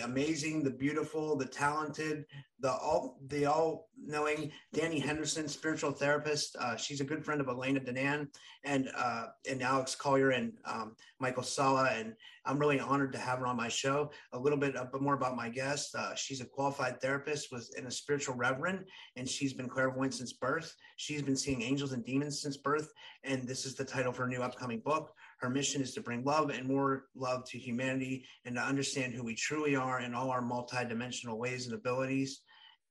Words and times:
amazing, 0.00 0.62
the 0.62 0.70
beautiful, 0.70 1.36
the 1.36 1.46
talented, 1.46 2.24
the 2.60 2.70
all 2.70 3.18
the 3.28 3.46
all 3.46 3.88
knowing 3.96 4.52
Danny 4.72 4.98
Henderson, 4.98 5.48
spiritual 5.48 5.92
therapist. 5.92 6.56
Uh, 6.56 6.76
she's 6.76 7.00
a 7.00 7.04
good 7.04 7.24
friend 7.24 7.40
of 7.40 7.48
Elena 7.48 7.80
Danaan 7.80 8.28
and 8.64 8.90
uh, 8.96 9.26
and 9.48 9.62
Alex 9.62 9.94
Collier 9.94 10.30
and 10.30 10.52
um, 10.66 10.94
Michael 11.18 11.42
Salla. 11.42 11.90
And 11.92 12.14
I'm 12.44 12.58
really 12.58 12.80
honored 12.80 13.12
to 13.12 13.18
have 13.18 13.38
her 13.38 13.46
on 13.46 13.56
my 13.56 13.68
show. 13.68 14.10
A 14.32 14.38
little 14.38 14.58
bit 14.58 14.76
more 15.00 15.14
about 15.14 15.36
my 15.36 15.48
guest. 15.48 15.94
Uh, 15.94 16.14
she's 16.14 16.40
a 16.40 16.46
qualified 16.46 17.00
therapist 17.00 17.48
with 17.50 17.70
and 17.76 17.86
a 17.86 17.90
spiritual 17.90 18.34
reverend, 18.34 18.84
and 19.16 19.28
she's 19.28 19.54
been 19.54 19.68
clairvoyant 19.68 20.14
since 20.14 20.32
birth. 20.32 20.74
She's 20.96 21.22
been 21.22 21.36
seeing 21.36 21.62
angels 21.62 21.92
and 21.92 22.04
demons 22.04 22.42
since 22.42 22.56
birth, 22.56 22.92
and 23.24 23.46
this 23.48 23.64
is 23.64 23.74
the 23.74 23.84
title 23.84 24.10
of 24.10 24.16
her 24.16 24.28
new 24.28 24.42
upcoming 24.42 24.80
book. 24.80 25.12
Her 25.40 25.48
mission 25.48 25.80
is 25.80 25.94
to 25.94 26.02
bring 26.02 26.22
love 26.22 26.50
and 26.50 26.66
more 26.66 27.06
love 27.14 27.44
to 27.50 27.58
humanity 27.58 28.24
and 28.44 28.56
to 28.56 28.62
understand 28.62 29.14
who 29.14 29.24
we 29.24 29.34
truly 29.34 29.74
are 29.74 30.00
in 30.00 30.14
all 30.14 30.30
our 30.30 30.42
multidimensional 30.42 31.38
ways 31.38 31.66
and 31.66 31.74
abilities. 31.74 32.42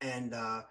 And 0.01 0.33
uh, 0.33 0.61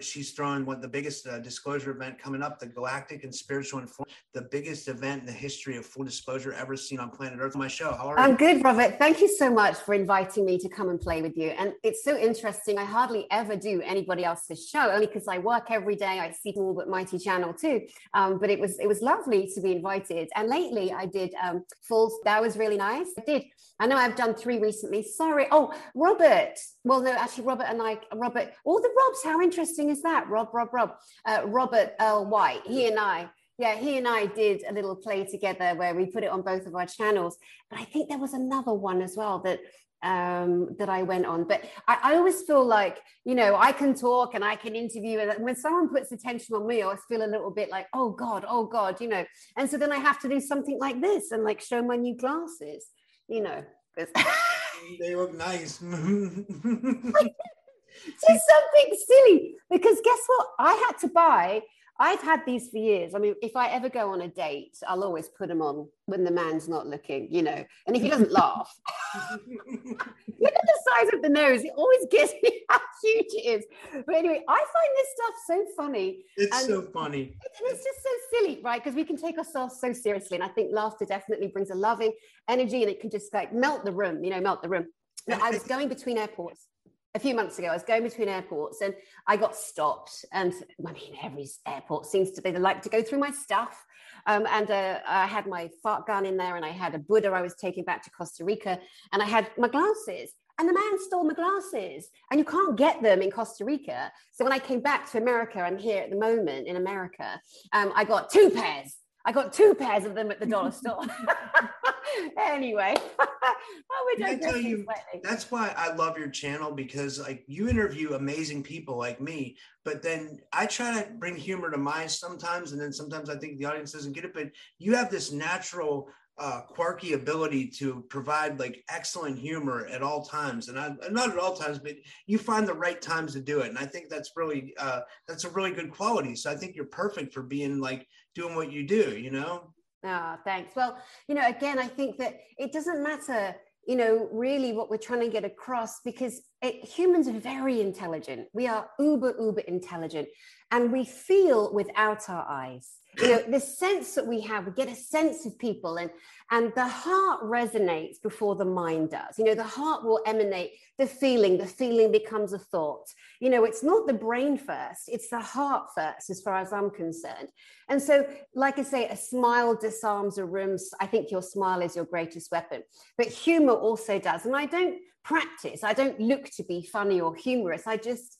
she's 0.00 0.32
throwing 0.32 0.64
what 0.64 0.82
the 0.82 0.88
biggest 0.88 1.26
uh, 1.26 1.38
disclosure 1.38 1.90
event 1.90 2.18
coming 2.18 2.42
up, 2.42 2.58
the 2.58 2.66
Galactic 2.66 3.24
and 3.24 3.34
Spiritual 3.34 3.80
Inform, 3.80 4.08
the 4.34 4.42
biggest 4.42 4.88
event 4.88 5.20
in 5.20 5.26
the 5.26 5.32
history 5.32 5.76
of 5.76 5.86
full 5.86 6.04
disclosure 6.04 6.52
ever 6.52 6.76
seen 6.76 7.00
on 7.00 7.10
planet 7.10 7.38
Earth. 7.40 7.56
My 7.56 7.68
show. 7.68 7.92
How 7.92 8.08
are 8.08 8.18
you? 8.18 8.24
I'm 8.24 8.30
you? 8.32 8.36
good, 8.36 8.64
Robert. 8.64 8.98
Thank 8.98 9.20
you 9.20 9.28
so 9.28 9.50
much 9.50 9.76
for 9.76 9.94
inviting 9.94 10.44
me 10.44 10.58
to 10.58 10.68
come 10.68 10.88
and 10.88 11.00
play 11.00 11.22
with 11.22 11.36
you. 11.36 11.48
And 11.50 11.72
it's 11.82 12.04
so 12.04 12.16
interesting. 12.16 12.78
I 12.78 12.84
hardly 12.84 13.26
ever 13.30 13.56
do 13.56 13.82
anybody 13.82 14.24
else's 14.24 14.68
show, 14.68 14.90
only 14.90 15.06
because 15.06 15.28
I 15.28 15.38
work 15.38 15.70
every 15.70 15.96
day. 15.96 16.20
I 16.20 16.30
see 16.32 16.52
small 16.52 16.74
but 16.74 16.88
mighty 16.88 17.18
channel 17.18 17.52
too. 17.52 17.82
Um, 18.14 18.38
but 18.38 18.50
it 18.50 18.58
was 18.58 18.78
it 18.78 18.86
was 18.86 19.02
lovely 19.02 19.50
to 19.54 19.60
be 19.60 19.72
invited. 19.72 20.28
And 20.34 20.48
lately, 20.48 20.92
I 20.92 21.06
did 21.06 21.34
um, 21.42 21.64
full. 21.82 22.18
That 22.24 22.40
was 22.40 22.56
really 22.56 22.76
nice. 22.76 23.08
I 23.18 23.22
did. 23.22 23.44
I 23.78 23.86
know 23.86 23.96
I've 23.96 24.16
done 24.16 24.34
three 24.34 24.58
recently. 24.58 25.02
Sorry. 25.02 25.46
Oh, 25.50 25.74
Robert. 25.94 26.54
Well, 26.84 27.02
no, 27.02 27.12
actually, 27.12 27.44
Robert 27.44 27.66
and 27.68 27.82
I. 27.82 27.98
Robert. 28.14 28.52
All 28.64 28.80
the 28.80 28.90
Robs. 28.96 29.22
How 29.24 29.40
interesting 29.40 29.65
is 29.70 30.02
that? 30.02 30.28
Rob, 30.28 30.48
Rob, 30.52 30.72
Rob. 30.72 30.94
Uh, 31.24 31.42
Robert 31.46 31.94
Earl 32.00 32.26
White. 32.26 32.62
He 32.66 32.86
and 32.88 32.98
I 32.98 33.28
yeah, 33.58 33.74
he 33.74 33.96
and 33.96 34.06
I 34.06 34.26
did 34.26 34.64
a 34.68 34.72
little 34.72 34.96
play 34.96 35.24
together 35.24 35.74
where 35.76 35.94
we 35.94 36.06
put 36.06 36.24
it 36.24 36.30
on 36.30 36.42
both 36.42 36.66
of 36.66 36.74
our 36.74 36.86
channels. 36.86 37.38
But 37.70 37.80
I 37.80 37.84
think 37.84 38.08
there 38.08 38.18
was 38.18 38.34
another 38.34 38.74
one 38.74 39.00
as 39.00 39.16
well 39.16 39.38
that 39.40 39.60
um, 40.02 40.76
that 40.78 40.90
I 40.90 41.02
went 41.02 41.24
on. 41.24 41.44
But 41.44 41.64
I, 41.88 41.98
I, 42.02 42.14
always 42.16 42.42
feel 42.42 42.64
like, 42.64 42.98
you 43.24 43.34
know, 43.34 43.56
I 43.56 43.72
can 43.72 43.94
talk 43.94 44.34
and 44.34 44.44
I 44.44 44.54
can 44.54 44.76
interview. 44.76 45.18
And 45.18 45.42
when 45.42 45.56
someone 45.56 45.88
puts 45.88 46.12
attention 46.12 46.54
on 46.54 46.66
me, 46.66 46.82
I 46.82 46.84
always 46.84 47.00
feel 47.08 47.24
a 47.24 47.26
little 47.26 47.50
bit 47.50 47.70
like, 47.70 47.86
oh 47.94 48.10
God, 48.10 48.44
oh 48.46 48.66
God, 48.66 49.00
you 49.00 49.08
know. 49.08 49.24
And 49.56 49.68
so 49.68 49.78
then 49.78 49.90
I 49.90 49.96
have 49.96 50.20
to 50.20 50.28
do 50.28 50.38
something 50.38 50.78
like 50.78 51.00
this 51.00 51.32
and 51.32 51.42
like 51.42 51.62
show 51.62 51.82
my 51.82 51.96
new 51.96 52.14
glasses, 52.14 52.86
you 53.26 53.40
know. 53.40 53.64
they 55.00 55.16
look 55.16 55.34
nice. 55.34 55.82
do 58.04 58.12
something 58.20 58.98
silly 59.06 59.54
because 59.70 59.98
guess 60.04 60.20
what? 60.26 60.46
I 60.58 60.72
had 60.86 60.98
to 61.00 61.08
buy 61.08 61.62
I've 61.98 62.20
had 62.20 62.40
these 62.44 62.68
for 62.68 62.76
years. 62.76 63.14
I 63.14 63.18
mean, 63.18 63.34
if 63.40 63.56
I 63.56 63.68
ever 63.70 63.88
go 63.88 64.12
on 64.12 64.20
a 64.20 64.28
date, 64.28 64.76
I'll 64.86 65.02
always 65.02 65.28
put 65.28 65.48
them 65.48 65.62
on 65.62 65.88
when 66.04 66.24
the 66.24 66.30
man's 66.30 66.68
not 66.68 66.86
looking, 66.86 67.28
you 67.30 67.42
know. 67.42 67.64
And 67.86 67.96
if 67.96 68.02
he 68.02 68.10
doesn't 68.10 68.30
laugh, 68.42 68.70
look 69.30 69.48
at 69.48 70.66
the 70.66 70.78
size 70.84 71.14
of 71.14 71.22
the 71.22 71.28
nose. 71.28 71.64
It 71.64 71.72
always 71.76 72.06
gives 72.10 72.34
me 72.42 72.62
how 72.68 72.80
huge 73.02 73.26
it 73.28 73.46
is. 73.46 73.64
But 74.06 74.14
anyway, 74.14 74.42
I 74.46 74.58
find 74.58 74.90
this 74.96 75.08
stuff 75.14 75.34
so 75.46 75.66
funny. 75.76 76.24
It's 76.36 76.56
and 76.56 76.66
so 76.66 76.82
funny. 76.82 77.22
And 77.22 77.72
it's 77.72 77.84
just 77.84 78.02
so 78.02 78.10
silly, 78.32 78.60
right? 78.62 78.82
Because 78.82 78.96
we 78.96 79.04
can 79.04 79.16
take 79.16 79.38
ourselves 79.38 79.78
so 79.80 79.92
seriously. 79.92 80.36
And 80.36 80.44
I 80.44 80.48
think 80.48 80.72
laughter 80.72 81.06
definitely 81.06 81.48
brings 81.48 81.70
a 81.70 81.74
loving 81.74 82.12
energy 82.48 82.82
and 82.82 82.90
it 82.90 83.00
can 83.00 83.10
just 83.10 83.32
like 83.32 83.54
melt 83.54 83.84
the 83.84 83.92
room, 83.92 84.22
you 84.22 84.30
know, 84.30 84.40
melt 84.40 84.62
the 84.62 84.68
room. 84.68 84.86
I 85.28 85.50
was 85.50 85.64
going 85.64 85.88
between 85.88 86.18
airports 86.18 86.68
a 87.16 87.18
few 87.18 87.34
months 87.34 87.58
ago, 87.58 87.68
I 87.68 87.72
was 87.72 87.82
going 87.82 88.02
between 88.02 88.28
airports 88.28 88.82
and 88.82 88.94
I 89.26 89.38
got 89.38 89.56
stopped. 89.56 90.24
And 90.32 90.52
I 90.86 90.92
mean, 90.92 91.16
every 91.22 91.48
airport 91.66 92.04
seems 92.04 92.30
to, 92.32 92.42
be 92.42 92.50
they 92.50 92.58
like 92.58 92.82
to 92.82 92.90
go 92.90 93.02
through 93.02 93.18
my 93.18 93.30
stuff. 93.30 93.84
Um, 94.26 94.46
and 94.50 94.70
uh, 94.70 95.00
I 95.06 95.26
had 95.26 95.46
my 95.46 95.70
fart 95.82 96.06
gun 96.06 96.26
in 96.26 96.36
there 96.36 96.56
and 96.56 96.64
I 96.64 96.68
had 96.68 96.94
a 96.94 96.98
Buddha 96.98 97.28
I 97.28 97.40
was 97.40 97.54
taking 97.54 97.84
back 97.84 98.02
to 98.04 98.10
Costa 98.10 98.44
Rica 98.44 98.78
and 99.12 99.22
I 99.22 99.26
had 99.26 99.48
my 99.56 99.68
glasses. 99.68 100.32
And 100.58 100.68
the 100.68 100.72
man 100.72 100.98
stole 101.00 101.22
my 101.22 101.34
glasses, 101.34 102.08
and 102.30 102.40
you 102.40 102.44
can't 102.44 102.78
get 102.78 103.02
them 103.02 103.20
in 103.20 103.30
Costa 103.30 103.62
Rica. 103.62 104.10
So 104.32 104.42
when 104.42 104.54
I 104.54 104.58
came 104.58 104.80
back 104.80 105.10
to 105.10 105.18
America, 105.18 105.60
I'm 105.60 105.76
here 105.76 106.02
at 106.02 106.08
the 106.08 106.16
moment 106.16 106.66
in 106.66 106.76
America, 106.76 107.38
um, 107.74 107.92
I 107.94 108.04
got 108.04 108.30
two 108.30 108.48
pairs. 108.48 108.96
I 109.26 109.32
got 109.32 109.52
two 109.52 109.74
pairs 109.74 110.04
of 110.04 110.14
them 110.14 110.30
at 110.30 110.40
the 110.40 110.46
dollar 110.46 110.70
store. 110.70 111.02
anyway, 112.38 112.94
oh, 113.18 114.16
I 114.24 114.36
tell 114.36 114.56
you, 114.56 114.86
that's 115.22 115.50
why 115.50 115.74
I 115.76 115.94
love 115.94 116.18
your 116.18 116.28
channel 116.28 116.72
because 116.72 117.20
like 117.20 117.44
you 117.46 117.68
interview 117.68 118.14
amazing 118.14 118.62
people 118.62 118.96
like 118.96 119.20
me, 119.20 119.56
but 119.84 120.02
then 120.02 120.38
I 120.52 120.66
try 120.66 121.02
to 121.02 121.10
bring 121.14 121.36
humor 121.36 121.70
to 121.70 121.78
mine 121.78 122.08
sometimes, 122.08 122.72
and 122.72 122.80
then 122.80 122.92
sometimes 122.92 123.28
I 123.28 123.36
think 123.36 123.58
the 123.58 123.66
audience 123.66 123.92
doesn't 123.92 124.12
get 124.12 124.24
it. 124.24 124.34
But 124.34 124.50
you 124.78 124.94
have 124.94 125.10
this 125.10 125.32
natural 125.32 126.08
uh, 126.38 126.60
quirky 126.68 127.14
ability 127.14 127.66
to 127.66 128.04
provide 128.10 128.60
like 128.60 128.84
excellent 128.90 129.38
humor 129.38 129.86
at 129.86 130.02
all 130.02 130.22
times 130.22 130.68
and 130.68 130.78
I, 130.78 130.92
not 131.10 131.30
at 131.30 131.38
all 131.38 131.56
times 131.56 131.78
but 131.78 131.94
you 132.26 132.36
find 132.36 132.68
the 132.68 132.74
right 132.74 133.00
times 133.00 133.32
to 133.32 133.40
do 133.40 133.60
it 133.60 133.70
and 133.70 133.78
i 133.78 133.86
think 133.86 134.10
that's 134.10 134.32
really 134.36 134.74
uh, 134.78 135.00
that's 135.26 135.44
a 135.44 135.50
really 135.50 135.72
good 135.72 135.90
quality 135.90 136.36
so 136.36 136.50
i 136.50 136.54
think 136.54 136.76
you're 136.76 136.84
perfect 136.84 137.32
for 137.32 137.42
being 137.42 137.80
like 137.80 138.06
doing 138.36 138.54
what 138.54 138.70
you 138.70 138.86
do 138.86 139.18
you 139.18 139.30
know 139.30 139.72
Ah, 140.04 140.38
thanks. 140.44 140.74
Well, 140.76 140.98
you 141.28 141.34
know, 141.34 141.46
again, 141.46 141.78
I 141.78 141.88
think 141.88 142.16
that 142.18 142.38
it 142.58 142.72
doesn't 142.72 143.02
matter, 143.02 143.56
you 143.86 143.96
know, 143.96 144.28
really 144.32 144.72
what 144.72 144.88
we're 144.88 144.98
trying 144.98 145.20
to 145.20 145.28
get 145.28 145.44
across 145.44 146.00
because 146.04 146.42
it, 146.62 146.84
humans 146.84 147.28
are 147.28 147.38
very 147.38 147.80
intelligent. 147.80 148.48
We 148.52 148.66
are 148.66 148.88
uber, 148.98 149.34
uber 149.38 149.60
intelligent. 149.60 150.28
And 150.70 150.90
we 150.90 151.04
feel 151.04 151.72
without 151.72 152.28
our 152.28 152.44
eyes. 152.48 152.98
You 153.18 153.28
know 153.28 153.42
the 153.48 153.60
sense 153.60 154.14
that 154.14 154.26
we 154.26 154.42
have 154.42 154.66
we 154.66 154.72
get 154.72 154.90
a 154.90 154.94
sense 154.94 155.46
of 155.46 155.58
people 155.58 155.96
and 155.96 156.10
and 156.50 156.70
the 156.74 156.86
heart 156.86 157.42
resonates 157.44 158.20
before 158.22 158.56
the 158.56 158.66
mind 158.66 159.10
does. 159.10 159.38
You 159.38 159.44
know 159.44 159.54
the 159.54 159.64
heart 159.64 160.04
will 160.04 160.20
emanate 160.26 160.72
the 160.98 161.06
feeling. 161.06 161.56
The 161.56 161.66
feeling 161.66 162.12
becomes 162.12 162.52
a 162.52 162.58
thought. 162.58 163.06
You 163.40 163.48
know 163.48 163.64
it's 163.64 163.82
not 163.82 164.06
the 164.06 164.12
brain 164.12 164.58
first. 164.58 165.08
It's 165.08 165.30
the 165.30 165.40
heart 165.40 165.86
first 165.94 166.28
as 166.28 166.42
far 166.42 166.58
as 166.58 166.74
i'm 166.74 166.90
concerned. 166.90 167.48
And 167.88 168.02
so 168.02 168.26
like 168.54 168.78
i 168.78 168.82
say 168.82 169.08
a 169.08 169.16
smile 169.16 169.74
disarms 169.74 170.36
a 170.36 170.44
room. 170.44 170.76
I 171.00 171.06
think 171.06 171.30
your 171.30 171.42
smile 171.42 171.80
is 171.80 171.96
your 171.96 172.04
greatest 172.04 172.50
weapon. 172.52 172.82
But 173.16 173.28
humor 173.28 173.74
also 173.74 174.18
does. 174.18 174.44
And 174.44 174.54
i 174.54 174.66
don't 174.66 174.98
practice. 175.26 175.84
I 175.84 175.92
don't 175.92 176.18
look 176.20 176.50
to 176.56 176.64
be 176.64 176.88
funny 176.90 177.20
or 177.20 177.34
humorous. 177.34 177.86
I 177.86 177.96
just 177.96 178.38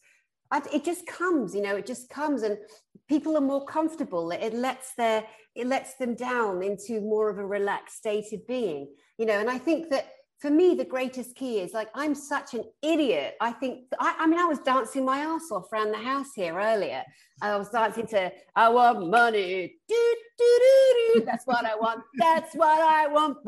I, 0.51 0.63
it 0.73 0.85
just 0.85 1.07
comes 1.07 1.55
you 1.55 1.63
know 1.63 1.77
it 1.77 1.87
just 1.87 2.09
comes 2.09 2.43
and 2.43 2.57
people 3.09 3.37
are 3.37 3.49
more 3.53 3.65
comfortable. 3.65 4.31
It 4.31 4.55
lets 4.55 4.95
their 4.95 5.25
it 5.57 5.67
lets 5.67 5.95
them 5.95 6.15
down 6.15 6.63
into 6.63 7.01
more 7.01 7.29
of 7.31 7.39
a 7.39 7.47
relaxed 7.47 7.97
state 7.97 8.33
of 8.33 8.47
being 8.47 8.89
you 9.19 9.27
know 9.27 9.39
and 9.39 9.51
i 9.51 9.59
think 9.59 9.89
that 9.91 10.07
for 10.41 10.51
me 10.51 10.75
the 10.75 10.85
greatest 10.85 11.35
key 11.35 11.61
is 11.61 11.73
like 11.73 11.89
i'm 11.95 12.15
such 12.15 12.55
an 12.55 12.65
idiot 12.83 13.35
i 13.41 13.51
think 13.53 13.85
I, 13.99 14.17
I, 14.21 14.27
mean 14.27 14.39
i 14.39 14.45
was 14.45 14.59
dancing 14.59 15.05
my 15.05 15.19
ass 15.19 15.51
off 15.51 15.73
around 15.73 15.93
the 15.93 15.99
house 15.99 16.35
here 16.35 16.59
earlier 16.59 17.03
i 17.41 17.57
was 17.57 17.71
dancing 17.71 18.07
to 18.09 18.33
i 18.55 18.69
want 18.69 19.09
money 19.09 19.75
do, 19.89 20.15
do, 20.39 20.59
do, 20.59 20.77
me. 21.15 21.25
That's 21.25 21.47
what 21.47 21.65
I 21.65 21.77
want. 21.77 22.03
That's 22.19 22.55
what 22.55 22.81
I 22.81 23.07
want. 23.09 23.39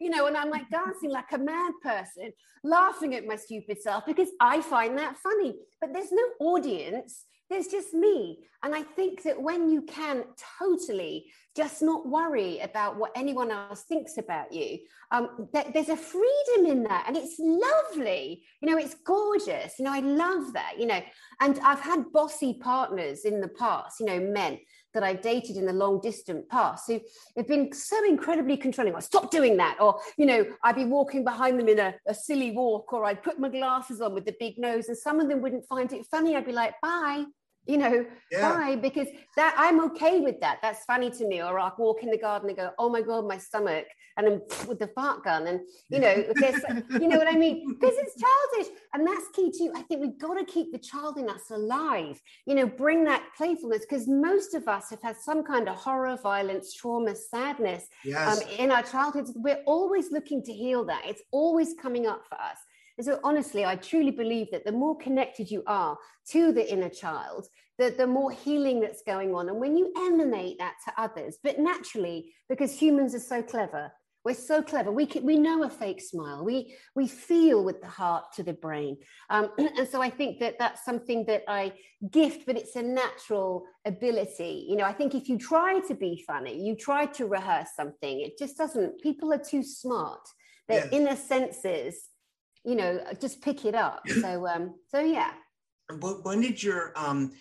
You 0.00 0.10
know, 0.10 0.26
and 0.26 0.36
I'm 0.36 0.50
like 0.50 0.68
dancing 0.70 1.10
like 1.10 1.32
a 1.32 1.38
mad 1.38 1.72
person, 1.82 2.32
laughing 2.64 3.14
at 3.14 3.26
my 3.26 3.36
stupid 3.36 3.80
self 3.80 4.06
because 4.06 4.28
I 4.40 4.60
find 4.62 4.98
that 4.98 5.16
funny. 5.18 5.56
But 5.80 5.92
there's 5.92 6.12
no 6.12 6.22
audience 6.40 7.24
there's 7.50 7.66
just 7.66 7.92
me. 7.92 8.38
And 8.62 8.74
I 8.74 8.82
think 8.82 9.22
that 9.24 9.40
when 9.42 9.68
you 9.68 9.82
can 9.82 10.24
totally 10.58 11.26
just 11.56 11.82
not 11.82 12.06
worry 12.06 12.60
about 12.60 12.96
what 12.96 13.10
anyone 13.16 13.50
else 13.50 13.82
thinks 13.82 14.18
about 14.18 14.52
you, 14.52 14.78
um, 15.10 15.48
th- 15.52 15.72
there's 15.74 15.88
a 15.88 15.96
freedom 15.96 16.66
in 16.66 16.84
that. 16.84 17.04
And 17.08 17.16
it's 17.16 17.36
lovely. 17.38 18.44
You 18.62 18.70
know, 18.70 18.78
it's 18.78 18.94
gorgeous. 18.94 19.78
You 19.78 19.86
know, 19.86 19.92
I 19.92 19.98
love 20.00 20.52
that, 20.52 20.78
you 20.78 20.86
know. 20.86 21.00
And 21.40 21.58
I've 21.60 21.80
had 21.80 22.12
bossy 22.12 22.54
partners 22.54 23.24
in 23.24 23.40
the 23.40 23.48
past, 23.48 23.98
you 23.98 24.06
know, 24.06 24.20
men 24.20 24.58
that 24.92 25.02
I've 25.02 25.22
dated 25.22 25.56
in 25.56 25.66
the 25.66 25.72
long 25.72 26.00
distant 26.00 26.48
past 26.48 26.84
who 26.88 27.00
have 27.36 27.48
been 27.48 27.72
so 27.72 28.04
incredibly 28.04 28.56
controlling. 28.56 28.94
Or 28.94 29.00
stop 29.00 29.30
doing 29.30 29.56
that. 29.56 29.78
Or, 29.80 30.00
you 30.18 30.26
know, 30.26 30.44
I'd 30.62 30.76
be 30.76 30.84
walking 30.84 31.24
behind 31.24 31.58
them 31.58 31.68
in 31.68 31.80
a, 31.80 31.94
a 32.06 32.14
silly 32.14 32.52
walk, 32.52 32.92
or 32.92 33.04
I'd 33.04 33.22
put 33.22 33.40
my 33.40 33.48
glasses 33.48 34.00
on 34.00 34.14
with 34.14 34.26
the 34.26 34.36
big 34.38 34.58
nose, 34.58 34.88
and 34.88 34.96
some 34.96 35.18
of 35.18 35.28
them 35.28 35.40
wouldn't 35.40 35.66
find 35.66 35.92
it 35.92 36.06
funny. 36.06 36.36
I'd 36.36 36.46
be 36.46 36.52
like, 36.52 36.74
bye 36.80 37.24
you 37.66 37.76
know 37.78 38.04
yeah. 38.30 38.52
why? 38.54 38.76
Because 38.76 39.08
that 39.36 39.54
i'm 39.56 39.80
okay 39.84 40.20
with 40.20 40.40
that. 40.40 40.58
That's 40.62 40.84
funny 40.84 41.10
to 41.10 41.26
me. 41.26 41.42
Or 41.42 41.58
i 41.58 41.70
walk 41.78 42.02
in 42.02 42.10
the 42.10 42.18
garden 42.18 42.48
and 42.48 42.58
go 42.58 42.70
oh 42.78 42.88
my 42.88 43.02
god 43.02 43.26
my 43.26 43.38
stomach 43.38 43.86
and 44.16 44.26
i'm 44.26 44.40
with 44.66 44.78
the 44.78 44.88
fart 44.88 45.24
gun. 45.24 45.46
And 45.46 45.60
you 45.88 46.00
know 46.00 46.24
you 47.00 47.08
know 47.08 47.18
what 47.18 47.28
i 47.28 47.36
mean? 47.36 47.76
Because 47.80 47.96
it's 47.98 48.14
childish. 48.20 48.72
And 48.94 49.06
that's 49.06 49.28
key 49.34 49.52
too 49.56 49.72
i 49.74 49.82
think 49.82 50.00
we've 50.00 50.18
got 50.18 50.34
to 50.34 50.44
keep 50.44 50.72
the 50.72 50.78
child 50.78 51.18
in 51.18 51.28
us 51.28 51.50
alive. 51.50 52.20
You 52.46 52.54
know 52.54 52.66
bring 52.66 53.04
that 53.04 53.22
playfulness. 53.36 53.80
Because 53.80 54.08
most 54.08 54.54
of 54.54 54.66
us 54.68 54.90
have 54.90 55.02
had 55.02 55.16
some 55.16 55.42
kind 55.42 55.68
of 55.68 55.76
horror 55.76 56.16
violence 56.22 56.74
trauma 56.74 57.14
sadness 57.14 57.86
yes. 58.04 58.42
um, 58.42 58.48
in 58.58 58.70
our 58.70 58.82
childhoods. 58.82 59.32
We're 59.34 59.62
always 59.66 60.10
looking 60.10 60.42
to 60.44 60.52
heal 60.52 60.84
that. 60.86 61.02
It's 61.06 61.22
always 61.30 61.74
coming 61.80 62.06
up 62.06 62.24
for 62.28 62.36
us 62.36 62.58
so, 63.04 63.20
honestly, 63.22 63.64
I 63.64 63.76
truly 63.76 64.10
believe 64.10 64.50
that 64.50 64.64
the 64.64 64.72
more 64.72 64.96
connected 64.96 65.50
you 65.50 65.62
are 65.66 65.96
to 66.30 66.52
the 66.52 66.70
inner 66.70 66.88
child, 66.88 67.46
the, 67.78 67.90
the 67.90 68.06
more 68.06 68.30
healing 68.30 68.80
that's 68.80 69.02
going 69.02 69.34
on. 69.34 69.48
And 69.48 69.58
when 69.58 69.76
you 69.76 69.92
emanate 69.96 70.58
that 70.58 70.74
to 70.86 71.00
others, 71.00 71.38
but 71.42 71.58
naturally, 71.58 72.32
because 72.48 72.78
humans 72.78 73.14
are 73.14 73.20
so 73.20 73.42
clever, 73.42 73.90
we're 74.24 74.34
so 74.34 74.62
clever. 74.62 74.92
We 74.92 75.06
can, 75.06 75.24
we 75.24 75.38
know 75.38 75.62
a 75.62 75.70
fake 75.70 76.00
smile. 76.00 76.44
We 76.44 76.76
we 76.94 77.08
feel 77.08 77.64
with 77.64 77.80
the 77.80 77.88
heart 77.88 78.24
to 78.36 78.42
the 78.42 78.52
brain, 78.52 78.98
um, 79.30 79.50
and 79.58 79.88
so 79.88 80.02
I 80.02 80.10
think 80.10 80.40
that 80.40 80.58
that's 80.58 80.84
something 80.84 81.24
that 81.24 81.44
I 81.48 81.72
gift, 82.10 82.44
but 82.44 82.58
it's 82.58 82.76
a 82.76 82.82
natural 82.82 83.64
ability. 83.86 84.66
You 84.68 84.76
know, 84.76 84.84
I 84.84 84.92
think 84.92 85.14
if 85.14 85.28
you 85.30 85.38
try 85.38 85.80
to 85.80 85.94
be 85.94 86.22
funny, 86.26 86.62
you 86.62 86.76
try 86.76 87.06
to 87.06 87.26
rehearse 87.26 87.70
something, 87.74 88.20
it 88.20 88.36
just 88.38 88.58
doesn't. 88.58 89.00
People 89.00 89.32
are 89.32 89.42
too 89.42 89.62
smart. 89.62 90.20
Their 90.68 90.84
yes. 90.84 90.92
inner 90.92 91.16
senses 91.16 92.09
you 92.64 92.74
know 92.74 93.00
just 93.20 93.40
pick 93.42 93.64
it 93.64 93.74
up. 93.74 94.02
So 94.20 94.46
um 94.46 94.74
so 94.88 95.00
yeah. 95.00 95.32
When 96.22 96.40
did 96.40 96.62
your 96.62 96.92
um 96.96 97.32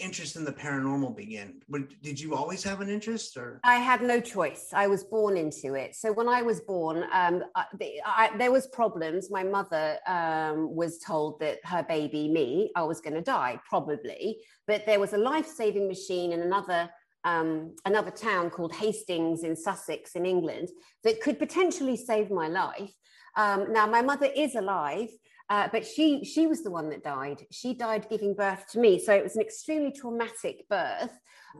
interest 0.00 0.36
in 0.36 0.44
the 0.44 0.52
paranormal 0.52 1.14
begin? 1.16 1.60
Did 2.02 2.18
you 2.18 2.34
always 2.34 2.62
have 2.64 2.80
an 2.80 2.88
interest 2.88 3.36
or? 3.36 3.60
I 3.64 3.76
had 3.76 4.02
no 4.02 4.20
choice. 4.20 4.68
I 4.72 4.86
was 4.86 5.04
born 5.04 5.36
into 5.36 5.74
it. 5.74 5.94
So 5.94 6.12
when 6.12 6.28
i 6.28 6.42
was 6.42 6.60
born 6.60 7.04
um 7.12 7.44
I, 7.54 7.64
I, 8.04 8.36
there 8.36 8.52
was 8.52 8.66
problems. 8.68 9.30
My 9.30 9.44
mother 9.44 9.98
um 10.06 10.74
was 10.74 10.98
told 10.98 11.40
that 11.40 11.58
her 11.64 11.82
baby 11.82 12.28
me 12.28 12.70
i 12.76 12.82
was 12.82 13.00
going 13.00 13.14
to 13.14 13.22
die 13.22 13.60
probably. 13.68 14.38
But 14.66 14.86
there 14.86 15.00
was 15.00 15.12
a 15.12 15.18
life-saving 15.18 15.86
machine 15.86 16.32
in 16.32 16.40
another 16.40 16.90
um, 17.24 17.74
another 17.84 18.10
town 18.10 18.50
called 18.50 18.74
Hastings 18.74 19.44
in 19.44 19.56
Sussex 19.56 20.14
in 20.14 20.26
England 20.26 20.68
that 21.04 21.20
could 21.22 21.38
potentially 21.38 21.96
save 21.96 22.30
my 22.30 22.48
life. 22.48 22.92
Um, 23.36 23.72
now, 23.72 23.86
my 23.86 24.02
mother 24.02 24.28
is 24.34 24.54
alive, 24.54 25.10
uh, 25.50 25.68
but 25.72 25.86
she 25.86 26.24
she 26.24 26.46
was 26.46 26.62
the 26.62 26.70
one 26.70 26.88
that 26.90 27.02
died. 27.02 27.44
She 27.50 27.74
died 27.74 28.08
giving 28.08 28.34
birth 28.34 28.66
to 28.72 28.78
me, 28.78 28.98
so 28.98 29.12
it 29.12 29.22
was 29.22 29.36
an 29.36 29.42
extremely 29.42 29.92
traumatic 29.92 30.68
birth. 30.68 31.10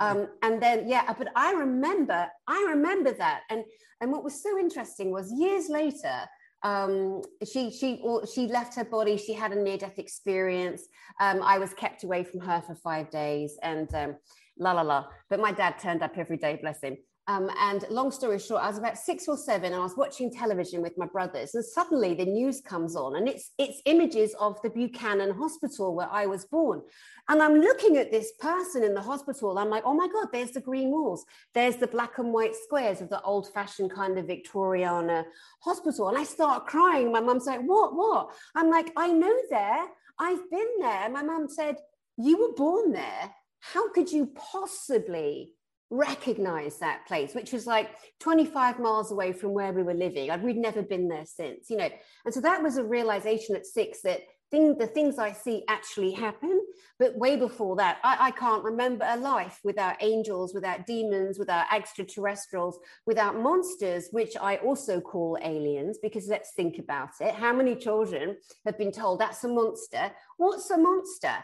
Um, 0.01 0.29
and 0.43 0.61
then, 0.61 0.89
yeah, 0.89 1.13
but 1.17 1.29
I 1.37 1.53
remember, 1.53 2.27
I 2.49 2.67
remember 2.71 3.13
that, 3.13 3.43
and 3.51 3.65
and 4.01 4.11
what 4.11 4.25
was 4.25 4.43
so 4.43 4.59
interesting 4.59 5.11
was 5.11 5.33
years 5.33 5.69
later. 5.69 6.21
Um, 6.63 7.21
she 7.47 7.71
she 7.71 8.03
she 8.33 8.47
left 8.47 8.75
her 8.77 8.87
body. 8.87 9.19
She 9.19 9.35
had 9.35 9.53
a 9.53 9.63
near 9.63 9.77
death 9.77 9.99
experience. 9.99 10.83
Um, 11.21 11.43
I 11.43 11.59
was 11.59 11.75
kept 11.75 12.05
away 12.05 12.25
from 12.25 12.41
her 12.41 12.63
for 12.67 12.75
five 12.75 13.11
days, 13.11 13.59
and 13.63 13.95
um, 13.95 14.17
la 14.59 14.73
la 14.73 14.81
la. 14.81 15.05
But 15.29 15.41
my 15.41 15.53
dad 15.53 15.79
turned 15.79 16.03
up 16.03 16.17
every 16.17 16.39
day, 16.39 16.59
bless 16.61 16.81
him. 16.81 16.97
Um, 17.27 17.51
and 17.59 17.87
long 17.89 18.11
story 18.11 18.39
short, 18.39 18.63
I 18.63 18.69
was 18.69 18.77
about 18.77 18.99
six 18.99 19.29
or 19.29 19.39
seven, 19.39 19.73
and 19.73 19.77
I 19.77 19.85
was 19.85 19.97
watching 19.97 20.31
television 20.31 20.83
with 20.83 20.99
my 20.99 21.07
brothers, 21.07 21.55
and 21.55 21.65
suddenly 21.65 22.13
the 22.13 22.27
news 22.27 22.61
comes 22.61 22.97
on, 22.97 23.17
and 23.17 23.27
it's 23.27 23.53
it's 23.57 23.81
images 23.87 24.35
of 24.39 24.61
the 24.61 24.69
Buchanan 24.69 25.31
Hospital 25.31 25.95
where 25.95 26.11
I 26.11 26.27
was 26.27 26.45
born, 26.45 26.83
and 27.31 27.43
I'm 27.43 27.55
looking 27.55 27.97
at 27.97 28.11
this 28.11 28.33
person 28.41 28.85
in 28.85 28.93
the 28.93 29.01
hospital. 29.01 29.57
I'm 29.57 29.71
like, 29.71 29.85
oh 29.87 29.95
my 29.95 30.07
god, 30.07 30.29
there's 30.33 30.51
the 30.51 30.61
green 30.61 30.91
walls, 30.91 31.25
there's 31.55 31.77
the 31.77 31.87
black 31.87 32.19
and 32.19 32.31
white 32.31 32.55
squares 32.55 33.01
of 33.01 33.09
the 33.09 33.23
old-fashioned 33.23 33.91
kind 33.91 34.19
of 34.19 34.27
Victoriana 34.27 35.25
hospital, 35.61 36.11
and 36.11 36.19
I 36.19 36.25
start 36.25 36.67
crying. 36.67 37.11
My 37.11 37.21
mum's 37.21 37.47
like, 37.47 37.63
what, 37.63 37.95
what? 37.95 38.33
I'm 38.55 38.69
like, 38.69 38.93
I 38.99 39.09
know 39.11 39.35
there, 39.49 39.87
I've 40.19 40.51
been 40.51 40.73
there. 40.79 41.09
My 41.09 41.23
mum 41.23 41.49
said, 41.49 41.77
you 42.19 42.39
were 42.39 42.55
born 42.55 42.93
there. 42.93 43.35
How 43.61 43.91
could 43.93 44.13
you 44.13 44.27
possibly 44.53 45.55
recognize 45.91 46.79
that 46.79 47.07
place, 47.07 47.35
which 47.35 47.53
was 47.53 47.67
like 47.67 47.91
25 48.21 48.79
miles 48.79 49.13
away 49.13 49.33
from 49.33 49.53
where 49.53 49.73
we 49.73 49.83
were 49.83 49.95
living. 49.95 50.31
We'd 50.43 50.57
never 50.57 50.83
been 50.83 51.09
there 51.09 51.27
since, 51.27 51.71
you 51.71 51.77
know. 51.77 51.89
And 52.25 52.35
so 52.35 52.41
that 52.41 52.63
was 52.63 52.77
a 52.77 52.85
realization 52.85 53.55
at 53.57 53.67
six 53.67 54.01
that 54.03 54.21
thing, 54.51 54.79
the 54.79 54.87
things 54.87 55.19
I 55.19 55.33
see 55.33 55.65
actually 55.69 56.13
happen. 56.13 56.61
But 56.99 57.19
way 57.19 57.37
before 57.37 57.77
that, 57.77 57.99
I, 58.05 58.17
I 58.21 58.31
can't 58.31 58.63
remember 58.63 59.05
a 59.09 59.17
life 59.17 59.59
without 59.65 59.97
angels, 60.01 60.55
without 60.55 60.87
demons, 60.87 61.39
without 61.39 61.67
extraterrestrials, 61.73 62.79
without 63.07 63.39
monsters, 63.41 64.09
which 64.13 64.37
I 64.41 64.57
also 64.57 65.01
call 65.01 65.39
aliens, 65.43 65.99
because 66.01 66.29
let's 66.29 66.53
think 66.55 66.79
about 66.79 67.11
it. 67.21 67.35
How 67.35 67.53
many 67.53 67.75
children 67.75 68.37
have 68.65 68.79
been 68.79 68.93
told 68.93 69.21
that's 69.21 69.45
a 69.45 69.49
monster? 69.49 70.13
What's 70.37 70.71
a 70.71 70.79
monster? 70.79 71.35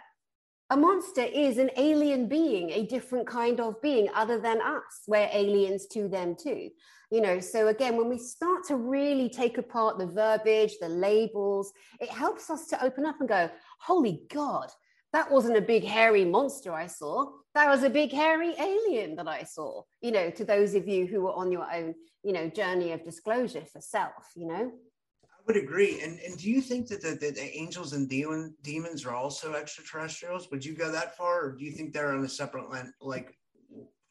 A 0.71 0.77
monster 0.77 1.23
is 1.23 1.59
an 1.59 1.71
alien 1.77 2.29
being, 2.29 2.71
a 2.71 2.87
different 2.87 3.27
kind 3.27 3.59
of 3.61 3.83
being 3.83 4.09
other 4.15 4.39
than 4.41 4.61
us. 4.61 5.03
We're 5.09 5.29
aliens 5.33 5.87
to 5.89 6.09
them 6.09 6.37
too. 6.41 6.71
You 7.11 7.21
know, 7.21 7.41
so 7.41 7.67
again, 7.67 7.97
when 7.97 8.09
we 8.09 8.19
start 8.19 8.65
to 8.69 8.77
really 8.77 9.29
take 9.29 9.59
apart 9.59 9.99
the 9.99 10.07
verbiage, 10.07 10.75
the 10.81 10.89
labels, 10.89 11.73
it 12.01 12.09
helps 12.09 12.51
us 12.51 12.69
to 12.69 12.85
open 12.85 13.05
up 13.05 13.17
and 13.19 13.29
go, 13.29 13.51
holy 13.81 14.23
God, 14.31 14.71
that 15.13 15.29
wasn't 15.29 15.57
a 15.57 15.63
big 15.63 15.83
hairy 15.83 16.25
monster 16.25 16.73
I 16.73 16.87
saw. 16.87 17.27
That 17.55 17.69
was 17.69 17.83
a 17.83 17.91
big 17.91 18.13
hairy 18.13 18.55
alien 18.57 19.17
that 19.17 19.27
I 19.27 19.43
saw, 19.43 19.83
you 20.01 20.13
know, 20.13 20.31
to 20.31 20.45
those 20.45 20.77
of 20.77 20.87
you 20.87 21.05
who 21.09 21.23
were 21.23 21.35
on 21.35 21.51
your 21.51 21.67
own, 21.73 21.97
you 22.23 22.33
know, 22.33 22.49
journey 22.49 22.93
of 22.93 23.03
disclosure 23.03 23.65
for 23.65 23.81
self, 23.81 24.31
you 24.37 24.47
know 24.47 24.71
would 25.47 25.57
agree. 25.57 26.01
And 26.01 26.19
and 26.21 26.37
do 26.39 26.51
you 26.51 26.61
think 26.61 26.89
that 26.89 27.03
the, 27.03 27.11
the, 27.11 27.31
the 27.31 27.57
angels 27.57 27.93
and 27.93 28.09
demon, 28.09 28.55
demons 28.63 29.05
are 29.07 29.15
also 29.15 29.55
extraterrestrials? 29.55 30.51
Would 30.51 30.65
you 30.65 30.75
go 30.75 30.91
that 30.91 31.17
far, 31.17 31.45
or 31.45 31.53
do 31.53 31.65
you 31.65 31.73
think 31.73 31.93
they're 31.93 32.13
on 32.13 32.25
a 32.25 32.29
separate 32.29 32.67
like 33.01 33.39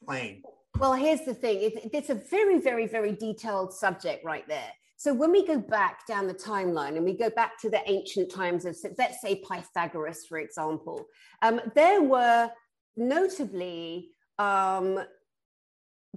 plane? 0.05 0.43
Well, 0.77 0.93
here's 0.93 1.25
the 1.25 1.33
thing: 1.33 1.61
it, 1.61 1.89
it's 1.93 2.09
a 2.09 2.15
very, 2.15 2.59
very, 2.59 2.87
very 2.87 3.13
detailed 3.13 3.73
subject 3.73 4.23
right 4.23 4.47
there. 4.47 4.71
So 4.97 5.13
when 5.13 5.31
we 5.31 5.47
go 5.47 5.57
back 5.57 6.05
down 6.07 6.27
the 6.27 6.33
timeline 6.33 6.97
and 6.97 7.05
we 7.05 7.13
go 7.13 7.29
back 7.29 7.57
to 7.61 7.69
the 7.69 7.79
ancient 7.89 8.29
times 8.29 8.65
of, 8.65 8.75
let's 8.97 9.21
say, 9.21 9.41
Pythagoras, 9.49 10.25
for 10.25 10.39
example, 10.39 11.05
um, 11.41 11.61
there 11.73 12.03
were 12.03 12.51
notably 12.97 14.09
um, 14.39 14.99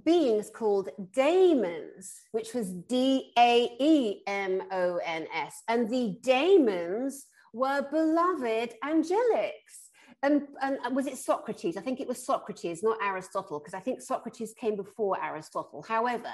beings 0.03 0.49
called 0.53 0.89
daemons, 1.13 2.21
which 2.31 2.53
was 2.53 2.73
D 2.73 3.31
A 3.37 3.75
E 3.79 4.21
M 4.27 4.61
O 4.71 4.99
N 5.05 5.27
S. 5.33 5.63
And 5.67 5.89
the 5.89 6.17
daemons 6.21 7.25
were 7.53 7.87
beloved 7.91 8.73
angelics. 8.83 9.83
And, 10.23 10.43
and 10.61 10.95
was 10.95 11.05
it 11.05 11.17
Socrates? 11.17 11.75
I 11.75 11.81
think 11.81 11.99
it 11.99 12.07
was 12.07 12.25
Socrates, 12.25 12.81
not 12.81 12.97
Aristotle, 13.03 13.59
because 13.59 13.73
I 13.73 13.81
think 13.81 14.01
Socrates 14.01 14.53
came 14.57 14.77
before 14.77 15.21
Aristotle. 15.21 15.83
However, 15.85 16.31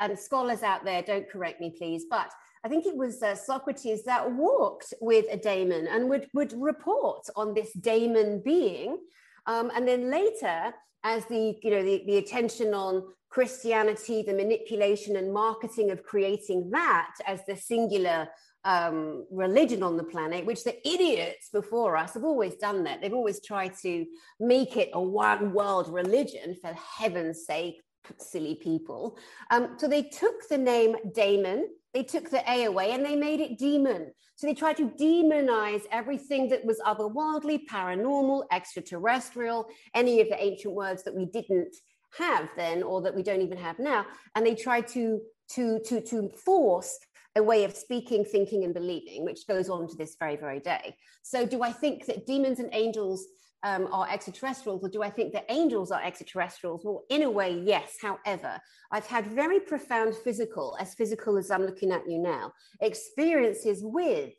and 0.00 0.18
scholars 0.18 0.62
out 0.62 0.84
there, 0.84 1.02
don't 1.02 1.28
correct 1.30 1.58
me, 1.58 1.74
please, 1.76 2.04
but 2.10 2.30
I 2.62 2.68
think 2.68 2.84
it 2.84 2.94
was 2.94 3.22
uh, 3.22 3.34
Socrates 3.34 4.04
that 4.04 4.30
walked 4.30 4.92
with 5.00 5.24
a 5.30 5.38
daemon 5.38 5.88
and 5.88 6.10
would, 6.10 6.28
would 6.34 6.52
report 6.52 7.26
on 7.34 7.54
this 7.54 7.72
daemon 7.72 8.42
being. 8.44 8.98
Um, 9.46 9.72
and 9.74 9.88
then 9.88 10.10
later, 10.10 10.74
as 11.04 11.24
the 11.26 11.58
you 11.62 11.70
know 11.70 11.82
the, 11.82 12.02
the 12.06 12.16
attention 12.16 12.74
on 12.74 13.02
christianity 13.28 14.22
the 14.22 14.32
manipulation 14.32 15.16
and 15.16 15.32
marketing 15.32 15.90
of 15.90 16.02
creating 16.02 16.70
that 16.70 17.14
as 17.26 17.40
the 17.46 17.56
singular 17.56 18.28
um, 18.64 19.26
religion 19.30 19.82
on 19.82 19.96
the 19.96 20.04
planet, 20.04 20.46
which 20.46 20.64
the 20.64 20.76
idiots 20.88 21.48
before 21.52 21.96
us 21.96 22.14
have 22.14 22.24
always 22.24 22.54
done 22.54 22.84
that. 22.84 23.00
They've 23.00 23.12
always 23.12 23.44
tried 23.44 23.76
to 23.82 24.06
make 24.38 24.76
it 24.76 24.90
a 24.92 25.02
one 25.02 25.52
world 25.52 25.92
religion, 25.92 26.56
for 26.60 26.72
heaven's 26.74 27.44
sake. 27.44 27.80
silly 28.18 28.56
people. 28.56 29.16
Um, 29.50 29.76
so 29.78 29.88
they 29.88 30.02
took 30.02 30.48
the 30.48 30.58
name 30.58 30.96
Damon, 31.14 31.68
they 31.94 32.02
took 32.02 32.30
the 32.30 32.42
A 32.50 32.64
away 32.64 32.92
and 32.92 33.04
they 33.04 33.16
made 33.16 33.40
it 33.40 33.58
demon. 33.58 34.12
So 34.36 34.46
they 34.46 34.54
tried 34.54 34.78
to 34.78 34.88
demonize 34.88 35.82
everything 35.90 36.48
that 36.48 36.64
was 36.64 36.80
otherworldly, 36.86 37.66
paranormal, 37.70 38.44
extraterrestrial, 38.50 39.66
any 39.94 40.20
of 40.20 40.28
the 40.28 40.42
ancient 40.42 40.74
words 40.74 41.02
that 41.04 41.14
we 41.14 41.26
didn't 41.26 41.76
have 42.18 42.48
then 42.56 42.82
or 42.82 43.02
that 43.02 43.14
we 43.14 43.22
don't 43.22 43.42
even 43.42 43.58
have 43.58 43.78
now. 43.78 44.06
And 44.34 44.44
they 44.44 44.54
tried 44.54 44.88
to, 44.88 45.20
to, 45.52 45.80
to, 45.86 46.00
to 46.00 46.30
force 46.44 46.98
a 47.36 47.42
way 47.42 47.64
of 47.64 47.74
speaking, 47.74 48.24
thinking, 48.24 48.64
and 48.64 48.74
believing, 48.74 49.24
which 49.24 49.46
goes 49.46 49.68
on 49.70 49.88
to 49.88 49.96
this 49.96 50.16
very, 50.18 50.36
very 50.36 50.60
day. 50.60 50.96
So, 51.22 51.46
do 51.46 51.62
I 51.62 51.72
think 51.72 52.06
that 52.06 52.26
demons 52.26 52.58
and 52.58 52.68
angels 52.72 53.24
um, 53.62 53.88
are 53.92 54.08
extraterrestrials, 54.10 54.82
or 54.82 54.88
do 54.88 55.02
I 55.02 55.10
think 55.10 55.32
that 55.32 55.46
angels 55.48 55.90
are 55.90 56.02
extraterrestrials? 56.02 56.84
Well, 56.84 57.04
in 57.08 57.22
a 57.22 57.30
way, 57.30 57.62
yes. 57.64 57.96
However, 58.00 58.60
I've 58.90 59.06
had 59.06 59.26
very 59.26 59.60
profound 59.60 60.14
physical, 60.14 60.76
as 60.80 60.94
physical 60.94 61.38
as 61.38 61.50
I'm 61.50 61.64
looking 61.64 61.92
at 61.92 62.08
you 62.08 62.18
now, 62.18 62.52
experiences 62.80 63.80
with 63.82 64.32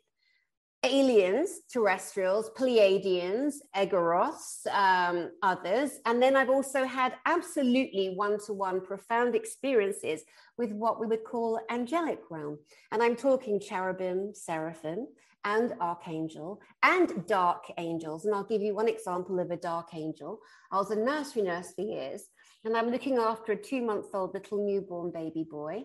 aliens, 0.84 1.60
terrestrials, 1.72 2.50
Pleiadians, 2.56 3.54
Egoros, 3.74 4.66
um, 4.70 5.30
others. 5.42 5.92
And 6.04 6.22
then 6.22 6.36
I've 6.36 6.50
also 6.50 6.84
had 6.84 7.14
absolutely 7.24 8.12
one 8.14 8.38
to 8.46 8.52
one 8.52 8.82
profound 8.82 9.34
experiences 9.34 10.22
with 10.58 10.72
what 10.72 11.00
we 11.00 11.06
would 11.06 11.24
call 11.24 11.58
angelic 11.70 12.20
realm. 12.30 12.58
And 12.92 13.02
I'm 13.02 13.16
talking 13.16 13.60
cherubim, 13.60 14.34
seraphim, 14.34 15.06
and 15.44 15.74
archangel 15.80 16.60
and 16.82 17.26
dark 17.26 17.64
angels. 17.78 18.24
And 18.24 18.34
I'll 18.34 18.44
give 18.44 18.62
you 18.62 18.74
one 18.74 18.88
example 18.88 19.38
of 19.40 19.50
a 19.50 19.56
dark 19.56 19.94
angel. 19.94 20.40
I 20.70 20.76
was 20.76 20.90
a 20.90 20.96
nursery 20.96 21.42
nurse 21.42 21.72
for 21.74 21.82
years, 21.82 22.24
and 22.64 22.76
I'm 22.76 22.90
looking 22.90 23.18
after 23.18 23.52
a 23.52 23.56
two 23.56 23.82
month 23.82 24.06
old 24.14 24.34
little 24.34 24.64
newborn 24.64 25.10
baby 25.10 25.46
boy. 25.48 25.84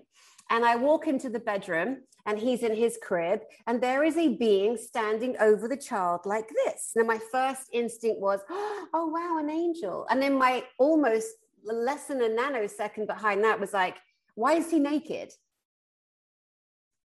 And 0.50 0.66
I 0.66 0.75
walk 0.75 1.08
into 1.08 1.30
the 1.30 1.39
bedroom 1.39 1.98
and 2.25 2.39
he's 2.39 2.63
in 2.63 2.75
his 2.75 2.98
crib, 3.01 3.42
and 3.68 3.82
there 3.82 4.04
is 4.04 4.18
a 4.18 4.36
being 4.36 4.78
standing 4.78 5.36
over 5.39 5.68
the 5.68 5.78
child 5.78 6.22
like 6.25 6.50
this. 6.66 6.92
Now, 6.96 7.04
my 7.04 7.20
first 7.32 7.63
instinct 7.74 8.20
was, 8.20 8.39
oh, 8.50 9.08
wow, 9.08 9.38
an 9.39 9.50
angel. 9.50 10.06
And 10.10 10.22
then 10.22 10.38
my 10.38 10.63
almost 10.78 11.28
less 11.63 12.06
than 12.06 12.22
a 12.22 12.30
nanosecond 12.30 13.08
behind 13.08 13.44
that 13.44 13.60
was 13.60 13.74
like, 13.74 13.98
why 14.36 14.54
is 14.54 14.70
he 14.70 14.80
naked? 14.80 15.34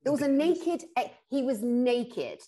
It 0.05 0.09
was 0.09 0.21
a 0.21 0.27
naked, 0.27 0.83
eh, 0.97 1.09
he 1.29 1.43
was 1.43 1.61
naked. 1.61 2.39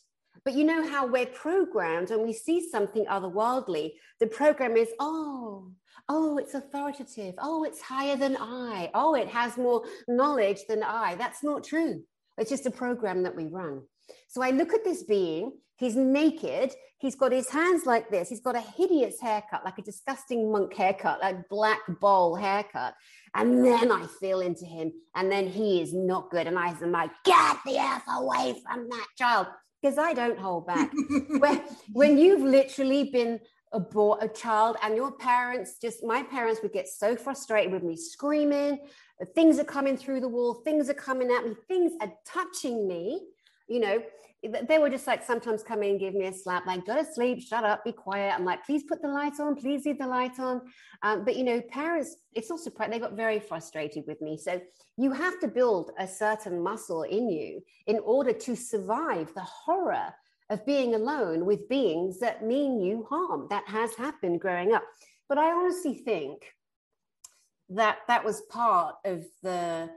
But 0.43 0.53
you 0.53 0.63
know 0.63 0.87
how 0.87 1.05
we're 1.05 1.27
programmed 1.27 2.09
when 2.09 2.23
we 2.23 2.33
see 2.33 2.67
something 2.69 3.05
otherworldly, 3.05 3.91
the 4.19 4.27
program 4.27 4.75
is, 4.75 4.89
oh, 4.99 5.71
oh, 6.09 6.37
it's 6.37 6.53
authoritative. 6.53 7.35
Oh, 7.37 7.63
it's 7.63 7.81
higher 7.81 8.15
than 8.15 8.37
I. 8.39 8.89
Oh, 8.93 9.13
it 9.15 9.27
has 9.27 9.57
more 9.57 9.83
knowledge 10.07 10.65
than 10.67 10.83
I. 10.83 11.15
That's 11.15 11.43
not 11.43 11.63
true. 11.63 12.03
It's 12.37 12.49
just 12.49 12.65
a 12.65 12.71
program 12.71 13.23
that 13.23 13.35
we 13.35 13.45
run. 13.45 13.81
So 14.29 14.41
I 14.41 14.49
look 14.51 14.73
at 14.73 14.83
this 14.83 15.03
being, 15.03 15.51
he's 15.81 15.95
naked, 15.95 16.73
he's 16.99 17.15
got 17.15 17.31
his 17.31 17.49
hands 17.49 17.85
like 17.85 18.09
this, 18.09 18.29
he's 18.29 18.39
got 18.39 18.55
a 18.55 18.61
hideous 18.61 19.19
haircut, 19.19 19.65
like 19.65 19.79
a 19.79 19.81
disgusting 19.81 20.51
monk 20.51 20.73
haircut, 20.73 21.19
like 21.21 21.49
black 21.49 21.79
bowl 21.99 22.35
haircut. 22.35 22.93
And 23.33 23.65
then 23.65 23.91
I 23.91 24.05
feel 24.19 24.41
into 24.41 24.65
him, 24.65 24.93
and 25.15 25.31
then 25.31 25.47
he 25.47 25.81
is 25.81 25.93
not 25.93 26.29
good. 26.29 26.47
And 26.47 26.57
I 26.59 26.69
am 26.69 26.91
like, 26.91 27.11
get 27.25 27.57
the 27.65 27.77
F 27.77 28.03
away 28.07 28.61
from 28.63 28.87
that 28.89 29.07
child. 29.17 29.47
Because 29.81 29.97
I 29.97 30.13
don't 30.13 30.37
hold 30.37 30.67
back. 30.67 30.91
when, 31.39 31.61
when 31.91 32.17
you've 32.19 32.43
literally 32.43 33.09
been 33.09 33.39
abort 33.73 34.21
a 34.21 34.27
child 34.27 34.75
and 34.83 34.95
your 34.97 35.13
parents 35.13 35.75
just 35.81 36.03
my 36.03 36.21
parents 36.23 36.59
would 36.61 36.73
get 36.73 36.89
so 36.89 37.15
frustrated 37.15 37.71
with 37.71 37.83
me 37.83 37.95
screaming 37.95 38.77
things 39.33 39.57
are 39.59 39.63
coming 39.63 39.95
through 39.95 40.19
the 40.19 40.27
wall 40.27 40.55
things 40.65 40.89
are 40.89 40.93
coming 40.93 41.31
at 41.31 41.47
me 41.47 41.55
things 41.69 41.93
are 42.01 42.11
touching 42.25 42.85
me 42.85 43.21
you 43.71 43.79
know 43.79 44.01
they 44.67 44.79
were 44.79 44.89
just 44.89 45.05
like 45.05 45.23
sometimes 45.23 45.61
come 45.61 45.83
in 45.83 45.91
and 45.91 45.99
give 45.99 46.15
me 46.15 46.25
a 46.25 46.33
slap 46.33 46.65
like 46.65 46.83
go 46.85 46.95
to 46.95 47.05
sleep 47.05 47.41
shut 47.41 47.63
up 47.63 47.83
be 47.85 47.91
quiet. 47.91 48.33
I'm 48.33 48.43
like 48.43 48.65
please 48.65 48.83
put 48.83 49.01
the 49.01 49.07
light 49.07 49.39
on 49.39 49.55
please 49.55 49.85
leave 49.85 49.99
the 49.99 50.07
light 50.07 50.39
on. 50.39 50.61
Um, 51.03 51.23
but 51.23 51.35
you 51.35 51.43
know 51.43 51.61
parents 51.61 52.17
it's 52.33 52.47
surprising 52.63 52.91
they 52.91 52.99
got 52.99 53.13
very 53.13 53.39
frustrated 53.39 54.03
with 54.07 54.19
me. 54.21 54.37
So 54.37 54.59
you 54.97 55.11
have 55.11 55.39
to 55.41 55.47
build 55.47 55.91
a 55.99 56.07
certain 56.07 56.61
muscle 56.61 57.03
in 57.03 57.29
you 57.29 57.61
in 57.85 57.99
order 57.99 58.33
to 58.33 58.55
survive 58.55 59.31
the 59.35 59.41
horror 59.41 60.09
of 60.49 60.65
being 60.65 60.95
alone 60.95 61.45
with 61.45 61.69
beings 61.69 62.19
that 62.19 62.43
mean 62.43 62.81
you 62.81 63.05
harm. 63.09 63.47
That 63.49 63.67
has 63.67 63.93
happened 63.95 64.41
growing 64.41 64.73
up. 64.73 64.83
But 65.29 65.37
i 65.37 65.51
honestly 65.51 65.95
think 65.95 66.45
that 67.69 67.99
that 68.07 68.25
was 68.25 68.41
part 68.49 68.95
of 69.05 69.23
the 69.43 69.89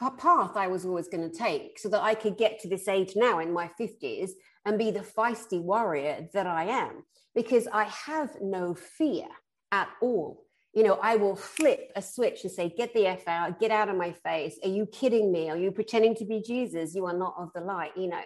path 0.00 0.56
I 0.56 0.68
was 0.68 0.84
always 0.84 1.08
going 1.08 1.28
to 1.28 1.36
take 1.36 1.78
so 1.78 1.88
that 1.88 2.02
I 2.02 2.14
could 2.14 2.38
get 2.38 2.60
to 2.60 2.68
this 2.68 2.88
age 2.88 3.14
now 3.16 3.40
in 3.40 3.52
my 3.52 3.70
50s 3.80 4.30
and 4.64 4.78
be 4.78 4.90
the 4.90 5.00
feisty 5.00 5.60
warrior 5.60 6.28
that 6.32 6.46
I 6.46 6.64
am 6.64 7.04
because 7.34 7.66
I 7.72 7.84
have 7.84 8.30
no 8.40 8.74
fear 8.74 9.26
at 9.72 9.88
all. 10.00 10.44
You 10.74 10.84
know, 10.84 10.98
I 11.02 11.16
will 11.16 11.34
flip 11.34 11.90
a 11.96 12.02
switch 12.02 12.44
and 12.44 12.52
say, 12.52 12.72
Get 12.76 12.94
the 12.94 13.06
F 13.06 13.26
out, 13.26 13.58
get 13.58 13.70
out 13.70 13.88
of 13.88 13.96
my 13.96 14.12
face. 14.12 14.58
Are 14.62 14.68
you 14.68 14.86
kidding 14.86 15.32
me? 15.32 15.50
Are 15.50 15.56
you 15.56 15.72
pretending 15.72 16.14
to 16.16 16.24
be 16.24 16.42
Jesus? 16.42 16.94
You 16.94 17.06
are 17.06 17.16
not 17.16 17.34
of 17.38 17.50
the 17.54 17.60
light, 17.60 17.92
you 17.96 18.08
know. 18.08 18.20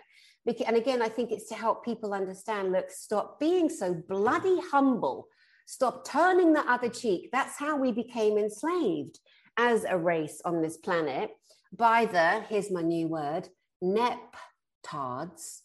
And 0.66 0.76
again, 0.76 1.00
I 1.00 1.08
think 1.08 1.30
it's 1.30 1.48
to 1.48 1.54
help 1.54 1.84
people 1.84 2.12
understand 2.12 2.72
look, 2.72 2.90
stop 2.90 3.38
being 3.38 3.70
so 3.70 3.94
bloody 3.94 4.58
humble. 4.70 5.28
Stop 5.66 6.06
turning 6.06 6.52
the 6.52 6.68
other 6.70 6.88
cheek. 6.88 7.30
That's 7.32 7.56
how 7.56 7.76
we 7.76 7.92
became 7.92 8.36
enslaved 8.36 9.20
as 9.56 9.84
a 9.84 9.96
race 9.96 10.40
on 10.44 10.60
this 10.62 10.76
planet 10.78 11.30
by 11.76 12.04
the, 12.04 12.44
here's 12.48 12.70
my 12.70 12.82
new 12.82 13.08
word, 13.08 13.48
neptards. 13.82 15.60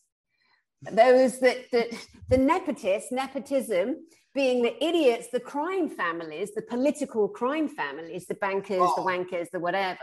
Those 0.81 1.39
that, 1.39 1.71
that 1.71 1.87
the 2.29 2.37
nepotists, 2.37 3.11
nepotism 3.11 3.97
being 4.33 4.61
the 4.61 4.83
idiots, 4.83 5.29
the 5.31 5.39
crime 5.39 5.89
families, 5.89 6.53
the 6.53 6.61
political 6.61 7.27
crime 7.27 7.67
families, 7.67 8.27
the 8.27 8.35
bankers, 8.35 8.81
oh. 8.81 8.93
the 8.95 9.01
wankers, 9.01 9.49
the 9.51 9.59
whatever. 9.59 9.97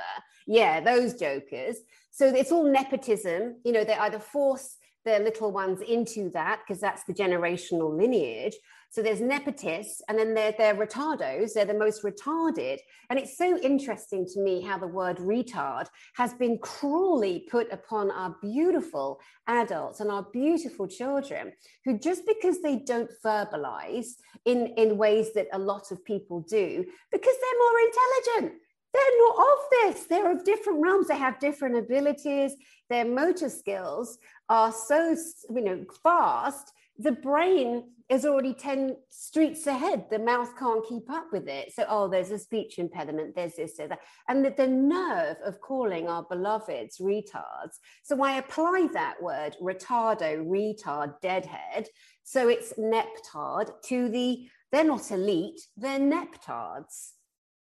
Yeah, 0.47 0.81
those 0.81 1.15
jokers. 1.15 1.77
So 2.11 2.27
it's 2.27 2.51
all 2.51 2.65
nepotism. 2.65 3.61
You 3.65 3.73
know, 3.73 3.85
they 3.85 3.95
either 3.95 4.19
force 4.19 4.77
their 5.05 5.21
little 5.21 5.53
ones 5.53 5.81
into 5.83 6.31
that 6.31 6.63
because 6.67 6.81
that's 6.81 7.05
the 7.05 7.15
generational 7.15 7.97
lineage, 7.97 8.57
so 8.95 9.03
there's 9.03 9.21
nepotists, 9.21 10.03
and 10.09 10.17
then 10.17 10.35
they're, 10.35 10.55
they're 10.57 10.77
retardos. 10.77 11.53
They're 11.53 11.65
the 11.65 11.75
most 11.75 12.05
retarded. 12.05 12.79
And 13.11 13.19
it's 13.19 13.37
so 13.37 13.59
interesting 13.59 14.25
to 14.33 14.41
me 14.41 14.61
how 14.61 14.79
the 14.79 14.87
word 14.87 15.17
retard 15.17 15.87
has 16.15 16.33
been 16.35 16.59
cruelly 16.59 17.45
put 17.51 17.73
upon 17.73 18.13
our 18.13 18.37
beautiful 18.41 19.19
adults 19.49 19.99
and 19.99 20.13
our 20.13 20.29
beautiful 20.33 20.87
children, 20.87 21.51
who 21.85 21.99
just 21.99 22.23
because 22.25 22.63
they 22.63 22.77
don't 22.77 23.11
verbalize 23.25 24.11
in, 24.45 24.69
in 24.77 24.97
ways 24.97 25.33
that 25.35 25.49
a 25.53 25.59
lot 25.59 25.91
of 25.91 26.05
people 26.05 26.43
do, 26.43 26.85
because 27.11 27.35
they're 27.41 27.59
more 27.59 27.81
intelligent 27.81 28.61
they're 28.93 29.19
not 29.19 29.39
of 29.41 29.59
this. 29.73 30.07
They're 30.07 30.31
of 30.31 30.45
different 30.45 30.81
realms. 30.81 31.09
They 31.09 31.17
have 31.17 31.41
different 31.41 31.77
abilities. 31.77 32.53
Their 32.89 33.05
motor 33.05 33.49
skills 33.49 34.19
are 34.49 34.71
so 34.71 35.17
you 35.51 35.65
know 35.65 35.85
fast 36.01 36.71
the 36.99 37.13
brain 37.13 37.83
is 38.11 38.27
already 38.27 38.53
10 38.53 38.97
streets 39.09 39.67
ahead. 39.67 40.05
The 40.11 40.19
mouth 40.19 40.57
can't 40.59 40.87
keep 40.87 41.11
up 41.11 41.27
with 41.33 41.49
it. 41.49 41.73
So, 41.73 41.87
oh, 41.89 42.09
there's 42.09 42.31
a 42.31 42.39
speech 42.39 42.79
impediment, 42.79 43.35
there's 43.35 43.55
this, 43.55 43.77
there's 43.77 43.89
that. 43.89 44.01
And 44.29 44.45
the, 44.45 44.55
the 44.55 44.67
nerve 44.67 45.37
of 45.45 45.61
calling 45.61 46.09
our 46.09 46.23
beloveds 46.23 46.99
retards. 46.99 47.79
So, 48.03 48.23
I 48.23 48.39
apply 48.39 48.89
that 48.93 49.23
word, 49.23 49.57
retardo, 49.61 50.45
retard, 50.47 51.15
deadhead. 51.23 51.89
So, 52.25 52.49
it's 52.49 52.75
neptard 52.75 53.71
to 53.87 54.09
the, 54.09 54.49
they're 54.71 54.85
not 54.85 55.11
elite, 55.11 55.61
they're 55.77 55.99
neptards 55.99 57.13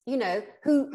you 0.05 0.17
know 0.17 0.43
who 0.65 0.91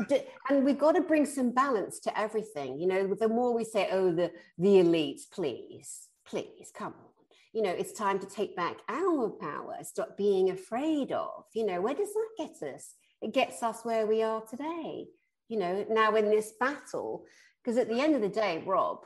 and 0.50 0.66
we've 0.66 0.77
got 0.77 0.92
to 0.92 1.00
bring 1.00 1.25
some 1.25 1.51
balance 1.51 1.98
to 1.98 2.20
everything 2.20 2.77
you 2.77 2.86
know 2.86 3.16
the 3.18 3.30
more 3.30 3.56
we 3.56 3.63
say 3.63 3.88
oh 3.89 4.12
the 4.12 4.30
the 4.58 4.68
elites 4.68 5.22
please 5.32 6.10
please 6.25 6.74
come 6.75 6.94
on 6.94 7.16
you 7.54 7.62
know, 7.62 7.72
it's 7.72 7.94
time 7.94 8.20
to 8.20 8.27
take 8.27 8.56
back 8.56 8.77
our 8.89 9.30
power, 9.30 9.77
stop 9.84 10.18
being 10.18 10.50
afraid 10.50 11.12
of. 11.12 11.46
You 11.54 11.66
know, 11.66 11.82
where 11.82 11.96
does 11.96 12.13
that 12.13 12.30
get 12.62 12.74
us? 12.74 12.96
It 13.22 13.34
gets 13.34 13.63
us 13.63 13.84
where 13.84 14.06
we 14.06 14.22
are 14.22 14.42
today, 14.42 15.08
you 15.50 15.58
know, 15.58 15.86
now 15.89 16.16
in 16.16 16.30
this 16.30 16.54
battle. 16.60 17.25
Because 17.63 17.77
at 17.77 17.89
the 17.89 18.00
end 18.00 18.16
of 18.16 18.22
the 18.22 18.30
day, 18.30 18.63
Rob, 18.66 19.00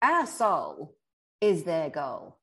our 0.00 0.26
soul 0.26 0.96
is 1.40 1.64
their 1.64 1.90
goal. 1.90 2.38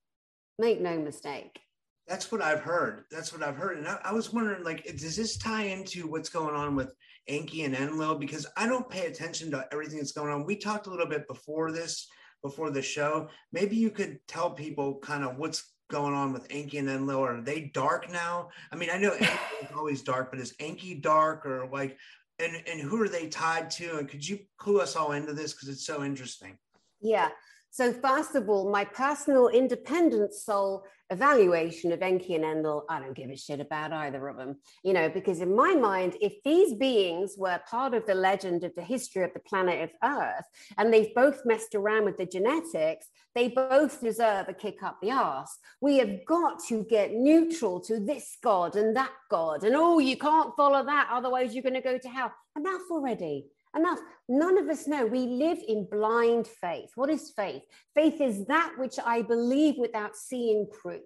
Make 0.57 0.81
no 0.81 0.97
mistake. 0.97 1.59
That's 2.07 2.31
what 2.31 2.41
I've 2.41 2.61
heard. 2.61 3.05
That's 3.11 3.31
what 3.31 3.43
I've 3.43 3.55
heard. 3.55 3.77
And 3.77 3.87
I, 3.87 3.99
I 4.03 4.13
was 4.13 4.33
wondering, 4.33 4.63
like, 4.63 4.83
does 4.97 5.15
this 5.15 5.37
tie 5.37 5.65
into 5.65 6.07
what's 6.07 6.29
going 6.29 6.55
on 6.55 6.75
with 6.75 6.93
Enki 7.27 7.63
and 7.63 7.75
Enlil? 7.75 8.15
Because 8.15 8.47
I 8.57 8.67
don't 8.67 8.89
pay 8.89 9.05
attention 9.05 9.51
to 9.51 9.67
everything 9.71 9.97
that's 9.97 10.11
going 10.11 10.31
on. 10.31 10.45
We 10.45 10.55
talked 10.55 10.87
a 10.87 10.89
little 10.89 11.05
bit 11.05 11.27
before 11.27 11.71
this 11.71 12.07
before 12.41 12.69
the 12.69 12.81
show. 12.81 13.29
Maybe 13.51 13.75
you 13.75 13.89
could 13.89 14.19
tell 14.27 14.51
people 14.51 14.99
kind 14.99 15.23
of 15.23 15.37
what's 15.37 15.73
going 15.89 16.13
on 16.13 16.33
with 16.33 16.47
Enki 16.49 16.77
and 16.77 16.89
Enlil. 16.89 17.19
Are 17.19 17.41
they 17.41 17.71
dark 17.73 18.11
now? 18.11 18.49
I 18.71 18.75
mean, 18.75 18.89
I 18.91 18.97
know 18.97 19.11
Enki 19.19 19.27
is 19.61 19.71
always 19.75 20.01
dark, 20.01 20.31
but 20.31 20.39
is 20.39 20.55
Enki 20.59 20.95
dark 20.95 21.45
or 21.45 21.67
like 21.71 21.97
and 22.39 22.55
and 22.67 22.79
who 22.79 23.01
are 23.01 23.09
they 23.09 23.27
tied 23.27 23.69
to? 23.71 23.97
And 23.97 24.07
could 24.07 24.27
you 24.27 24.39
clue 24.57 24.79
us 24.79 24.95
all 24.95 25.11
into 25.11 25.33
this 25.33 25.53
because 25.53 25.69
it's 25.69 25.85
so 25.85 26.03
interesting? 26.03 26.57
Yeah. 27.01 27.29
So 27.71 27.93
first 27.93 28.35
of 28.35 28.49
all, 28.49 28.71
my 28.71 28.83
personal 28.83 29.47
independent 29.47 30.33
soul 30.33 30.83
evaluation 31.11 31.91
of 31.91 32.01
Enki 32.01 32.35
and 32.35 32.43
Enlil, 32.43 32.83
I 32.89 32.99
don't 32.99 33.15
give 33.15 33.29
a 33.29 33.35
shit 33.35 33.59
about 33.59 33.93
either 33.93 34.27
of 34.27 34.37
them, 34.37 34.57
you 34.83 34.93
know, 34.93 35.09
because 35.09 35.41
in 35.41 35.55
my 35.55 35.73
mind, 35.75 36.15
if 36.21 36.33
these 36.43 36.73
beings 36.73 37.35
were 37.37 37.59
part 37.69 37.93
of 37.93 38.05
the 38.05 38.15
legend 38.15 38.63
of 38.63 38.73
the 38.75 38.83
history 38.83 39.23
of 39.23 39.33
the 39.33 39.39
planet 39.39 39.83
of 39.83 39.91
Earth, 40.03 40.45
and 40.77 40.93
they've 40.93 41.13
both 41.15 41.41
messed 41.45 41.73
around 41.73 42.05
with 42.05 42.17
the 42.17 42.25
genetics, 42.25 43.07
they 43.33 43.47
both 43.47 44.01
deserve 44.01 44.49
a 44.49 44.53
kick 44.53 44.83
up 44.83 44.97
the 45.01 45.11
ass. 45.11 45.57
We 45.81 45.97
have 45.97 46.25
got 46.25 46.59
to 46.69 46.83
get 46.83 47.13
neutral 47.13 47.79
to 47.81 47.99
this 47.99 48.37
God 48.43 48.75
and 48.75 48.95
that 48.95 49.13
God, 49.29 49.63
and 49.63 49.75
oh, 49.75 49.99
you 49.99 50.17
can't 50.17 50.55
follow 50.55 50.83
that, 50.85 51.09
otherwise 51.11 51.53
you're 51.53 51.63
going 51.63 51.73
to 51.75 51.81
go 51.81 51.97
to 51.97 52.09
hell. 52.09 52.31
Enough 52.55 52.81
already 52.91 53.45
enough. 53.75 53.99
None 54.27 54.57
of 54.57 54.69
us 54.69 54.87
know. 54.87 55.05
We 55.05 55.19
live 55.19 55.59
in 55.67 55.87
blind 55.89 56.47
faith. 56.47 56.91
What 56.95 57.09
is 57.09 57.31
faith? 57.35 57.63
Faith 57.95 58.21
is 58.21 58.45
that 58.45 58.73
which 58.77 58.95
I 59.05 59.21
believe 59.21 59.75
without 59.77 60.15
seeing 60.15 60.67
proof. 60.71 61.01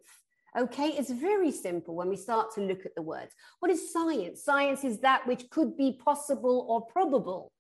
Okay, 0.58 0.90
it's 0.90 1.10
very 1.10 1.52
simple 1.52 1.96
when 1.96 2.10
we 2.10 2.16
start 2.16 2.54
to 2.54 2.62
look 2.62 2.86
at 2.86 2.94
the 2.96 3.02
words. 3.02 3.34
What 3.60 3.72
is 3.72 3.92
science? 3.92 4.44
Science 4.44 4.84
is 4.84 5.00
that 5.00 5.26
which 5.26 5.50
could 5.50 5.76
be 5.76 6.00
possible 6.04 6.68
or 6.70 6.86
probable, 6.86 7.52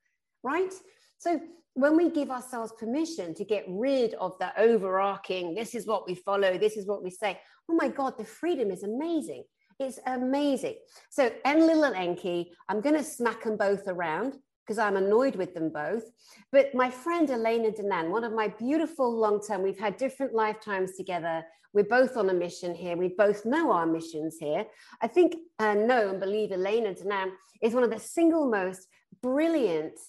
right? 0.43 0.71
So 1.17 1.41
when 1.73 1.97
we 1.97 2.11
give 2.11 2.29
ourselves 2.29 2.71
permission 2.77 3.33
to 3.33 3.43
get 3.43 3.65
rid 3.67 4.13
of 4.15 4.37
the 4.39 4.51
overarching, 4.59 5.55
this 5.55 5.73
is 5.73 5.87
what 5.87 6.05
we 6.07 6.13
follow, 6.13 6.57
this 6.59 6.77
is 6.77 6.85
what 6.85 7.03
we 7.03 7.09
say, 7.09 7.39
oh 7.67 7.73
my 7.73 7.87
God, 7.87 8.15
the 8.17 8.25
freedom 8.25 8.69
is 8.69 8.83
amazing. 8.83 9.43
It's 9.79 9.99
amazing. 10.05 10.75
So 11.09 11.31
Enlil 11.45 11.85
and 11.85 11.95
Enki, 11.95 12.51
I'm 12.69 12.81
going 12.81 12.95
to 12.95 13.03
smack 13.03 13.43
them 13.43 13.57
both 13.57 13.87
around 13.87 14.35
because 14.65 14.77
I'm 14.77 14.95
annoyed 14.97 15.35
with 15.35 15.53
them 15.53 15.69
both. 15.69 16.03
But 16.51 16.73
my 16.73 16.89
friend 16.89 17.29
Elena 17.29 17.71
Danaan, 17.71 18.09
one 18.09 18.23
of 18.23 18.33
my 18.33 18.47
beautiful 18.47 19.11
long 19.11 19.41
term, 19.41 19.61
we've 19.61 19.79
had 19.79 19.97
different 19.97 20.33
lifetimes 20.33 20.95
together. 20.95 21.43
We're 21.73 21.83
both 21.83 22.17
on 22.17 22.29
a 22.29 22.33
mission 22.33 22.73
here. 22.73 22.95
We 22.95 23.09
both 23.09 23.45
know 23.45 23.71
our 23.71 23.85
missions 23.85 24.37
here. 24.39 24.65
I 25.01 25.07
think, 25.07 25.35
uh, 25.59 25.73
know 25.73 26.09
and 26.09 26.19
believe 26.19 26.51
Elena 26.51 26.93
Danaan 26.93 27.31
is 27.61 27.73
one 27.73 27.83
of 27.83 27.89
the 27.89 27.99
single 27.99 28.49
most 28.49 28.87
brilliant 29.21 29.99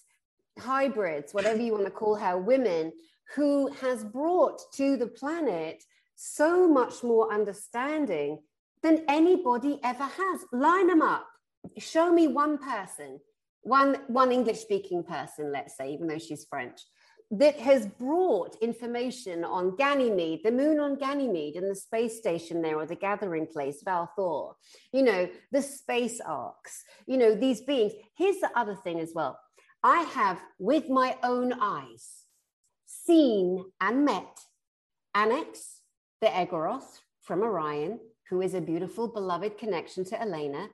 hybrids, 0.59 1.33
whatever 1.33 1.61
you 1.61 1.73
want 1.73 1.85
to 1.85 1.91
call 1.91 2.15
her, 2.15 2.37
women 2.37 2.93
who 3.35 3.67
has 3.81 4.03
brought 4.03 4.61
to 4.75 4.95
the 4.95 5.07
planet 5.07 5.83
so 6.15 6.67
much 6.67 7.03
more 7.03 7.33
understanding 7.33 8.39
than 8.83 9.03
anybody 9.09 9.79
ever 9.83 10.03
has. 10.03 10.45
Line 10.53 10.87
them 10.87 11.01
up. 11.01 11.27
Show 11.77 12.11
me 12.13 12.27
one 12.27 12.57
person 12.57 13.19
one 13.65 13.97
one 14.07 14.31
English 14.31 14.59
speaking 14.59 15.03
person, 15.03 15.51
let's 15.51 15.75
say, 15.75 15.91
even 15.91 16.07
though 16.07 16.19
she's 16.19 16.45
French, 16.45 16.79
that 17.31 17.59
has 17.59 17.87
brought 17.87 18.55
information 18.61 19.43
on 19.43 19.75
Ganymede, 19.75 20.41
the 20.43 20.51
moon 20.51 20.79
on 20.79 20.95
Ganymede, 20.95 21.55
and 21.55 21.69
the 21.69 21.75
space 21.75 22.17
station 22.17 22.61
there, 22.61 22.77
or 22.77 22.85
the 22.85 22.95
gathering 22.95 23.47
place, 23.47 23.81
Val 23.83 24.09
Thor, 24.15 24.55
you 24.93 25.01
know, 25.01 25.27
the 25.51 25.61
space 25.61 26.21
arcs, 26.21 26.83
you 27.07 27.17
know, 27.17 27.33
these 27.33 27.61
beings. 27.61 27.93
Here's 28.15 28.39
the 28.39 28.51
other 28.55 28.75
thing 28.75 28.99
as 28.99 29.11
well. 29.15 29.39
I 29.83 30.01
have, 30.01 30.39
with 30.59 30.87
my 30.87 31.17
own 31.23 31.53
eyes, 31.59 32.25
seen 32.85 33.65
and 33.81 34.05
met 34.05 34.39
Annex, 35.15 35.81
the 36.21 36.27
Egoroth 36.27 36.99
from 37.21 37.41
Orion, 37.41 37.99
who 38.29 38.41
is 38.41 38.53
a 38.53 38.61
beautiful, 38.61 39.07
beloved 39.07 39.57
connection 39.57 40.05
to 40.05 40.21
Elena, 40.21 40.69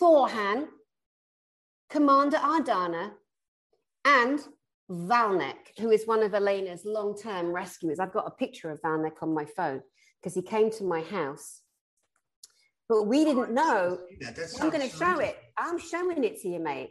Thorhan, 0.00 0.68
Commander 1.90 2.38
Ardana, 2.38 3.12
and 4.04 4.40
Valnek, 4.90 5.78
who 5.78 5.90
is 5.90 6.06
one 6.06 6.22
of 6.22 6.32
Elena's 6.32 6.84
long 6.84 7.16
term 7.16 7.52
rescuers. 7.52 7.98
I've 7.98 8.12
got 8.12 8.26
a 8.26 8.30
picture 8.30 8.70
of 8.70 8.80
Valnek 8.82 9.22
on 9.22 9.34
my 9.34 9.44
phone 9.44 9.82
because 10.20 10.34
he 10.34 10.42
came 10.42 10.70
to 10.72 10.84
my 10.84 11.00
house. 11.02 11.60
But 12.88 13.04
we 13.04 13.24
didn't 13.24 13.52
know. 13.52 13.98
I'm 14.60 14.70
going 14.70 14.88
to 14.88 14.94
show 14.94 15.18
it. 15.18 15.38
I'm 15.56 15.78
showing 15.78 16.22
it 16.22 16.40
to 16.42 16.48
you, 16.48 16.60
mate. 16.60 16.90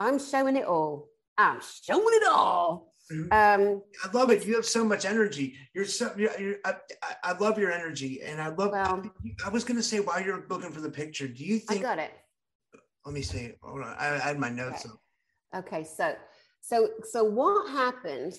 I'm 0.00 0.18
showing 0.18 0.56
it 0.56 0.64
all. 0.64 1.08
I'm 1.36 1.60
showing 1.60 2.04
it 2.08 2.26
all. 2.26 2.92
Mm-hmm. 3.12 3.32
Um, 3.32 3.82
I 4.02 4.16
love 4.16 4.30
it. 4.30 4.46
You 4.46 4.54
have 4.56 4.64
so 4.64 4.82
much 4.82 5.04
energy. 5.04 5.54
You're 5.74 5.84
so. 5.84 6.10
You're, 6.16 6.40
you're, 6.40 6.56
I, 6.64 6.74
I 7.22 7.38
love 7.38 7.58
your 7.58 7.70
energy, 7.70 8.22
and 8.22 8.40
I 8.40 8.48
love. 8.48 8.72
Well, 8.72 9.10
I 9.44 9.48
was 9.50 9.62
going 9.62 9.76
to 9.76 9.82
say 9.82 10.00
while 10.00 10.20
you're 10.20 10.44
looking 10.48 10.72
for 10.72 10.80
the 10.80 10.90
picture, 10.90 11.28
do 11.28 11.44
you 11.44 11.58
think? 11.58 11.80
I 11.80 11.82
got 11.82 11.98
it 11.98 12.12
let 13.06 13.14
me 13.14 13.22
see. 13.22 13.52
Hold 13.62 13.82
on. 13.82 13.94
I, 13.98 14.16
I 14.16 14.18
had 14.18 14.38
my 14.38 14.50
notes 14.50 14.84
okay. 15.54 15.78
okay. 15.78 15.84
So, 15.84 16.14
so, 16.60 16.90
so 17.04 17.24
what 17.24 17.70
happened 17.70 18.34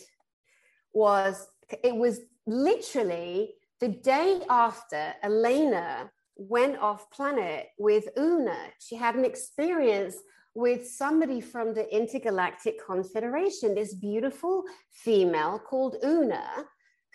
was 0.94 1.48
it 1.84 1.96
was 1.96 2.20
literally 2.46 3.54
the 3.80 3.88
day 3.88 4.42
after 4.50 5.14
Elena 5.24 6.12
went 6.36 6.78
off 6.78 7.10
planet 7.12 7.68
with 7.80 8.10
Una. 8.20 8.58
She 8.80 8.96
had 8.96 9.16
an 9.16 9.24
experience 9.24 10.18
with 10.54 10.88
somebody 10.88 11.40
from 11.40 11.74
the 11.74 11.88
Intergalactic 11.96 12.86
Confederation, 12.86 13.76
this 13.76 13.94
beautiful 13.94 14.64
female 14.92 15.60
called 15.60 15.98
Una, 16.04 16.66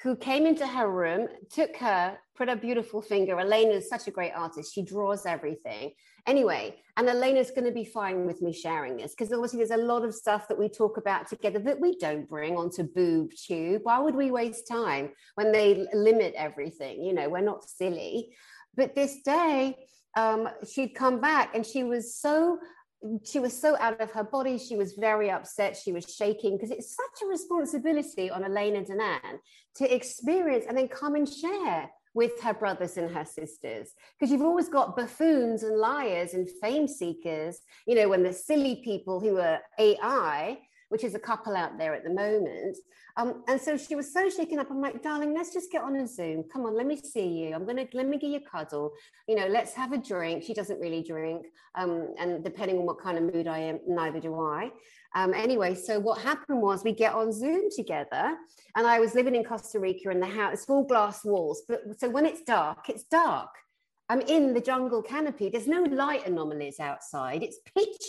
who 0.03 0.17
came 0.17 0.47
into 0.47 0.67
her 0.67 0.91
room, 0.91 1.29
took 1.49 1.77
her, 1.77 2.19
put 2.37 2.49
a 2.49 2.57
beautiful 2.57 3.01
finger. 3.01 3.39
Elena 3.39 3.75
is 3.75 3.89
such 3.89 4.09
a 4.09 4.11
great 4.11 4.33
artist. 4.35 4.75
She 4.75 4.83
draws 4.83 5.27
everything. 5.27 5.93
Anyway, 6.27 6.77
and 6.97 7.09
Elena's 7.09 7.53
going 7.53 7.67
to 7.67 7.73
be 7.73 7.85
fine 7.85 8.27
with 8.27 8.43
me 8.43 8.53
sharing 8.53 8.97
this 8.97 9.13
because 9.13 9.33
obviously 9.33 9.59
there's 9.59 9.71
a 9.71 9.77
lot 9.77 10.05
of 10.05 10.15
stuff 10.15 10.49
that 10.49 10.59
we 10.59 10.69
talk 10.69 10.97
about 10.97 11.29
together 11.29 11.61
that 11.61 11.81
we 11.81 11.97
don't 11.99 12.29
bring 12.29 12.57
onto 12.57 12.83
Boob 12.83 13.31
Tube. 13.35 13.83
Why 13.85 14.01
would 14.01 14.17
we 14.17 14.33
waste 14.33 14.67
time 14.67 15.11
when 15.37 15.53
they 15.53 15.87
limit 15.93 16.35
everything? 16.37 17.03
You 17.03 17.13
know, 17.13 17.29
we're 17.29 17.41
not 17.41 17.69
silly. 17.69 18.35
But 18.77 18.97
this 18.97 19.23
day, 19.23 19.77
um, 20.17 20.49
she'd 20.69 20.95
come 20.95 21.21
back 21.21 21.55
and 21.55 21.65
she 21.65 21.85
was 21.85 22.17
so 22.17 22.59
she 23.25 23.41
was 23.41 23.59
so 23.59 23.77
out 23.79 24.01
of 24.01 24.11
her 24.13 24.25
body. 24.25 24.59
She 24.59 24.77
was 24.77 24.95
very 24.95 25.31
upset. 25.31 25.77
She 25.77 25.93
was 25.93 26.05
shaking 26.05 26.57
because 26.57 26.71
it's 26.71 26.95
such 26.95 27.23
a 27.23 27.27
responsibility 27.27 28.31
on 28.31 28.45
Elena 28.45 28.83
Danaan 28.83 29.39
to 29.77 29.95
experience 29.95 30.67
and 30.69 30.77
then 30.77 30.89
come 30.89 31.15
and 31.15 31.29
share 31.29 31.91
with 32.15 32.41
her 32.43 32.53
brothers 32.53 32.99
and 32.99 33.11
her 33.11 33.25
sisters 33.25 33.93
because 34.19 34.31
you've 34.31 34.43
always 34.43 34.69
got 34.69 34.97
buffoons 34.97 35.63
and 35.63 35.79
liars 35.79 36.35
and 36.35 36.49
fame 36.61 36.87
seekers 36.87 37.61
you 37.87 37.95
know 37.95 38.07
when 38.07 38.23
the 38.23 38.33
silly 38.33 38.83
people 38.85 39.19
who 39.19 39.39
are 39.39 39.61
ai 39.79 40.59
which 40.93 41.05
is 41.05 41.15
a 41.15 41.19
couple 41.19 41.57
out 41.57 41.79
there 41.79 41.95
at 41.95 42.05
the 42.05 42.11
moment 42.11 42.77
um, 43.17 43.43
and 43.49 43.61
so 43.61 43.77
she 43.77 43.95
was 43.95 44.13
so 44.13 44.29
shaken 44.29 44.59
up 44.59 44.71
i'm 44.71 44.81
like 44.81 45.03
darling 45.03 45.35
let's 45.35 45.53
just 45.53 45.73
get 45.73 45.83
on 45.83 45.97
a 45.97 46.07
zoom 46.07 46.45
come 46.53 46.65
on 46.65 46.77
let 46.77 46.87
me 46.87 46.97
see 46.97 47.27
you 47.27 47.55
i'm 47.55 47.67
gonna 47.67 47.87
let 47.95 48.07
me 48.07 48.19
give 48.19 48.31
you 48.31 48.39
a 48.39 48.51
cuddle 48.51 48.93
you 49.27 49.35
know 49.35 49.47
let's 49.47 49.75
have 49.75 49.93
a 49.93 49.99
drink 49.99 50.43
she 50.43 50.55
doesn't 50.55 50.81
really 50.81 51.03
drink 51.03 51.47
um, 51.75 52.15
and 52.19 52.45
depending 52.45 52.79
on 52.79 52.87
what 52.87 53.01
kind 53.01 53.19
of 53.19 53.35
mood 53.35 53.47
i 53.47 53.59
am 53.59 53.81
neither 53.87 54.21
do 54.21 54.39
i 54.39 54.71
um, 55.15 55.35
anyway, 55.35 55.75
so 55.75 56.01
what 56.01 56.23
happened 56.23 56.63
was 56.63 56.85
we 56.85 56.93
get 56.93 57.13
on 57.13 57.33
Zoom 57.33 57.69
together, 57.75 58.35
and 58.77 58.87
I 58.87 58.99
was 58.99 59.15
living 59.15 59.35
in 59.35 59.45
Costa 59.45 59.79
Rica 59.79 60.11
in 60.11 60.21
the 60.21 60.27
house, 60.27 60.55
it's 60.55 60.71
all 60.71 60.85
glass 60.85 61.25
walls. 61.25 61.63
But 61.69 61.83
so 61.99 62.09
when 62.09 62.25
it's 62.25 62.43
dark, 62.43 62.89
it's 62.89 63.05
dark. 63.05 63.51
I'm 64.09 64.21
in 64.23 64.55
the 64.55 64.61
jungle 64.61 65.03
canopy. 65.03 65.49
There's 65.49 65.67
no 65.67 65.83
light 65.83 66.27
anomalies 66.27 66.81
outside. 66.81 67.43
It's 67.43 67.59
pitch 67.77 68.05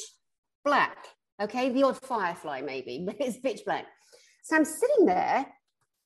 black. 0.63 0.97
Okay, 1.43 1.69
the 1.69 1.83
odd 1.83 1.97
firefly 1.97 2.61
maybe, 2.61 3.03
but 3.05 3.15
it's 3.19 3.37
pitch 3.37 3.61
black. 3.65 3.85
So 4.43 4.55
I'm 4.55 4.65
sitting 4.65 5.05
there, 5.05 5.45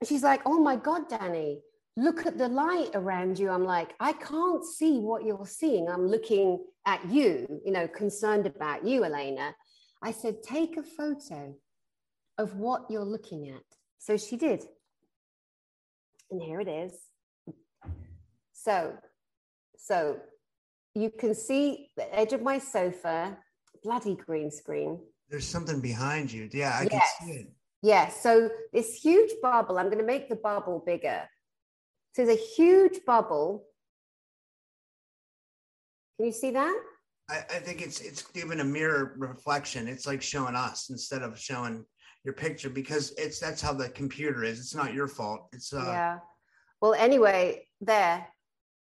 and 0.01 0.07
she's 0.07 0.23
like, 0.23 0.41
"Oh 0.45 0.59
my 0.59 0.75
God, 0.75 1.09
Danny, 1.09 1.61
look 1.95 2.25
at 2.25 2.37
the 2.37 2.47
light 2.47 2.91
around 2.93 3.39
you." 3.39 3.49
I'm 3.49 3.65
like, 3.65 3.93
"I 3.99 4.13
can't 4.13 4.63
see 4.63 4.99
what 4.99 5.25
you're 5.25 5.47
seeing. 5.47 5.89
I'm 5.89 6.07
looking 6.07 6.59
at 6.85 7.07
you. 7.09 7.61
You 7.65 7.71
know, 7.71 7.87
concerned 7.87 8.45
about 8.45 8.85
you, 8.85 9.03
Elena." 9.03 9.55
I 10.01 10.11
said, 10.11 10.43
take 10.43 10.77
a 10.77 10.83
photo 10.83 11.55
of 12.37 12.55
what 12.55 12.85
you're 12.89 13.05
looking 13.05 13.49
at. 13.49 13.63
So 13.97 14.17
she 14.17 14.37
did. 14.37 14.63
And 16.29 16.41
here 16.41 16.59
it 16.59 16.67
is. 16.67 16.93
So, 18.53 18.95
so 19.77 20.17
you 20.93 21.09
can 21.09 21.33
see 21.33 21.89
the 21.95 22.13
edge 22.13 22.33
of 22.33 22.41
my 22.41 22.59
sofa, 22.59 23.37
bloody 23.83 24.15
green 24.15 24.51
screen. 24.51 24.99
There's 25.29 25.47
something 25.47 25.81
behind 25.81 26.31
you. 26.31 26.49
Yeah, 26.51 26.77
I 26.79 26.87
yes. 26.91 27.13
can 27.19 27.27
see 27.27 27.33
it. 27.33 27.47
Yeah. 27.81 28.09
So 28.09 28.49
this 28.73 28.95
huge 28.95 29.31
bubble, 29.41 29.77
I'm 29.77 29.87
going 29.87 29.99
to 29.99 30.05
make 30.05 30.29
the 30.29 30.35
bubble 30.35 30.83
bigger. 30.85 31.23
So 32.13 32.25
there's 32.25 32.37
a 32.37 32.41
huge 32.41 33.05
bubble. 33.05 33.65
Can 36.17 36.27
you 36.27 36.31
see 36.31 36.51
that? 36.51 36.79
I, 37.29 37.37
I 37.37 37.59
think 37.59 37.81
it's 37.81 37.99
it's 38.01 38.23
given 38.23 38.61
a 38.61 38.63
mirror 38.63 39.15
reflection. 39.17 39.87
It's 39.87 40.07
like 40.07 40.21
showing 40.21 40.55
us 40.55 40.89
instead 40.89 41.21
of 41.21 41.37
showing 41.37 41.85
your 42.23 42.33
picture 42.33 42.69
because 42.69 43.13
it's 43.17 43.39
that's 43.39 43.61
how 43.61 43.73
the 43.73 43.89
computer 43.89 44.43
is. 44.43 44.59
It's 44.59 44.73
not 44.73 44.93
your 44.93 45.07
fault. 45.07 45.47
It's 45.51 45.73
uh, 45.73 45.83
yeah. 45.85 46.19
Well, 46.81 46.93
anyway, 46.93 47.67
there 47.81 48.25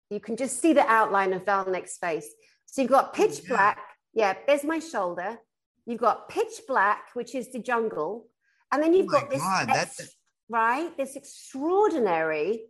you 0.10 0.20
can 0.20 0.38
just 0.38 0.62
see 0.62 0.74
the 0.74 0.86
outline 0.88 1.34
of 1.34 1.46
Valnek's 1.46 1.98
face. 1.98 2.28
So 2.66 2.82
you've 2.82 2.92
got 2.92 3.14
pitch 3.14 3.40
oh, 3.40 3.42
yeah. 3.44 3.56
black. 3.56 3.80
Yeah, 4.14 4.34
there's 4.48 4.64
my 4.64 4.80
shoulder. 4.80 5.38
You've 5.86 6.02
got 6.02 6.30
pitch 6.30 6.62
black, 6.68 7.10
which 7.14 7.36
is 7.36 7.52
the 7.52 7.60
jungle, 7.60 8.28
and 8.72 8.82
then 8.82 8.94
you've 8.94 9.08
Oh 9.10 9.12
got 9.20 9.30
this 9.30 9.42
God, 9.42 9.70
ex- 9.70 10.16
right, 10.50 10.96
this 10.98 11.16
extraordinary 11.16 12.66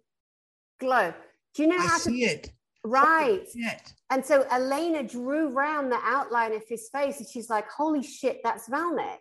glow. 0.80 1.14
Do 1.54 1.64
you 1.64 1.70
know 1.70 1.78
I 1.78 1.88
how 1.88 1.98
to 1.98 2.04
see 2.04 2.24
it. 2.26 2.50
right? 2.84 3.42
Shit. 3.52 3.94
And 4.10 4.24
so 4.26 4.46
Elena 4.52 5.04
drew 5.04 5.50
round 5.50 5.92
the 5.92 6.00
outline 6.04 6.54
of 6.54 6.64
his 6.68 6.90
face, 6.90 7.20
and 7.20 7.28
she's 7.28 7.50
like, 7.50 7.70
"Holy 7.70 8.04
shit, 8.04 8.42
that's 8.44 8.68
Valnek. 8.70 9.18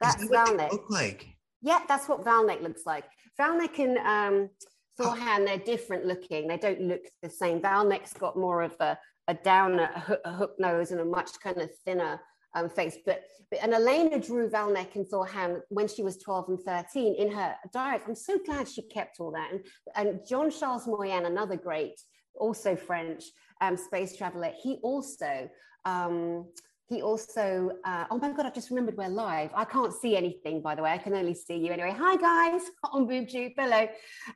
That's 0.00 0.22
Is 0.22 0.30
that 0.30 0.48
Valnek." 0.48 0.72
look 0.72 0.90
like? 0.90 1.26
Yeah, 1.60 1.80
that's 1.88 2.08
what 2.08 2.24
Valnek 2.24 2.62
looks 2.62 2.82
like. 2.86 3.04
Valnek 3.38 3.78
and 3.78 3.98
um, 3.98 4.50
Thorhan, 4.98 5.44
they're 5.44 5.58
different 5.58 6.06
looking. 6.06 6.48
They 6.48 6.56
don't 6.56 6.80
look 6.80 7.02
the 7.22 7.28
same. 7.30 7.60
Valnek's 7.60 8.12
got 8.14 8.36
more 8.36 8.62
of 8.62 8.74
a, 8.80 8.98
a 9.28 9.34
downer, 9.34 9.90
a 9.94 10.00
hook, 10.00 10.20
a 10.24 10.32
hook 10.32 10.54
nose, 10.58 10.90
and 10.92 11.00
a 11.00 11.04
much 11.04 11.38
kind 11.42 11.58
of 11.60 11.70
thinner 11.84 12.20
um, 12.54 12.68
face. 12.68 12.96
But, 13.04 13.24
but 13.50 13.60
and 13.62 13.74
Elena 13.74 14.18
drew 14.18 14.48
Valnek 14.48 14.96
and 14.96 15.06
Thorhan 15.06 15.60
when 15.68 15.88
she 15.88 16.02
was 16.02 16.18
12 16.18 16.48
and 16.48 16.60
13 16.60 17.14
in 17.16 17.30
her 17.30 17.54
diary. 17.72 18.00
I'm 18.06 18.14
so 18.14 18.38
glad 18.44 18.68
she 18.68 18.82
kept 18.82 19.20
all 19.20 19.32
that. 19.32 19.50
And, 19.52 19.64
and 19.96 20.20
John 20.28 20.50
Charles 20.50 20.86
Moyen, 20.86 21.26
another 21.26 21.56
great, 21.56 22.00
also 22.34 22.76
French 22.76 23.24
um, 23.60 23.76
space 23.76 24.16
traveler, 24.16 24.52
he 24.62 24.78
also. 24.82 25.48
Um, 25.84 26.46
he 26.88 27.02
also, 27.02 27.70
uh, 27.84 28.06
oh 28.10 28.18
my 28.18 28.32
God, 28.32 28.46
I 28.46 28.50
just 28.50 28.70
remembered 28.70 28.96
we're 28.96 29.08
live. 29.08 29.50
I 29.54 29.66
can't 29.66 29.92
see 29.92 30.16
anything, 30.16 30.62
by 30.62 30.74
the 30.74 30.82
way. 30.82 30.90
I 30.90 30.96
can 30.96 31.12
only 31.14 31.34
see 31.34 31.56
you 31.56 31.70
anyway. 31.70 31.94
Hi, 31.96 32.16
guys, 32.16 32.62
on 32.92 33.06
BoobTube. 33.06 33.52
Hello. 33.58 33.86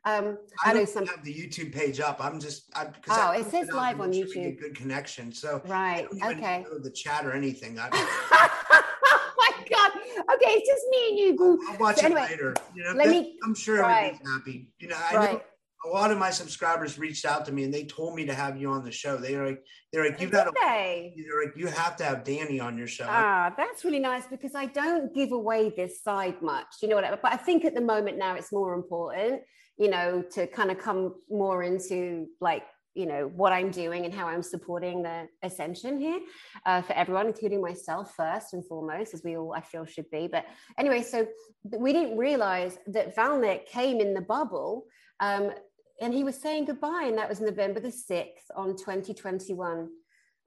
Um, 0.05 0.37
I, 0.63 0.69
I 0.69 0.73
know 0.73 0.79
don't 0.79 0.89
some, 0.89 1.07
have 1.07 1.23
the 1.23 1.33
YouTube 1.33 1.73
page 1.73 1.99
up. 1.99 2.23
I'm 2.23 2.39
just. 2.39 2.69
I, 2.75 2.89
Oh, 3.09 3.29
I 3.31 3.37
it 3.37 3.49
says 3.49 3.69
live 3.73 3.99
on 3.99 4.11
make 4.11 4.27
sure 4.31 4.43
we 4.43 4.49
YouTube. 4.51 4.59
Good 4.59 4.75
connection. 4.75 5.31
So 5.31 5.61
I 5.65 5.69
right. 5.69 6.07
Okay. 6.23 6.63
know 6.63 6.77
the 6.77 6.91
chat 6.91 7.25
or 7.25 7.33
anything. 7.33 7.79
I, 7.79 7.89
oh 7.91 9.33
my 9.37 9.65
God. 9.69 9.91
Okay, 10.35 10.51
it's 10.51 10.69
just 10.69 10.85
me 10.91 11.09
and 11.09 11.19
you, 11.19 11.35
Boo. 11.35 11.59
I'll 11.69 11.77
watch 11.79 11.95
So 11.97 12.01
it 12.01 12.05
anyway, 12.05 12.27
later. 12.29 12.53
You 12.75 12.83
know, 12.83 12.91
let 12.93 13.09
me- 13.09 13.39
I'm 13.43 13.55
sure 13.55 13.81
right. 13.81 14.13
everybody's 14.13 14.31
happy. 14.31 14.67
You 14.79 14.87
know, 14.89 14.97
I 15.09 15.13
know 15.13 15.19
Right. 15.19 15.41
A 15.85 15.89
lot 15.89 16.11
of 16.11 16.17
my 16.17 16.29
subscribers 16.29 16.97
reached 16.97 17.25
out 17.25 17.45
to 17.45 17.51
me 17.51 17.63
and 17.63 17.73
they 17.73 17.83
told 17.83 18.15
me 18.15 18.25
to 18.25 18.33
have 18.33 18.57
you 18.57 18.69
on 18.69 18.83
the 18.83 18.91
show. 18.91 19.17
They're 19.17 19.45
like, 19.45 19.63
they're 19.91 20.09
like, 20.09 20.19
you 20.19 20.29
got 20.29 20.45
to, 20.45 20.53
they? 20.61 21.13
they're 21.17 21.45
like, 21.45 21.57
you 21.57 21.67
have 21.67 21.95
to 21.97 22.03
have 22.03 22.23
Danny 22.23 22.59
on 22.59 22.77
your 22.77 22.87
show. 22.87 23.05
Ah, 23.07 23.53
that's 23.57 23.83
really 23.83 23.99
nice 23.99 24.25
because 24.27 24.55
I 24.55 24.67
don't 24.67 25.13
give 25.13 25.31
away 25.31 25.71
this 25.75 26.01
side 26.01 26.41
much, 26.41 26.67
you 26.81 26.87
know 26.87 26.95
what? 26.95 27.03
I, 27.03 27.11
but 27.11 27.33
I 27.33 27.37
think 27.37 27.65
at 27.65 27.75
the 27.75 27.81
moment 27.81 28.17
now 28.17 28.35
it's 28.35 28.51
more 28.51 28.73
important, 28.73 29.41
you 29.77 29.89
know, 29.89 30.23
to 30.31 30.47
kind 30.47 30.71
of 30.71 30.77
come 30.77 31.15
more 31.29 31.63
into 31.63 32.27
like, 32.39 32.63
you 32.95 33.05
know, 33.07 33.31
what 33.35 33.51
I'm 33.51 33.71
doing 33.71 34.05
and 34.05 34.13
how 34.13 34.27
I'm 34.27 34.43
supporting 34.43 35.01
the 35.01 35.27
ascension 35.41 35.99
here 35.99 36.19
uh, 36.65 36.81
for 36.81 36.93
everyone, 36.93 37.27
including 37.27 37.61
myself 37.61 38.13
first 38.15 38.53
and 38.53 38.65
foremost, 38.67 39.13
as 39.13 39.23
we 39.23 39.35
all 39.35 39.53
I 39.53 39.61
feel 39.61 39.85
should 39.85 40.09
be. 40.11 40.27
But 40.27 40.45
anyway, 40.77 41.01
so 41.01 41.25
we 41.63 41.91
didn't 41.91 42.17
realize 42.17 42.77
that 42.87 43.15
Valnek 43.15 43.65
came 43.65 43.99
in 43.99 44.13
the 44.13 44.21
bubble. 44.21 44.85
Um, 45.19 45.51
and 46.01 46.13
he 46.13 46.23
was 46.23 46.35
saying 46.39 46.65
goodbye, 46.65 47.05
and 47.07 47.17
that 47.17 47.29
was 47.29 47.41
November 47.41 47.79
the 47.79 47.89
6th 47.89 48.49
on 48.55 48.75
2021 48.75 49.89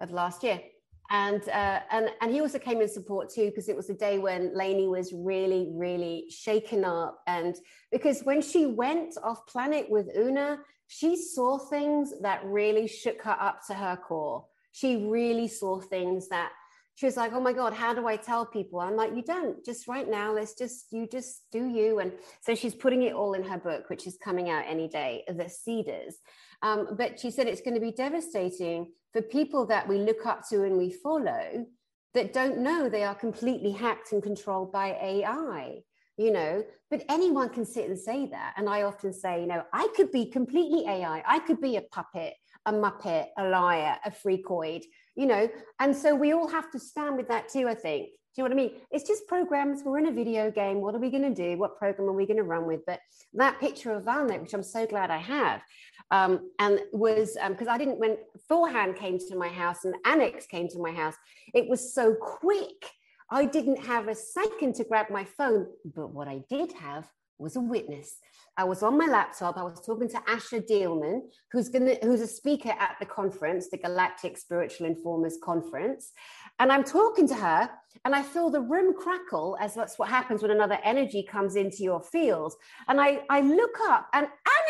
of 0.00 0.10
last 0.10 0.42
year. 0.42 0.60
And 1.08 1.48
uh, 1.48 1.80
and 1.92 2.10
and 2.20 2.32
he 2.32 2.40
also 2.40 2.58
came 2.58 2.80
in 2.80 2.88
support 2.88 3.30
too 3.30 3.46
because 3.46 3.68
it 3.68 3.76
was 3.76 3.88
a 3.90 3.94
day 3.94 4.18
when 4.18 4.56
Lainey 4.56 4.88
was 4.88 5.12
really 5.12 5.68
really 5.70 6.24
shaken 6.30 6.84
up. 6.84 7.20
And 7.28 7.54
because 7.92 8.22
when 8.22 8.42
she 8.42 8.66
went 8.66 9.14
off 9.22 9.46
planet 9.46 9.88
with 9.88 10.08
Una 10.16 10.58
she 10.88 11.16
saw 11.16 11.58
things 11.58 12.12
that 12.20 12.44
really 12.44 12.86
shook 12.86 13.22
her 13.22 13.36
up 13.40 13.60
to 13.66 13.74
her 13.74 13.96
core. 13.96 14.44
She 14.72 15.06
really 15.06 15.48
saw 15.48 15.80
things 15.80 16.28
that 16.28 16.52
she 16.96 17.06
was 17.06 17.16
like 17.16 17.32
oh 17.32 17.40
my 17.40 17.52
god 17.52 17.72
how 17.72 17.94
do 17.94 18.06
I 18.06 18.16
tell 18.16 18.44
people? 18.44 18.80
I'm 18.80 18.96
like 18.96 19.14
you 19.14 19.22
don't. 19.22 19.64
Just 19.64 19.86
right 19.86 20.08
now 20.10 20.32
let's 20.32 20.54
just 20.54 20.86
you 20.90 21.06
just 21.06 21.44
do 21.52 21.68
you. 21.68 22.00
And 22.00 22.12
so 22.42 22.54
she's 22.54 22.74
putting 22.74 23.02
it 23.02 23.14
all 23.14 23.34
in 23.34 23.44
her 23.44 23.58
book 23.58 23.88
which 23.88 24.06
is 24.06 24.18
coming 24.22 24.50
out 24.50 24.64
any 24.66 24.88
day 24.88 25.22
the 25.28 25.44
Seeders. 25.44 26.14
Um, 26.62 26.96
but 26.98 27.20
she 27.20 27.30
said 27.30 27.46
it's 27.46 27.60
going 27.60 27.74
to 27.74 27.80
be 27.80 27.92
devastating 27.92 28.92
for 29.12 29.22
people 29.22 29.66
that 29.66 29.88
we 29.88 29.98
look 29.98 30.26
up 30.26 30.48
to 30.48 30.64
and 30.64 30.76
we 30.76 30.90
follow 30.90 31.66
that 32.14 32.32
don't 32.32 32.58
know 32.58 32.88
they 32.88 33.04
are 33.04 33.14
completely 33.14 33.70
hacked 33.72 34.12
and 34.12 34.22
controlled 34.22 34.72
by 34.72 34.96
AI, 35.02 35.80
you 36.16 36.30
know. 36.30 36.64
But 36.90 37.04
anyone 37.10 37.50
can 37.50 37.66
sit 37.66 37.88
and 37.88 37.98
say 37.98 38.26
that. 38.26 38.54
And 38.56 38.68
I 38.68 38.82
often 38.82 39.12
say, 39.12 39.40
you 39.42 39.46
know, 39.46 39.62
I 39.72 39.88
could 39.94 40.10
be 40.10 40.26
completely 40.30 40.86
AI, 40.86 41.22
I 41.26 41.40
could 41.40 41.60
be 41.60 41.76
a 41.76 41.82
puppet, 41.82 42.32
a 42.64 42.72
muppet, 42.72 43.26
a 43.36 43.48
liar, 43.48 43.96
a 44.04 44.10
freakoid, 44.10 44.82
you 45.16 45.26
know. 45.26 45.48
And 45.80 45.96
so 45.96 46.14
we 46.14 46.32
all 46.32 46.48
have 46.48 46.70
to 46.72 46.78
stand 46.78 47.16
with 47.16 47.28
that 47.28 47.48
too, 47.48 47.68
I 47.68 47.74
think. 47.74 48.10
Do 48.36 48.42
you 48.42 48.48
know 48.48 48.54
what 48.54 48.62
I 48.62 48.66
mean? 48.66 48.80
It's 48.90 49.08
just 49.08 49.26
programs. 49.26 49.82
We're 49.82 49.98
in 49.98 50.06
a 50.06 50.12
video 50.12 50.50
game. 50.50 50.82
What 50.82 50.94
are 50.94 50.98
we 50.98 51.10
going 51.10 51.22
to 51.22 51.34
do? 51.34 51.56
What 51.56 51.78
program 51.78 52.06
are 52.06 52.12
we 52.12 52.26
going 52.26 52.36
to 52.36 52.42
run 52.42 52.66
with? 52.66 52.80
But 52.86 53.00
that 53.32 53.58
picture 53.58 53.92
of 53.92 54.04
Valnek, 54.04 54.42
which 54.42 54.52
I'm 54.52 54.62
so 54.62 54.86
glad 54.86 55.10
I 55.10 55.16
have, 55.16 55.62
um, 56.10 56.50
and 56.58 56.80
was 56.92 57.38
because 57.48 57.66
I 57.66 57.78
didn't 57.78 57.98
when 57.98 58.18
Thorhan 58.50 58.94
came 58.94 59.18
to 59.18 59.36
my 59.36 59.48
house 59.48 59.84
and 59.84 59.94
Annex 60.04 60.46
came 60.46 60.68
to 60.68 60.78
my 60.78 60.92
house, 60.92 61.14
it 61.54 61.66
was 61.66 61.94
so 61.94 62.14
quick. 62.14 62.90
I 63.30 63.46
didn't 63.46 63.84
have 63.84 64.06
a 64.08 64.14
second 64.14 64.74
to 64.76 64.84
grab 64.84 65.08
my 65.10 65.24
phone, 65.24 65.66
but 65.94 66.12
what 66.12 66.28
I 66.28 66.42
did 66.50 66.72
have 66.72 67.08
was 67.38 67.56
a 67.56 67.60
witness. 67.60 68.18
I 68.58 68.64
was 68.64 68.82
on 68.82 68.96
my 68.96 69.06
laptop. 69.06 69.58
I 69.58 69.62
was 69.62 69.80
talking 69.84 70.08
to 70.08 70.22
Asher 70.26 70.60
Dealman, 70.60 71.20
who's 71.52 71.68
gonna 71.68 71.96
who's 72.02 72.22
a 72.22 72.26
speaker 72.26 72.70
at 72.70 72.96
the 72.98 73.06
conference, 73.06 73.68
the 73.68 73.76
Galactic 73.76 74.38
Spiritual 74.38 74.86
Informers 74.86 75.38
Conference, 75.42 76.12
and 76.58 76.72
I'm 76.72 76.84
talking 76.84 77.28
to 77.28 77.34
her, 77.34 77.70
and 78.04 78.14
I 78.14 78.22
feel 78.22 78.50
the 78.50 78.60
room 78.62 78.94
crackle 78.94 79.58
as 79.60 79.74
that's 79.74 79.98
what 79.98 80.08
happens 80.08 80.40
when 80.40 80.50
another 80.50 80.78
energy 80.82 81.22
comes 81.22 81.56
into 81.56 81.82
your 81.82 82.00
field. 82.00 82.54
And 82.88 83.00
I 83.00 83.20
I 83.28 83.40
look 83.40 83.76
up, 83.88 84.08
and 84.14 84.26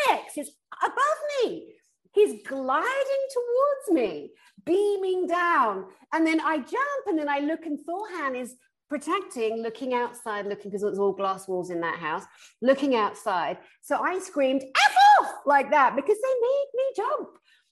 Annex 0.09 0.37
is 0.37 0.51
above 0.83 1.19
me. 1.43 1.73
He's 2.13 2.41
gliding 2.47 3.23
towards 3.33 3.91
me, 3.91 4.31
beaming 4.65 5.27
down. 5.27 5.85
And 6.11 6.25
then 6.25 6.41
I 6.41 6.57
jump 6.57 7.05
and 7.05 7.17
then 7.17 7.29
I 7.29 7.39
look, 7.39 7.65
and 7.65 7.79
Thorhan 7.79 8.35
is 8.35 8.55
protecting, 8.89 9.61
looking 9.61 9.93
outside, 9.93 10.45
looking 10.45 10.71
because 10.71 10.83
it 10.83 10.89
was 10.89 10.99
all 10.99 11.11
glass 11.11 11.47
walls 11.47 11.69
in 11.69 11.81
that 11.81 11.99
house, 11.99 12.23
looking 12.61 12.95
outside. 12.95 13.57
So 13.81 13.99
I 13.99 14.19
screamed, 14.19 14.63
F 14.63 14.95
off 15.19 15.33
like 15.45 15.69
that 15.71 15.95
because 15.95 16.17
they 16.17 16.33
made 16.41 16.65
me 16.75 16.83
jump. 16.95 17.29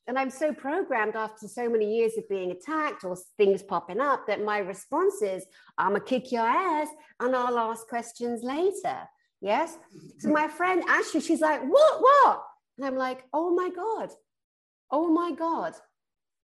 And 0.08 0.19
I'm 0.19 0.30
so 0.30 0.54
programmed 0.54 1.15
after 1.15 1.47
so 1.47 1.67
many 1.67 1.97
years 1.97 2.15
of 2.17 2.30
being 2.30 2.51
attacked 2.51 3.04
or 3.04 3.17
things 3.38 3.63
popping 3.63 3.99
up 3.99 4.28
that 4.28 4.43
my 4.43 4.60
response 4.60 5.21
is, 5.21 5.45
I'm 5.78 5.93
gonna 5.93 6.04
kick 6.04 6.32
your 6.32 6.45
ass 6.45 6.89
and 7.19 7.36
I'll 7.36 7.58
ask 7.58 7.88
questions 7.88 8.43
later. 8.43 8.99
Yes. 9.41 9.78
So 10.19 10.30
my 10.30 10.47
friend 10.47 10.84
Ashley, 10.88 11.21
she's 11.21 11.41
like, 11.41 11.62
what, 11.62 12.01
what? 12.01 12.43
And 12.78 12.86
I'm 12.86 12.97
like, 12.97 13.23
oh 13.34 13.56
my 13.56 13.69
God, 13.69 14.10
oh 14.91 15.08
my 15.12 15.32
God, 15.32 15.73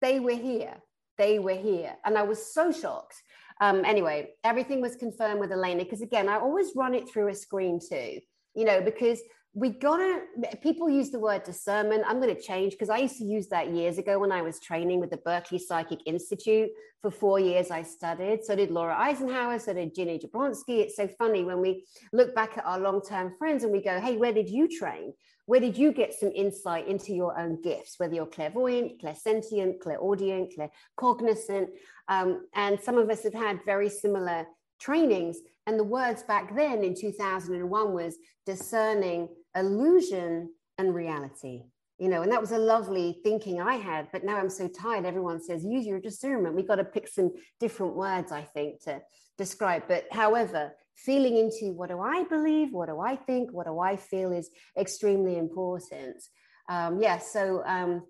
they 0.00 0.20
were 0.20 0.30
here. 0.30 0.76
They 1.18 1.38
were 1.38 1.54
here. 1.54 1.94
And 2.04 2.16
I 2.16 2.22
was 2.22 2.54
so 2.54 2.72
shocked. 2.72 3.14
Um, 3.61 3.85
anyway, 3.85 4.31
everything 4.42 4.81
was 4.81 4.96
confirmed 4.96 5.40
with 5.40 5.53
Elena 5.53 5.85
because, 5.85 6.01
again, 6.01 6.29
I 6.29 6.37
always 6.38 6.73
run 6.75 6.94
it 6.94 7.09
through 7.09 7.29
a 7.29 7.35
screen 7.35 7.79
too, 7.79 8.20
you 8.55 8.64
know, 8.64 8.81
because 8.81 9.20
we 9.53 9.70
gotta, 9.70 10.23
people 10.62 10.88
use 10.88 11.11
the 11.11 11.18
word 11.18 11.42
discernment. 11.42 12.05
I'm 12.07 12.20
going 12.20 12.35
to 12.35 12.40
change 12.40 12.73
because 12.73 12.88
I 12.88 12.99
used 12.99 13.18
to 13.18 13.25
use 13.25 13.49
that 13.49 13.70
years 13.70 13.99
ago 13.99 14.18
when 14.18 14.33
I 14.33 14.42
was 14.42 14.61
training 14.61 15.01
with 15.01 15.11
the 15.11 15.16
Berkeley 15.18 15.59
Psychic 15.59 16.01
Institute. 16.07 16.70
For 17.03 17.11
four 17.11 17.40
years, 17.40 17.70
I 17.70 17.83
studied. 17.83 18.44
So 18.44 18.55
did 18.55 18.70
Laura 18.70 18.94
Eisenhower. 18.96 19.59
So 19.59 19.73
did 19.73 19.94
Ginny 19.94 20.18
Jablonski. 20.18 20.81
It's 20.81 20.96
so 20.96 21.09
funny 21.18 21.44
when 21.44 21.61
we 21.61 21.87
look 22.12 22.35
back 22.35 22.59
at 22.59 22.66
our 22.66 22.79
long 22.79 23.01
term 23.03 23.35
friends 23.38 23.64
and 23.64 23.73
we 23.73 23.83
go, 23.83 23.99
hey, 24.01 24.16
where 24.16 24.33
did 24.33 24.51
you 24.51 24.68
train? 24.68 25.14
where 25.51 25.59
did 25.59 25.77
you 25.77 25.90
get 25.90 26.14
some 26.14 26.31
insight 26.33 26.87
into 26.87 27.12
your 27.12 27.37
own 27.37 27.61
gifts, 27.61 27.99
whether 27.99 28.14
you're 28.14 28.25
clairvoyant, 28.25 29.03
clairsentient, 29.03 29.81
clairaudient, 29.81 30.53
claircognizant? 30.57 31.66
Um, 32.11 32.46
and 32.55 32.79
some 32.79 32.99
of 32.99 33.09
us 33.09 33.23
have 33.23 33.33
had 33.33 33.61
very 33.64 33.88
similar 33.88 34.46
trainings. 34.81 35.38
And 35.66 35.79
the 35.79 35.85
words 35.85 36.23
back 36.25 36.55
then 36.55 36.83
in 36.83 36.94
2001 36.94 37.94
was 37.94 38.16
discerning 38.44 39.29
illusion 39.57 40.51
and 40.77 40.94
reality. 40.94 41.62
You 41.99 42.09
know, 42.09 42.23
and 42.23 42.33
that 42.33 42.40
was 42.40 42.53
a 42.53 42.59
lovely 42.59 43.20
thinking 43.23 43.61
I 43.61 43.75
had, 43.75 44.09
but 44.11 44.25
now 44.25 44.38
I'm 44.38 44.49
so 44.49 44.68
tired. 44.68 45.05
Everyone 45.05 45.40
says, 45.40 45.64
use 45.64 45.87
your 45.87 46.01
discernment. 46.01 46.57
We've 46.57 46.66
got 46.66 46.77
to 46.77 46.85
pick 46.85 47.07
some 47.07 47.31
different 47.61 47.94
words, 47.94 48.33
I 48.33 48.42
think, 48.42 48.83
to 48.85 49.03
describe. 49.37 49.83
But 49.87 50.07
however, 50.11 50.73
feeling 50.96 51.37
into 51.37 51.75
what 51.75 51.90
do 51.90 52.01
I 52.01 52.25
believe, 52.25 52.73
what 52.73 52.88
do 52.88 53.01
I 53.01 53.16
think, 53.16 53.53
what 53.53 53.66
do 53.66 53.79
I 53.79 53.96
feel 53.96 54.33
is 54.33 54.51
extremely 54.79 55.37
important. 55.37 56.23
Um, 56.70 57.03
yeah, 57.03 57.18
so 57.18 57.62
um, 57.66 58.03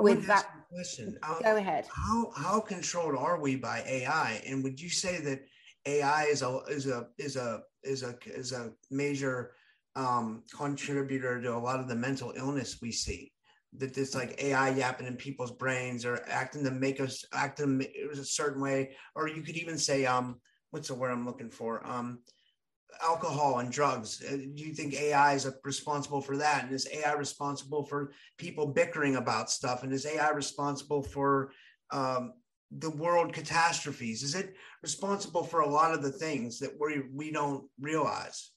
with 0.00 0.26
that, 0.26 0.36
ask 0.36 0.46
you 0.54 0.60
a 0.60 0.74
question. 0.74 1.18
How, 1.22 1.40
go 1.40 1.56
ahead. 1.56 1.86
how 1.92 2.30
how 2.36 2.60
controlled 2.60 3.16
are 3.16 3.40
we 3.40 3.56
by 3.56 3.82
AI? 3.86 4.42
And 4.46 4.62
would 4.64 4.80
you 4.80 4.88
say 4.88 5.20
that 5.20 5.40
AI 5.86 6.24
is 6.24 6.42
a 6.42 6.60
is 6.68 6.86
a 6.86 7.08
is 7.18 7.36
a 7.36 7.62
is 7.82 8.02
a 8.02 8.16
is 8.26 8.52
a 8.52 8.72
major 8.90 9.52
um, 9.96 10.42
contributor 10.56 11.40
to 11.40 11.54
a 11.54 11.58
lot 11.58 11.80
of 11.80 11.88
the 11.88 11.94
mental 11.94 12.32
illness 12.36 12.78
we 12.80 12.92
see? 12.92 13.32
That 13.76 13.94
this 13.94 14.14
like 14.14 14.40
AI 14.42 14.70
yapping 14.70 15.06
in 15.06 15.16
people's 15.16 15.50
brains 15.50 16.04
or 16.04 16.24
acting 16.28 16.64
to 16.64 16.70
make 16.70 17.00
us 17.00 17.24
act 17.32 17.60
in 17.60 17.84
a 18.12 18.16
certain 18.24 18.62
way, 18.62 18.94
or 19.14 19.28
you 19.28 19.42
could 19.42 19.56
even 19.56 19.78
say 19.78 20.06
um 20.06 20.40
what's 20.70 20.88
the 20.88 20.94
word 20.94 21.12
I'm 21.12 21.26
looking 21.26 21.50
for? 21.50 21.86
Um, 21.86 22.18
alcohol 23.02 23.58
and 23.58 23.70
drugs. 23.70 24.22
Uh, 24.22 24.36
do 24.36 24.64
you 24.64 24.74
think 24.74 24.94
AI 24.94 25.34
is 25.34 25.50
responsible 25.64 26.20
for 26.20 26.36
that? 26.36 26.64
And 26.64 26.72
is 26.72 26.88
AI 26.92 27.12
responsible 27.14 27.84
for 27.84 28.12
people 28.38 28.66
bickering 28.66 29.16
about 29.16 29.50
stuff? 29.50 29.82
And 29.82 29.92
is 29.92 30.06
AI 30.06 30.30
responsible 30.30 31.02
for 31.02 31.52
um, 31.90 32.34
the 32.70 32.90
world 32.90 33.32
catastrophes? 33.32 34.22
Is 34.22 34.34
it 34.34 34.54
responsible 34.82 35.44
for 35.44 35.60
a 35.60 35.68
lot 35.68 35.94
of 35.94 36.02
the 36.02 36.12
things 36.12 36.58
that 36.58 36.72
we 36.78 37.02
we 37.12 37.30
don't 37.30 37.64
realize? 37.80 38.50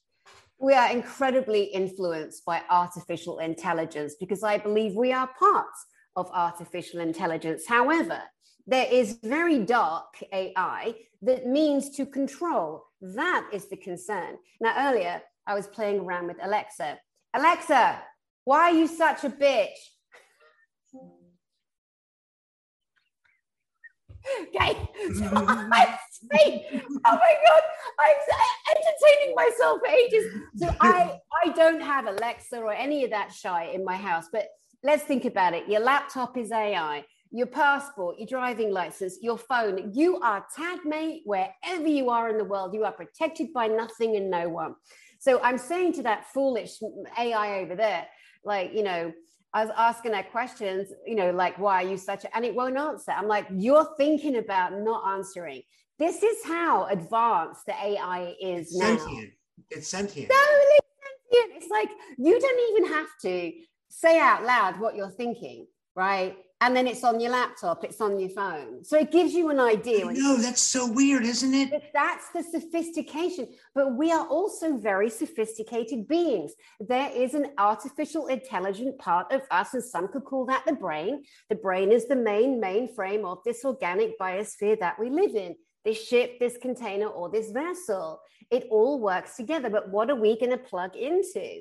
We 0.58 0.74
are 0.74 0.90
incredibly 0.90 1.64
influenced 1.64 2.44
by 2.44 2.62
artificial 2.68 3.38
intelligence 3.38 4.16
because 4.18 4.42
I 4.42 4.58
believe 4.58 4.96
we 4.96 5.12
are 5.12 5.30
parts 5.38 5.86
of 6.16 6.28
artificial 6.32 6.98
intelligence. 6.98 7.62
However, 7.68 8.20
there 8.66 8.88
is 8.90 9.18
very 9.22 9.60
dark 9.60 10.22
AI 10.32 10.94
that 11.22 11.46
means 11.46 11.90
to 11.90 12.04
control. 12.04 12.87
That 13.00 13.48
is 13.52 13.68
the 13.68 13.76
concern. 13.76 14.36
Now, 14.60 14.90
earlier 14.90 15.22
I 15.46 15.54
was 15.54 15.66
playing 15.66 16.00
around 16.00 16.26
with 16.26 16.36
Alexa. 16.42 16.98
Alexa, 17.34 18.00
why 18.44 18.70
are 18.70 18.74
you 18.74 18.86
such 18.86 19.24
a 19.24 19.30
bitch? 19.30 19.76
okay. 24.40 24.88
So 25.14 25.24
I 25.34 25.98
say, 26.32 26.82
oh 27.06 27.16
my 27.16 27.34
God, 27.46 27.62
I'm 28.00 28.76
entertaining 28.76 29.34
myself 29.34 29.80
for 29.80 29.88
ages. 29.88 30.24
So 30.56 30.74
I, 30.80 31.18
I 31.44 31.50
don't 31.50 31.80
have 31.80 32.06
Alexa 32.06 32.58
or 32.58 32.72
any 32.72 33.04
of 33.04 33.10
that 33.10 33.32
shy 33.32 33.70
in 33.72 33.84
my 33.84 33.96
house, 33.96 34.26
but 34.32 34.48
let's 34.82 35.04
think 35.04 35.24
about 35.24 35.54
it. 35.54 35.68
Your 35.68 35.80
laptop 35.80 36.36
is 36.36 36.52
AI, 36.52 37.04
your 37.30 37.46
passport, 37.46 38.18
your 38.18 38.26
driving 38.26 38.72
license, 38.72 39.18
your 39.20 39.38
phone. 39.38 39.92
You 39.94 40.20
are 40.20 40.46
tag 40.56 40.80
mate 40.84 41.22
wherever 41.24 41.86
you 41.86 42.10
are 42.10 42.28
in 42.28 42.38
the 42.38 42.44
world. 42.44 42.74
You 42.74 42.84
are 42.84 42.92
protected 42.92 43.52
by 43.52 43.68
nothing 43.68 44.16
and 44.16 44.30
no 44.30 44.48
one. 44.48 44.74
So 45.18 45.40
I'm 45.42 45.58
saying 45.58 45.94
to 45.94 46.02
that 46.04 46.26
foolish 46.32 46.78
AI 47.18 47.60
over 47.60 47.74
there, 47.74 48.06
like, 48.44 48.72
you 48.72 48.82
know, 48.82 49.12
I 49.52 49.64
was 49.64 49.74
asking 49.76 50.12
her 50.12 50.22
questions, 50.22 50.92
you 51.06 51.14
know, 51.14 51.30
like, 51.30 51.58
why 51.58 51.82
are 51.82 51.88
you 51.88 51.96
such 51.96 52.24
a, 52.24 52.36
and 52.36 52.44
it 52.44 52.54
won't 52.54 52.76
answer. 52.76 53.12
I'm 53.12 53.28
like, 53.28 53.46
you're 53.50 53.88
thinking 53.96 54.36
about 54.36 54.78
not 54.78 55.16
answering. 55.16 55.62
This 55.98 56.22
is 56.22 56.44
how 56.44 56.86
advanced 56.86 57.66
the 57.66 57.72
AI 57.72 58.34
is 58.40 58.76
now. 58.76 58.96
Sentient. 58.96 59.30
It's 59.70 59.88
sentient. 59.88 60.30
Totally 60.30 60.78
sentient. 61.32 61.62
It's 61.62 61.70
like 61.70 61.88
you 62.18 62.38
don't 62.38 62.76
even 62.76 62.92
have 62.92 63.08
to 63.22 63.52
say 63.88 64.20
out 64.20 64.44
loud 64.44 64.78
what 64.78 64.94
you're 64.94 65.10
thinking, 65.10 65.66
right? 65.96 66.36
And 66.60 66.74
then 66.74 66.88
it's 66.88 67.04
on 67.04 67.20
your 67.20 67.30
laptop, 67.30 67.84
it's 67.84 68.00
on 68.00 68.18
your 68.18 68.30
phone. 68.30 68.84
So 68.84 68.98
it 68.98 69.12
gives 69.12 69.32
you 69.32 69.50
an 69.50 69.60
idea. 69.60 70.04
No, 70.06 70.36
that's 70.36 70.60
so 70.60 70.90
weird, 70.90 71.24
isn't 71.24 71.54
it? 71.54 71.70
But 71.70 71.84
that's 71.94 72.30
the 72.30 72.42
sophistication. 72.42 73.48
But 73.74 73.94
we 73.94 74.10
are 74.10 74.26
also 74.26 74.76
very 74.76 75.08
sophisticated 75.08 76.08
beings. 76.08 76.52
There 76.80 77.10
is 77.14 77.34
an 77.34 77.52
artificial 77.58 78.26
intelligent 78.26 78.98
part 78.98 79.32
of 79.32 79.42
us, 79.52 79.74
and 79.74 79.84
some 79.84 80.08
could 80.08 80.24
call 80.24 80.46
that 80.46 80.64
the 80.66 80.72
brain. 80.72 81.22
The 81.48 81.54
brain 81.54 81.92
is 81.92 82.08
the 82.08 82.16
main 82.16 82.60
mainframe 82.60 83.24
of 83.24 83.38
this 83.44 83.64
organic 83.64 84.18
biosphere 84.18 84.80
that 84.80 84.98
we 84.98 85.10
live 85.10 85.36
in. 85.36 85.54
This 85.84 86.04
ship, 86.08 86.40
this 86.40 86.56
container, 86.60 87.06
or 87.06 87.30
this 87.30 87.52
vessel. 87.52 88.20
It 88.50 88.66
all 88.70 88.98
works 88.98 89.36
together. 89.36 89.70
But 89.70 89.90
what 89.90 90.10
are 90.10 90.16
we 90.16 90.36
going 90.38 90.50
to 90.50 90.58
plug 90.58 90.96
into? 90.96 91.60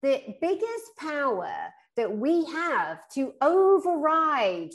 The 0.00 0.22
biggest 0.40 0.96
power 0.96 1.52
that 1.98 2.16
we 2.16 2.44
have 2.46 3.00
to 3.12 3.34
override. 3.42 4.70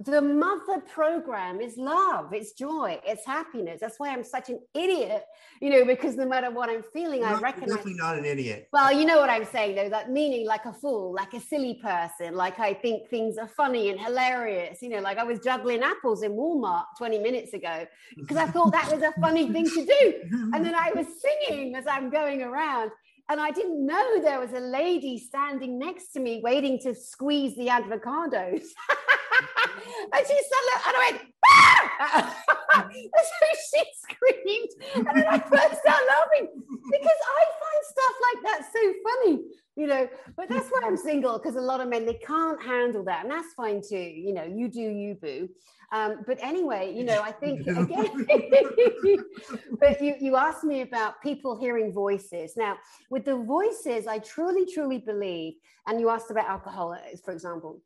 The 0.00 0.22
mother 0.22 0.80
program 0.94 1.60
is 1.60 1.76
love 1.76 2.32
it's 2.32 2.52
joy 2.52 3.00
it's 3.04 3.26
happiness. 3.26 3.80
That's 3.80 3.98
why 3.98 4.10
i'm 4.10 4.22
such 4.22 4.48
an 4.48 4.60
idiot 4.72 5.24
you 5.60 5.70
know 5.70 5.84
because 5.84 6.14
no 6.14 6.24
matter 6.24 6.52
what 6.52 6.70
i'm 6.70 6.84
feeling 6.92 7.24
i 7.24 7.34
recognize 7.34 7.70
definitely 7.70 7.94
not 7.94 8.16
an 8.16 8.24
idiot. 8.24 8.68
Well 8.72 8.92
you 8.92 9.04
know 9.04 9.18
what 9.18 9.28
i'm 9.28 9.44
saying 9.44 9.74
though 9.74 9.88
that 9.88 10.12
meaning 10.12 10.46
like 10.46 10.66
a 10.66 10.72
fool 10.72 11.12
like 11.12 11.34
a 11.34 11.40
silly 11.40 11.80
person 11.82 12.36
like 12.36 12.60
i 12.60 12.72
think 12.74 13.08
things 13.08 13.38
are 13.38 13.48
funny 13.48 13.90
and 13.90 13.98
hilarious. 13.98 14.82
You 14.82 14.90
know 14.90 15.00
like 15.00 15.18
i 15.18 15.24
was 15.24 15.40
juggling 15.40 15.82
apples 15.82 16.22
in 16.22 16.30
walmart 16.32 16.84
20 16.96 17.18
minutes 17.18 17.52
ago 17.54 17.84
because 18.16 18.36
i 18.36 18.46
thought 18.46 18.70
that 18.70 18.92
was 18.92 19.02
a 19.02 19.12
funny 19.20 19.50
thing 19.50 19.68
to 19.68 19.84
do. 19.84 20.02
And 20.54 20.64
then 20.64 20.76
i 20.76 20.92
was 20.94 21.06
singing 21.26 21.74
as 21.74 21.86
i'm 21.88 22.08
going 22.08 22.42
around 22.42 22.92
and 23.28 23.40
I 23.40 23.50
didn't 23.50 23.84
know 23.84 24.20
there 24.20 24.40
was 24.40 24.52
a 24.52 24.60
lady 24.60 25.18
standing 25.18 25.78
next 25.78 26.12
to 26.12 26.20
me 26.20 26.40
waiting 26.42 26.78
to 26.80 26.94
squeeze 26.94 27.54
the 27.56 27.66
avocados. 27.66 28.62
and 30.12 30.26
she 30.26 30.36
suddenly, 30.50 30.76
and 30.86 30.96
I 30.96 31.10
went, 31.10 31.22
ah! 31.46 32.36
so 32.78 33.46
she 33.70 33.84
screamed. 34.02 34.70
And 34.94 35.18
then 35.18 35.26
I 35.26 35.38
burst 35.38 35.80
out 35.88 36.00
laughing 36.08 36.48
because 36.90 37.20
I 37.26 37.44
find 37.62 37.82
stuff 37.84 38.14
like 38.26 38.42
that 38.44 38.68
so 38.72 38.92
funny, 39.04 39.40
you 39.76 39.86
know. 39.86 40.08
But 40.36 40.48
that's 40.48 40.68
why 40.68 40.82
I'm 40.84 40.96
single 40.96 41.38
because 41.38 41.56
a 41.56 41.60
lot 41.60 41.80
of 41.80 41.88
men, 41.88 42.06
they 42.06 42.14
can't 42.14 42.62
handle 42.62 43.04
that. 43.04 43.22
And 43.22 43.30
that's 43.30 43.52
fine 43.54 43.82
too. 43.86 43.96
You 43.96 44.34
know, 44.34 44.44
you 44.44 44.68
do 44.68 44.80
you, 44.80 45.14
boo. 45.14 45.48
Um, 45.90 46.22
but 46.26 46.38
anyway, 46.42 46.92
you 46.94 47.02
know, 47.02 47.22
I 47.22 47.32
think 47.32 47.66
again, 47.66 48.26
but 49.80 50.02
you, 50.02 50.16
you 50.20 50.36
asked 50.36 50.64
me 50.64 50.82
about 50.82 51.22
people 51.22 51.58
hearing 51.58 51.92
voices. 51.92 52.54
Now, 52.56 52.76
with 53.08 53.24
the 53.24 53.36
voices, 53.36 54.06
I 54.06 54.18
truly, 54.18 54.66
truly 54.66 54.98
believe, 54.98 55.54
and 55.86 55.98
you 55.98 56.10
asked 56.10 56.30
about 56.30 56.46
alcohol, 56.46 56.94
for 57.24 57.32
example. 57.32 57.80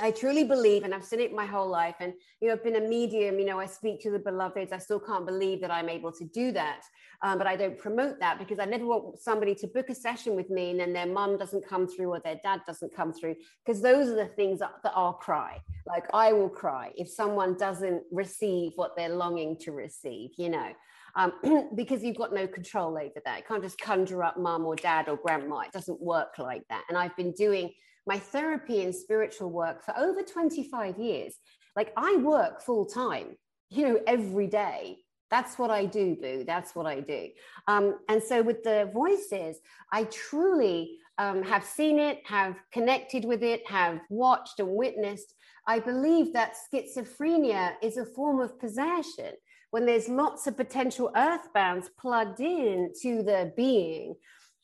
I 0.00 0.10
truly 0.10 0.44
believe, 0.44 0.84
and 0.84 0.94
I've 0.94 1.04
seen 1.04 1.20
it 1.20 1.34
my 1.34 1.44
whole 1.44 1.68
life. 1.68 1.96
And, 2.00 2.14
you 2.40 2.48
know, 2.48 2.54
I've 2.54 2.64
been 2.64 2.76
a 2.76 2.80
medium, 2.80 3.38
you 3.38 3.44
know, 3.44 3.60
I 3.60 3.66
speak 3.66 4.00
to 4.02 4.10
the 4.10 4.18
beloveds. 4.18 4.72
I 4.72 4.78
still 4.78 4.98
can't 4.98 5.26
believe 5.26 5.60
that 5.60 5.70
I'm 5.70 5.90
able 5.90 6.10
to 6.12 6.24
do 6.24 6.50
that. 6.52 6.84
Um, 7.20 7.36
but 7.36 7.46
I 7.46 7.56
don't 7.56 7.78
promote 7.78 8.18
that 8.20 8.38
because 8.38 8.58
I 8.58 8.64
never 8.64 8.86
want 8.86 9.18
somebody 9.20 9.54
to 9.56 9.66
book 9.66 9.90
a 9.90 9.94
session 9.94 10.34
with 10.34 10.48
me 10.48 10.70
and 10.70 10.80
then 10.80 10.94
their 10.94 11.06
mum 11.06 11.36
doesn't 11.36 11.68
come 11.68 11.86
through 11.86 12.08
or 12.08 12.20
their 12.20 12.40
dad 12.42 12.62
doesn't 12.66 12.94
come 12.96 13.12
through. 13.12 13.36
Because 13.64 13.82
those 13.82 14.08
are 14.08 14.16
the 14.16 14.28
things 14.28 14.60
that, 14.60 14.72
that 14.82 14.92
I'll 14.96 15.12
cry. 15.12 15.60
Like 15.86 16.06
I 16.14 16.32
will 16.32 16.48
cry 16.48 16.92
if 16.96 17.10
someone 17.10 17.54
doesn't 17.58 18.02
receive 18.10 18.72
what 18.76 18.96
they're 18.96 19.14
longing 19.14 19.58
to 19.58 19.72
receive, 19.72 20.30
you 20.38 20.48
know. 20.48 20.72
Um, 21.16 21.68
because 21.74 22.02
you've 22.02 22.16
got 22.16 22.32
no 22.32 22.46
control 22.46 22.96
over 22.96 23.20
that. 23.26 23.38
You 23.40 23.44
can't 23.46 23.62
just 23.62 23.78
conjure 23.78 24.22
up 24.22 24.38
mum 24.38 24.64
or 24.64 24.74
dad 24.74 25.10
or 25.10 25.16
grandma. 25.16 25.60
It 25.60 25.72
doesn't 25.72 26.00
work 26.00 26.38
like 26.38 26.66
that. 26.70 26.84
And 26.88 26.96
I've 26.96 27.14
been 27.14 27.32
doing 27.32 27.74
my 28.06 28.18
therapy 28.18 28.82
and 28.82 28.94
spiritual 28.94 29.50
work 29.50 29.84
for 29.84 29.96
over 29.96 30.22
25 30.22 30.98
years. 30.98 31.34
Like 31.76 31.92
I 31.96 32.16
work 32.16 32.60
full 32.60 32.86
time, 32.86 33.36
you 33.70 33.88
know, 33.88 34.00
every 34.06 34.46
day. 34.46 34.98
That's 35.30 35.58
what 35.58 35.70
I 35.70 35.86
do, 35.86 36.16
Boo. 36.20 36.44
That's 36.46 36.74
what 36.74 36.84
I 36.84 37.00
do. 37.00 37.28
Um, 37.66 37.98
and 38.08 38.22
so 38.22 38.42
with 38.42 38.62
the 38.62 38.90
voices, 38.92 39.60
I 39.90 40.04
truly 40.04 40.98
um, 41.16 41.42
have 41.42 41.64
seen 41.64 41.98
it, 41.98 42.20
have 42.26 42.56
connected 42.70 43.24
with 43.24 43.42
it, 43.42 43.66
have 43.66 44.00
watched 44.10 44.60
and 44.60 44.68
witnessed. 44.68 45.34
I 45.66 45.78
believe 45.78 46.34
that 46.34 46.54
schizophrenia 46.54 47.74
is 47.82 47.96
a 47.96 48.04
form 48.04 48.40
of 48.40 48.58
possession 48.60 49.32
when 49.70 49.86
there's 49.86 50.08
lots 50.08 50.46
of 50.46 50.56
potential 50.56 51.10
earthbounds 51.16 51.86
plugged 51.98 52.40
in 52.40 52.92
to 53.00 53.22
the 53.22 53.52
being 53.56 54.14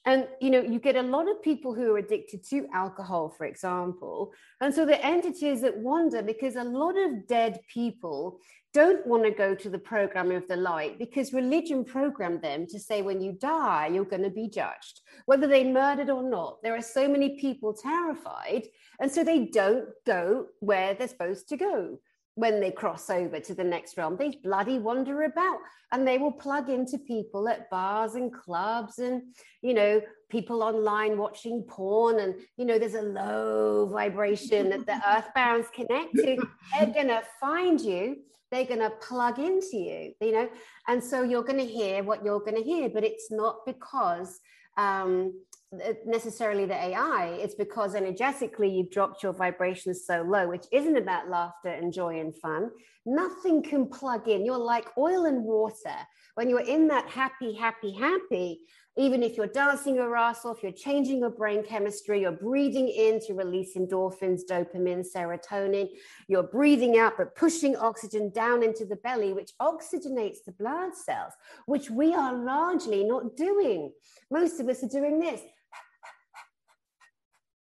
and 0.08 0.26
you 0.40 0.48
know 0.48 0.62
you 0.62 0.78
get 0.80 0.96
a 0.96 1.02
lot 1.02 1.28
of 1.30 1.42
people 1.42 1.74
who 1.74 1.92
are 1.92 1.98
addicted 1.98 2.42
to 2.42 2.66
alcohol 2.72 3.28
for 3.28 3.44
example. 3.44 4.32
And 4.62 4.74
so 4.74 4.86
the 4.86 5.04
entities 5.04 5.60
that 5.60 5.76
wander 5.76 6.22
because 6.22 6.56
a 6.56 6.64
lot 6.64 6.96
of 6.96 7.26
dead 7.28 7.60
people 7.72 8.40
don't 8.72 9.06
want 9.06 9.24
to 9.24 9.30
go 9.30 9.54
to 9.54 9.68
the 9.68 9.78
program 9.78 10.30
of 10.30 10.48
the 10.48 10.56
light 10.56 10.98
because 10.98 11.32
religion 11.34 11.84
programmed 11.84 12.42
them 12.42 12.66
to 12.68 12.78
say 12.78 13.02
when 13.02 13.20
you 13.20 13.32
die 13.32 13.90
you're 13.92 14.12
going 14.14 14.22
to 14.22 14.30
be 14.30 14.48
judged. 14.48 15.00
Whether 15.26 15.46
they 15.46 15.64
murdered 15.64 16.10
or 16.10 16.22
not 16.22 16.62
there 16.62 16.76
are 16.76 16.92
so 16.96 17.06
many 17.06 17.38
people 17.38 17.74
terrified. 17.74 18.64
And 19.00 19.12
so 19.12 19.22
they 19.22 19.44
don't 19.44 19.90
go 20.06 20.46
where 20.60 20.94
they're 20.94 21.08
supposed 21.16 21.48
to 21.50 21.58
go 21.58 21.98
when 22.38 22.60
they 22.60 22.70
cross 22.70 23.10
over 23.10 23.40
to 23.40 23.52
the 23.52 23.64
next 23.64 23.96
realm. 23.96 24.16
They 24.16 24.38
bloody 24.44 24.78
wander 24.78 25.24
about 25.24 25.58
and 25.90 26.06
they 26.06 26.18
will 26.18 26.30
plug 26.30 26.70
into 26.70 26.96
people 26.96 27.48
at 27.48 27.68
bars 27.68 28.14
and 28.14 28.32
clubs 28.32 29.00
and, 29.00 29.22
you 29.60 29.74
know, 29.74 30.00
people 30.30 30.62
online 30.62 31.18
watching 31.18 31.64
porn. 31.64 32.20
And, 32.20 32.36
you 32.56 32.64
know, 32.64 32.78
there's 32.78 32.94
a 32.94 33.02
low 33.02 33.86
vibration 33.86 34.70
that 34.70 34.86
the 34.86 34.92
earthbounds 35.36 35.72
connect 35.72 36.14
to. 36.14 36.36
They're 36.78 36.94
going 36.94 37.08
to 37.08 37.24
find 37.40 37.80
you. 37.80 38.18
They're 38.52 38.66
going 38.66 38.80
to 38.80 38.90
plug 38.90 39.40
into 39.40 39.76
you, 39.76 40.12
you 40.20 40.32
know, 40.32 40.48
and 40.86 41.02
so 41.02 41.24
you're 41.24 41.42
going 41.42 41.58
to 41.58 41.66
hear 41.66 42.04
what 42.04 42.24
you're 42.24 42.40
going 42.40 42.56
to 42.56 42.62
hear, 42.62 42.88
but 42.88 43.04
it's 43.04 43.30
not 43.30 43.66
because 43.66 44.38
um, 44.78 45.34
Uh, 45.70 45.92
necessarily 46.06 46.64
the 46.64 46.74
AI, 46.74 47.36
it's 47.42 47.54
because 47.54 47.94
energetically 47.94 48.70
you've 48.70 48.90
dropped 48.90 49.22
your 49.22 49.34
vibrations 49.34 50.06
so 50.06 50.22
low, 50.22 50.48
which 50.48 50.64
isn't 50.72 50.96
about 50.96 51.28
laughter 51.28 51.68
and 51.68 51.92
joy 51.92 52.18
and 52.20 52.34
fun. 52.38 52.70
Nothing 53.04 53.62
can 53.62 53.86
plug 53.86 54.28
in. 54.28 54.46
You're 54.46 54.56
like 54.56 54.86
oil 54.96 55.26
and 55.26 55.44
water. 55.44 55.94
When 56.36 56.48
you're 56.48 56.66
in 56.66 56.88
that 56.88 57.10
happy, 57.10 57.54
happy, 57.54 57.92
happy, 57.92 58.60
even 58.96 59.22
if 59.22 59.36
you're 59.36 59.46
dancing 59.46 59.94
your 59.94 60.16
ass 60.16 60.46
off, 60.46 60.62
you're 60.62 60.72
changing 60.72 61.18
your 61.18 61.30
brain 61.30 61.62
chemistry, 61.62 62.22
you're 62.22 62.32
breathing 62.32 62.88
in 62.88 63.20
to 63.26 63.34
release 63.34 63.76
endorphins, 63.76 64.40
dopamine, 64.50 65.06
serotonin, 65.06 65.88
you're 66.28 66.42
breathing 66.44 66.96
out, 66.96 67.12
but 67.18 67.36
pushing 67.36 67.76
oxygen 67.76 68.30
down 68.30 68.62
into 68.62 68.86
the 68.86 68.96
belly, 68.96 69.34
which 69.34 69.52
oxygenates 69.60 70.38
the 70.46 70.52
blood 70.58 70.96
cells, 70.96 71.34
which 71.66 71.90
we 71.90 72.14
are 72.14 72.34
largely 72.34 73.04
not 73.04 73.36
doing. 73.36 73.92
Most 74.30 74.60
of 74.60 74.68
us 74.68 74.82
are 74.82 74.88
doing 74.88 75.20
this. 75.20 75.42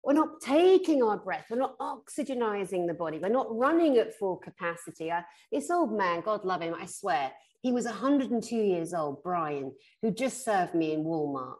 We're 0.07 0.13
not 0.13 0.41
taking 0.41 1.03
our 1.03 1.17
breath. 1.17 1.47
We're 1.51 1.59
not 1.59 1.77
oxygenizing 1.79 2.87
the 2.87 2.95
body. 2.95 3.19
We're 3.19 3.29
not 3.29 3.49
running 3.51 3.99
at 3.99 4.15
full 4.15 4.37
capacity. 4.37 5.11
I, 5.11 5.25
this 5.51 5.69
old 5.69 5.93
man, 5.93 6.21
God 6.21 6.45
love 6.45 6.63
him, 6.63 6.77
I 6.81 6.87
swear, 6.87 7.33
he 7.61 7.73
was 7.73 7.87
102 7.87 8.55
years 8.55 8.95
old, 8.95 9.25
Brian, 9.25 9.73
who 10.03 10.13
just 10.13 10.45
served 10.45 10.77
me 10.77 10.93
in 10.93 11.03
Walmart. 11.03 11.57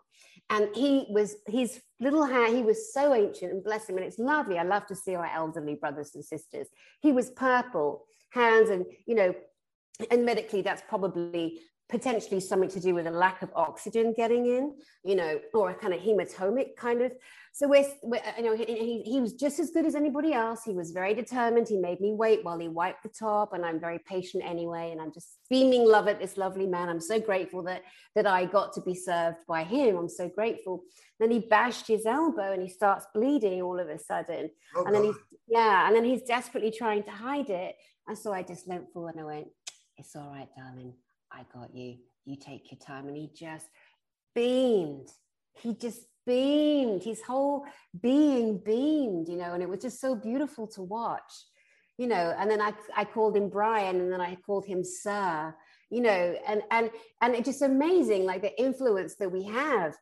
And 0.49 0.69
he 0.77 1.07
was 1.11 1.35
his 1.49 1.81
little 1.99 2.25
hair, 2.25 2.47
he 2.47 2.63
was 2.63 2.95
so 2.95 3.13
ancient 3.13 3.51
and 3.51 3.65
bless 3.65 3.89
him. 3.89 3.97
And 3.97 4.07
it's 4.07 4.21
lovely. 4.21 4.61
I 4.61 4.63
love 4.63 4.87
to 4.87 4.95
see 4.95 5.17
our 5.17 5.27
elderly 5.27 5.75
brothers 5.75 6.13
and 6.15 6.25
sisters. 6.25 6.69
He 7.01 7.11
was 7.11 7.31
purple, 7.31 8.05
hands, 8.31 8.71
and 8.71 8.87
you 9.07 9.17
know, 9.17 9.35
and 10.13 10.25
medically 10.25 10.63
that's 10.63 10.83
probably 10.89 11.59
potentially 11.89 12.41
something 12.41 12.69
to 12.69 12.81
do 12.81 12.95
with 12.95 13.07
a 13.07 13.11
lack 13.11 13.43
of 13.43 13.51
oxygen 13.55 14.13
getting 14.17 14.47
in, 14.47 14.75
you 15.05 15.15
know, 15.15 15.39
or 15.55 15.71
a 15.71 15.75
kind 15.75 15.95
of 15.95 16.01
hematomic 16.01 16.77
kind 16.77 17.03
of. 17.03 17.13
So 17.57 17.67
we're, 17.67 17.87
we're 18.03 18.19
uh, 18.19 18.33
you 18.37 18.43
know, 18.43 18.55
he, 18.55 19.01
he, 19.01 19.19
was 19.19 19.33
just 19.33 19.59
as 19.59 19.71
good 19.71 19.87
as 19.87 19.95
anybody 19.95 20.35
else. 20.35 20.61
He 20.63 20.75
was 20.75 20.91
very 20.91 21.15
determined. 21.15 21.67
He 21.67 21.79
made 21.79 22.03
me 22.03 22.13
wait 22.13 22.45
while 22.45 22.59
he 22.59 22.69
wiped 22.69 23.03
the 23.03 23.09
top, 23.09 23.55
and 23.55 23.65
I'm 23.65 23.81
very 23.81 23.99
patient 23.99 24.45
anyway. 24.45 24.91
And 24.93 25.01
I'm 25.01 25.11
just 25.11 25.39
beaming 25.49 25.89
love 25.89 26.07
at 26.07 26.21
this 26.21 26.37
lovely 26.37 26.67
man. 26.67 26.91
I'm 26.91 27.01
so 27.01 27.19
grateful 27.19 27.63
that 27.63 27.81
that 28.15 28.27
I 28.27 28.45
got 28.45 28.75
to 28.75 28.83
be 28.83 28.95
served 28.95 29.39
by 29.49 29.65
him. 29.65 29.97
I'm 29.97 30.11
so 30.11 30.29
grateful. 30.29 30.83
Then 31.19 31.31
he 31.31 31.39
bashed 31.39 31.89
his 31.89 32.05
elbow 32.05 32.53
and 32.53 32.61
he 32.61 32.69
starts 32.69 33.07
bleeding 33.15 33.63
all 33.63 33.81
of 33.81 33.89
a 33.89 33.99
sudden. 33.99 34.51
Oh, 34.77 34.85
and 34.85 34.95
then 34.95 35.05
he's 35.05 35.17
yeah, 35.49 35.87
and 35.87 35.97
then 35.97 36.05
he's 36.05 36.25
desperately 36.25 36.71
trying 36.71 37.05
to 37.05 37.11
hide 37.11 37.49
it. 37.49 37.75
And 38.07 38.19
so 38.19 38.35
I 38.35 38.43
just 38.43 38.69
leant 38.69 38.93
forward 38.93 39.15
and 39.15 39.23
I 39.23 39.25
went, 39.25 39.47
"It's 39.97 40.15
all 40.15 40.29
right, 40.29 40.49
darling." 40.55 40.93
I 41.33 41.47
got 41.55 41.75
you. 41.75 41.97
You 42.27 42.37
take 42.37 42.71
your 42.71 42.81
time. 42.81 43.09
And 43.09 43.17
he 43.17 43.31
just 43.35 43.67
beamed. 44.35 45.09
He 45.55 45.75
just 45.75 46.01
beamed. 46.27 47.03
His 47.03 47.23
whole 47.23 47.65
being 48.01 48.59
beamed, 48.59 49.29
you 49.29 49.37
know, 49.37 49.55
and 49.55 49.63
it 49.63 49.69
was 49.69 49.81
just 49.81 50.01
so 50.01 50.15
beautiful 50.15 50.67
to 50.69 50.83
watch, 50.83 51.33
you 51.99 52.07
know. 52.07 52.35
And 52.39 52.51
then 52.51 52.61
I, 52.61 52.73
I 52.97 53.05
called 53.05 53.37
him 53.37 53.49
Brian 53.49 54.01
and 54.01 54.13
then 54.13 54.21
I 54.21 54.37
called 54.37 54.67
him 54.67 54.85
Sir, 54.85 55.55
you 55.91 56.01
know, 56.01 56.37
and 56.47 56.63
and 56.71 56.91
and 57.23 57.35
it's 57.35 57.49
just 57.49 57.63
amazing, 57.63 58.25
like 58.25 58.43
the 58.43 58.61
influence 58.61 59.17
that 59.17 59.31
we 59.31 59.45
have 59.45 59.97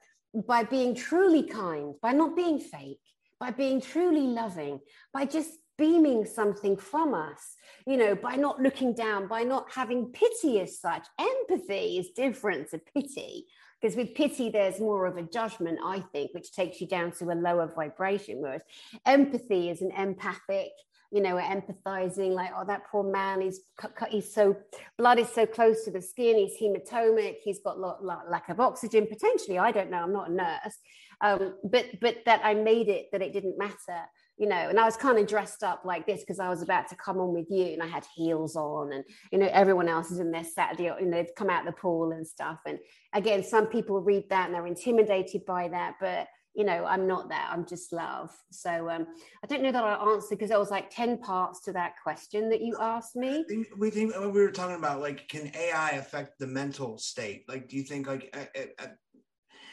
by 0.46 0.64
being 0.64 0.94
truly 0.94 1.44
kind, 1.44 1.94
by 2.02 2.12
not 2.12 2.34
being 2.34 2.58
fake, 2.58 3.00
by 3.38 3.50
being 3.50 3.80
truly 3.80 4.26
loving, 4.26 4.80
by 5.12 5.24
just 5.24 5.50
beaming 5.76 6.24
something 6.24 6.76
from 6.76 7.14
us, 7.14 7.56
you 7.86 7.96
know, 7.96 8.14
by 8.14 8.36
not 8.36 8.60
looking 8.60 8.94
down, 8.94 9.26
by 9.26 9.42
not 9.42 9.66
having 9.72 10.06
pity 10.12 10.60
as 10.60 10.80
such. 10.80 11.06
Empathy 11.18 11.98
is 11.98 12.10
different 12.10 12.70
to 12.70 12.78
pity 12.78 13.46
because 13.84 13.98
with 13.98 14.14
pity, 14.14 14.48
there's 14.48 14.80
more 14.80 15.04
of 15.04 15.18
a 15.18 15.22
judgment, 15.22 15.78
I 15.84 15.98
think, 16.10 16.32
which 16.32 16.52
takes 16.52 16.80
you 16.80 16.86
down 16.86 17.12
to 17.18 17.30
a 17.30 17.34
lower 17.34 17.70
vibration. 17.76 18.40
Whereas 18.40 18.62
empathy 19.04 19.68
is 19.68 19.82
an 19.82 19.90
empathic, 19.90 20.70
you 21.12 21.20
know, 21.20 21.34
empathizing, 21.36 22.30
like, 22.30 22.48
oh, 22.56 22.64
that 22.64 22.86
poor 22.90 23.04
man, 23.04 23.42
he's 23.42 23.60
he's 24.08 24.32
so 24.32 24.56
blood 24.96 25.18
is 25.18 25.28
so 25.28 25.44
close 25.44 25.84
to 25.84 25.90
the 25.90 26.00
skin, 26.00 26.38
he's 26.38 26.58
hematomic, 26.58 27.36
he's 27.44 27.58
got 27.58 27.78
lot, 27.78 28.02
lot, 28.02 28.30
lack 28.30 28.48
of 28.48 28.58
oxygen. 28.58 29.06
Potentially, 29.06 29.58
I 29.58 29.70
don't 29.70 29.90
know, 29.90 30.02
I'm 30.02 30.14
not 30.14 30.30
a 30.30 30.32
nurse, 30.32 30.78
um, 31.20 31.52
but 31.62 31.84
but 32.00 32.16
that 32.24 32.40
I 32.42 32.54
made 32.54 32.88
it 32.88 33.08
that 33.12 33.20
it 33.20 33.34
didn't 33.34 33.58
matter 33.58 34.00
you 34.36 34.48
know, 34.48 34.68
and 34.68 34.80
I 34.80 34.84
was 34.84 34.96
kind 34.96 35.18
of 35.18 35.26
dressed 35.28 35.62
up 35.62 35.82
like 35.84 36.06
this 36.06 36.20
because 36.20 36.40
I 36.40 36.48
was 36.48 36.60
about 36.60 36.88
to 36.88 36.96
come 36.96 37.18
on 37.18 37.32
with 37.32 37.46
you 37.50 37.66
and 37.66 37.82
I 37.82 37.86
had 37.86 38.04
heels 38.16 38.56
on 38.56 38.92
and, 38.92 39.04
you 39.30 39.38
know, 39.38 39.48
everyone 39.52 39.88
else 39.88 40.10
is 40.10 40.18
in 40.18 40.32
their 40.32 40.44
Saturday, 40.44 40.90
you 41.00 41.06
know, 41.06 41.18
they've 41.18 41.34
come 41.36 41.50
out 41.50 41.64
the 41.64 41.72
pool 41.72 42.10
and 42.10 42.26
stuff. 42.26 42.58
And 42.66 42.78
again, 43.12 43.44
some 43.44 43.66
people 43.66 44.00
read 44.00 44.24
that 44.30 44.46
and 44.46 44.54
they're 44.54 44.66
intimidated 44.66 45.44
by 45.46 45.68
that, 45.68 45.94
but, 46.00 46.26
you 46.52 46.64
know, 46.64 46.84
I'm 46.84 47.06
not 47.06 47.28
that, 47.28 47.48
I'm 47.52 47.64
just 47.64 47.92
love. 47.92 48.30
So 48.50 48.90
um, 48.90 49.06
I 49.44 49.46
don't 49.46 49.62
know 49.62 49.70
that 49.70 49.84
I 49.84 49.94
answered 49.94 50.30
because 50.30 50.48
there 50.48 50.58
was 50.58 50.70
like 50.70 50.90
10 50.90 51.18
parts 51.18 51.60
to 51.62 51.72
that 51.72 51.92
question 52.02 52.48
that 52.50 52.60
you 52.60 52.76
asked 52.80 53.14
me. 53.14 53.44
We 53.78 53.90
think 53.90 54.16
we 54.18 54.26
were 54.26 54.50
talking 54.50 54.76
about 54.76 55.00
like, 55.00 55.28
can 55.28 55.52
AI 55.56 55.90
affect 55.90 56.40
the 56.40 56.46
mental 56.48 56.98
state? 56.98 57.44
Like, 57.48 57.68
do 57.68 57.76
you 57.76 57.84
think 57.84 58.08
like, 58.08 58.36
uh, 58.36 58.60
uh, 58.82 58.86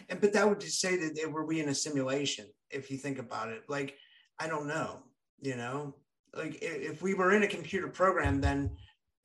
and, 0.08 0.22
but 0.22 0.34
that 0.34 0.48
would 0.48 0.60
just 0.60 0.80
say 0.80 0.98
that 0.98 1.32
were 1.32 1.46
we 1.46 1.62
in 1.62 1.70
a 1.70 1.76
simulation, 1.76 2.46
if 2.70 2.92
you 2.92 2.98
think 2.98 3.18
about 3.18 3.50
it, 3.50 3.64
like, 3.68 3.96
I 4.42 4.48
don't 4.48 4.68
know, 4.68 4.98
you 5.40 5.56
know, 5.56 5.94
like 6.36 6.58
if 6.64 7.04
we 7.04 7.14
were 7.14 7.34
in 7.34 7.44
a 7.44 7.48
computer 7.48 7.88
program, 7.88 8.42
then 8.42 8.72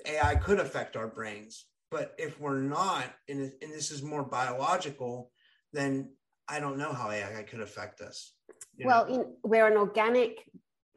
AI 0.05 0.35
could 0.35 0.61
affect 0.61 0.94
our 0.94 1.07
brains. 1.07 1.64
But 1.90 2.14
if 2.18 2.38
we're 2.38 2.61
not, 2.61 3.14
and, 3.26 3.50
and 3.62 3.72
this 3.72 3.90
is 3.90 4.02
more 4.02 4.22
biological, 4.22 5.31
then 5.72 6.11
I 6.48 6.61
don't 6.61 6.76
know 6.76 6.92
how 6.92 7.11
AI 7.11 7.44
could 7.44 7.62
affect 7.62 8.02
us. 8.02 8.35
Well, 8.85 9.07
in, 9.07 9.24
we're 9.42 9.66
an 9.66 9.79
organic, 9.79 10.44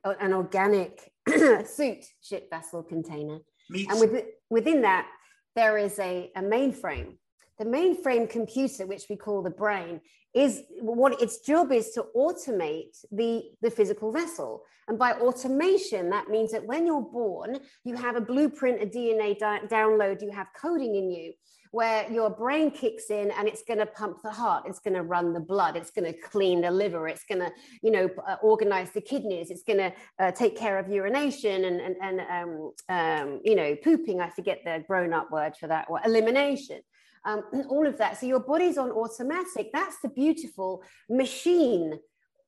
uh, 0.03 0.15
an 0.19 0.33
organic 0.33 1.11
suit 1.65 2.03
ship 2.21 2.49
vessel 2.49 2.83
container, 2.83 3.39
Meets. 3.69 3.89
and 3.89 3.99
with, 4.01 4.25
within 4.49 4.81
that 4.81 5.07
there 5.55 5.77
is 5.77 5.97
a, 5.99 6.29
a 6.35 6.41
mainframe. 6.41 7.18
The 7.59 7.65
mainframe 7.65 8.29
computer, 8.29 8.87
which 8.87 9.05
we 9.09 9.17
call 9.17 9.43
the 9.43 9.49
brain, 9.49 10.01
is 10.33 10.63
what 10.81 11.21
its 11.21 11.39
job 11.39 11.71
is 11.71 11.91
to 11.91 12.05
automate 12.15 12.97
the, 13.11 13.43
the 13.61 13.69
physical 13.69 14.11
vessel. 14.11 14.63
And 14.87 14.97
by 14.97 15.13
automation, 15.13 16.09
that 16.09 16.29
means 16.29 16.51
that 16.51 16.65
when 16.65 16.87
you're 16.87 17.01
born, 17.01 17.59
you 17.83 17.95
have 17.95 18.15
a 18.15 18.21
blueprint, 18.21 18.81
a 18.81 18.85
DNA 18.85 19.37
di- 19.37 19.61
download, 19.67 20.21
you 20.21 20.31
have 20.31 20.47
coding 20.59 20.95
in 20.95 21.11
you 21.11 21.33
where 21.71 22.11
your 22.11 22.29
brain 22.29 22.71
kicks 22.71 23.09
in 23.09 23.31
and 23.31 23.47
it's 23.47 23.63
going 23.63 23.77
to 23.77 23.85
pump 23.85 24.21
the 24.23 24.31
heart 24.31 24.63
it's 24.65 24.79
going 24.79 24.93
to 24.93 25.03
run 25.03 25.33
the 25.33 25.39
blood 25.39 25.75
it's 25.75 25.91
going 25.91 26.05
to 26.11 26.19
clean 26.19 26.61
the 26.61 26.71
liver 26.71 27.07
it's 27.07 27.23
going 27.25 27.39
to 27.39 27.51
you 27.83 27.91
know 27.91 28.09
uh, 28.27 28.37
organize 28.41 28.91
the 28.91 29.01
kidneys 29.01 29.51
it's 29.51 29.63
going 29.63 29.77
to 29.77 29.93
uh, 30.19 30.31
take 30.31 30.57
care 30.57 30.79
of 30.79 30.89
urination 30.89 31.65
and 31.65 31.79
and, 31.79 31.95
and 32.01 32.21
um, 32.21 32.71
um, 32.89 33.41
you 33.43 33.55
know 33.55 33.75
pooping 33.83 34.19
i 34.19 34.29
forget 34.29 34.61
the 34.65 34.83
grown 34.87 35.13
up 35.13 35.29
word 35.31 35.55
for 35.57 35.67
that 35.67 35.85
or 35.89 35.99
elimination 36.05 36.79
um, 37.25 37.43
all 37.69 37.85
of 37.87 37.97
that. 37.97 38.19
So 38.19 38.25
your 38.25 38.39
body's 38.39 38.77
on 38.77 38.91
automatic. 38.91 39.71
That's 39.73 39.99
the 40.01 40.09
beautiful 40.09 40.83
machine 41.09 41.99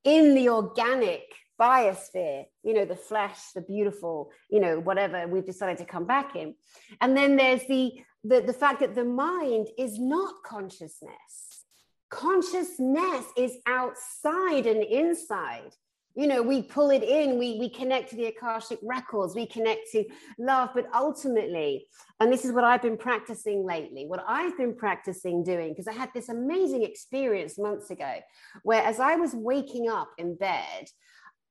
in 0.03 0.35
the 0.35 0.49
organic 0.49 1.23
biosphere, 1.59 2.45
you 2.63 2.73
know, 2.73 2.85
the 2.85 2.95
flesh, 2.95 3.37
the 3.53 3.61
beautiful, 3.61 4.31
you 4.49 4.59
know, 4.59 4.79
whatever 4.79 5.27
we've 5.27 5.45
decided 5.45 5.77
to 5.77 5.85
come 5.85 6.05
back 6.05 6.35
in. 6.35 6.55
And 7.01 7.15
then 7.15 7.35
there's 7.35 7.65
the, 7.67 7.93
the, 8.23 8.41
the 8.41 8.53
fact 8.53 8.79
that 8.79 8.95
the 8.95 9.05
mind 9.05 9.67
is 9.77 9.99
not 9.99 10.33
consciousness. 10.43 11.65
Consciousness 12.09 13.25
is 13.37 13.57
outside 13.67 14.65
and 14.65 14.83
inside 14.83 15.75
you 16.15 16.27
know 16.27 16.41
we 16.41 16.61
pull 16.61 16.89
it 16.89 17.03
in 17.03 17.37
we 17.37 17.57
we 17.59 17.69
connect 17.69 18.09
to 18.09 18.15
the 18.15 18.25
akashic 18.25 18.79
records 18.81 19.35
we 19.35 19.45
connect 19.45 19.91
to 19.91 20.03
love 20.37 20.69
but 20.73 20.85
ultimately 20.93 21.87
and 22.19 22.31
this 22.31 22.43
is 22.45 22.51
what 22.51 22.63
i've 22.63 22.81
been 22.81 22.97
practicing 22.97 23.63
lately 23.63 24.05
what 24.05 24.23
i've 24.27 24.57
been 24.57 24.75
practicing 24.75 25.43
doing 25.43 25.69
because 25.69 25.87
i 25.87 25.93
had 25.93 26.09
this 26.13 26.29
amazing 26.29 26.83
experience 26.83 27.57
months 27.57 27.89
ago 27.89 28.15
where 28.63 28.83
as 28.83 28.99
i 28.99 29.15
was 29.15 29.33
waking 29.33 29.89
up 29.89 30.09
in 30.17 30.35
bed 30.35 30.87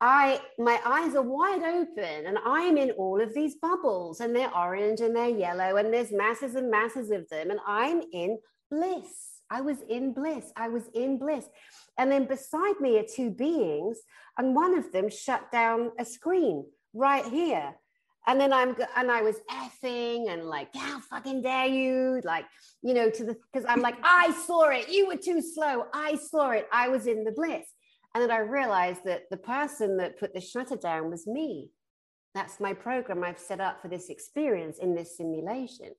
I 0.03 0.41
my 0.59 0.81
eyes 0.83 1.15
are 1.15 1.21
wide 1.21 1.63
open 1.63 2.27
and 2.27 2.39
I'm 2.47 2.79
in 2.79 2.93
all 2.93 3.21
of 3.21 3.35
these 3.35 3.57
bubbles 3.57 4.21
and 4.21 4.35
they're 4.35 4.57
orange 4.57 5.01
and 5.01 5.15
they're 5.15 5.29
yellow 5.29 5.77
and 5.77 5.93
there's 5.93 6.11
masses 6.11 6.55
and 6.55 6.71
masses 6.71 7.11
of 7.11 7.29
them 7.29 7.51
and 7.51 7.61
I'm 7.67 8.01
in 8.15 8.39
bliss. 8.71 9.43
I 9.51 9.61
was 9.61 9.79
in 9.89 10.13
bliss. 10.13 10.53
I 10.57 10.69
was 10.69 10.85
in 10.95 11.19
bliss. 11.19 11.45
And 11.99 12.11
then 12.11 12.25
beside 12.25 12.81
me 12.81 12.99
are 12.99 13.05
two 13.05 13.31
beings, 13.31 13.99
and 14.41 14.55
one 14.55 14.77
of 14.79 14.91
them 14.91 15.11
shut 15.11 15.53
down 15.53 15.93
a 15.99 16.05
screen 16.05 16.65
right 16.95 17.27
here. 17.27 17.75
And 18.27 18.41
then 18.41 18.55
I'm 18.55 18.75
and 18.97 19.11
I 19.11 19.21
was 19.21 19.37
effing 19.51 20.33
and 20.33 20.45
like, 20.45 20.75
how 20.75 20.99
fucking 20.99 21.43
dare 21.43 21.67
you? 21.67 22.23
Like, 22.25 22.47
you 22.83 22.95
know, 22.95 23.11
to 23.11 23.25
the 23.25 23.37
because 23.53 23.67
I'm 23.69 23.83
like, 23.83 23.97
I 24.03 24.33
saw 24.47 24.71
it, 24.71 24.89
you 24.89 25.07
were 25.09 25.17
too 25.17 25.43
slow, 25.43 25.85
I 25.93 26.17
saw 26.17 26.53
it, 26.53 26.67
I 26.73 26.89
was 26.89 27.07
in 27.07 27.25
the 27.25 27.33
bliss. 27.33 27.67
And 28.15 28.23
then 28.23 28.31
I 28.31 28.39
realized 28.39 29.05
that 29.05 29.25
the 29.31 29.37
person 29.37 29.99
that 29.99 30.19
put 30.19 30.33
the 30.33 30.41
shutter 30.41 30.77
down 30.77 31.11
was 31.11 31.27
me. 31.27 31.71
That's 32.35 32.61
my 32.61 32.73
program 32.73 33.23
I've 33.23 33.39
set 33.39 33.61
up 33.61 33.83
for 33.83 33.89
this 33.89 34.09
experience 34.09 34.79
in 34.79 34.95
this 34.95 35.19
simulation. 35.19 35.91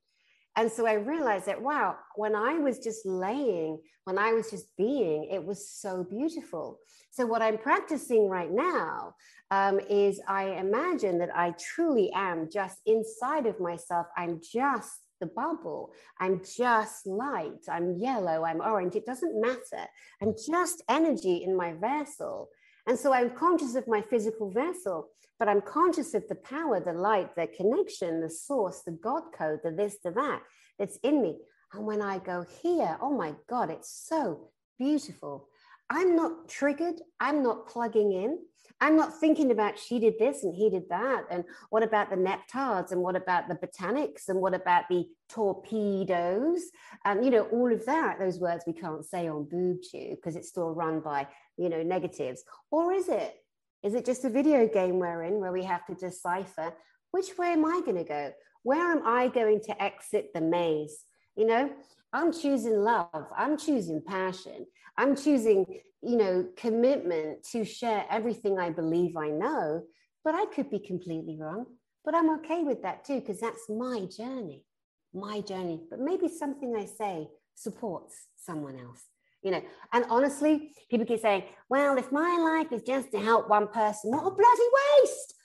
And 0.58 0.72
so 0.72 0.86
I 0.86 0.94
realized 0.94 1.46
that, 1.46 1.62
wow, 1.62 1.96
when 2.16 2.36
I 2.36 2.56
was 2.56 2.80
just 2.80 3.06
laying, 3.06 3.80
when 4.04 4.18
I 4.18 4.34
was 4.34 4.50
just 4.50 4.66
being, 4.78 5.30
it 5.32 5.44
was 5.44 5.70
so 5.70 6.06
beautiful. 6.10 6.80
So, 7.12 7.26
what 7.26 7.42
I'm 7.42 7.58
practicing 7.58 8.28
right 8.28 8.52
now 8.52 9.16
um, 9.50 9.80
is 9.90 10.22
I 10.28 10.52
imagine 10.52 11.18
that 11.20 11.36
I 11.36 11.54
truly 11.74 12.12
am 12.14 12.50
just 12.52 12.80
inside 12.86 13.46
of 13.46 13.60
myself. 13.60 14.08
I'm 14.18 14.42
just 14.42 14.92
the 15.22 15.28
bubble. 15.28 15.92
I'm 16.20 16.42
just 16.44 17.08
light. 17.08 17.66
I'm 17.70 17.96
yellow. 17.98 18.44
I'm 18.44 18.60
orange. 18.60 18.96
It 18.96 19.06
doesn't 19.06 19.40
matter. 19.40 19.88
I'm 20.22 20.34
just 20.46 20.84
energy 20.90 21.44
in 21.46 21.56
my 21.56 21.74
vessel. 21.74 22.50
And 22.88 22.98
so 22.98 23.14
I'm 23.14 23.32
conscious 23.32 23.76
of 23.76 23.88
my 23.88 24.02
physical 24.02 24.52
vessel, 24.52 25.10
but 25.40 25.48
I'm 25.48 25.62
conscious 25.62 26.14
of 26.14 26.28
the 26.28 26.36
power, 26.36 26.80
the 26.80 26.94
light, 26.94 27.36
the 27.36 27.48
connection, 27.48 28.22
the 28.22 28.30
source, 28.30 28.82
the 28.86 28.92
God 28.92 29.24
code, 29.38 29.60
the 29.64 29.72
this, 29.72 29.98
the 30.04 30.12
that 30.12 30.42
that's 30.78 30.98
in 31.04 31.22
me. 31.22 31.38
And 31.74 31.86
when 31.86 32.02
I 32.02 32.18
go 32.20 32.46
here, 32.62 32.98
oh 33.02 33.16
my 33.16 33.34
God, 33.50 33.70
it's 33.70 33.90
so 34.08 34.50
beautiful. 34.78 35.48
I'm 35.90 36.16
not 36.16 36.48
triggered. 36.48 37.02
I'm 37.20 37.44
not 37.44 37.68
plugging 37.68 38.14
in. 38.14 38.40
I'm 38.80 38.96
not 38.96 39.20
thinking 39.20 39.52
about 39.52 39.78
she 39.78 40.00
did 40.00 40.18
this 40.18 40.44
and 40.44 40.56
he 40.56 40.70
did 40.70 40.90
that. 40.90 41.26
And 41.30 41.44
what 41.70 41.84
about 41.84 42.10
the 42.10 42.16
Neptards 42.16 42.92
and 42.92 43.02
what 43.02 43.16
about 43.16 43.48
the 43.48 43.56
botanics 43.56 44.28
and 44.28 44.42
what 44.42 44.56
about 44.56 44.86
the 44.90 45.06
torpedoes? 45.30 46.64
And, 47.06 47.24
you 47.24 47.30
know, 47.30 47.44
all 47.52 47.72
of 47.72 47.86
that, 47.86 48.18
those 48.18 48.40
words 48.40 48.64
we 48.66 48.74
can't 48.74 49.06
say 49.06 49.28
on 49.28 49.46
BoobTube 49.46 50.16
because 50.16 50.36
it's 50.36 50.50
still 50.50 50.74
run 50.74 51.00
by, 51.00 51.28
you 51.62 51.70
know, 51.70 51.84
negatives. 51.84 52.44
Or 52.72 52.92
is 52.92 53.08
it? 53.08 53.36
Is 53.84 53.94
it 53.96 54.06
just 54.06 54.26
a 54.26 54.30
video 54.30 54.68
game 54.68 55.00
we're 55.00 55.24
in 55.24 55.40
where 55.40 55.52
we 55.52 55.64
have 55.64 55.86
to 55.88 55.96
decipher 55.96 56.74
which 57.12 57.38
way 57.38 57.52
am 57.54 57.66
I 57.66 57.82
going 57.86 57.98
to 57.98 58.04
go? 58.04 58.32
Where 58.64 58.92
am 58.92 59.06
I 59.06 59.28
going 59.28 59.62
to 59.66 59.84
exit 59.84 60.30
the 60.34 60.42
maze? 60.42 60.98
You 61.36 61.46
know, 61.46 61.70
I'm 62.14 62.32
choosing 62.32 62.80
love. 62.80 63.26
I'm 63.38 63.58
choosing 63.58 64.02
passion. 64.06 64.66
I'm 64.98 65.16
choosing, 65.16 65.66
you 66.02 66.18
know, 66.18 66.48
commitment 66.56 67.44
to 67.52 67.64
share 67.64 68.06
everything 68.10 68.60
I 68.60 68.70
believe 68.70 69.18
I 69.18 69.30
know, 69.30 69.84
but 70.24 70.36
I 70.36 70.46
could 70.46 70.70
be 70.70 70.80
completely 70.80 71.38
wrong. 71.40 71.66
But 72.04 72.16
I'm 72.16 72.30
okay 72.40 72.64
with 72.64 72.82
that 72.84 73.06
too, 73.06 73.20
because 73.20 73.40
that's 73.40 73.70
my 73.70 74.08
journey, 74.18 74.66
my 75.14 75.42
journey. 75.42 75.82
But 75.90 76.00
maybe 76.00 76.28
something 76.28 76.76
I 76.76 76.86
say 76.86 77.28
supports 77.56 78.16
someone 78.38 78.80
else, 78.80 79.04
you 79.44 79.52
know. 79.52 79.62
And 79.94 80.06
honestly, 80.10 80.72
people 80.90 81.06
keep 81.06 81.20
saying, 81.20 81.44
well, 81.70 81.98
if 81.98 82.12
my 82.12 82.38
life 82.40 82.72
is 82.72 82.84
just 82.84 83.12
to 83.12 83.20
help 83.20 83.50
one 83.50 83.68
person, 83.68 84.12
what 84.12 84.26
a 84.26 84.32
bloody 84.32 84.70
waste. 85.02 85.36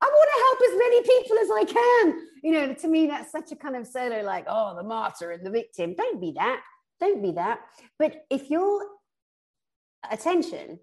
I 0.00 0.06
want 0.06 0.30
to 0.34 0.42
help 0.44 0.58
as 0.70 0.78
many 0.78 1.00
people 1.02 1.38
as 1.38 1.50
I 1.50 1.64
can. 1.72 2.26
You 2.42 2.52
know, 2.52 2.74
to 2.74 2.88
me, 2.88 3.06
that's 3.06 3.32
such 3.32 3.52
a 3.52 3.56
kind 3.56 3.76
of 3.76 3.86
solo, 3.86 4.22
like, 4.22 4.44
oh, 4.48 4.74
the 4.76 4.82
martyr 4.82 5.30
and 5.30 5.44
the 5.44 5.50
victim. 5.50 5.94
Don't 5.96 6.20
be 6.20 6.32
that. 6.36 6.60
Don't 7.00 7.22
be 7.22 7.32
that. 7.32 7.60
But 7.98 8.24
if 8.30 8.50
your 8.50 8.84
attention 10.10 10.78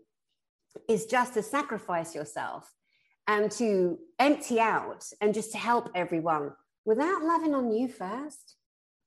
is 0.88 1.06
just 1.06 1.34
to 1.36 1.44
sacrifice 1.44 2.16
yourself 2.16 2.72
and 3.28 3.52
to 3.52 4.00
empty 4.18 4.60
out 4.60 5.06
and 5.20 5.34
just 5.34 5.52
to 5.52 5.58
help 5.58 5.90
everyone 5.94 6.52
without 6.86 7.24
loving 7.24 7.54
on 7.54 7.72
you 7.72 7.88
first, 7.88 8.56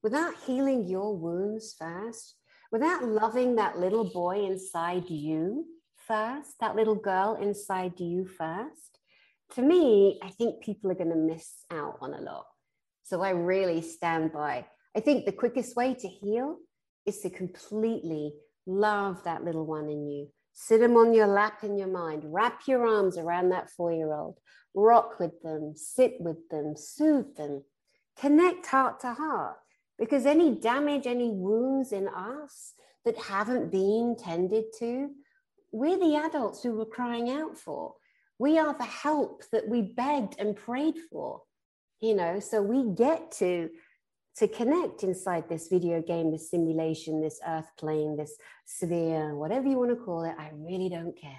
without 0.03 0.35
healing 0.47 0.85
your 0.85 1.17
wounds 1.17 1.75
first, 1.77 2.37
without 2.75 3.05
loving 3.05 3.55
that 3.55 3.79
little 3.79 4.11
boy 4.11 4.45
inside 4.45 5.09
you 5.09 5.65
first, 6.09 6.59
that 6.59 6.75
little 6.75 6.97
girl 6.97 7.39
inside 7.41 7.93
you 8.01 8.27
first, 8.27 8.99
to 9.55 9.63
me, 9.63 10.19
I 10.21 10.31
think 10.31 10.61
people 10.61 10.91
are 10.91 10.97
going 10.97 11.11
to 11.11 11.15
miss 11.15 11.49
out 11.71 11.99
on 12.01 12.13
a 12.15 12.21
lot. 12.21 12.47
So 13.05 13.23
I 13.23 13.31
really 13.31 13.81
stand 13.81 14.33
by. 14.33 14.67
I 14.97 14.99
think 14.99 15.25
the 15.25 15.31
quickest 15.31 15.77
way 15.77 15.95
to 15.95 16.09
heal 16.09 16.57
is 17.07 17.21
to 17.21 17.31
completely 17.31 18.33
love 18.67 19.23
that 19.23 19.45
little 19.45 19.67
one 19.67 19.89
in 19.89 20.09
you. 20.09 20.27
Sit 20.53 20.81
them 20.81 20.97
on 20.97 21.15
your 21.15 21.29
lap 21.29 21.63
in 21.63 21.79
your 21.79 21.93
mind. 21.93 22.25
Wrap 22.27 22.63
your 22.67 22.89
arms 22.89 23.17
around 23.17 23.51
that 23.51 23.71
four 23.71 23.93
year 23.93 24.13
old. 24.13 24.41
Rock 24.75 25.21
with 25.21 25.41
them, 25.43 25.75
sit 25.77 26.15
with 26.19 26.49
them, 26.49 26.75
soothe 26.77 27.37
them. 27.37 27.63
Connect 28.19 28.67
heart 28.67 28.99
to 29.03 29.15
heart. 29.15 29.59
Because 29.99 30.27
any 30.27 30.55
damage, 30.55 31.07
any 31.07 31.31
wounds 31.31 31.93
in 31.93 32.09
us 32.09 32.75
that 33.05 33.17
haven't 33.17 33.71
been 33.71 34.17
tended 34.19 34.65
to, 34.79 35.11
we're 35.73 35.99
the 35.99 36.17
adults 36.17 36.63
who 36.63 36.73
were 36.73 36.87
crying 36.87 37.31
out 37.31 37.57
for. 37.57 37.95
We 38.39 38.59
are 38.59 38.77
the 38.77 38.85
help 38.85 39.45
that 39.53 39.69
we 39.69 39.83
begged 39.83 40.37
and 40.39 40.57
prayed 40.57 40.97
for. 41.11 41.43
You 42.01 42.15
know, 42.15 42.41
so 42.41 42.63
we 42.63 42.95
get 42.95 43.33
to 43.39 43.71
to 44.37 44.49
connect 44.49 45.05
inside 45.05 45.49
this 45.49 45.69
video 45.69 46.03
game, 46.03 46.33
this 46.33 46.51
simulation, 46.51 47.21
this 47.21 47.39
earth 47.47 47.69
plane, 47.79 48.17
this 48.17 48.37
sphere, 48.67 49.37
whatever 49.37 49.69
you 49.69 49.79
want 49.79 49.91
to 49.91 49.97
call 49.97 50.25
it. 50.25 50.35
I 50.37 50.51
really 50.55 50.89
don't 50.89 51.17
care. 51.17 51.31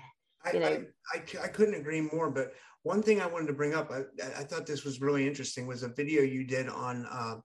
I, 0.46 0.52
know? 0.54 0.86
I, 1.14 1.18
I, 1.18 1.44
I, 1.44 1.48
couldn't 1.48 1.76
agree 1.76 2.02
more. 2.02 2.30
But 2.30 2.54
one 2.84 3.02
thing 3.02 3.20
I 3.20 3.26
wanted 3.26 3.48
to 3.48 3.54
bring 3.54 3.74
up, 3.74 3.92
I, 3.92 4.04
I 4.40 4.44
thought 4.44 4.66
this 4.66 4.86
was 4.86 5.02
really 5.02 5.28
interesting, 5.28 5.68
was 5.68 5.84
a 5.84 5.90
video 5.90 6.22
you 6.22 6.46
did 6.46 6.70
on 6.70 7.06
uh, 7.12 7.36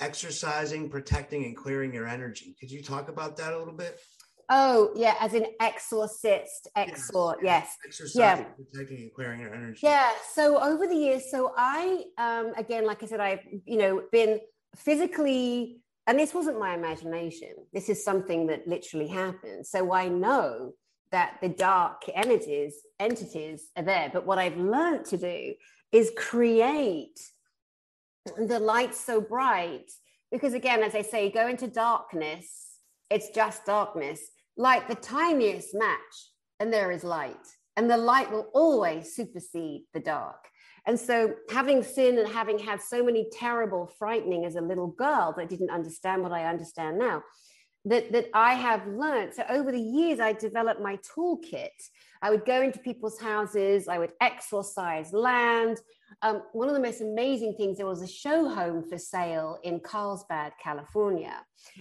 exercising, 0.00 0.88
protecting, 0.88 1.44
and 1.44 1.56
clearing 1.56 1.92
your 1.94 2.06
energy. 2.06 2.56
Could 2.58 2.70
you 2.70 2.82
talk 2.82 3.08
about 3.08 3.36
that 3.36 3.52
a 3.52 3.58
little 3.58 3.74
bit? 3.74 4.00
Oh 4.52 4.90
yeah, 4.96 5.14
as 5.20 5.34
an 5.34 5.46
exorcist, 5.60 6.68
exor, 6.76 7.36
yes, 7.40 7.76
yes. 7.84 8.14
yeah, 8.16 8.42
protecting 8.42 9.02
and 9.02 9.14
clearing 9.14 9.40
your 9.40 9.54
energy. 9.54 9.80
Yeah. 9.82 10.10
So 10.34 10.60
over 10.60 10.88
the 10.88 10.96
years, 10.96 11.30
so 11.30 11.52
I, 11.56 12.04
um, 12.18 12.52
again, 12.56 12.84
like 12.84 13.02
I 13.02 13.06
said, 13.06 13.20
I've 13.20 13.46
you 13.64 13.78
know 13.78 14.02
been 14.10 14.40
physically, 14.74 15.78
and 16.08 16.18
this 16.18 16.34
wasn't 16.34 16.58
my 16.58 16.74
imagination, 16.74 17.50
this 17.72 17.88
is 17.88 18.04
something 18.04 18.48
that 18.48 18.66
literally 18.66 19.06
happened. 19.06 19.66
So 19.66 19.92
I 19.92 20.08
know 20.08 20.72
that 21.12 21.38
the 21.40 21.48
dark 21.48 22.02
entities 22.14 22.74
entities 22.98 23.68
are 23.76 23.82
there 23.82 24.10
but 24.12 24.26
what 24.26 24.38
i've 24.38 24.56
learned 24.56 25.04
to 25.04 25.16
do 25.16 25.54
is 25.92 26.12
create 26.16 27.18
the 28.36 28.58
light's 28.58 29.00
so 29.00 29.20
bright 29.20 29.90
because 30.30 30.54
again 30.54 30.82
as 30.82 30.94
i 30.94 31.02
say 31.02 31.30
go 31.30 31.48
into 31.48 31.66
darkness 31.66 32.78
it's 33.08 33.30
just 33.30 33.64
darkness 33.64 34.20
like 34.56 34.88
the 34.88 34.94
tiniest 34.94 35.74
match 35.74 36.30
and 36.58 36.72
there 36.72 36.90
is 36.90 37.02
light 37.02 37.46
and 37.76 37.90
the 37.90 37.96
light 37.96 38.30
will 38.30 38.48
always 38.52 39.14
supersede 39.14 39.82
the 39.94 40.00
dark 40.00 40.50
and 40.86 40.98
so, 40.98 41.34
having 41.50 41.82
sinned 41.82 42.18
and 42.18 42.28
having 42.28 42.58
had 42.58 42.80
so 42.80 43.04
many 43.04 43.28
terrible, 43.32 43.90
frightening 43.98 44.44
as 44.44 44.56
a 44.56 44.60
little 44.60 44.88
girl 44.88 45.34
that 45.36 45.48
didn't 45.48 45.70
understand 45.70 46.22
what 46.22 46.32
I 46.32 46.46
understand 46.46 46.98
now, 46.98 47.22
that, 47.84 48.12
that 48.12 48.26
I 48.32 48.54
have 48.54 48.86
learned. 48.86 49.34
So, 49.34 49.44
over 49.48 49.70
the 49.70 49.80
years, 49.80 50.20
I 50.20 50.32
developed 50.32 50.80
my 50.80 50.98
toolkit. 50.98 51.68
I 52.22 52.30
would 52.30 52.44
go 52.44 52.62
into 52.62 52.78
people's 52.78 53.20
houses, 53.20 53.88
I 53.88 53.98
would 53.98 54.12
exorcise 54.20 55.12
land. 55.12 55.78
Um, 56.22 56.42
one 56.52 56.68
of 56.68 56.74
the 56.74 56.80
most 56.80 57.00
amazing 57.00 57.54
things, 57.56 57.78
there 57.78 57.86
was 57.86 58.02
a 58.02 58.06
show 58.06 58.48
home 58.48 58.82
for 58.88 58.98
sale 58.98 59.58
in 59.62 59.80
Carlsbad, 59.80 60.52
California. 60.62 61.34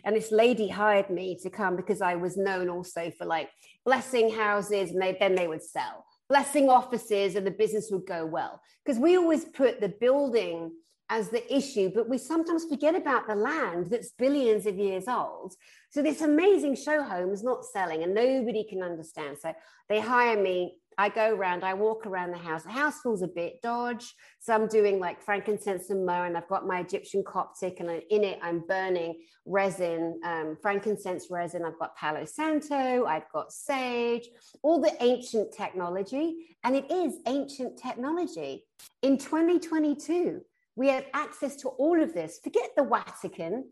And 0.05 0.15
this 0.15 0.31
lady 0.31 0.69
hired 0.69 1.09
me 1.09 1.37
to 1.41 1.49
come 1.49 1.75
because 1.75 2.01
I 2.01 2.15
was 2.15 2.37
known 2.37 2.69
also 2.69 3.11
for 3.17 3.25
like 3.25 3.49
blessing 3.85 4.29
houses, 4.29 4.91
and 4.91 5.01
they, 5.01 5.17
then 5.19 5.35
they 5.35 5.47
would 5.47 5.63
sell 5.63 6.05
blessing 6.29 6.69
offices 6.69 7.35
and 7.35 7.45
the 7.45 7.51
business 7.51 7.89
would 7.91 8.05
go 8.05 8.25
well. 8.25 8.61
Because 8.85 8.99
we 8.99 9.17
always 9.17 9.45
put 9.45 9.81
the 9.81 9.89
building 9.89 10.71
as 11.09 11.29
the 11.29 11.55
issue, 11.55 11.91
but 11.93 12.07
we 12.07 12.17
sometimes 12.17 12.65
forget 12.65 12.95
about 12.95 13.27
the 13.27 13.35
land 13.35 13.89
that's 13.89 14.11
billions 14.11 14.65
of 14.65 14.77
years 14.77 15.07
old. 15.07 15.55
So 15.89 16.01
this 16.01 16.21
amazing 16.21 16.75
show 16.75 17.01
home 17.01 17.31
is 17.31 17.43
not 17.43 17.65
selling 17.65 18.03
and 18.03 18.13
nobody 18.13 18.63
can 18.63 18.83
understand. 18.83 19.37
So 19.41 19.53
they 19.87 19.99
hire 19.99 20.41
me 20.41 20.75
I 20.99 21.07
go 21.07 21.33
around, 21.33 21.63
I 21.63 21.75
walk 21.75 22.05
around 22.05 22.31
the 22.31 22.37
house. 22.37 22.63
The 22.63 22.71
house 22.71 22.99
feels 22.99 23.21
a 23.21 23.27
bit 23.27 23.61
dodge. 23.61 24.13
So 24.41 24.53
I'm 24.53 24.67
doing 24.67 24.99
like 24.99 25.21
frankincense 25.21 25.89
and 25.91 26.05
myrrh, 26.05 26.25
and 26.25 26.35
I've 26.35 26.49
got 26.49 26.67
my 26.67 26.81
Egyptian 26.81 27.23
Coptic, 27.23 27.79
and 27.79 27.89
in 27.89 28.25
it, 28.25 28.37
I'm 28.43 28.59
burning 28.67 29.21
resin, 29.45 30.19
um, 30.25 30.57
frankincense 30.61 31.27
resin. 31.31 31.63
I've 31.63 31.79
got 31.79 31.95
Palo 31.95 32.25
Santo, 32.25 33.05
I've 33.05 33.31
got 33.31 33.53
sage, 33.53 34.27
all 34.61 34.81
the 34.81 34.91
ancient 34.99 35.53
technology. 35.53 36.57
And 36.65 36.75
it 36.75 36.91
is 36.91 37.19
ancient 37.27 37.79
technology. 37.79 38.65
In 39.01 39.17
2022, 39.17 40.41
we 40.75 40.87
have 40.89 41.05
access 41.13 41.55
to 41.57 41.69
all 41.69 42.01
of 42.01 42.13
this. 42.13 42.39
Forget 42.43 42.71
the 42.75 42.83
Vatican, 42.83 43.69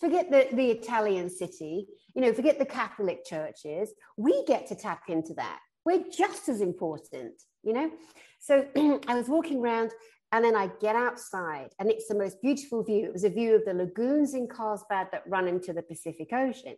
forget 0.00 0.30
the, 0.30 0.48
the 0.54 0.70
Italian 0.70 1.30
city, 1.30 1.86
you 2.14 2.22
know, 2.22 2.32
forget 2.32 2.58
the 2.58 2.66
Catholic 2.66 3.24
churches. 3.24 3.92
We 4.16 4.44
get 4.46 4.66
to 4.68 4.74
tap 4.74 5.02
into 5.08 5.34
that 5.34 5.58
we're 5.84 6.04
just 6.10 6.48
as 6.48 6.60
important, 6.60 7.34
you 7.62 7.72
know? 7.72 7.90
So 8.40 8.66
I 9.08 9.14
was 9.14 9.28
walking 9.28 9.60
around 9.60 9.90
and 10.32 10.44
then 10.44 10.56
I 10.56 10.70
get 10.80 10.96
outside 10.96 11.68
and 11.78 11.90
it's 11.90 12.08
the 12.08 12.14
most 12.14 12.40
beautiful 12.42 12.82
view. 12.82 13.06
It 13.06 13.12
was 13.12 13.24
a 13.24 13.30
view 13.30 13.54
of 13.54 13.64
the 13.64 13.74
lagoons 13.74 14.34
in 14.34 14.48
Carlsbad 14.48 15.08
that 15.12 15.22
run 15.26 15.46
into 15.46 15.72
the 15.72 15.82
Pacific 15.82 16.32
Ocean. 16.32 16.76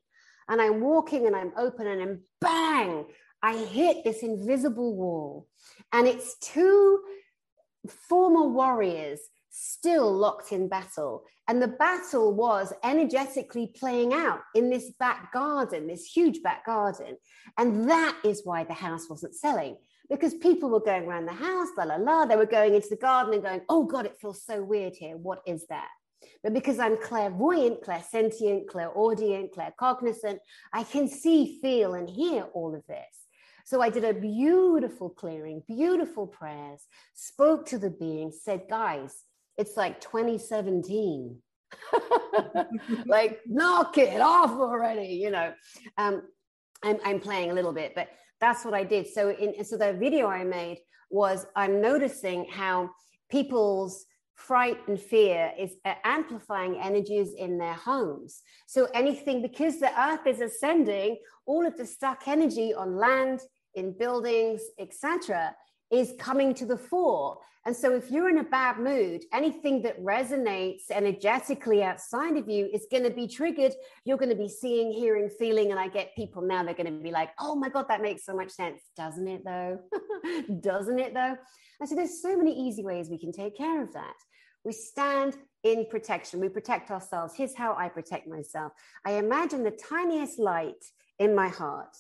And 0.49 0.61
I'm 0.61 0.81
walking 0.81 1.27
and 1.27 1.35
I'm 1.35 1.53
open 1.57 1.87
and 1.87 2.01
then 2.01 2.23
bang, 2.41 3.07
I 3.43 3.57
hit 3.57 4.05
this 4.05 4.23
invisible 4.23 4.95
wall. 4.95 5.49
And 5.93 6.07
it's 6.07 6.37
two 6.39 7.01
former 8.09 8.47
warriors 8.49 9.21
still 9.57 10.13
locked 10.13 10.53
in 10.53 10.69
battle. 10.69 11.25
And 11.49 11.63
the 11.63 11.69
battle 11.69 12.35
was 12.35 12.75
energetically 12.85 13.73
playing 13.75 14.13
out 14.13 14.41
in 14.55 14.69
this 14.69 14.91
back 14.99 15.33
garden, 15.33 15.87
this 15.87 16.05
huge 16.05 16.43
back 16.43 16.67
garden. 16.67 17.17
And 17.57 17.89
that 17.89 18.19
is 18.23 18.43
why 18.45 18.65
the 18.65 18.75
house 18.75 19.09
wasn't 19.09 19.35
selling 19.35 19.79
because 20.11 20.35
people 20.35 20.69
were 20.69 20.81
going 20.81 21.05
around 21.05 21.25
the 21.25 21.33
house, 21.33 21.69
la 21.79 21.85
la 21.85 21.97
la. 21.97 22.27
They 22.27 22.37
were 22.37 22.45
going 22.45 22.75
into 22.75 22.89
the 22.91 22.97
garden 22.97 23.33
and 23.33 23.43
going, 23.43 23.63
oh 23.69 23.85
God, 23.85 24.05
it 24.05 24.19
feels 24.21 24.45
so 24.45 24.63
weird 24.63 24.95
here. 24.95 25.17
What 25.17 25.41
is 25.47 25.67
that? 25.69 25.89
But 26.43 26.53
because 26.53 26.79
I'm 26.79 26.99
clairvoyant, 26.99 27.83
clairsentient, 27.83 28.67
clairaudient, 28.69 29.55
claircognizant, 29.55 30.39
I 30.73 30.85
can 30.85 31.09
see, 31.09 31.59
feel, 31.63 31.95
and 31.95 32.11
hear 32.11 32.43
all 32.53 32.75
of 32.75 32.87
this. 32.87 33.07
So 33.65 33.81
I 33.81 33.91
did 33.91 34.05
a 34.05 34.15
beautiful 34.15 35.09
clearing, 35.11 35.63
beautiful 35.67 36.27
prayers, 36.27 36.87
spoke 37.15 37.67
to 37.67 37.79
the 37.79 37.91
being, 37.91 38.31
said, 38.31 38.67
guys, 38.69 39.25
it's 39.59 39.77
like 39.77 40.01
2017. 40.01 41.37
like, 43.07 43.41
knock 43.47 43.99
it 43.99 44.21
off 44.21 44.51
already, 44.51 45.15
you 45.15 45.31
know. 45.31 45.53
Um, 45.99 46.23
I'm, 46.83 46.99
I'm 47.05 47.21
playing 47.21 47.51
a 47.51 47.55
little 47.55 47.73
bit, 47.73 47.95
but 47.95 48.09
that's 48.41 48.65
what 48.65 48.75
I 48.75 48.85
did. 48.85 49.07
So, 49.07 49.31
in 49.31 49.65
so 49.65 49.77
the 49.77 49.93
video 49.95 50.27
I 50.29 50.45
made 50.45 50.79
was 51.11 51.47
I'm 51.57 51.81
noticing 51.81 52.47
how 52.51 52.91
people's 53.31 54.05
fright 54.35 54.79
and 54.87 55.01
fear 55.01 55.53
is 55.59 55.77
uh, 55.85 55.95
amplifying 56.05 56.79
energies 56.79 57.33
in 57.35 57.59
their 57.59 57.75
homes. 57.75 58.43
So 58.67 58.87
anything 58.93 59.41
because 59.41 59.81
the 59.81 59.99
earth 59.99 60.27
is 60.27 60.41
ascending, 60.41 61.19
all 61.47 61.67
of 61.67 61.77
the 61.77 61.87
stuck 61.87 62.29
energy 62.29 62.75
on 62.75 62.97
land, 62.97 63.41
in 63.75 63.97
buildings, 63.97 64.63
etc., 64.79 65.55
is 65.91 66.15
coming 66.19 66.55
to 66.55 66.67
the 66.67 66.77
fore. 66.77 67.39
And 67.65 67.75
so, 67.75 67.97
if 67.97 68.13
you're 68.13 68.29
in 68.29 68.39
a 68.39 68.45
bad 68.45 68.79
mood, 68.79 69.25
anything 69.33 69.83
that 69.83 70.01
resonates 70.01 70.85
energetically 70.91 71.83
outside 71.83 72.37
of 72.37 72.49
you 72.49 72.71
is 72.73 72.87
going 72.91 73.03
to 73.03 73.11
be 73.11 73.27
triggered. 73.27 73.73
You're 74.05 74.19
going 74.19 74.31
to 74.31 74.37
be 74.37 74.49
seeing, 74.49 74.93
hearing, 74.93 75.29
feeling. 75.29 75.73
And 75.73 75.81
I 75.81 75.89
get 75.89 76.15
people 76.15 76.43
now, 76.43 76.63
they're 76.63 76.75
going 76.75 76.87
to 76.87 77.03
be 77.03 77.11
like, 77.11 77.31
oh 77.41 77.57
my 77.57 77.69
God, 77.69 77.87
that 77.89 78.03
makes 78.03 78.25
so 78.25 78.37
much 78.37 78.51
sense. 78.51 78.83
Doesn't 78.97 79.27
it, 79.27 79.45
though? 79.45 79.81
Doesn't 80.61 81.01
it, 81.01 81.13
though? 81.13 81.37
And 81.81 81.89
so, 81.89 81.97
there's 81.97 82.23
so 82.23 82.37
many 82.37 82.69
easy 82.69 82.85
ways 82.85 83.11
we 83.11 83.19
can 83.19 83.33
take 83.33 83.57
care 83.57 83.83
of 83.83 83.93
that. 83.95 84.15
We 84.65 84.73
stand 84.73 85.37
in 85.65 85.87
protection, 85.91 86.41
we 86.41 86.49
protect 86.49 86.93
ourselves. 86.93 87.35
Here's 87.37 87.55
how 87.55 87.75
I 87.75 87.89
protect 87.89 88.29
myself 88.29 88.73
I 89.05 89.13
imagine 89.13 89.65
the 89.65 89.73
tiniest 89.73 90.39
light 90.39 90.85
in 91.19 91.35
my 91.35 91.49
heart. 91.49 91.97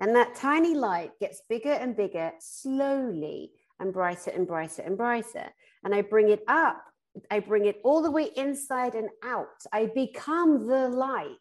And 0.00 0.14
that 0.16 0.34
tiny 0.34 0.74
light 0.74 1.12
gets 1.20 1.42
bigger 1.48 1.72
and 1.72 1.96
bigger 1.96 2.32
slowly 2.40 3.52
and 3.78 3.92
brighter 3.92 4.30
and 4.30 4.46
brighter 4.46 4.82
and 4.82 4.96
brighter. 4.96 5.48
And 5.84 5.94
I 5.94 6.02
bring 6.02 6.30
it 6.30 6.42
up, 6.48 6.82
I 7.30 7.40
bring 7.40 7.66
it 7.66 7.80
all 7.84 8.02
the 8.02 8.10
way 8.10 8.30
inside 8.36 8.94
and 8.94 9.10
out. 9.24 9.62
I 9.72 9.90
become 9.94 10.66
the 10.66 10.88
light. 10.88 11.36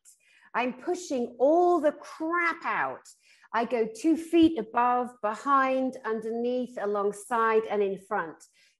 I'm 0.54 0.74
pushing 0.74 1.36
all 1.39 1.80
the 1.80 1.93
crap 1.93 2.66
out. 2.66 3.08
I 3.54 3.66
go 3.66 3.88
two 3.88 4.16
feet 4.18 4.58
above, 4.60 5.10
behind, 5.22 5.97
underneath, 6.06 6.78
alongside, 6.82 7.64
and 7.70 7.82
in 7.82 7.99
front. 8.08 8.38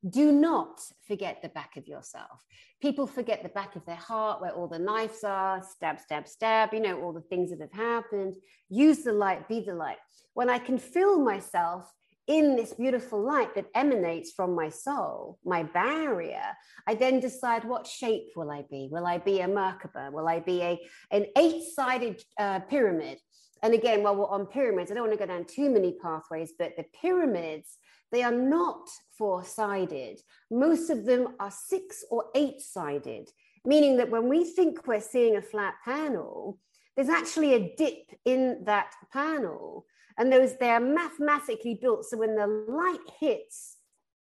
Do 0.10 0.32
not 0.32 0.82
forget 1.08 1.42
the 1.42 1.50
back 1.50 1.78
of 1.78 1.88
yourself. 1.88 2.44
People 2.82 3.06
forget 3.06 3.44
the 3.44 3.50
back 3.50 3.76
of 3.76 3.86
their 3.86 3.96
heart 3.96 4.42
where 4.42 4.52
all 4.52 4.68
the 4.68 4.80
knives 4.80 5.24
are, 5.24 5.62
stab, 5.64 6.00
stab, 6.00 6.28
stab, 6.28 6.74
you 6.74 6.80
know, 6.80 7.00
all 7.02 7.14
the 7.14 7.22
things 7.22 7.52
that 7.52 7.62
have 7.62 7.72
happened. 7.72 8.36
Use 8.70 9.04
the 9.04 9.14
light, 9.14 9.48
be 9.48 9.60
the 9.60 9.76
light. 9.76 9.98
When 10.34 10.50
I 10.50 10.58
can 10.58 10.80
feel 10.80 11.20
myself 11.20 11.92
in 12.26 12.56
this 12.56 12.74
beautiful 12.74 13.22
light 13.22 13.54
that 13.54 13.68
emanates 13.76 14.32
from 14.32 14.56
my 14.56 14.70
soul, 14.70 15.38
my 15.46 15.64
barrier, 15.64 16.46
I 16.88 16.96
then 16.96 17.20
decide 17.20 17.64
what 17.64 17.86
shape 17.86 18.30
will 18.36 18.50
I 18.50 18.64
be? 18.72 18.90
Will 18.92 19.06
I 19.06 19.20
be 19.20 19.42
a 19.42 19.48
Merkaba? 19.48 20.12
Will 20.12 20.28
I 20.28 20.40
be 20.40 20.62
a, 20.62 20.80
an 21.12 21.28
eight 21.38 21.64
sided 21.76 22.24
uh, 22.40 22.62
pyramid? 22.62 23.20
And 23.62 23.76
again, 23.76 24.02
while 24.02 24.16
we're 24.16 24.28
on 24.28 24.48
pyramids, 24.48 24.90
I 24.90 24.96
don't 24.96 25.08
want 25.08 25.20
to 25.20 25.26
go 25.26 25.32
down 25.32 25.46
too 25.46 25.70
many 25.70 25.96
pathways, 26.02 26.54
but 26.58 26.76
the 26.78 26.86
pyramids 27.00 27.78
they 28.12 28.24
are 28.24 28.32
not 28.32 28.90
four 29.18 29.44
sided. 29.44 30.20
Most 30.50 30.90
of 30.90 31.06
them 31.06 31.36
are 31.40 31.52
six 31.52 32.04
or 32.10 32.26
eight 32.36 32.62
sided, 32.62 33.30
meaning 33.66 33.98
that 33.98 34.10
when 34.10 34.28
we 34.28 34.44
think 34.44 34.88
we're 34.88 35.02
seeing 35.02 35.38
a 35.38 35.42
flat 35.42 35.76
panel, 35.86 36.60
there's 36.96 37.10
actually 37.10 37.54
a 37.54 37.74
dip 37.78 38.12
in 38.26 38.64
that 38.66 38.94
panel. 39.14 39.86
And 40.18 40.32
those 40.32 40.58
they 40.58 40.70
are 40.70 40.80
mathematically 40.80 41.80
built. 41.82 42.06
So 42.06 42.18
when 42.18 42.36
the 42.36 42.48
light 42.48 43.00
hits, 43.20 43.78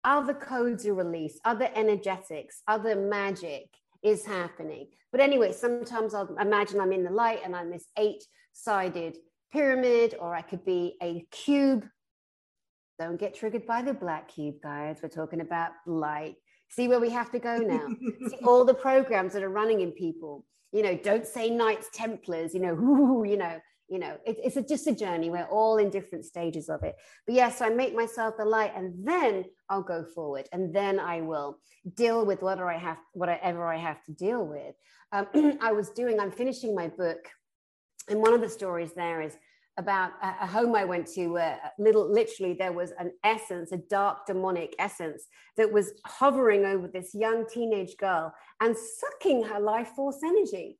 other 0.03 0.33
codes 0.33 0.85
are 0.85 0.93
released, 0.93 1.39
other 1.45 1.69
energetics, 1.75 2.61
other 2.67 2.95
magic 2.95 3.69
is 4.03 4.25
happening. 4.25 4.87
But 5.11 5.21
anyway, 5.21 5.53
sometimes 5.53 6.13
I'll 6.13 6.35
imagine 6.37 6.79
I'm 6.79 6.91
in 6.91 7.03
the 7.03 7.11
light 7.11 7.39
and 7.43 7.55
I'm 7.55 7.71
this 7.71 7.87
eight 7.97 8.23
sided 8.53 9.17
pyramid, 9.51 10.15
or 10.19 10.35
I 10.35 10.41
could 10.41 10.65
be 10.65 10.97
a 11.01 11.25
cube 11.31 11.87
don't 12.99 13.19
get 13.19 13.35
triggered 13.35 13.67
by 13.67 13.81
the 13.81 13.93
black 13.93 14.27
cube, 14.27 14.55
guys. 14.61 14.99
We're 15.01 15.09
talking 15.09 15.41
about 15.41 15.71
light. 15.85 16.35
See 16.69 16.87
where 16.87 16.99
we 16.99 17.09
have 17.11 17.31
to 17.31 17.39
go 17.39 17.57
now. 17.57 17.87
See 18.27 18.37
all 18.45 18.65
the 18.65 18.73
programs 18.73 19.33
that 19.33 19.43
are 19.43 19.49
running 19.49 19.81
in 19.81 19.91
people. 19.91 20.45
You 20.71 20.83
know, 20.83 20.97
don't 20.97 21.25
say 21.25 21.49
Knights 21.49 21.89
Templars. 21.93 22.53
You 22.53 22.61
know, 22.61 22.73
whoo, 22.79 23.23
you 23.23 23.37
know, 23.37 23.59
you 23.87 23.99
know. 23.99 24.17
It, 24.25 24.37
it's 24.43 24.57
a, 24.57 24.63
just 24.63 24.87
a 24.87 24.95
journey. 24.95 25.29
We're 25.29 25.45
all 25.45 25.77
in 25.77 25.89
different 25.89 26.25
stages 26.25 26.69
of 26.69 26.83
it. 26.83 26.95
But 27.25 27.35
yes, 27.35 27.53
yeah, 27.53 27.57
so 27.59 27.65
I 27.65 27.69
make 27.69 27.95
myself 27.95 28.35
the 28.37 28.45
light, 28.45 28.73
and 28.75 29.07
then 29.07 29.45
I'll 29.69 29.83
go 29.83 30.03
forward, 30.03 30.47
and 30.51 30.75
then 30.75 30.99
I 30.99 31.21
will 31.21 31.59
deal 31.95 32.25
with 32.25 32.41
whatever 32.41 32.69
I 32.69 32.77
have, 32.77 32.97
whatever 33.13 33.71
I 33.71 33.77
have 33.77 34.03
to 34.05 34.11
deal 34.11 34.43
with. 34.43 34.75
Um, 35.11 35.57
I 35.61 35.71
was 35.71 35.91
doing. 35.91 36.19
I'm 36.19 36.31
finishing 36.31 36.73
my 36.73 36.87
book, 36.87 37.19
and 38.09 38.21
one 38.21 38.33
of 38.33 38.41
the 38.41 38.49
stories 38.49 38.93
there 38.93 39.21
is 39.21 39.37
about 39.77 40.11
a, 40.21 40.47
home 40.47 40.75
I 40.75 40.85
went 40.85 41.07
to 41.13 41.27
where 41.27 41.59
little 41.77 42.11
literally 42.11 42.53
there 42.53 42.71
was 42.71 42.91
an 42.99 43.11
essence, 43.23 43.71
a 43.71 43.77
dark 43.77 44.25
demonic 44.25 44.75
essence 44.79 45.25
that 45.55 45.71
was 45.71 45.93
hovering 46.05 46.65
over 46.65 46.87
this 46.87 47.13
young 47.13 47.45
teenage 47.47 47.95
girl 47.97 48.33
and 48.61 48.75
sucking 48.75 49.43
her 49.43 49.59
life 49.59 49.89
force 49.89 50.19
energy, 50.23 50.79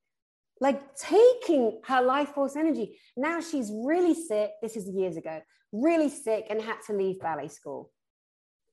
like 0.60 0.96
taking 0.96 1.80
her 1.86 2.02
life 2.02 2.30
force 2.30 2.56
energy. 2.56 2.98
Now 3.16 3.40
she's 3.40 3.72
really 3.86 4.16
sick. 4.16 4.52
This 4.62 4.76
is 4.76 4.90
years 4.90 5.16
ago, 5.16 5.42
really 5.72 6.10
sick 6.10 6.48
and 6.50 6.62
had 6.62 6.78
to 6.88 6.94
leave 6.94 7.20
ballet 7.20 7.50
school. 7.50 7.92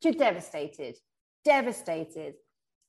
She's 0.02 0.16
devastated, 0.16 0.96
devastated 1.44 2.34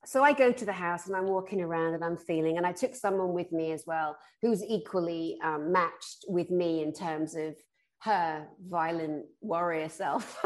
so 0.06 0.22
I 0.22 0.32
go 0.32 0.52
to 0.52 0.64
the 0.64 0.72
house 0.72 1.06
and 1.06 1.16
I'm 1.16 1.26
walking 1.26 1.60
around 1.60 1.94
and 1.94 2.04
I'm 2.04 2.16
feeling, 2.16 2.56
and 2.56 2.66
I 2.66 2.72
took 2.72 2.94
someone 2.94 3.32
with 3.32 3.52
me 3.52 3.72
as 3.72 3.84
well 3.86 4.16
who's 4.42 4.62
equally 4.62 5.38
um, 5.44 5.72
matched 5.72 6.24
with 6.28 6.50
me 6.50 6.82
in 6.82 6.92
terms 6.92 7.34
of 7.34 7.54
her 8.02 8.46
violent 8.68 9.26
warrior 9.40 9.88
self 9.88 10.38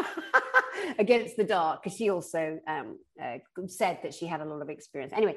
against 0.99 1.37
the 1.37 1.45
dark, 1.45 1.83
because 1.83 1.97
she 1.97 2.11
also 2.11 2.59
um, 2.67 2.99
uh, 3.23 3.39
said 3.67 3.99
that 4.03 4.15
she 4.15 4.27
had 4.27 4.41
a 4.41 4.45
lot 4.45 4.63
of 4.63 4.71
experience. 4.71 5.13
Anyway, 5.15 5.37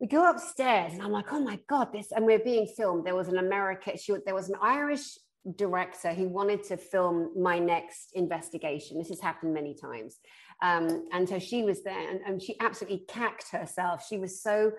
we 0.00 0.06
go 0.06 0.28
upstairs 0.28 0.92
and 0.92 1.02
I'm 1.02 1.12
like, 1.12 1.32
oh 1.32 1.40
my 1.40 1.58
God, 1.68 1.92
this, 1.92 2.12
and 2.12 2.26
we're 2.26 2.38
being 2.38 2.66
filmed. 2.76 3.06
There 3.06 3.16
was 3.16 3.28
an 3.28 3.38
American, 3.38 3.96
she, 3.96 4.14
there 4.26 4.34
was 4.34 4.50
an 4.50 4.56
Irish 4.60 5.16
director 5.54 6.12
who 6.12 6.28
wanted 6.28 6.64
to 6.64 6.76
film 6.76 7.30
my 7.40 7.58
next 7.58 8.10
investigation. 8.14 8.98
This 8.98 9.08
has 9.08 9.20
happened 9.20 9.54
many 9.54 9.74
times. 9.74 10.18
Um, 10.62 11.08
and 11.12 11.28
so 11.28 11.38
she 11.38 11.62
was 11.62 11.82
there 11.82 12.10
and, 12.10 12.20
and 12.26 12.42
she 12.42 12.58
absolutely 12.60 13.04
cacked 13.08 13.50
herself. 13.50 14.06
She 14.08 14.18
was 14.18 14.42
so 14.42 14.72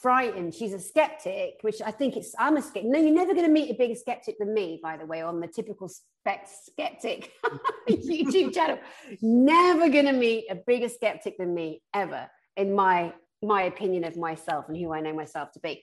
frightened. 0.00 0.54
She's 0.54 0.72
a 0.72 0.78
skeptic, 0.78 1.58
which 1.60 1.82
I 1.84 1.90
think 1.90 2.16
it's, 2.16 2.34
I'm 2.38 2.56
a 2.56 2.62
skeptic. 2.62 2.84
No, 2.86 2.98
you're 2.98 3.14
never 3.14 3.34
going 3.34 3.46
to 3.46 3.52
meet 3.52 3.70
a 3.70 3.74
bigger 3.74 3.94
skeptic 3.94 4.38
than 4.38 4.54
me, 4.54 4.80
by 4.82 4.96
the 4.96 5.06
way, 5.06 5.20
on 5.20 5.40
the 5.40 5.46
typical 5.46 5.88
spec 5.88 6.48
skeptic 6.48 7.32
YouTube 7.88 8.54
channel. 8.54 8.78
Never 9.20 9.88
going 9.88 10.06
to 10.06 10.12
meet 10.12 10.46
a 10.50 10.54
bigger 10.54 10.88
skeptic 10.88 11.36
than 11.38 11.54
me 11.54 11.82
ever, 11.94 12.30
in 12.56 12.74
my 12.74 13.12
my 13.42 13.62
opinion 13.62 14.04
of 14.04 14.18
myself 14.18 14.66
and 14.68 14.76
who 14.76 14.92
I 14.92 15.00
know 15.00 15.14
myself 15.14 15.52
to 15.52 15.60
be. 15.60 15.82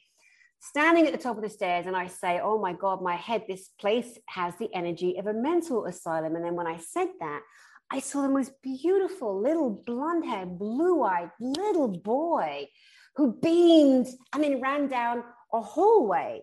Standing 0.60 1.08
at 1.08 1.12
the 1.12 1.18
top 1.18 1.38
of 1.38 1.44
the 1.44 1.50
stairs, 1.50 1.86
and 1.86 1.96
I 1.96 2.08
say, 2.08 2.40
Oh 2.42 2.60
my 2.60 2.74
God, 2.74 3.02
my 3.02 3.16
head, 3.16 3.44
this 3.48 3.70
place 3.80 4.18
has 4.28 4.56
the 4.58 4.74
energy 4.74 5.18
of 5.18 5.28
a 5.28 5.34
mental 5.34 5.86
asylum. 5.86 6.36
And 6.36 6.44
then 6.44 6.56
when 6.56 6.68
I 6.68 6.78
said 6.78 7.08
that, 7.20 7.42
I 7.90 8.00
saw 8.00 8.22
the 8.24 8.30
most 8.30 8.52
beautiful 8.62 9.42
little 9.42 9.82
blonde 9.86 10.26
haired, 10.26 10.60
blue 10.60 11.04
eyed 11.04 11.32
little 11.40 11.88
boy 11.88 12.68
who 13.16 13.34
beamed 13.42 14.08
and 14.34 14.44
then 14.44 14.62
ran 14.62 14.88
down 14.88 15.24
a 15.54 15.62
hallway. 15.62 16.42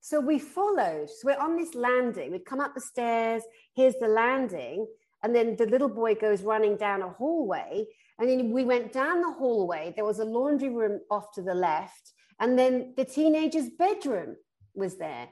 So 0.00 0.20
we 0.20 0.38
followed. 0.38 1.10
So 1.10 1.26
we're 1.26 1.40
on 1.40 1.56
this 1.56 1.74
landing. 1.74 2.30
We'd 2.30 2.44
come 2.44 2.60
up 2.60 2.74
the 2.74 2.80
stairs. 2.80 3.42
Here's 3.74 3.96
the 4.00 4.06
landing. 4.06 4.86
And 5.22 5.34
then 5.34 5.56
the 5.56 5.66
little 5.66 5.88
boy 5.88 6.14
goes 6.14 6.42
running 6.42 6.76
down 6.76 7.02
a 7.02 7.08
hallway. 7.08 7.86
And 8.18 8.28
then 8.28 8.52
we 8.52 8.64
went 8.64 8.92
down 8.92 9.20
the 9.20 9.32
hallway. 9.32 9.92
There 9.96 10.04
was 10.04 10.20
a 10.20 10.24
laundry 10.24 10.68
room 10.68 11.00
off 11.10 11.32
to 11.34 11.42
the 11.42 11.54
left. 11.54 12.12
And 12.38 12.56
then 12.56 12.94
the 12.96 13.04
teenager's 13.04 13.68
bedroom 13.70 14.36
was 14.74 14.96
there. 14.96 15.28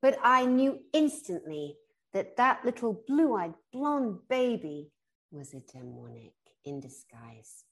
But 0.00 0.18
I 0.22 0.46
knew 0.46 0.80
instantly 0.92 1.76
that 2.16 2.34
that 2.38 2.64
little 2.64 3.02
blue 3.06 3.36
eyed 3.36 3.52
blonde 3.74 4.16
baby 4.30 4.90
was 5.30 5.52
a 5.52 5.60
demonic 5.70 6.32
in 6.64 6.80
disguise. 6.80 7.64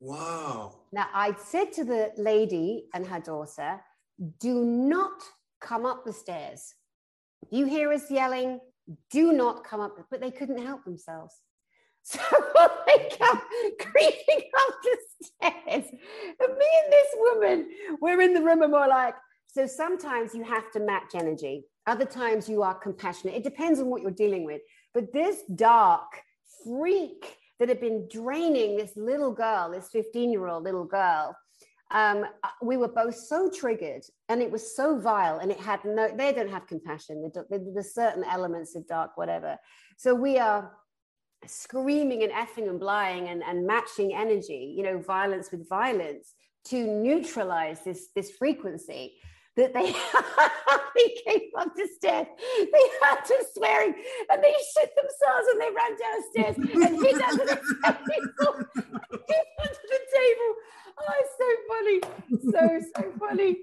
Wow. 0.00 0.78
Now, 0.92 1.08
I 1.12 1.34
said 1.36 1.70
to 1.74 1.84
the 1.84 2.10
lady 2.16 2.86
and 2.94 3.06
her 3.06 3.20
daughter, 3.20 3.82
do 4.40 4.64
not 4.64 5.20
come 5.60 5.84
up 5.84 6.06
the 6.06 6.12
stairs. 6.14 6.74
You 7.50 7.66
hear 7.66 7.92
us 7.92 8.10
yelling, 8.10 8.60
do 9.10 9.34
not 9.34 9.62
come 9.62 9.80
up, 9.80 9.94
but 10.10 10.22
they 10.22 10.30
couldn't 10.30 10.64
help 10.64 10.84
themselves. 10.84 11.34
So 12.02 12.18
they 12.86 13.10
come 13.18 13.42
creeping 13.78 14.42
up 14.62 14.74
the 14.82 14.96
stairs. 15.20 15.84
And 16.40 16.58
me 16.58 16.68
and 16.82 16.90
this 16.90 17.10
woman, 17.14 17.68
we're 18.00 18.22
in 18.22 18.32
the 18.32 18.40
room 18.40 18.62
and 18.62 18.72
we're 18.72 18.88
like, 18.88 19.14
so 19.48 19.66
sometimes 19.66 20.34
you 20.34 20.42
have 20.42 20.70
to 20.72 20.80
match 20.80 21.14
energy. 21.14 21.64
Other 21.86 22.04
times 22.04 22.48
you 22.48 22.62
are 22.62 22.74
compassionate. 22.74 23.34
It 23.34 23.44
depends 23.44 23.80
on 23.80 23.86
what 23.86 24.02
you're 24.02 24.10
dealing 24.10 24.44
with. 24.44 24.60
But 24.94 25.12
this 25.12 25.42
dark 25.54 26.22
freak 26.64 27.38
that 27.58 27.68
had 27.68 27.80
been 27.80 28.08
draining 28.10 28.76
this 28.76 28.96
little 28.96 29.32
girl, 29.32 29.70
this 29.70 29.88
15 29.90 30.30
year 30.30 30.46
old 30.46 30.64
little 30.64 30.84
girl, 30.84 31.36
um, 31.92 32.24
we 32.62 32.76
were 32.76 32.88
both 32.88 33.16
so 33.16 33.50
triggered 33.50 34.02
and 34.28 34.40
it 34.40 34.50
was 34.50 34.76
so 34.76 34.98
vile 34.98 35.38
and 35.38 35.50
it 35.50 35.58
had 35.58 35.84
no, 35.84 36.08
they 36.14 36.32
don't 36.32 36.50
have 36.50 36.66
compassion. 36.66 37.30
There's 37.50 37.94
certain 37.94 38.24
elements 38.24 38.76
of 38.76 38.86
dark, 38.86 39.16
whatever. 39.16 39.56
So 39.96 40.14
we 40.14 40.38
are 40.38 40.72
screaming 41.46 42.22
and 42.22 42.32
effing 42.32 42.68
and 42.68 42.78
blying 42.78 43.28
and, 43.28 43.42
and 43.42 43.66
matching 43.66 44.14
energy, 44.14 44.74
you 44.76 44.84
know, 44.84 44.98
violence 44.98 45.50
with 45.50 45.68
violence 45.68 46.34
to 46.66 46.86
neutralize 46.86 47.82
this, 47.84 48.08
this 48.14 48.30
frequency 48.32 49.14
that 49.60 49.74
they, 50.94 51.08
came 51.24 51.50
up 51.58 51.74
the 51.76 51.88
stairs. 51.96 52.26
They 52.58 52.86
had 53.02 53.20
to 53.24 53.44
swearing 53.54 53.94
and 54.30 54.42
they 54.42 54.54
shit 54.74 54.94
themselves 54.96 55.46
and 55.52 55.60
they 55.60 55.70
ran 55.70 55.96
downstairs 56.00 56.56
and 56.86 57.04
hid 57.04 57.20
under 57.22 57.44
the 57.44 57.56
table. 57.56 58.54
hid 59.28 59.46
under 59.60 59.86
the 59.90 60.00
table. 60.16 60.50
Oh, 60.98 61.14
it's 61.20 61.34
so 61.38 61.48
funny. 61.68 62.00
So, 62.52 62.62
so 62.96 63.12
funny. 63.18 63.56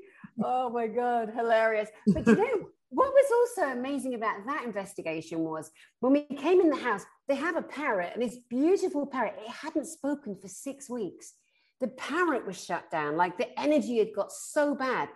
Oh 0.44 0.70
my 0.70 0.88
God, 0.88 1.32
hilarious. 1.36 1.90
But 2.08 2.28
you 2.28 2.36
know, 2.36 2.70
what 2.90 3.12
was 3.12 3.32
also 3.32 3.72
amazing 3.72 4.14
about 4.14 4.46
that 4.46 4.64
investigation 4.66 5.40
was 5.40 5.72
when 6.00 6.14
we 6.14 6.24
came 6.38 6.62
in 6.62 6.70
the 6.70 6.78
house, 6.78 7.06
they 7.28 7.36
have 7.36 7.56
a 7.56 7.62
parrot 7.62 8.12
and 8.14 8.22
this 8.22 8.38
beautiful 8.50 9.06
parrot, 9.08 9.36
it 9.44 9.50
hadn't 9.50 9.88
spoken 9.88 10.36
for 10.40 10.48
six 10.48 10.90
weeks. 10.90 11.34
The 11.80 11.90
parrot 11.90 12.48
was 12.48 12.64
shut 12.64 12.90
down, 12.90 13.18
like 13.18 13.38
the 13.38 13.60
energy 13.60 14.00
had 14.00 14.14
got 14.16 14.32
so 14.32 14.74
bad. 14.74 15.10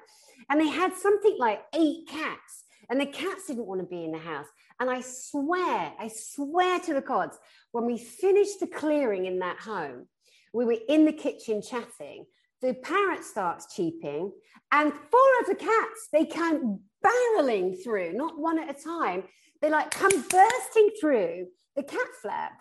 And 0.49 0.59
they 0.59 0.67
had 0.67 0.93
something 0.95 1.35
like 1.39 1.61
eight 1.73 2.07
cats, 2.07 2.65
and 2.89 2.99
the 2.99 3.05
cats 3.05 3.47
didn't 3.47 3.67
want 3.67 3.81
to 3.81 3.87
be 3.87 4.03
in 4.03 4.11
the 4.11 4.17
house. 4.17 4.47
And 4.79 4.89
I 4.89 5.01
swear, 5.01 5.93
I 5.99 6.09
swear 6.13 6.79
to 6.79 6.93
the 6.93 7.01
gods, 7.01 7.37
when 7.71 7.85
we 7.85 7.97
finished 7.97 8.59
the 8.59 8.67
clearing 8.67 9.25
in 9.25 9.39
that 9.39 9.59
home, 9.59 10.07
we 10.53 10.65
were 10.65 10.77
in 10.89 11.05
the 11.05 11.13
kitchen 11.13 11.61
chatting. 11.61 12.25
The 12.61 12.73
parrot 12.73 13.23
starts 13.23 13.73
cheeping, 13.75 14.31
and 14.71 14.93
four 14.93 15.39
of 15.41 15.47
the 15.47 15.55
cats 15.55 16.09
they 16.11 16.25
come 16.25 16.81
barreling 17.03 17.83
through, 17.83 18.13
not 18.13 18.37
one 18.37 18.59
at 18.59 18.69
a 18.69 18.83
time. 18.83 19.23
They 19.61 19.69
like 19.69 19.91
come 19.91 20.11
bursting 20.29 20.89
through 20.99 21.47
the 21.75 21.83
cat 21.83 22.07
flap. 22.21 22.53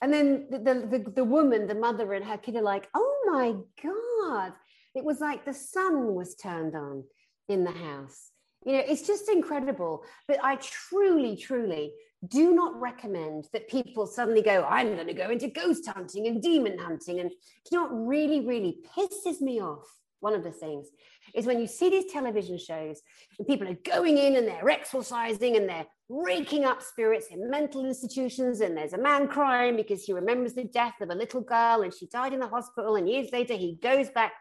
And 0.00 0.12
then 0.12 0.48
the, 0.50 0.58
the, 0.58 0.74
the, 0.74 1.10
the 1.16 1.24
woman, 1.24 1.66
the 1.66 1.74
mother, 1.74 2.12
and 2.12 2.24
her 2.24 2.36
kid 2.36 2.56
are 2.56 2.62
like, 2.62 2.88
oh 2.94 3.14
my 3.26 3.54
God. 3.82 4.52
It 4.94 5.04
was 5.04 5.20
like 5.20 5.44
the 5.44 5.54
sun 5.54 6.14
was 6.14 6.34
turned 6.34 6.74
on 6.74 7.04
in 7.48 7.64
the 7.64 7.72
house. 7.72 8.30
You 8.64 8.74
know, 8.74 8.82
it's 8.86 9.06
just 9.06 9.28
incredible. 9.28 10.04
But 10.28 10.38
I 10.42 10.56
truly, 10.56 11.36
truly 11.36 11.92
do 12.28 12.52
not 12.52 12.80
recommend 12.80 13.48
that 13.52 13.68
people 13.68 14.06
suddenly 14.06 14.42
go, 14.42 14.64
I'm 14.68 14.94
going 14.94 15.08
to 15.08 15.14
go 15.14 15.30
into 15.30 15.48
ghost 15.48 15.86
hunting 15.88 16.28
and 16.28 16.40
demon 16.40 16.78
hunting. 16.78 17.20
And 17.20 17.30
you 17.70 17.78
know 17.78 17.84
what 17.84 18.06
really, 18.06 18.46
really 18.46 18.78
pisses 18.96 19.40
me 19.40 19.60
off? 19.60 19.88
One 20.20 20.34
of 20.34 20.44
the 20.44 20.52
things 20.52 20.86
is 21.34 21.46
when 21.46 21.58
you 21.58 21.66
see 21.66 21.90
these 21.90 22.12
television 22.12 22.56
shows 22.56 23.00
and 23.38 23.48
people 23.48 23.66
are 23.66 23.76
going 23.84 24.18
in 24.18 24.36
and 24.36 24.46
they're 24.46 24.70
exorcising 24.70 25.56
and 25.56 25.68
they're 25.68 25.86
raking 26.08 26.64
up 26.64 26.80
spirits 26.80 27.26
in 27.32 27.50
mental 27.50 27.84
institutions. 27.84 28.60
And 28.60 28.76
there's 28.76 28.92
a 28.92 28.98
man 28.98 29.26
crying 29.26 29.74
because 29.74 30.04
he 30.04 30.12
remembers 30.12 30.54
the 30.54 30.64
death 30.64 30.94
of 31.00 31.10
a 31.10 31.14
little 31.14 31.40
girl 31.40 31.82
and 31.82 31.92
she 31.92 32.06
died 32.06 32.32
in 32.32 32.38
the 32.38 32.46
hospital. 32.46 32.94
And 32.94 33.08
years 33.08 33.32
later, 33.32 33.54
he 33.54 33.78
goes 33.82 34.10
back 34.10 34.32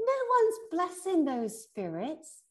no 0.00 0.14
one's 0.36 0.58
blessing 0.70 1.24
those 1.24 1.62
spirits. 1.62 2.42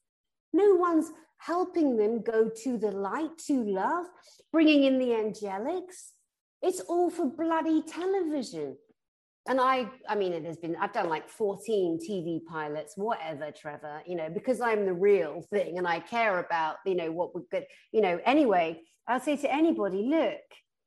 No 0.53 0.75
one's 0.75 1.11
helping 1.37 1.97
them 1.97 2.21
go 2.21 2.49
to 2.63 2.77
the 2.77 2.91
light, 2.91 3.37
to 3.47 3.63
love, 3.63 4.05
bringing 4.51 4.83
in 4.83 4.99
the 4.99 5.07
angelics. 5.07 6.11
It's 6.61 6.81
all 6.81 7.09
for 7.09 7.25
bloody 7.25 7.81
television. 7.81 8.77
And 9.47 9.59
I, 9.59 9.89
I 10.07 10.15
mean, 10.15 10.33
it 10.33 10.45
has 10.45 10.57
been, 10.57 10.75
I've 10.75 10.93
done 10.93 11.09
like 11.09 11.29
14 11.29 11.99
TV 12.07 12.45
pilots, 12.45 12.93
whatever, 12.97 13.51
Trevor, 13.51 14.01
you 14.05 14.15
know, 14.15 14.29
because 14.29 14.61
I'm 14.61 14.85
the 14.85 14.93
real 14.93 15.41
thing 15.49 15.77
and 15.77 15.87
I 15.87 16.01
care 16.01 16.39
about, 16.39 16.75
you 16.85 16.93
know, 16.93 17.11
what 17.11 17.33
would 17.33 17.49
good, 17.49 17.65
you 17.91 18.01
know, 18.01 18.19
anyway, 18.25 18.81
I'll 19.07 19.19
say 19.19 19.37
to 19.37 19.51
anybody, 19.51 20.03
look, 20.03 20.41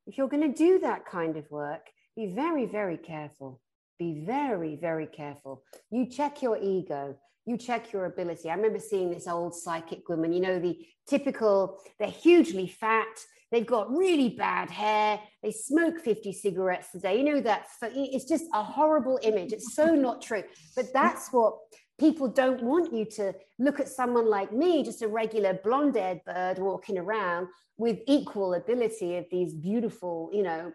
if 0.07 0.19
you're 0.19 0.29
going 0.29 0.53
to 0.53 0.57
do 0.57 0.79
that 0.81 1.07
kind 1.07 1.37
of 1.37 1.51
work, 1.51 1.87
be 2.15 2.27
very, 2.27 2.67
very 2.67 2.99
careful 2.99 3.61
be 4.03 4.25
very, 4.25 4.77
very 4.77 5.07
careful. 5.07 5.63
You 5.91 6.07
check 6.07 6.43
your 6.43 6.59
ego, 6.59 7.17
you 7.47 7.57
check 7.57 7.93
your 7.93 8.07
ability. 8.07 8.51
I 8.51 8.55
remember 8.55 8.79
seeing 8.79 9.11
this 9.11 9.29
old 9.29 9.55
psychic 9.55 10.09
woman, 10.09 10.33
you 10.33 10.41
know, 10.41 10.59
the 10.59 10.77
typical, 11.09 11.79
they're 11.99 12.09
hugely 12.09 12.67
fat, 12.67 13.15
they've 13.51 13.67
got 13.67 13.91
really 13.91 14.31
bad 14.31 14.71
hair, 14.71 15.21
they 15.43 15.53
smoke 15.53 16.01
50 16.01 16.33
cigarettes 16.33 16.95
a 16.95 16.99
day. 16.99 17.19
You 17.19 17.25
know, 17.25 17.41
that 17.43 17.67
it's 17.83 18.29
just 18.29 18.47
a 18.53 18.63
horrible 18.63 19.19
image. 19.23 19.53
It's 19.53 19.75
so 19.75 19.95
not 20.07 20.23
true. 20.23 20.45
But 20.75 20.93
that's 20.93 21.33
what 21.33 21.55
people 21.99 22.29
don't 22.29 22.63
want 22.63 22.93
you 22.93 23.05
to 23.05 23.35
look 23.59 23.79
at 23.79 23.89
someone 23.89 24.29
like 24.29 24.53
me, 24.53 24.83
just 24.83 25.03
a 25.03 25.09
regular 25.09 25.55
blonde 25.63 25.97
haired 25.97 26.25
bird 26.25 26.59
walking 26.59 26.99
around 26.99 27.47
with 27.79 27.99
equal 28.07 28.55
ability 28.55 29.17
of 29.17 29.27
these 29.31 29.55
beautiful, 29.55 30.31
you 30.33 30.43
know, 30.43 30.73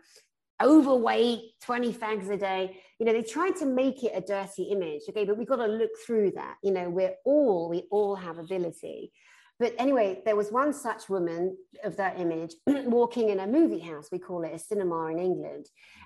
overweight, 0.61 1.41
20 1.61 1.93
fags 1.93 2.29
a 2.29 2.37
day. 2.37 2.77
You 2.99 3.05
know, 3.05 3.13
they 3.13 3.23
tried 3.23 3.55
to 3.57 3.65
make 3.65 4.03
it 4.03 4.11
a 4.15 4.21
dirty 4.21 4.63
image. 4.63 5.03
Okay, 5.09 5.25
but 5.25 5.37
we've 5.37 5.47
got 5.47 5.57
to 5.57 5.67
look 5.67 5.91
through 6.05 6.31
that. 6.31 6.55
You 6.63 6.71
know, 6.71 6.89
we're 6.89 7.15
all, 7.25 7.69
we 7.69 7.83
all 7.91 8.15
have 8.15 8.37
ability. 8.37 9.11
But 9.59 9.73
anyway, 9.79 10.21
there 10.23 10.35
was 10.35 10.51
one 10.51 10.71
such 10.71 11.09
woman 11.09 11.57
of 11.83 11.97
that 11.97 12.19
image 12.19 12.53
walking 12.67 13.29
in 13.29 13.39
a 13.39 13.47
movie 13.47 13.79
house. 13.79 14.09
We 14.11 14.19
call 14.19 14.43
it 14.43 14.53
a 14.53 14.59
cinema 14.59 15.07
in 15.07 15.19
England. 15.19 15.65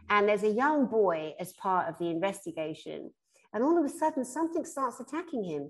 And 0.10 0.28
there's 0.28 0.44
a 0.44 0.50
young 0.50 0.86
boy 0.86 1.34
as 1.40 1.54
part 1.54 1.90
of 1.90 1.98
the 1.98 2.10
investigation. 2.10 3.12
And 3.54 3.64
all 3.64 3.78
of 3.78 3.84
a 3.84 3.90
sudden, 3.90 4.24
something 4.24 4.64
starts 4.64 5.02
attacking 5.02 5.44
him 5.44 5.70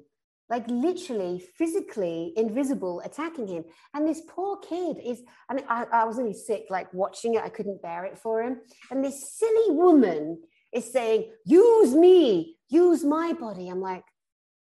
like 0.52 0.68
literally 0.68 1.42
physically 1.58 2.34
invisible 2.36 3.02
attacking 3.06 3.48
him. 3.48 3.64
And 3.94 4.06
this 4.08 4.22
poor 4.28 4.58
kid 4.58 4.98
is 5.04 5.24
and 5.50 5.64
I, 5.68 5.86
I, 5.92 6.04
was 6.04 6.18
really 6.18 6.34
sick 6.34 6.66
like 6.70 6.94
watching 6.94 7.36
it. 7.36 7.42
I 7.42 7.48
couldn't 7.48 7.82
bear 7.82 8.04
it 8.04 8.18
for 8.18 8.44
him. 8.44 8.60
And 8.92 9.04
this 9.04 9.38
silly 9.40 9.72
woman 9.72 10.42
is 10.74 10.92
saying 10.92 11.32
use 11.46 11.96
me 11.96 12.58
use 12.70 13.04
my 13.04 13.32
body. 13.32 13.70
I'm 13.70 13.80
like 13.80 14.04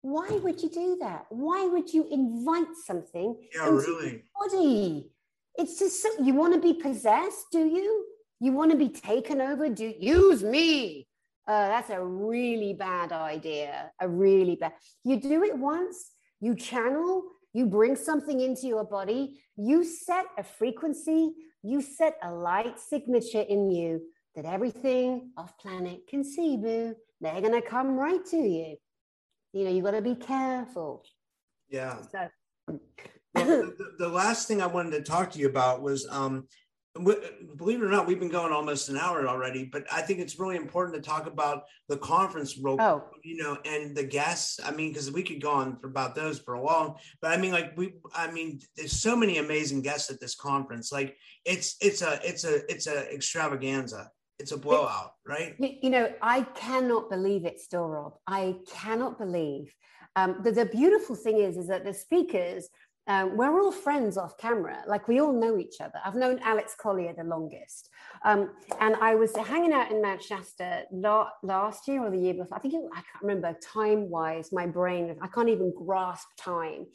why 0.03 0.29
would 0.29 0.61
you 0.61 0.69
do 0.69 0.97
that? 1.01 1.25
Why 1.29 1.65
would 1.65 1.91
you 1.91 2.07
invite 2.11 2.75
something 2.85 3.35
yeah 3.55 3.69
really. 3.69 4.23
body? 4.39 5.09
It's 5.55 5.79
just 5.79 6.01
so, 6.03 6.09
you 6.21 6.35
want 6.35 6.53
to 6.53 6.59
be 6.59 6.79
possessed 6.79 7.47
do 7.51 7.65
you? 7.65 8.05
You 8.39 8.51
want 8.51 8.71
to 8.71 8.77
be 8.77 8.89
taken 8.89 9.41
over? 9.41 9.69
Do 9.69 9.91
use 9.99 10.43
me 10.43 11.07
uh, 11.47 11.67
that's 11.67 11.89
a 11.89 12.03
really 12.03 12.73
bad 12.73 13.11
idea. 13.11 13.91
A 13.99 14.07
really 14.07 14.55
bad. 14.55 14.73
You 15.03 15.19
do 15.19 15.43
it 15.43 15.57
once, 15.57 16.11
you 16.39 16.55
channel, 16.55 17.23
you 17.53 17.65
bring 17.65 17.95
something 17.95 18.39
into 18.39 18.67
your 18.67 18.83
body, 18.83 19.41
you 19.57 19.83
set 19.83 20.25
a 20.37 20.43
frequency, 20.43 21.33
you 21.61 21.81
set 21.81 22.17
a 22.23 22.31
light 22.31 22.79
signature 22.79 23.41
in 23.41 23.69
you 23.69 24.01
that 24.35 24.45
everything 24.45 25.31
off 25.37 25.57
planet 25.57 26.07
can 26.07 26.23
see, 26.23 26.57
boo. 26.57 26.95
They're 27.21 27.41
going 27.41 27.53
to 27.53 27.61
come 27.61 27.95
right 27.95 28.25
to 28.27 28.37
you. 28.37 28.75
You 29.53 29.65
know, 29.65 29.71
you 29.71 29.83
got 29.83 29.91
to 29.91 30.01
be 30.01 30.15
careful. 30.15 31.05
Yeah. 31.69 32.01
So, 32.11 32.29
well, 32.67 32.77
the, 33.45 33.95
the, 33.99 34.07
last 34.07 34.47
thing 34.47 34.61
I 34.61 34.67
wanted 34.67 34.91
to 34.91 35.01
talk 35.01 35.31
to 35.31 35.39
you 35.39 35.47
about 35.47 35.81
was 35.81 36.07
um, 36.09 36.47
believe 36.95 37.81
it 37.81 37.85
or 37.85 37.89
not, 37.89 38.05
we've 38.05 38.19
been 38.19 38.29
going 38.29 38.53
almost 38.53 38.89
an 38.89 38.97
hour 38.97 39.27
already, 39.27 39.65
but 39.65 39.83
I 39.91 40.01
think 40.01 40.19
it's 40.19 40.37
really 40.37 40.57
important 40.57 40.95
to 40.95 41.01
talk 41.01 41.25
about 41.25 41.63
the 41.89 41.97
conference 41.97 42.57
role, 42.57 42.79
oh. 42.79 43.03
you 43.23 43.37
know, 43.37 43.57
and 43.65 43.95
the 43.97 44.03
guests. 44.03 44.59
I 44.63 44.71
mean, 44.71 44.89
because 44.89 45.11
we 45.11 45.23
could 45.23 45.41
go 45.41 45.51
on 45.51 45.77
for 45.77 45.87
about 45.87 46.13
those 46.13 46.37
for 46.37 46.53
a 46.53 46.61
while, 46.61 46.99
but 47.19 47.31
I 47.31 47.37
mean, 47.37 47.51
like 47.51 47.75
we, 47.75 47.93
I 48.13 48.31
mean, 48.31 48.59
there's 48.77 48.91
so 48.91 49.15
many 49.15 49.39
amazing 49.39 49.81
guests 49.81 50.11
at 50.11 50.19
this 50.19 50.35
conference. 50.35 50.91
Like 50.91 51.17
it's, 51.45 51.77
it's 51.81 52.03
a, 52.03 52.19
it's 52.23 52.43
a, 52.43 52.71
it's 52.71 52.85
a 52.85 53.11
extravaganza. 53.11 54.11
It's 54.39 54.51
a 54.51 54.57
blowout, 54.57 55.13
right? 55.25 55.55
You 55.59 55.89
know, 55.89 56.11
I 56.21 56.41
cannot 56.41 57.09
believe 57.09 57.45
it 57.45 57.59
still, 57.59 57.87
Rob. 57.87 58.15
I 58.27 58.55
cannot 58.67 59.17
believe. 59.17 59.73
Um, 60.15 60.41
the, 60.43 60.51
the 60.51 60.65
beautiful 60.65 61.15
thing 61.15 61.39
is, 61.39 61.55
is 61.55 61.67
that 61.67 61.85
the 61.85 61.93
speakers 61.93 62.67
Um, 63.07 63.35
we're 63.35 63.61
all 63.61 63.71
friends 63.71 64.17
off 64.17 64.37
camera. 64.37 64.83
Like 64.87 65.07
we 65.07 65.19
all 65.19 65.33
know 65.33 65.57
each 65.57 65.81
other. 65.81 65.99
I've 66.05 66.15
known 66.15 66.39
Alex 66.43 66.75
Collier 66.79 67.13
the 67.13 67.23
longest. 67.23 67.89
Um, 68.23 68.51
and 68.79 68.95
I 68.95 69.15
was 69.15 69.35
hanging 69.35 69.73
out 69.73 69.91
in 69.91 70.01
Mount 70.01 70.23
Shasta 70.23 70.83
la- 70.91 71.29
last 71.41 71.87
year 71.87 72.01
or 72.01 72.09
the 72.09 72.17
year 72.17 72.33
before. 72.33 72.57
I 72.57 72.61
think 72.61 72.73
it, 72.75 72.81
I 72.93 73.01
can't 73.01 73.21
remember 73.21 73.57
time 73.61 74.09
wise, 74.09 74.53
my 74.53 74.65
brain, 74.65 75.15
I 75.21 75.27
can't 75.27 75.49
even 75.49 75.73
grasp 75.75 76.27
time. 76.37 76.85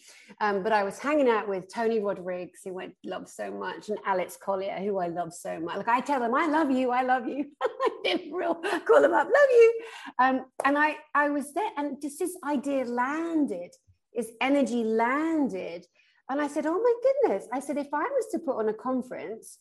Um, 0.41 0.63
but 0.63 0.73
I 0.73 0.83
was 0.83 0.99
hanging 0.99 1.29
out 1.29 1.47
with 1.47 1.73
Tony 1.73 2.01
Rodriguez, 2.01 2.61
who 2.65 2.81
I 2.81 2.89
love 3.05 3.29
so 3.29 3.51
much, 3.51 3.91
and 3.91 3.99
Alex 4.07 4.39
Collier, 4.43 4.79
who 4.79 4.99
I 4.99 5.09
love 5.09 5.35
so 5.35 5.61
much. 5.61 5.77
Like 5.77 5.89
I 5.89 6.01
tell 6.01 6.21
them, 6.21 6.35
I 6.35 6.47
love 6.47 6.71
you, 6.71 6.91
I 6.91 7.03
love 7.03 7.27
you. 7.27 7.47
I 7.63 7.89
did 8.05 8.33
real 8.33 8.55
call 8.55 9.03
them 9.03 9.13
up, 9.13 9.27
love 9.27 9.51
you. 9.51 9.81
Um, 10.19 10.47
and 10.65 10.79
I, 10.79 10.97
I 11.15 11.29
was 11.29 11.53
there, 11.53 11.71
and 11.77 12.01
just 12.01 12.19
this 12.19 12.37
idea 12.45 12.85
landed, 12.85 13.75
this 14.15 14.31
energy 14.41 14.85
landed 14.85 15.87
and 16.29 16.41
I 16.41 16.49
said, 16.49 16.67
Oh 16.67 16.81
my 16.81 16.95
goodness. 17.03 17.49
I 17.53 17.61
said, 17.61 17.79
if 17.79 17.89
I 17.93 18.03
was 18.03 18.27
to 18.33 18.39
put 18.39 18.59
on 18.59 18.69
a 18.69 18.75
conference, 18.75 19.59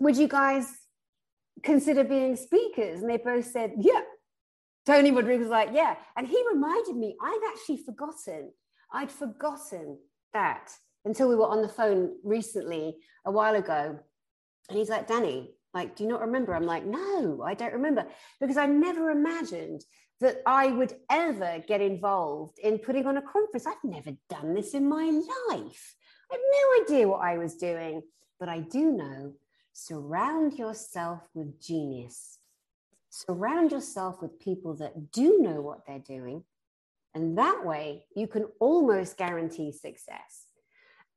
would 0.00 0.16
you 0.16 0.28
guys 0.28 0.70
consider 1.62 2.04
being 2.04 2.36
speakers? 2.36 3.00
And 3.00 3.10
they 3.10 3.18
both 3.18 3.46
said, 3.46 3.72
Yeah. 3.78 4.02
Tony 4.84 5.12
Rodriguez 5.12 5.44
was 5.44 5.50
like, 5.50 5.70
Yeah. 5.72 5.96
And 6.16 6.26
he 6.26 6.44
reminded 6.52 6.96
me, 6.96 7.16
I'd 7.22 7.52
actually 7.52 7.78
forgotten. 7.78 8.52
I'd 8.92 9.10
forgotten 9.10 9.98
that 10.34 10.70
until 11.04 11.28
we 11.28 11.36
were 11.36 11.48
on 11.48 11.62
the 11.62 11.68
phone 11.68 12.16
recently 12.22 12.96
a 13.24 13.30
while 13.30 13.54
ago. 13.54 13.98
And 14.68 14.78
he's 14.78 14.90
like, 14.90 15.08
Danny, 15.08 15.50
like, 15.74 15.96
do 15.96 16.04
you 16.04 16.10
not 16.10 16.20
remember? 16.20 16.54
I'm 16.54 16.66
like, 16.66 16.84
no, 16.84 17.42
I 17.42 17.54
don't 17.54 17.72
remember 17.72 18.06
because 18.40 18.56
I 18.56 18.66
never 18.66 19.10
imagined 19.10 19.82
that 20.22 20.40
I 20.46 20.68
would 20.68 20.94
ever 21.10 21.62
get 21.66 21.80
involved 21.80 22.60
in 22.60 22.78
putting 22.78 23.06
on 23.06 23.16
a 23.16 23.22
conference. 23.22 23.66
I've 23.66 23.82
never 23.82 24.12
done 24.30 24.54
this 24.54 24.72
in 24.72 24.88
my 24.88 25.06
life. 25.50 25.96
I 26.30 26.34
have 26.34 26.40
no 26.40 26.84
idea 26.84 27.08
what 27.08 27.22
I 27.22 27.38
was 27.38 27.56
doing, 27.56 28.02
but 28.38 28.48
I 28.48 28.60
do 28.60 28.92
know 28.92 29.32
surround 29.72 30.58
yourself 30.58 31.22
with 31.34 31.60
genius. 31.60 32.38
Surround 33.10 33.72
yourself 33.72 34.22
with 34.22 34.38
people 34.38 34.74
that 34.76 35.10
do 35.10 35.40
know 35.40 35.60
what 35.60 35.84
they're 35.86 35.98
doing. 35.98 36.44
And 37.14 37.36
that 37.36 37.66
way 37.66 38.04
you 38.14 38.28
can 38.28 38.46
almost 38.60 39.16
guarantee 39.16 39.72
success. 39.72 40.46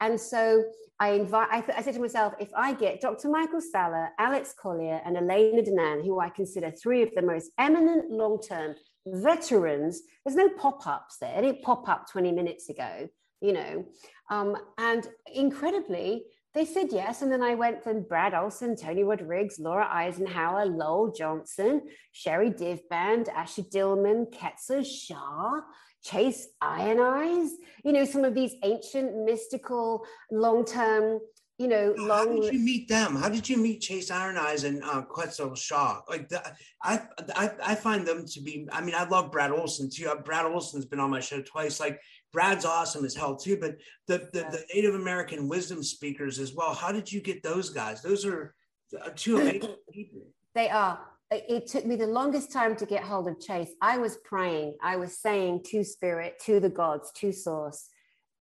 And 0.02 0.20
so 0.20 0.64
I 1.00 1.12
invite, 1.12 1.48
I, 1.52 1.62
th- 1.62 1.78
I, 1.78 1.82
said 1.84 1.94
to 1.94 2.02
myself, 2.02 2.34
if 2.40 2.50
I 2.56 2.74
get 2.74 3.02
Dr. 3.02 3.30
Michael 3.30 3.62
Salla, 3.62 4.10
Alex 4.18 4.54
Collier, 4.60 5.00
and 5.06 5.16
Elena 5.16 5.62
Danaan, 5.62 6.04
who 6.04 6.20
I 6.20 6.30
consider 6.30 6.72
three 6.72 7.04
of 7.04 7.12
the 7.16 7.22
most 7.22 7.52
eminent 7.60 8.10
long 8.10 8.42
term 8.42 8.76
veterans, 9.06 10.02
there's 10.26 10.36
no 10.36 10.50
pop 10.50 10.86
ups 10.88 11.18
there. 11.20 11.38
It 11.38 11.42
didn't 11.42 11.62
pop 11.62 11.88
up 11.88 12.10
20 12.12 12.32
minutes 12.32 12.70
ago, 12.70 13.08
you 13.42 13.54
know. 13.54 13.86
Um, 14.30 14.58
and 14.78 15.08
incredibly, 15.34 16.26
they 16.54 16.66
said 16.66 16.88
yes. 16.92 17.22
And 17.22 17.32
then 17.32 17.44
I 17.44 17.56
went 17.56 17.84
from 17.84 18.04
Brad 18.04 18.34
Olson, 18.34 18.76
Tony 18.76 19.04
Rodriguez, 19.04 19.60
Laura 19.60 19.88
Eisenhower, 19.92 20.66
Lowell 20.66 21.12
Johnson, 21.12 21.82
Sherry 22.12 22.50
Divband, 22.50 23.28
Asher 23.30 23.64
Dillman, 23.64 24.26
Quetzal 24.36 24.84
Shah, 24.84 25.62
Chase 26.02 26.48
Iron 26.62 27.00
Eyes, 27.00 27.50
you 27.84 27.92
know, 27.92 28.06
some 28.06 28.24
of 28.24 28.36
these 28.36 28.54
ancient, 28.64 29.26
mystical, 29.26 30.06
long 30.32 30.64
term 30.64 31.20
you 31.58 31.68
know, 31.68 31.94
long. 31.98 32.10
How 32.10 32.42
did 32.42 32.54
you 32.54 32.60
meet 32.60 32.90
them? 32.90 33.16
How 33.16 33.30
did 33.30 33.48
you 33.48 33.58
meet 33.58 33.82
Chase 33.82 34.12
Iron 34.12 34.38
Eyes 34.38 34.66
and 34.66 34.84
uh, 34.84 35.04
Quetzal 35.04 35.56
Shaw? 35.56 36.02
Like, 36.10 36.28
the, 36.28 36.44
I, 36.84 37.02
I, 37.36 37.52
I 37.64 37.76
find 37.76 38.06
them 38.06 38.26
to 38.26 38.42
be. 38.42 38.68
I 38.72 38.82
mean, 38.82 38.96
I 38.96 39.06
love 39.06 39.32
Brad 39.32 39.52
Olson 39.52 39.90
too. 39.90 40.10
Uh, 40.10 40.16
Brad 40.16 40.46
Olson's 40.46 40.86
been 40.86 41.00
on 41.00 41.10
my 41.10 41.22
show 41.22 41.42
twice. 41.42 41.80
Like, 41.80 42.02
Brad's 42.34 42.66
awesome 42.66 43.06
as 43.06 43.16
hell 43.16 43.38
too. 43.38 43.58
But 43.58 43.78
the 44.08 44.30
the, 44.34 44.42
the 44.52 44.64
Native 44.74 44.96
American 44.96 45.48
wisdom 45.48 45.82
speakers 45.82 46.40
as 46.40 46.54
well. 46.54 46.74
How 46.74 46.92
did 46.92 47.10
you 47.10 47.22
get 47.22 47.42
those 47.42 47.70
guys? 47.70 48.02
Those 48.02 48.26
are 48.26 48.54
uh, 49.02 49.10
two 49.16 49.38
amazing 49.42 49.76
people. 49.92 50.22
They 50.54 50.70
are. 50.70 51.00
It 51.32 51.68
took 51.68 51.86
me 51.86 51.96
the 51.96 52.06
longest 52.06 52.52
time 52.52 52.76
to 52.76 52.86
get 52.86 53.04
hold 53.04 53.28
of 53.28 53.40
Chase. 53.40 53.72
I 53.82 53.98
was 53.98 54.18
praying. 54.26 54.76
I 54.82 54.98
was 54.98 55.18
saying 55.18 55.64
to 55.68 55.84
Spirit, 55.84 56.36
to 56.46 56.60
the 56.60 56.70
gods, 56.70 57.12
to 57.16 57.32
Source, 57.32 57.90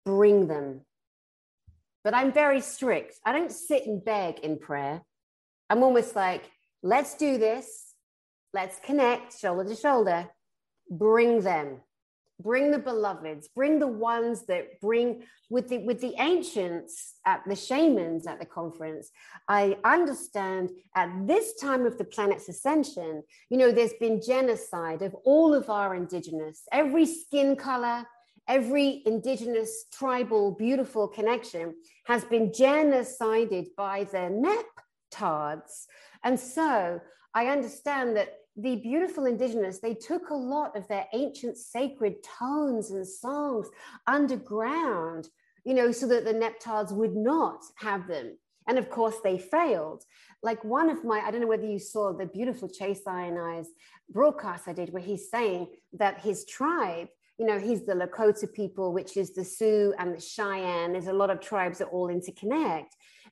bring 0.03 0.47
them 0.47 0.81
but 2.03 2.13
I'm 2.13 2.31
very 2.31 2.61
strict. 2.61 3.15
I 3.25 3.31
don't 3.31 3.51
sit 3.51 3.85
and 3.85 4.03
beg 4.03 4.39
in 4.39 4.59
prayer. 4.59 5.01
I'm 5.69 5.83
almost 5.83 6.15
like, 6.15 6.43
let's 6.81 7.15
do 7.15 7.37
this. 7.37 7.93
Let's 8.53 8.79
connect 8.79 9.39
shoulder 9.39 9.67
to 9.67 9.75
shoulder. 9.75 10.29
Bring 10.89 11.41
them. 11.41 11.81
Bring 12.41 12.71
the 12.71 12.79
beloveds. 12.79 13.47
Bring 13.55 13.79
the 13.79 13.87
ones 13.87 14.45
that 14.47 14.81
bring 14.81 15.23
with 15.49 15.69
the 15.69 15.77
with 15.77 16.01
the 16.01 16.15
ancients 16.19 17.13
at 17.25 17.41
the 17.47 17.55
shamans 17.55 18.27
at 18.27 18.39
the 18.39 18.45
conference. 18.45 19.09
I 19.47 19.77
understand 19.83 20.71
at 20.95 21.09
this 21.25 21.55
time 21.61 21.85
of 21.85 21.97
the 21.97 22.03
planet's 22.03 22.49
ascension, 22.49 23.23
you 23.49 23.57
know, 23.57 23.71
there's 23.71 23.93
been 23.93 24.21
genocide 24.21 25.03
of 25.03 25.15
all 25.23 25.53
of 25.53 25.69
our 25.69 25.95
indigenous, 25.95 26.63
every 26.71 27.05
skin 27.05 27.55
color, 27.55 28.03
every 28.47 29.01
indigenous 29.05 29.85
tribal 29.91 30.51
beautiful 30.51 31.07
connection 31.07 31.73
has 32.05 32.23
been 32.25 32.49
genocided 32.49 33.67
by 33.77 34.03
the 34.05 34.67
neptards 35.13 35.85
and 36.23 36.39
so 36.39 36.99
i 37.33 37.47
understand 37.47 38.15
that 38.15 38.33
the 38.57 38.75
beautiful 38.75 39.25
indigenous 39.25 39.79
they 39.79 39.95
took 39.95 40.29
a 40.29 40.35
lot 40.35 40.75
of 40.77 40.87
their 40.87 41.07
ancient 41.13 41.57
sacred 41.57 42.15
tones 42.23 42.91
and 42.91 43.07
songs 43.07 43.67
underground 44.07 45.27
you 45.63 45.73
know 45.73 45.91
so 45.91 46.07
that 46.07 46.25
the 46.25 46.33
neptards 46.33 46.91
would 46.91 47.15
not 47.15 47.63
have 47.75 48.07
them. 48.07 48.37
And 48.67 48.77
of 48.77 48.89
course 48.89 49.15
they 49.23 49.37
failed. 49.37 50.03
Like 50.41 50.63
one 50.63 50.89
of 50.89 51.03
my 51.03 51.19
i 51.19 51.31
don't 51.31 51.41
know 51.41 51.47
whether 51.47 51.65
you 51.65 51.79
saw 51.79 52.13
the 52.13 52.25
beautiful 52.25 52.69
chase 52.69 53.01
iron 53.07 53.37
eyes 53.37 53.67
broadcast 54.09 54.67
i 54.67 54.73
did 54.73 54.91
where 54.91 55.01
he's 55.01 55.29
saying 55.29 55.67
that 55.93 56.19
his 56.19 56.45
tribe 56.45 57.07
you 57.37 57.45
know, 57.45 57.59
he's 57.59 57.85
the 57.85 57.93
Lakota 57.93 58.51
people, 58.51 58.93
which 58.93 59.17
is 59.17 59.33
the 59.33 59.43
Sioux 59.43 59.93
and 59.97 60.15
the 60.15 60.21
Cheyenne. 60.21 60.93
There's 60.93 61.07
a 61.07 61.13
lot 61.13 61.29
of 61.29 61.39
tribes 61.39 61.79
that 61.79 61.87
all 61.87 62.09
interconnect. 62.09 62.89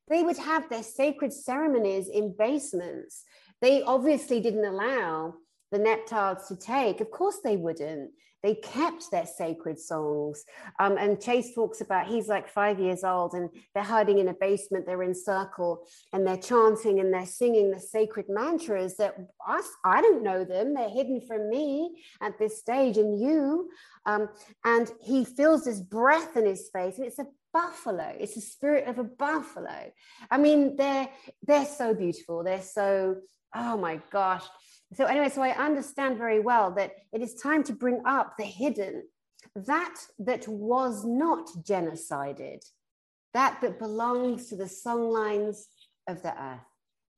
They 0.09 0.23
would 0.23 0.37
have 0.37 0.69
their 0.69 0.83
sacred 0.83 1.31
ceremonies 1.31 2.09
in 2.09 2.35
basements. 2.37 3.23
They 3.61 3.83
obviously 3.83 4.39
didn't 4.39 4.65
allow 4.65 5.35
the 5.71 5.77
Neptiles 5.77 6.47
to 6.47 6.55
take. 6.55 6.99
Of 6.99 7.11
course, 7.11 7.39
they 7.43 7.57
wouldn't. 7.57 8.11
They 8.43 8.55
kept 8.55 9.11
their 9.11 9.25
sacred 9.25 9.79
songs. 9.79 10.43
Um, 10.79 10.97
and 10.97 11.21
Chase 11.21 11.53
talks 11.53 11.81
about 11.81 12.07
he's 12.07 12.27
like 12.27 12.47
five 12.47 12.79
years 12.79 13.03
old 13.03 13.33
and 13.33 13.49
they're 13.73 13.83
hiding 13.83 14.17
in 14.17 14.29
a 14.29 14.33
basement, 14.33 14.85
they're 14.85 15.03
in 15.03 15.13
circle 15.13 15.85
and 16.11 16.25
they're 16.25 16.37
chanting 16.37 16.99
and 16.99 17.13
they're 17.13 17.25
singing 17.25 17.69
the 17.69 17.79
sacred 17.79 18.25
mantras 18.29 18.97
that 18.97 19.15
us, 19.47 19.67
I 19.85 20.01
don't 20.01 20.23
know 20.23 20.43
them. 20.43 20.73
They're 20.73 20.89
hidden 20.89 21.21
from 21.21 21.49
me 21.49 22.03
at 22.21 22.39
this 22.39 22.59
stage 22.59 22.97
and 22.97 23.19
you. 23.19 23.69
Um, 24.05 24.29
and 24.65 24.91
he 25.01 25.23
feels 25.25 25.65
this 25.65 25.79
breath 25.79 26.35
in 26.35 26.45
his 26.45 26.69
face 26.73 26.97
and 26.97 27.05
it's 27.05 27.19
a 27.19 27.27
buffalo 27.53 28.15
it's 28.17 28.35
the 28.35 28.41
spirit 28.41 28.87
of 28.87 28.97
a 28.97 29.03
buffalo 29.03 29.91
i 30.29 30.37
mean 30.37 30.77
they're 30.77 31.09
they're 31.43 31.65
so 31.65 31.93
beautiful 31.93 32.45
they're 32.45 32.61
so 32.61 33.17
oh 33.53 33.77
my 33.77 33.99
gosh 34.09 34.45
so 34.93 35.05
anyway, 35.05 35.29
so 35.29 35.41
I 35.41 35.55
understand 35.57 36.17
very 36.17 36.39
well 36.39 36.71
that 36.71 36.93
it 37.13 37.21
is 37.21 37.35
time 37.35 37.63
to 37.63 37.73
bring 37.73 38.01
up 38.05 38.35
the 38.37 38.43
hidden, 38.43 39.03
that 39.55 39.95
that 40.19 40.47
was 40.47 41.05
not 41.05 41.47
genocided, 41.63 42.63
that 43.33 43.59
that 43.61 43.79
belongs 43.79 44.47
to 44.47 44.55
the 44.57 44.65
songlines 44.65 45.63
of 46.07 46.21
the 46.21 46.33
earth, 46.41 46.59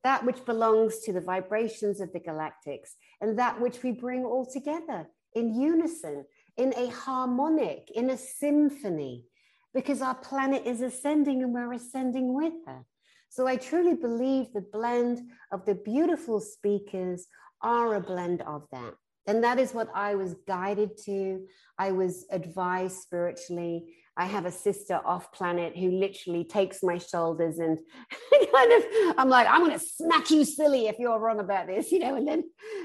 that 0.03 0.23
which 0.23 0.45
belongs 0.45 0.99
to 0.99 1.13
the 1.13 1.21
vibrations 1.21 1.99
of 1.99 2.13
the 2.13 2.19
galactics, 2.19 2.95
and 3.21 3.39
that 3.39 3.59
which 3.59 3.81
we 3.81 3.91
bring 3.91 4.23
all 4.23 4.45
together 4.45 5.07
in 5.33 5.59
unison, 5.59 6.25
in 6.57 6.73
a 6.77 6.89
harmonic, 6.89 7.89
in 7.95 8.11
a 8.11 8.17
symphony, 8.17 9.25
because 9.73 10.01
our 10.03 10.15
planet 10.15 10.67
is 10.67 10.81
ascending 10.81 11.41
and 11.41 11.53
we're 11.53 11.73
ascending 11.73 12.35
with 12.35 12.53
her. 12.67 12.85
So 13.29 13.47
I 13.47 13.55
truly 13.55 13.95
believe 13.95 14.53
the 14.53 14.61
blend 14.61 15.27
of 15.51 15.65
the 15.65 15.73
beautiful 15.73 16.39
speakers 16.39 17.25
are 17.63 17.95
a 17.95 18.01
blend 18.01 18.41
of 18.41 18.67
that. 18.71 18.93
And 19.25 19.43
that 19.43 19.57
is 19.57 19.73
what 19.73 19.89
I 19.95 20.15
was 20.15 20.35
guided 20.47 20.97
to. 21.05 21.45
I 21.77 21.91
was 21.91 22.25
advised 22.29 22.97
spiritually. 22.97 23.95
I 24.15 24.25
have 24.25 24.45
a 24.45 24.51
sister 24.51 24.99
off 25.05 25.31
planet 25.31 25.75
who 25.75 25.89
literally 25.91 26.43
takes 26.43 26.83
my 26.83 26.97
shoulders 26.99 27.57
and 27.57 27.79
kind 28.53 28.73
of, 28.73 28.83
I'm 29.17 29.29
like, 29.29 29.47
I'm 29.49 29.61
going 29.61 29.79
to 29.79 29.83
smack 29.83 30.29
you 30.29 30.45
silly 30.45 30.87
if 30.87 30.99
you're 30.99 31.17
wrong 31.19 31.39
about 31.39 31.67
this, 31.67 31.91
you 31.91 31.99
know. 31.99 32.15
And 32.15 32.27
then, 32.27 32.43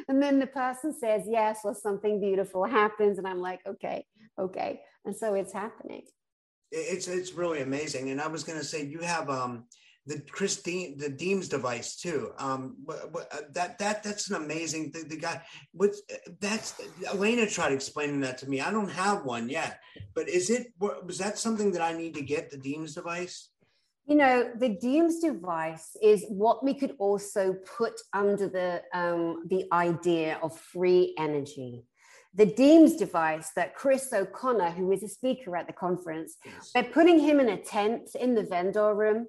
and 0.08 0.22
then 0.22 0.38
the 0.38 0.46
person 0.46 0.94
says 0.94 1.24
yes, 1.26 1.60
or 1.64 1.74
something 1.74 2.20
beautiful 2.20 2.64
happens, 2.64 3.18
and 3.18 3.26
I'm 3.26 3.40
like, 3.40 3.60
okay, 3.66 4.06
okay. 4.38 4.80
And 5.04 5.14
so 5.14 5.34
it's 5.34 5.52
happening. 5.52 6.02
It's 6.70 7.08
it's 7.08 7.32
really 7.32 7.62
amazing. 7.62 8.10
And 8.10 8.20
I 8.20 8.26
was 8.28 8.44
going 8.44 8.58
to 8.58 8.64
say, 8.64 8.84
you 8.84 9.00
have 9.00 9.28
um 9.30 9.64
the 10.08 10.22
Chris 10.30 10.62
the 10.62 11.14
Deems 11.14 11.48
device 11.48 11.96
too. 11.96 12.32
Um, 12.38 12.76
uh, 12.88 13.20
that 13.52 13.78
that 13.78 14.02
that's 14.02 14.30
an 14.30 14.36
amazing. 14.36 14.90
The, 14.90 15.04
the 15.04 15.16
guy, 15.16 15.42
what's 15.72 16.02
that's 16.40 16.80
Elena 17.06 17.46
tried 17.46 17.72
explaining 17.72 18.20
that 18.22 18.38
to 18.38 18.48
me. 18.48 18.60
I 18.60 18.70
don't 18.70 18.90
have 18.90 19.24
one 19.24 19.48
yet, 19.50 19.80
but 20.14 20.28
is 20.28 20.48
it 20.48 20.68
was 20.80 21.18
that 21.18 21.38
something 21.38 21.72
that 21.72 21.82
I 21.82 21.92
need 21.92 22.14
to 22.14 22.22
get 22.22 22.50
the 22.50 22.56
Deems 22.56 22.94
device? 22.94 23.50
You 24.06 24.16
know, 24.16 24.50
the 24.56 24.70
Deems 24.70 25.20
device 25.20 25.94
is 26.02 26.24
what 26.28 26.64
we 26.64 26.72
could 26.72 26.94
also 26.98 27.54
put 27.76 28.00
under 28.14 28.48
the 28.48 28.82
um, 28.94 29.44
the 29.48 29.66
idea 29.72 30.38
of 30.42 30.58
free 30.58 31.14
energy 31.18 31.84
the 32.34 32.46
Deems 32.46 32.94
device 32.94 33.50
that 33.56 33.74
Chris 33.74 34.12
O'Connor, 34.12 34.70
who 34.70 34.92
is 34.92 35.02
a 35.02 35.08
speaker 35.08 35.56
at 35.56 35.66
the 35.66 35.72
conference, 35.72 36.36
yes. 36.44 36.70
they're 36.72 36.84
putting 36.84 37.18
him 37.18 37.40
in 37.40 37.48
a 37.48 37.56
tent 37.56 38.10
in 38.14 38.34
the 38.34 38.44
vendor 38.44 38.94
room 38.94 39.26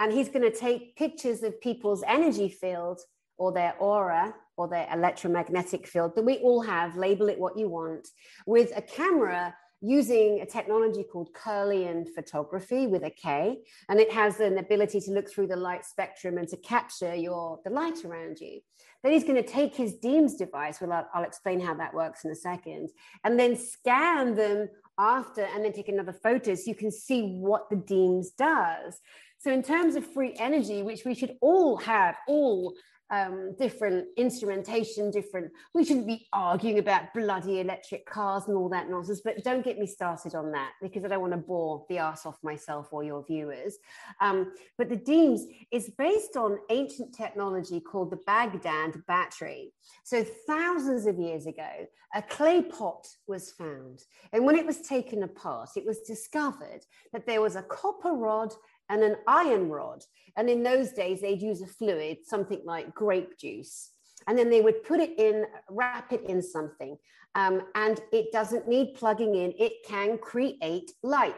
and 0.00 0.12
he's 0.12 0.28
going 0.28 0.50
to 0.50 0.56
take 0.56 0.96
pictures 0.96 1.42
of 1.42 1.60
people's 1.60 2.02
energy 2.06 2.48
field 2.48 3.00
or 3.38 3.52
their 3.52 3.74
aura 3.78 4.34
or 4.56 4.68
their 4.68 4.86
electromagnetic 4.92 5.86
field 5.86 6.14
that 6.14 6.24
we 6.24 6.38
all 6.38 6.60
have, 6.62 6.96
label 6.96 7.28
it 7.28 7.38
what 7.38 7.58
you 7.58 7.68
want, 7.68 8.08
with 8.46 8.72
a 8.76 8.82
camera 8.82 9.54
using 9.80 10.40
a 10.40 10.46
technology 10.46 11.02
called 11.02 11.34
Kirlian 11.34 12.06
photography 12.14 12.86
with 12.86 13.02
a 13.02 13.10
K, 13.10 13.58
and 13.88 13.98
it 13.98 14.12
has 14.12 14.38
an 14.38 14.58
ability 14.58 15.00
to 15.00 15.10
look 15.10 15.28
through 15.28 15.48
the 15.48 15.56
light 15.56 15.84
spectrum 15.84 16.38
and 16.38 16.46
to 16.48 16.56
capture 16.58 17.14
your 17.14 17.58
the 17.64 17.70
light 17.70 18.04
around 18.04 18.38
you. 18.40 18.60
Then 19.02 19.12
he's 19.12 19.24
going 19.24 19.42
to 19.42 19.48
take 19.48 19.74
his 19.74 19.94
Deems 19.94 20.36
device, 20.36 20.80
well, 20.80 20.92
I'll, 20.92 21.08
I'll 21.12 21.24
explain 21.24 21.58
how 21.58 21.74
that 21.74 21.92
works 21.92 22.24
in 22.24 22.30
a 22.30 22.36
second, 22.36 22.90
and 23.24 23.38
then 23.38 23.56
scan 23.56 24.36
them 24.36 24.68
after, 24.98 25.42
and 25.42 25.64
then 25.64 25.72
take 25.72 25.88
another 25.88 26.12
photo 26.12 26.54
so 26.54 26.62
you 26.66 26.76
can 26.76 26.92
see 26.92 27.22
what 27.22 27.68
the 27.68 27.76
Deems 27.76 28.30
does. 28.30 29.00
So, 29.42 29.50
in 29.50 29.64
terms 29.64 29.96
of 29.96 30.06
free 30.06 30.36
energy, 30.38 30.82
which 30.82 31.04
we 31.04 31.14
should 31.14 31.36
all 31.40 31.76
have, 31.78 32.14
all 32.28 32.74
um, 33.12 33.54
different 33.58 34.06
instrumentation, 34.16 35.10
different. 35.10 35.52
We 35.74 35.84
shouldn't 35.84 36.06
be 36.06 36.26
arguing 36.32 36.78
about 36.78 37.12
bloody 37.12 37.60
electric 37.60 38.06
cars 38.06 38.44
and 38.48 38.56
all 38.56 38.70
that 38.70 38.88
nonsense, 38.88 39.20
but 39.22 39.44
don't 39.44 39.64
get 39.64 39.78
me 39.78 39.86
started 39.86 40.34
on 40.34 40.50
that 40.52 40.72
because 40.80 41.04
I 41.04 41.08
don't 41.08 41.20
want 41.20 41.34
to 41.34 41.38
bore 41.38 41.84
the 41.90 41.98
ass 41.98 42.24
off 42.24 42.38
myself 42.42 42.88
or 42.90 43.04
your 43.04 43.22
viewers. 43.26 43.76
Um, 44.20 44.54
but 44.78 44.88
the 44.88 44.96
Deems 44.96 45.44
is 45.70 45.90
based 45.98 46.36
on 46.36 46.58
ancient 46.70 47.14
technology 47.14 47.80
called 47.80 48.10
the 48.10 48.20
Baghdad 48.26 48.94
battery. 49.06 49.74
So, 50.04 50.24
thousands 50.46 51.06
of 51.06 51.18
years 51.18 51.46
ago, 51.46 51.86
a 52.14 52.22
clay 52.22 52.62
pot 52.62 53.06
was 53.26 53.52
found. 53.52 54.04
And 54.32 54.46
when 54.46 54.56
it 54.56 54.66
was 54.66 54.80
taken 54.80 55.22
apart, 55.22 55.70
it 55.76 55.84
was 55.84 56.00
discovered 56.00 56.80
that 57.12 57.26
there 57.26 57.42
was 57.42 57.56
a 57.56 57.62
copper 57.62 58.12
rod 58.12 58.54
and 58.92 59.02
an 59.02 59.16
iron 59.26 59.70
rod. 59.70 60.04
And 60.36 60.48
in 60.48 60.62
those 60.62 60.92
days, 60.92 61.22
they'd 61.22 61.42
use 61.42 61.62
a 61.62 61.66
fluid, 61.66 62.18
something 62.24 62.60
like 62.64 62.94
grape 62.94 63.38
juice. 63.38 63.90
And 64.28 64.38
then 64.38 64.50
they 64.50 64.60
would 64.60 64.84
put 64.84 65.00
it 65.00 65.18
in, 65.18 65.46
wrap 65.68 66.12
it 66.12 66.22
in 66.28 66.42
something. 66.42 66.96
Um, 67.34 67.62
and 67.74 67.98
it 68.12 68.30
doesn't 68.32 68.68
need 68.68 68.94
plugging 68.94 69.34
in, 69.34 69.54
it 69.58 69.72
can 69.88 70.18
create 70.18 70.92
light 71.02 71.32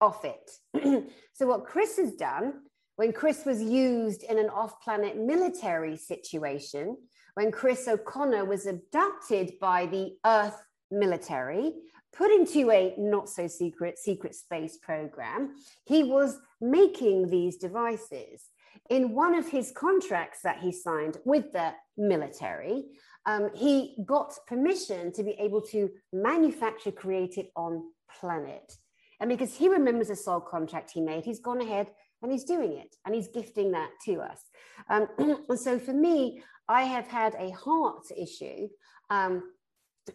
off 0.00 0.24
it. 0.24 1.10
so, 1.32 1.46
what 1.46 1.64
Chris 1.64 1.96
has 1.96 2.12
done 2.12 2.52
when 2.96 3.12
Chris 3.12 3.46
was 3.46 3.62
used 3.62 4.22
in 4.24 4.38
an 4.38 4.50
off 4.50 4.82
planet 4.82 5.16
military 5.16 5.96
situation, 5.96 6.96
when 7.34 7.50
Chris 7.50 7.88
O'Connor 7.88 8.44
was 8.44 8.66
abducted 8.66 9.52
by 9.60 9.86
the 9.86 10.16
Earth 10.26 10.60
military, 10.90 11.72
put 12.12 12.30
into 12.30 12.70
a 12.70 12.94
not 12.98 13.28
so 13.28 13.46
secret 13.46 13.98
secret 13.98 14.34
space 14.34 14.78
program, 14.78 15.54
he 15.86 16.02
was 16.02 16.38
making 16.60 17.28
these 17.28 17.56
devices. 17.56 18.48
In 18.90 19.14
one 19.14 19.34
of 19.34 19.48
his 19.48 19.72
contracts 19.72 20.40
that 20.42 20.60
he 20.60 20.72
signed 20.72 21.18
with 21.24 21.52
the 21.52 21.72
military, 21.96 22.84
um, 23.26 23.50
he 23.54 23.96
got 24.06 24.34
permission 24.46 25.12
to 25.12 25.22
be 25.22 25.32
able 25.32 25.60
to 25.62 25.90
manufacture, 26.12 26.92
create 26.92 27.36
it 27.36 27.50
on 27.56 27.82
planet. 28.20 28.72
And 29.20 29.28
because 29.28 29.54
he 29.54 29.68
remembers 29.68 30.10
a 30.10 30.16
soul 30.16 30.40
contract 30.40 30.92
he 30.92 31.00
made, 31.00 31.24
he's 31.24 31.40
gone 31.40 31.60
ahead 31.60 31.88
and 32.22 32.32
he's 32.32 32.44
doing 32.44 32.72
it 32.72 32.96
and 33.04 33.14
he's 33.14 33.28
gifting 33.28 33.72
that 33.72 33.90
to 34.04 34.20
us. 34.20 34.40
Um, 34.88 35.08
and 35.48 35.58
so 35.58 35.78
for 35.78 35.92
me, 35.92 36.42
I 36.68 36.82
have 36.82 37.08
had 37.08 37.34
a 37.38 37.50
heart 37.50 38.06
issue. 38.16 38.68
Um, 39.10 39.42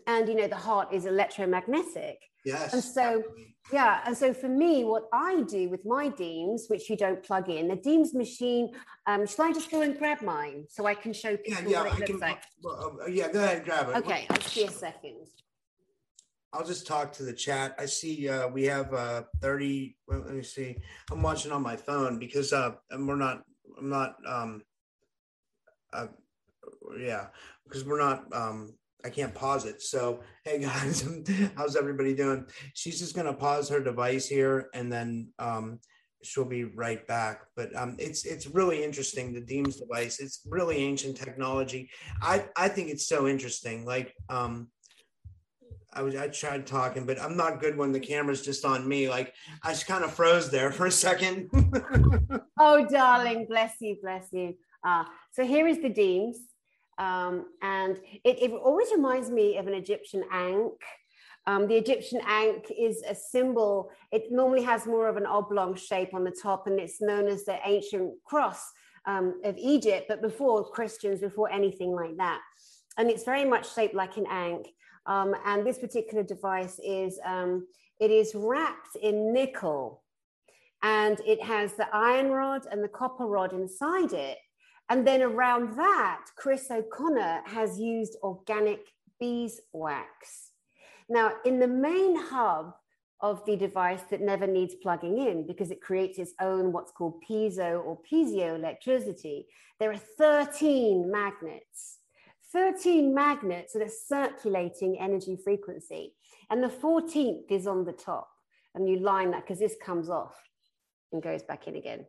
and 0.07 0.27
you 0.27 0.35
know 0.35 0.47
the 0.47 0.55
heart 0.55 0.93
is 0.93 1.05
electromagnetic 1.05 2.17
yes 2.45 2.73
and 2.73 2.83
so 2.83 3.23
yeah 3.71 4.01
and 4.05 4.17
so 4.17 4.33
for 4.33 4.49
me 4.49 4.83
what 4.83 5.07
i 5.13 5.41
do 5.43 5.69
with 5.69 5.85
my 5.85 6.09
deems 6.09 6.65
which 6.67 6.89
you 6.89 6.97
don't 6.97 7.23
plug 7.23 7.49
in 7.49 7.67
the 7.67 7.75
deems 7.75 8.13
machine 8.13 8.71
um 9.07 9.25
shall 9.25 9.45
i 9.45 9.51
just 9.51 9.71
go 9.71 9.81
and 9.81 9.97
grab 9.97 10.21
mine 10.21 10.65
so 10.69 10.85
i 10.85 10.93
can 10.93 11.13
show 11.13 11.37
people 11.37 11.63
yeah, 11.63 11.69
yeah, 11.69 11.79
what 11.79 11.87
it 11.87 11.93
I 11.93 11.97
looks 11.97 12.11
can, 12.11 12.19
like 12.19 12.43
well, 12.61 12.97
uh, 13.01 13.07
yeah 13.07 13.31
go 13.31 13.43
ahead 13.43 13.63
grab 13.63 13.89
it 13.89 13.95
okay 13.97 14.27
i'll 14.29 14.41
see 14.41 14.65
a 14.65 14.71
second 14.71 15.27
I'll 16.53 16.63
just 16.63 16.85
talk 16.85 17.11
to 17.13 17.23
the 17.23 17.33
chat. 17.33 17.75
I 17.79 17.85
see 17.87 18.29
uh, 18.29 18.47
we 18.47 18.65
have 18.65 18.93
uh, 18.93 19.23
30. 19.41 19.97
Well, 20.07 20.19
let 20.19 20.35
me 20.35 20.43
see. 20.43 20.77
I'm 21.11 21.23
watching 21.23 21.51
on 21.51 21.63
my 21.63 21.75
phone 21.75 22.19
because 22.19 22.53
uh, 22.53 22.73
and 22.91 23.07
we're 23.07 23.15
not. 23.15 23.41
I'm 23.75 23.89
not. 23.89 24.17
Um, 24.27 24.61
uh, 25.91 26.07
yeah, 26.99 27.27
because 27.63 27.85
we're 27.85 27.99
not 27.99 28.31
um, 28.33 28.75
I 29.05 29.09
can't 29.09 29.33
pause 29.33 29.65
it. 29.65 29.81
So, 29.81 30.21
hey 30.43 30.59
guys, 30.59 31.07
how's 31.55 31.75
everybody 31.75 32.13
doing? 32.13 32.45
She's 32.73 32.99
just 32.99 33.15
going 33.15 33.27
to 33.27 33.33
pause 33.33 33.69
her 33.69 33.79
device 33.79 34.27
here 34.27 34.69
and 34.73 34.91
then 34.91 35.29
um, 35.39 35.79
she'll 36.23 36.45
be 36.45 36.63
right 36.63 37.05
back. 37.07 37.41
But 37.55 37.75
um, 37.75 37.95
it's 37.99 38.25
it's 38.25 38.47
really 38.47 38.83
interesting 38.83 39.33
the 39.33 39.41
Deems 39.41 39.77
device. 39.77 40.19
It's 40.19 40.41
really 40.49 40.77
ancient 40.77 41.17
technology. 41.17 41.89
I 42.21 42.45
I 42.55 42.67
think 42.69 42.89
it's 42.89 43.07
so 43.07 43.27
interesting. 43.27 43.85
Like 43.85 44.13
um, 44.29 44.69
I 45.93 46.01
was 46.01 46.15
I 46.15 46.27
tried 46.29 46.65
talking, 46.65 47.05
but 47.05 47.21
I'm 47.21 47.37
not 47.37 47.59
good 47.59 47.77
when 47.77 47.91
the 47.91 47.99
camera's 47.99 48.41
just 48.41 48.65
on 48.65 48.87
me. 48.87 49.09
Like 49.09 49.33
I 49.63 49.69
just 49.69 49.87
kind 49.87 50.03
of 50.03 50.13
froze 50.13 50.49
there 50.49 50.71
for 50.71 50.87
a 50.87 50.91
second. 50.91 51.49
oh, 52.59 52.85
darling, 52.87 53.45
bless 53.47 53.75
you, 53.79 53.97
bless 54.01 54.27
you. 54.31 54.55
Uh, 54.83 55.05
so 55.31 55.45
here 55.45 55.67
is 55.67 55.81
the 55.81 55.89
Deems. 55.89 56.37
Um, 56.97 57.47
and 57.61 57.97
it, 58.23 58.41
it, 58.41 58.51
always 58.51 58.89
reminds 58.91 59.29
me 59.29 59.57
of 59.57 59.67
an 59.67 59.73
Egyptian 59.73 60.23
ankh. 60.31 60.81
Um, 61.47 61.67
the 61.67 61.75
Egyptian 61.75 62.21
ankh 62.25 62.71
is 62.77 63.03
a 63.07 63.15
symbol, 63.15 63.91
it 64.11 64.31
normally 64.31 64.63
has 64.63 64.85
more 64.85 65.09
of 65.09 65.17
an 65.17 65.25
oblong 65.25 65.75
shape 65.75 66.13
on 66.13 66.23
the 66.23 66.31
top, 66.31 66.67
and 66.67 66.79
it's 66.79 67.01
known 67.01 67.27
as 67.27 67.45
the 67.45 67.57
ancient 67.65 68.13
cross 68.23 68.71
um, 69.05 69.41
of 69.43 69.57
Egypt, 69.57 70.05
but 70.07 70.21
before 70.21 70.63
Christians, 70.69 71.19
before 71.19 71.51
anything 71.51 71.91
like 71.91 72.15
that. 72.17 72.39
And 72.97 73.09
it's 73.09 73.23
very 73.23 73.43
much 73.43 73.73
shaped 73.73 73.95
like 73.95 74.17
an 74.17 74.27
ankh. 74.29 74.67
Um, 75.05 75.35
and 75.45 75.65
this 75.65 75.79
particular 75.79 76.23
device 76.23 76.79
is 76.83 77.19
um, 77.25 77.67
it 77.99 78.11
is 78.11 78.33
wrapped 78.35 78.95
in 79.01 79.33
nickel 79.33 80.03
and 80.81 81.19
it 81.25 81.41
has 81.41 81.73
the 81.73 81.87
iron 81.93 82.29
rod 82.29 82.67
and 82.71 82.83
the 82.83 82.89
copper 82.89 83.25
rod 83.25 83.53
inside 83.53 84.13
it 84.13 84.37
and 84.89 85.07
then 85.07 85.21
around 85.21 85.77
that, 85.77 86.25
Chris 86.35 86.69
O'Connor 86.69 87.41
has 87.45 87.79
used 87.79 88.17
organic 88.21 88.81
beeswax. 89.19 90.51
Now, 91.09 91.33
in 91.45 91.59
the 91.59 91.67
main 91.67 92.15
hub 92.15 92.73
of 93.21 93.45
the 93.45 93.55
device 93.55 94.01
that 94.09 94.21
never 94.21 94.45
needs 94.45 94.75
plugging 94.75 95.17
in 95.17 95.47
because 95.47 95.71
it 95.71 95.81
creates 95.81 96.19
its 96.19 96.33
own 96.41 96.73
what's 96.73 96.91
called 96.91 97.23
piezo 97.27 97.83
or 97.83 97.99
piezoelectricity, 98.11 99.45
there 99.79 99.91
are 99.91 100.01
13 100.17 101.09
magnets. 101.09 101.99
13 102.51 103.13
magnets 103.15 103.73
that 103.73 103.81
are 103.81 103.89
circulating 103.89 104.99
energy 104.99 105.37
frequency. 105.41 106.13
And 106.49 106.61
the 106.61 106.67
14th 106.67 107.49
is 107.49 107.65
on 107.65 107.85
the 107.85 107.93
top. 107.93 108.29
And 108.75 108.87
you 108.87 108.99
line 108.99 109.31
that 109.31 109.41
because 109.41 109.59
this 109.59 109.75
comes 109.83 110.09
off 110.09 110.35
and 111.11 111.21
goes 111.21 111.43
back 111.43 111.67
in 111.67 111.75
again. 111.75 112.05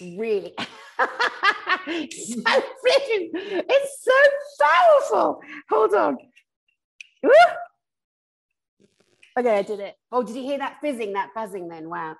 Really. 0.00 0.54
it's 1.88 2.34
so 2.34 2.42
freaking, 2.42 3.30
it's 3.34 4.04
so 4.04 4.64
powerful. 4.64 5.40
Hold 5.70 5.94
on. 5.94 6.16
Okay, 9.38 9.58
I 9.58 9.62
did 9.62 9.80
it. 9.80 9.94
Oh, 10.10 10.22
did 10.22 10.36
you 10.36 10.42
hear 10.42 10.58
that 10.58 10.78
fizzing, 10.80 11.12
that 11.12 11.30
buzzing 11.34 11.68
then? 11.68 11.88
Wow. 11.88 12.16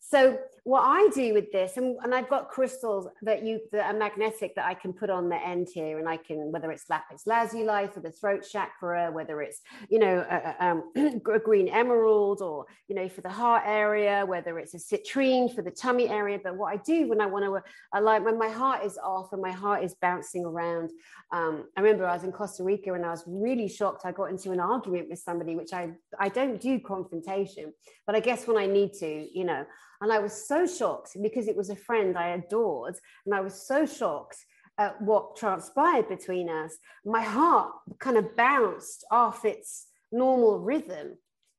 So 0.00 0.38
what 0.64 0.80
I 0.80 1.08
do 1.14 1.34
with 1.34 1.52
this, 1.52 1.76
and, 1.76 1.96
and 2.02 2.14
I've 2.14 2.28
got 2.30 2.48
crystals 2.48 3.06
that 3.20 3.44
you 3.44 3.60
that 3.70 3.94
are 3.94 3.98
magnetic 3.98 4.54
that 4.54 4.64
I 4.64 4.72
can 4.72 4.94
put 4.94 5.10
on 5.10 5.28
the 5.28 5.36
end 5.36 5.68
here, 5.72 5.98
and 5.98 6.08
I 6.08 6.16
can 6.16 6.50
whether 6.50 6.72
it's 6.72 6.88
lapis 6.88 7.26
lazuli 7.26 7.86
for 7.88 8.00
the 8.00 8.10
throat 8.10 8.46
chakra, 8.50 9.12
whether 9.12 9.42
it's 9.42 9.60
you 9.90 9.98
know 9.98 10.24
a, 10.28 10.36
a, 10.36 10.66
um, 10.66 10.90
a 11.32 11.38
green 11.38 11.68
emerald, 11.68 12.40
or 12.40 12.64
you 12.88 12.94
know 12.94 13.10
for 13.10 13.20
the 13.20 13.28
heart 13.28 13.64
area, 13.66 14.24
whether 14.24 14.58
it's 14.58 14.72
a 14.72 14.78
citrine 14.78 15.54
for 15.54 15.60
the 15.60 15.70
tummy 15.70 16.08
area. 16.08 16.40
But 16.42 16.56
what 16.56 16.72
I 16.72 16.78
do 16.78 17.08
when 17.08 17.20
I 17.20 17.26
want 17.26 17.44
to, 17.44 17.62
I 17.92 18.00
like 18.00 18.24
when 18.24 18.38
my 18.38 18.48
heart 18.48 18.84
is 18.84 18.96
off 18.96 19.32
and 19.32 19.42
my 19.42 19.52
heart 19.52 19.84
is 19.84 19.94
bouncing 20.00 20.46
around. 20.46 20.90
Um, 21.30 21.66
I 21.76 21.82
remember 21.82 22.06
I 22.06 22.14
was 22.14 22.24
in 22.24 22.32
Costa 22.32 22.64
Rica 22.64 22.94
and 22.94 23.04
I 23.04 23.10
was 23.10 23.24
really 23.26 23.68
shocked. 23.68 24.06
I 24.06 24.12
got 24.12 24.30
into 24.30 24.50
an 24.50 24.60
argument 24.60 25.10
with 25.10 25.18
somebody, 25.18 25.56
which 25.56 25.74
I 25.74 25.90
I 26.18 26.30
don't 26.30 26.58
do 26.58 26.80
confrontation 26.80 27.74
but 28.06 28.14
I 28.14 28.20
guess 28.20 28.46
when 28.46 28.56
I 28.56 28.66
need 28.66 28.92
to, 28.94 29.28
you 29.32 29.44
know, 29.44 29.64
and 30.00 30.12
I 30.12 30.18
was 30.18 30.46
so 30.46 30.53
shocked 30.66 31.16
because 31.20 31.48
it 31.48 31.56
was 31.56 31.70
a 31.70 31.76
friend 31.86 32.16
I 32.16 32.28
adored, 32.30 32.96
and 33.24 33.34
I 33.34 33.40
was 33.40 33.66
so 33.66 33.86
shocked 33.86 34.38
at 34.78 35.00
what 35.00 35.36
transpired 35.36 36.08
between 36.08 36.48
us. 36.48 36.72
My 37.04 37.22
heart 37.22 37.72
kind 37.98 38.16
of 38.16 38.36
bounced 38.36 39.04
off 39.10 39.44
its 39.44 39.86
normal 40.10 40.58
rhythm, 40.60 41.18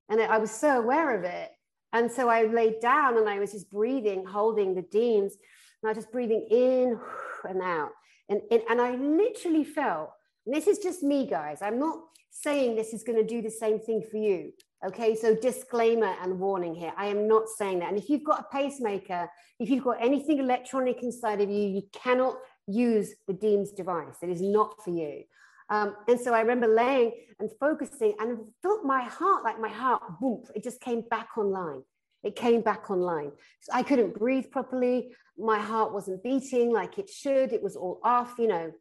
and 0.09 0.21
I 0.21 0.37
was 0.37 0.51
so 0.51 0.79
aware 0.79 1.17
of 1.17 1.23
it. 1.23 1.51
And 1.93 2.11
so 2.11 2.27
I 2.27 2.43
laid 2.43 2.81
down 2.81 3.17
and 3.17 3.29
I 3.29 3.39
was 3.39 3.53
just 3.53 3.71
breathing, 3.71 4.25
holding 4.25 4.75
the 4.75 4.81
Deems, 4.81 5.31
and 5.31 5.87
I 5.87 5.89
was 5.89 5.97
just 5.97 6.11
breathing 6.11 6.45
in 6.51 6.99
and 7.47 7.61
out. 7.61 7.91
And, 8.27 8.41
and, 8.51 8.61
and 8.69 8.81
I 8.81 8.95
literally 8.95 9.63
felt, 9.63 10.09
this 10.45 10.67
is 10.67 10.79
just 10.79 11.03
me, 11.03 11.25
guys. 11.25 11.59
I'm 11.61 11.79
not 11.79 11.99
saying 12.31 12.75
this 12.75 12.93
is 12.93 13.03
going 13.03 13.17
to 13.17 13.23
do 13.25 13.41
the 13.41 13.49
same 13.49 13.79
thing 13.79 14.03
for 14.11 14.17
you. 14.17 14.51
Okay, 14.85 15.15
so 15.15 15.35
disclaimer 15.35 16.13
and 16.21 16.39
warning 16.39 16.75
here. 16.75 16.93
I 16.95 17.07
am 17.07 17.27
not 17.27 17.49
saying 17.49 17.79
that. 17.79 17.89
And 17.89 17.97
if 17.97 18.07
you've 18.07 18.23
got 18.23 18.41
a 18.41 18.55
pacemaker, 18.55 19.27
if 19.59 19.67
you've 19.67 19.83
got 19.83 19.97
anything 19.99 20.37
electronic 20.37 21.01
inside 21.01 21.41
of 21.41 21.49
you, 21.49 21.67
you 21.67 21.81
cannot 21.91 22.35
use 22.67 23.15
the 23.27 23.33
Deems 23.33 23.71
device. 23.71 24.17
It 24.21 24.29
is 24.29 24.41
not 24.41 24.75
for 24.83 24.91
you. 24.91 25.23
Um, 25.71 25.95
and 26.07 26.19
so 26.19 26.35
I 26.35 26.41
remember 26.41 26.67
laying 26.67 27.13
and 27.39 27.49
focusing 27.59 28.13
and 28.19 28.37
felt 28.61 28.83
my 28.83 29.01
heart, 29.01 29.43
like 29.43 29.59
my 29.59 29.69
heart, 29.69 30.03
boom, 30.21 30.43
it 30.53 30.63
just 30.63 30.79
came 30.81 31.01
back 31.09 31.29
online. 31.35 31.81
It 32.21 32.35
came 32.35 32.61
back 32.61 32.91
online. 32.91 33.31
So 33.61 33.71
I 33.73 33.81
couldn't 33.81 34.13
breathe 34.13 34.51
properly. 34.51 35.15
My 35.35 35.57
heart 35.57 35.93
wasn't 35.93 36.21
beating 36.21 36.71
like 36.71 36.99
it 36.99 37.09
should. 37.09 37.53
It 37.53 37.63
was 37.63 37.75
all 37.75 37.99
off, 38.03 38.35
you 38.37 38.47
know. 38.47 38.71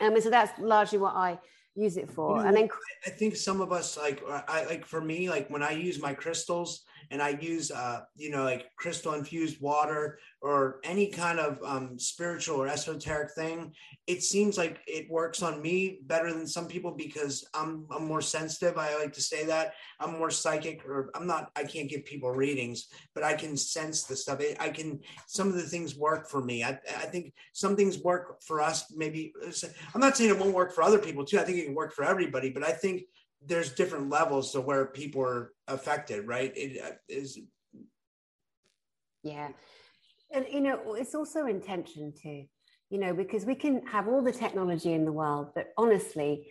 Um, 0.00 0.14
and 0.14 0.22
so 0.22 0.28
that's 0.28 0.58
largely 0.58 0.98
what 0.98 1.14
I 1.14 1.38
use 1.74 1.96
it 1.96 2.10
for. 2.10 2.36
You 2.36 2.42
know, 2.42 2.48
and 2.48 2.56
then 2.56 2.68
I 3.06 3.10
think 3.10 3.36
some 3.36 3.60
of 3.60 3.72
us 3.72 3.96
like 3.96 4.22
I 4.28 4.64
like 4.66 4.86
for 4.86 5.00
me 5.00 5.28
like 5.28 5.48
when 5.48 5.62
I 5.62 5.72
use 5.72 6.00
my 6.00 6.14
crystals 6.14 6.82
and 7.10 7.22
I 7.22 7.30
use 7.40 7.70
uh 7.70 8.00
you 8.16 8.30
know 8.30 8.44
like 8.44 8.66
crystal 8.76 9.14
infused 9.14 9.60
water 9.60 10.18
or 10.42 10.80
any 10.84 11.08
kind 11.08 11.38
of 11.38 11.58
um, 11.62 11.98
spiritual 11.98 12.56
or 12.56 12.66
esoteric 12.66 13.32
thing, 13.32 13.74
it 14.06 14.22
seems 14.22 14.56
like 14.56 14.80
it 14.86 15.10
works 15.10 15.42
on 15.42 15.60
me 15.60 15.98
better 16.06 16.32
than 16.32 16.46
some 16.46 16.66
people 16.66 16.92
because 16.92 17.46
I'm 17.54 17.86
I'm 17.94 18.06
more 18.06 18.22
sensitive. 18.22 18.78
I 18.78 18.96
like 18.98 19.12
to 19.14 19.20
say 19.20 19.44
that 19.44 19.74
I'm 19.98 20.18
more 20.18 20.30
psychic, 20.30 20.82
or 20.86 21.10
I'm 21.14 21.26
not. 21.26 21.50
I 21.56 21.64
can't 21.64 21.90
give 21.90 22.06
people 22.06 22.30
readings, 22.30 22.86
but 23.14 23.22
I 23.22 23.34
can 23.34 23.56
sense 23.56 24.04
the 24.04 24.16
stuff. 24.16 24.40
I 24.58 24.70
can. 24.70 25.00
Some 25.26 25.48
of 25.48 25.54
the 25.54 25.62
things 25.62 25.96
work 25.96 26.30
for 26.30 26.42
me. 26.42 26.64
I 26.64 26.78
I 26.96 27.06
think 27.06 27.34
some 27.52 27.76
things 27.76 27.98
work 27.98 28.42
for 28.42 28.62
us. 28.62 28.90
Maybe 28.96 29.34
I'm 29.94 30.00
not 30.00 30.16
saying 30.16 30.30
it 30.30 30.38
won't 30.38 30.54
work 30.54 30.74
for 30.74 30.82
other 30.82 30.98
people 30.98 31.24
too. 31.24 31.38
I 31.38 31.44
think 31.44 31.58
it 31.58 31.66
can 31.66 31.74
work 31.74 31.92
for 31.92 32.04
everybody, 32.04 32.48
but 32.48 32.64
I 32.64 32.72
think 32.72 33.02
there's 33.44 33.72
different 33.72 34.10
levels 34.10 34.52
to 34.52 34.60
where 34.60 34.86
people 34.86 35.22
are 35.22 35.52
affected. 35.68 36.26
Right? 36.26 36.52
It 36.56 36.80
uh. 36.82 37.40
Yeah 39.22 39.50
and 40.32 40.46
you 40.50 40.60
know 40.60 40.94
it's 40.94 41.14
also 41.14 41.46
intention 41.46 42.12
too 42.20 42.44
you 42.90 42.98
know 42.98 43.12
because 43.14 43.44
we 43.44 43.54
can 43.54 43.84
have 43.86 44.08
all 44.08 44.22
the 44.22 44.32
technology 44.32 44.92
in 44.92 45.04
the 45.04 45.12
world 45.12 45.48
but 45.54 45.68
honestly 45.76 46.46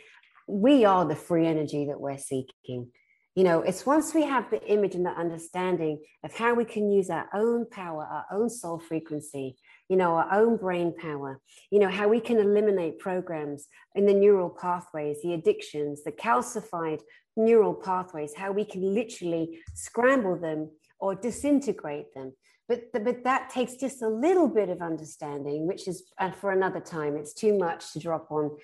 we 0.48 0.86
are 0.86 1.06
the 1.06 1.16
free 1.16 1.48
energy 1.48 1.86
that 1.86 2.00
we're 2.00 2.18
seeking 2.18 2.90
you 3.36 3.44
know 3.44 3.62
it's 3.62 3.86
once 3.86 4.14
we 4.14 4.24
have 4.24 4.50
the 4.50 4.62
image 4.68 4.96
and 4.96 5.06
the 5.06 5.12
understanding 5.12 6.00
of 6.24 6.34
how 6.34 6.54
we 6.54 6.66
can 6.66 6.92
use 6.92 7.10
our 7.10 7.28
own 7.34 7.66
power 7.70 8.06
our 8.06 8.26
own 8.32 8.50
soul 8.50 8.80
frequency 8.80 9.56
you 9.90 9.98
know 9.98 10.16
our 10.16 10.32
own 10.32 10.56
brain 10.56 10.94
power 10.96 11.42
you 11.72 11.80
know 11.80 11.90
how 11.90 12.08
we 12.08 12.20
can 12.20 12.38
eliminate 12.38 13.00
programs 13.00 13.68
in 13.96 14.06
the 14.06 14.14
neural 14.14 14.50
pathways 14.50 15.22
the 15.24 15.34
addictions 15.34 16.04
the 16.04 16.12
calcified 16.12 17.02
neural 17.36 17.74
pathways 17.74 18.34
how 18.36 18.52
we 18.52 18.64
can 18.64 18.94
literally 18.94 19.60
scramble 19.74 20.38
them 20.38 20.70
or 21.00 21.16
disintegrate 21.16 22.14
them. 22.14 22.34
But 22.68 22.92
but 22.92 23.24
that 23.24 23.50
takes 23.50 23.76
just 23.76 24.04
a 24.04 24.08
little 24.08 24.48
bit 24.48 24.70
of 24.70 24.82
understanding 24.82 25.66
which 25.66 25.88
is 25.88 26.12
uh, 26.20 26.32
for 26.32 26.52
another 26.52 26.80
time. 26.80 27.16
It's 27.16 27.34
too 27.34 27.58
much 27.58 27.94
to 27.94 28.00
drop 28.00 28.32
on 28.32 28.58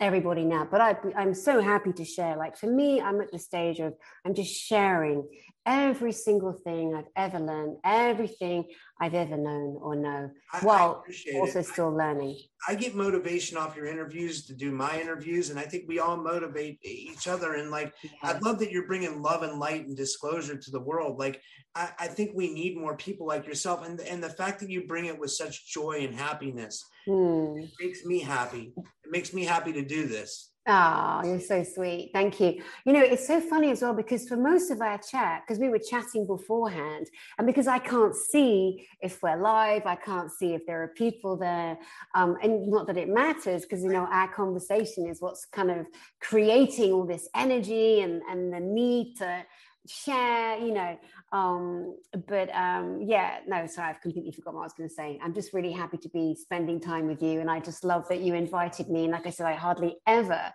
everybody 0.00 0.44
now. 0.44 0.66
But 0.70 0.80
I, 0.80 0.96
i'm 1.16 1.34
so 1.34 1.60
happy 1.60 1.92
to 1.92 2.04
share. 2.04 2.36
Like 2.36 2.56
for 2.56 2.68
me 2.68 3.02
i'm 3.02 3.20
at 3.20 3.30
the 3.32 3.38
stage 3.38 3.80
of 3.80 3.94
i'm 4.24 4.34
just 4.34 4.54
sharing 4.54 5.28
every 5.70 6.12
single 6.12 6.52
thing 6.52 6.94
i've 6.94 7.08
ever 7.16 7.38
learned 7.38 7.76
everything 7.84 8.64
i've 9.00 9.14
ever 9.14 9.36
known 9.36 9.78
or 9.80 9.94
know 9.94 10.30
I, 10.52 10.58
while 10.58 11.04
I 11.08 11.38
also 11.38 11.60
it. 11.60 11.66
still 11.66 11.90
learning 11.90 12.36
I 12.68 12.74
get 12.74 12.94
motivation 12.94 13.56
off 13.56 13.74
your 13.74 13.86
interviews 13.86 14.44
to 14.46 14.54
do 14.54 14.70
my 14.70 15.00
interviews, 15.00 15.48
and 15.48 15.58
I 15.58 15.62
think 15.62 15.84
we 15.88 15.98
all 15.98 16.16
motivate 16.16 16.78
each 16.82 17.26
other. 17.26 17.54
And 17.54 17.70
like. 17.70 17.94
I 18.22 18.38
love 18.38 18.58
that 18.58 18.70
you're 18.70 18.86
bringing 18.86 19.22
love 19.22 19.42
and 19.42 19.58
light 19.58 19.86
and 19.86 19.96
disclosure 19.96 20.56
to 20.56 20.70
the 20.70 20.80
world. 20.80 21.18
Like, 21.18 21.40
I, 21.74 21.90
I, 21.98 22.06
think 22.08 22.32
we 22.34 22.52
need 22.52 22.76
more 22.76 22.96
people 22.96 23.26
like 23.26 23.46
yourself, 23.46 23.86
and 23.86 24.00
and 24.00 24.22
the 24.22 24.28
fact 24.28 24.60
that 24.60 24.70
you 24.70 24.86
bring 24.86 25.06
it 25.06 25.18
with 25.18 25.30
such 25.30 25.72
joy 25.72 26.00
and 26.00 26.14
happiness 26.14 26.84
mm. 27.08 27.68
makes 27.80 28.04
me 28.04 28.20
happy. 28.20 28.72
It 28.76 29.10
makes 29.10 29.32
me 29.32 29.44
happy 29.44 29.72
to 29.72 29.84
do 29.84 30.06
this. 30.06 30.49
Oh, 30.68 31.22
you're 31.24 31.40
so 31.40 31.64
sweet. 31.64 32.10
Thank 32.12 32.38
you. 32.38 32.62
You 32.84 32.92
know, 32.92 33.02
it's 33.02 33.26
so 33.26 33.40
funny 33.40 33.70
as 33.70 33.80
well 33.80 33.94
because 33.94 34.28
for 34.28 34.36
most 34.36 34.70
of 34.70 34.82
our 34.82 34.98
chat, 34.98 35.42
because 35.46 35.58
we 35.58 35.70
were 35.70 35.78
chatting 35.78 36.26
beforehand, 36.26 37.06
and 37.38 37.46
because 37.46 37.66
I 37.66 37.78
can't 37.78 38.14
see 38.14 38.86
if 39.00 39.22
we're 39.22 39.40
live, 39.40 39.86
I 39.86 39.96
can't 39.96 40.30
see 40.30 40.52
if 40.52 40.66
there 40.66 40.82
are 40.82 40.88
people 40.88 41.36
there. 41.36 41.78
Um, 42.14 42.36
and 42.42 42.68
not 42.68 42.86
that 42.88 42.98
it 42.98 43.08
matters, 43.08 43.62
because, 43.62 43.82
you 43.82 43.90
know, 43.90 44.06
our 44.12 44.28
conversation 44.28 45.06
is 45.08 45.22
what's 45.22 45.46
kind 45.46 45.70
of 45.70 45.86
creating 46.20 46.92
all 46.92 47.06
this 47.06 47.28
energy 47.34 48.00
and, 48.02 48.20
and 48.30 48.52
the 48.52 48.60
need 48.60 49.16
to 49.16 49.42
share, 49.88 50.58
you 50.58 50.72
know. 50.72 50.98
Um, 51.32 51.96
but 52.26 52.52
um, 52.54 53.02
yeah, 53.02 53.38
no, 53.46 53.66
sorry, 53.66 53.90
I've 53.90 54.00
completely 54.00 54.32
forgotten 54.32 54.56
what 54.56 54.62
I 54.62 54.66
was 54.66 54.72
going 54.72 54.88
to 54.88 54.94
say. 54.94 55.18
I'm 55.22 55.32
just 55.32 55.52
really 55.52 55.72
happy 55.72 55.96
to 55.98 56.08
be 56.08 56.34
spending 56.34 56.80
time 56.80 57.06
with 57.06 57.22
you, 57.22 57.40
and 57.40 57.50
I 57.50 57.60
just 57.60 57.84
love 57.84 58.08
that 58.08 58.20
you 58.20 58.34
invited 58.34 58.88
me. 58.88 59.04
And 59.04 59.12
like 59.12 59.26
I 59.26 59.30
said, 59.30 59.46
I 59.46 59.54
hardly 59.54 59.96
ever 60.06 60.52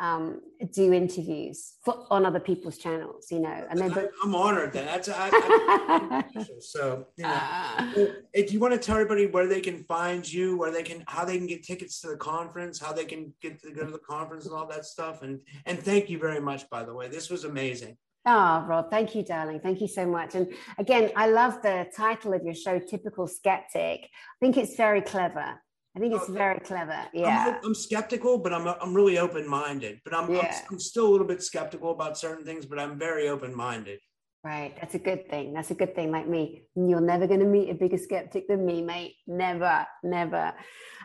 um, 0.00 0.40
do 0.72 0.92
interviews 0.92 1.74
for, 1.84 2.06
on 2.10 2.24
other 2.24 2.40
people's 2.40 2.78
channels, 2.78 3.26
you 3.30 3.40
know. 3.40 3.66
And 3.68 3.78
then, 3.78 3.90
but, 3.90 4.10
I'm 4.22 4.34
honored 4.34 4.72
that. 4.72 4.86
That's 4.86 5.08
I, 5.08 5.30
I, 5.32 6.24
so. 6.60 7.06
You 7.16 7.24
know, 7.24 7.40
uh, 7.40 8.06
if 8.32 8.52
you 8.52 8.60
want 8.60 8.74
to 8.74 8.78
tell 8.78 8.96
everybody 8.96 9.26
where 9.26 9.46
they 9.46 9.60
can 9.60 9.84
find 9.84 10.30
you, 10.30 10.56
where 10.56 10.70
they 10.70 10.82
can, 10.82 11.04
how 11.06 11.24
they 11.24 11.36
can 11.36 11.46
get 11.46 11.62
tickets 11.64 12.00
to 12.02 12.08
the 12.08 12.16
conference, 12.16 12.80
how 12.80 12.92
they 12.92 13.04
can 13.04 13.32
get 13.40 13.60
to 13.62 13.72
go 13.72 13.84
to 13.84 13.90
the 13.90 13.98
conference, 13.98 14.46
and 14.46 14.54
all 14.54 14.66
that 14.66 14.84
stuff, 14.84 15.22
and 15.22 15.40
and 15.66 15.78
thank 15.78 16.08
you 16.08 16.18
very 16.18 16.40
much. 16.40 16.68
By 16.70 16.84
the 16.84 16.94
way, 16.94 17.08
this 17.08 17.30
was 17.30 17.44
amazing. 17.44 17.96
Ah, 18.26 18.62
oh, 18.62 18.68
Rob, 18.68 18.90
thank 18.90 19.14
you, 19.14 19.22
darling. 19.22 19.60
Thank 19.60 19.80
you 19.80 19.88
so 19.88 20.06
much. 20.06 20.34
And 20.34 20.52
again, 20.76 21.10
I 21.16 21.28
love 21.28 21.62
the 21.62 21.86
title 21.96 22.34
of 22.34 22.42
your 22.44 22.54
show, 22.54 22.78
Typical 22.78 23.26
Skeptic. 23.26 24.04
I 24.04 24.36
think 24.40 24.56
it's 24.56 24.76
very 24.76 25.00
clever. 25.00 25.60
I 25.96 26.00
think 26.00 26.14
it's 26.14 26.28
very 26.28 26.60
clever. 26.60 27.06
Yeah. 27.12 27.56
I'm, 27.58 27.64
I'm 27.64 27.74
skeptical, 27.74 28.38
but 28.38 28.52
I'm, 28.52 28.68
I'm 28.68 28.94
really 28.94 29.18
open 29.18 29.48
minded. 29.48 30.00
But 30.04 30.14
I'm, 30.14 30.32
yeah. 30.32 30.60
I'm, 30.60 30.74
I'm 30.74 30.78
still 30.78 31.08
a 31.08 31.10
little 31.10 31.26
bit 31.26 31.42
skeptical 31.42 31.90
about 31.90 32.18
certain 32.18 32.44
things, 32.44 32.66
but 32.66 32.78
I'm 32.78 32.98
very 32.98 33.28
open 33.28 33.54
minded. 33.54 33.98
Right. 34.44 34.76
That's 34.80 34.94
a 34.94 35.00
good 35.00 35.28
thing. 35.28 35.54
That's 35.54 35.70
a 35.72 35.74
good 35.74 35.94
thing. 35.96 36.12
Like 36.12 36.28
me, 36.28 36.62
you're 36.76 37.00
never 37.00 37.26
going 37.26 37.40
to 37.40 37.46
meet 37.46 37.70
a 37.70 37.74
bigger 37.74 37.98
skeptic 37.98 38.46
than 38.46 38.64
me, 38.64 38.82
mate. 38.82 39.14
Never, 39.26 39.86
never. 40.04 40.52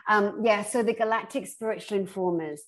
Um, 0.08 0.42
yeah. 0.44 0.62
So 0.62 0.82
the 0.82 0.94
Galactic 0.94 1.46
Spiritual 1.48 1.98
Informers 1.98 2.62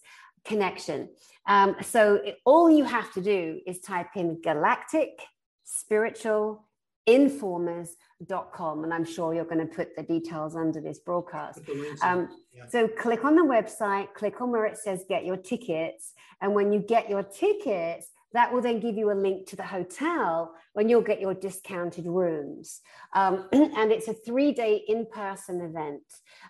connection. 0.44 1.10
Um, 1.46 1.76
so 1.82 2.16
it, 2.16 2.38
all 2.44 2.70
you 2.70 2.84
have 2.84 3.12
to 3.12 3.20
do 3.20 3.60
is 3.66 3.80
type 3.80 4.16
in 4.16 4.40
galactic 4.40 5.20
spiritual 5.64 6.66
informers.com 7.06 8.82
and 8.82 8.92
i'm 8.92 9.04
sure 9.04 9.32
you're 9.32 9.44
going 9.44 9.58
to 9.58 9.72
put 9.72 9.94
the 9.94 10.02
details 10.02 10.56
under 10.56 10.80
this 10.80 10.98
broadcast 10.98 11.60
um, 12.02 12.28
yeah. 12.52 12.66
so 12.66 12.88
click 12.88 13.24
on 13.24 13.36
the 13.36 13.42
website 13.42 14.12
click 14.14 14.40
on 14.40 14.50
where 14.50 14.66
it 14.66 14.76
says 14.76 15.04
get 15.08 15.24
your 15.24 15.36
tickets 15.36 16.14
and 16.40 16.52
when 16.52 16.72
you 16.72 16.80
get 16.80 17.08
your 17.08 17.22
tickets 17.22 18.08
that 18.36 18.52
will 18.52 18.60
then 18.60 18.80
give 18.80 18.96
you 18.96 19.10
a 19.10 19.14
link 19.14 19.46
to 19.48 19.56
the 19.56 19.62
hotel 19.62 20.54
when 20.74 20.90
you'll 20.90 21.00
get 21.00 21.20
your 21.20 21.32
discounted 21.32 22.06
rooms. 22.06 22.82
Um, 23.14 23.48
and 23.52 23.90
it's 23.90 24.08
a 24.08 24.12
three 24.12 24.52
day 24.52 24.82
in 24.88 25.06
person 25.06 25.62
event. 25.62 26.02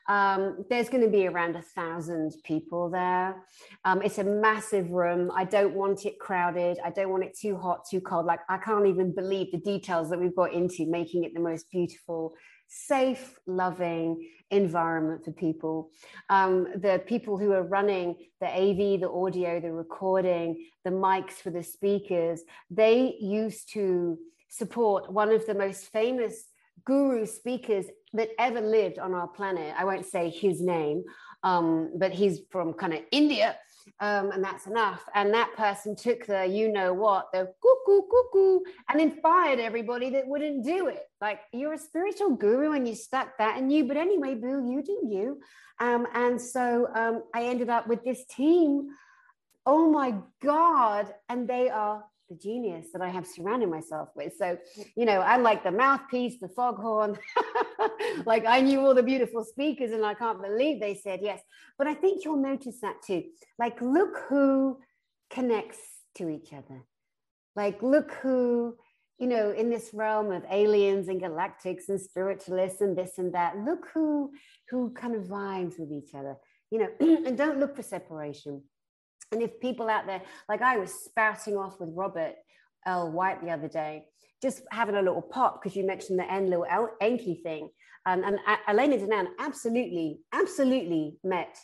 Um, 0.08 0.64
there's 0.68 0.88
going 0.88 1.04
to 1.04 1.10
be 1.10 1.28
around 1.28 1.54
a 1.54 1.62
thousand 1.62 2.34
people 2.44 2.90
there. 2.90 3.36
Um, 3.84 4.02
it's 4.02 4.18
a 4.18 4.24
massive 4.24 4.90
room. 4.90 5.30
I 5.34 5.44
don't 5.44 5.74
want 5.74 6.06
it 6.06 6.18
crowded. 6.18 6.78
I 6.84 6.90
don't 6.90 7.10
want 7.10 7.22
it 7.22 7.38
too 7.38 7.56
hot, 7.56 7.86
too 7.88 8.00
cold. 8.00 8.26
Like, 8.26 8.40
I 8.48 8.58
can't 8.58 8.86
even 8.86 9.14
believe 9.14 9.52
the 9.52 9.58
details 9.58 10.10
that 10.10 10.18
we've 10.18 10.34
got 10.34 10.52
into 10.52 10.86
making 10.86 11.22
it 11.22 11.34
the 11.34 11.40
most 11.40 11.70
beautiful 11.70 12.34
safe, 12.68 13.38
loving 13.46 14.28
environment 14.50 15.24
for 15.24 15.32
people. 15.32 15.90
Um, 16.30 16.68
the 16.76 17.02
people 17.06 17.38
who 17.38 17.52
are 17.52 17.62
running 17.62 18.16
the 18.40 18.46
AV, 18.46 19.00
the 19.00 19.10
audio, 19.10 19.60
the 19.60 19.72
recording, 19.72 20.66
the 20.84 20.90
mics 20.90 21.32
for 21.32 21.50
the 21.50 21.62
speakers, 21.62 22.42
they 22.70 23.16
used 23.20 23.72
to 23.72 24.18
support 24.48 25.12
one 25.12 25.30
of 25.30 25.46
the 25.46 25.54
most 25.54 25.86
famous 25.92 26.44
guru 26.84 27.26
speakers 27.26 27.86
that 28.12 28.30
ever 28.38 28.60
lived 28.60 28.98
on 28.98 29.14
our 29.14 29.28
planet. 29.28 29.74
I 29.76 29.84
won't 29.84 30.06
say 30.06 30.30
his 30.30 30.60
name, 30.60 31.04
um, 31.42 31.92
but 31.96 32.12
he's 32.12 32.40
from 32.50 32.72
kind 32.74 32.94
of 32.94 33.00
India 33.10 33.56
um, 34.00 34.30
and 34.30 34.42
that's 34.42 34.66
enough. 34.66 35.04
And 35.14 35.32
that 35.34 35.54
person 35.56 35.96
took 35.96 36.26
the 36.26 36.46
you 36.46 36.72
know 36.72 36.92
what, 36.92 37.32
the 37.32 37.52
cuckoo, 37.62 38.02
cuckoo, 38.10 38.60
and 38.88 39.00
inspired 39.00 39.58
everybody 39.58 40.10
that 40.10 40.26
wouldn't 40.26 40.64
do 40.64 40.88
it. 40.88 41.08
Like 41.20 41.40
you're 41.52 41.74
a 41.74 41.78
spiritual 41.78 42.36
guru 42.36 42.72
and 42.72 42.86
you 42.86 42.94
stuck 42.94 43.38
that 43.38 43.58
in 43.58 43.70
you. 43.70 43.84
But 43.84 43.96
anyway, 43.96 44.34
boo, 44.34 44.68
you 44.70 44.82
do 44.82 45.00
you. 45.08 45.40
Um, 45.80 46.06
and 46.14 46.40
so 46.40 46.88
um, 46.94 47.24
I 47.34 47.44
ended 47.44 47.70
up 47.70 47.86
with 47.86 48.04
this 48.04 48.24
team. 48.26 48.88
Oh 49.64 49.90
my 49.90 50.14
God. 50.42 51.12
And 51.28 51.48
they 51.48 51.68
are 51.70 52.04
the 52.28 52.36
genius 52.36 52.88
that 52.92 53.02
I 53.02 53.08
have 53.08 53.26
surrounded 53.26 53.70
myself 53.70 54.08
with. 54.14 54.34
So, 54.36 54.58
you 54.96 55.04
know, 55.04 55.20
I'm 55.20 55.42
like 55.42 55.62
the 55.62 55.70
mouthpiece, 55.70 56.38
the 56.40 56.48
foghorn. 56.48 57.16
like 58.26 58.44
I 58.46 58.60
knew 58.60 58.80
all 58.80 58.94
the 58.94 59.02
beautiful 59.02 59.44
speakers 59.44 59.92
and 59.92 60.04
I 60.04 60.14
can't 60.14 60.42
believe 60.42 60.80
they 60.80 60.94
said 60.94 61.20
yes. 61.22 61.40
But 61.78 61.86
I 61.86 61.94
think 61.94 62.24
you'll 62.24 62.42
notice 62.42 62.80
that 62.80 63.02
too. 63.06 63.24
Like, 63.58 63.80
look 63.80 64.16
who 64.28 64.78
connects 65.30 65.78
to 66.16 66.28
each 66.28 66.52
other. 66.52 66.82
Like, 67.54 67.82
look 67.82 68.12
who, 68.22 68.76
you 69.18 69.26
know, 69.26 69.50
in 69.50 69.70
this 69.70 69.90
realm 69.94 70.32
of 70.32 70.44
aliens 70.50 71.08
and 71.08 71.20
galactics 71.20 71.88
and 71.88 72.00
spiritualists 72.00 72.80
and 72.80 72.96
this 72.96 73.18
and 73.18 73.34
that, 73.34 73.56
look 73.58 73.86
who 73.94 74.32
who 74.68 74.90
kind 74.90 75.14
of 75.14 75.24
vibes 75.24 75.78
with 75.78 75.92
each 75.92 76.14
other, 76.14 76.36
you 76.70 76.78
know, 76.78 76.88
and 77.00 77.38
don't 77.38 77.60
look 77.60 77.76
for 77.76 77.82
separation 77.82 78.62
and 79.32 79.42
if 79.42 79.60
people 79.60 79.88
out 79.88 80.06
there, 80.06 80.22
like 80.48 80.62
I 80.62 80.78
was 80.78 80.92
spouting 80.92 81.56
off 81.56 81.80
with 81.80 81.90
Robert 81.92 82.34
L. 82.84 83.10
White 83.10 83.42
the 83.42 83.50
other 83.50 83.68
day, 83.68 84.06
just 84.42 84.62
having 84.70 84.96
a 84.96 85.02
little 85.02 85.22
pop 85.22 85.62
because 85.62 85.76
you 85.76 85.84
mentioned 85.84 86.18
the 86.18 86.24
Enlil 86.24 86.66
Enki 87.00 87.40
thing. 87.42 87.70
Um, 88.04 88.22
and 88.22 88.38
Elena 88.68 88.96
Danaan 88.98 89.26
absolutely, 89.40 90.20
absolutely 90.32 91.18
met 91.24 91.58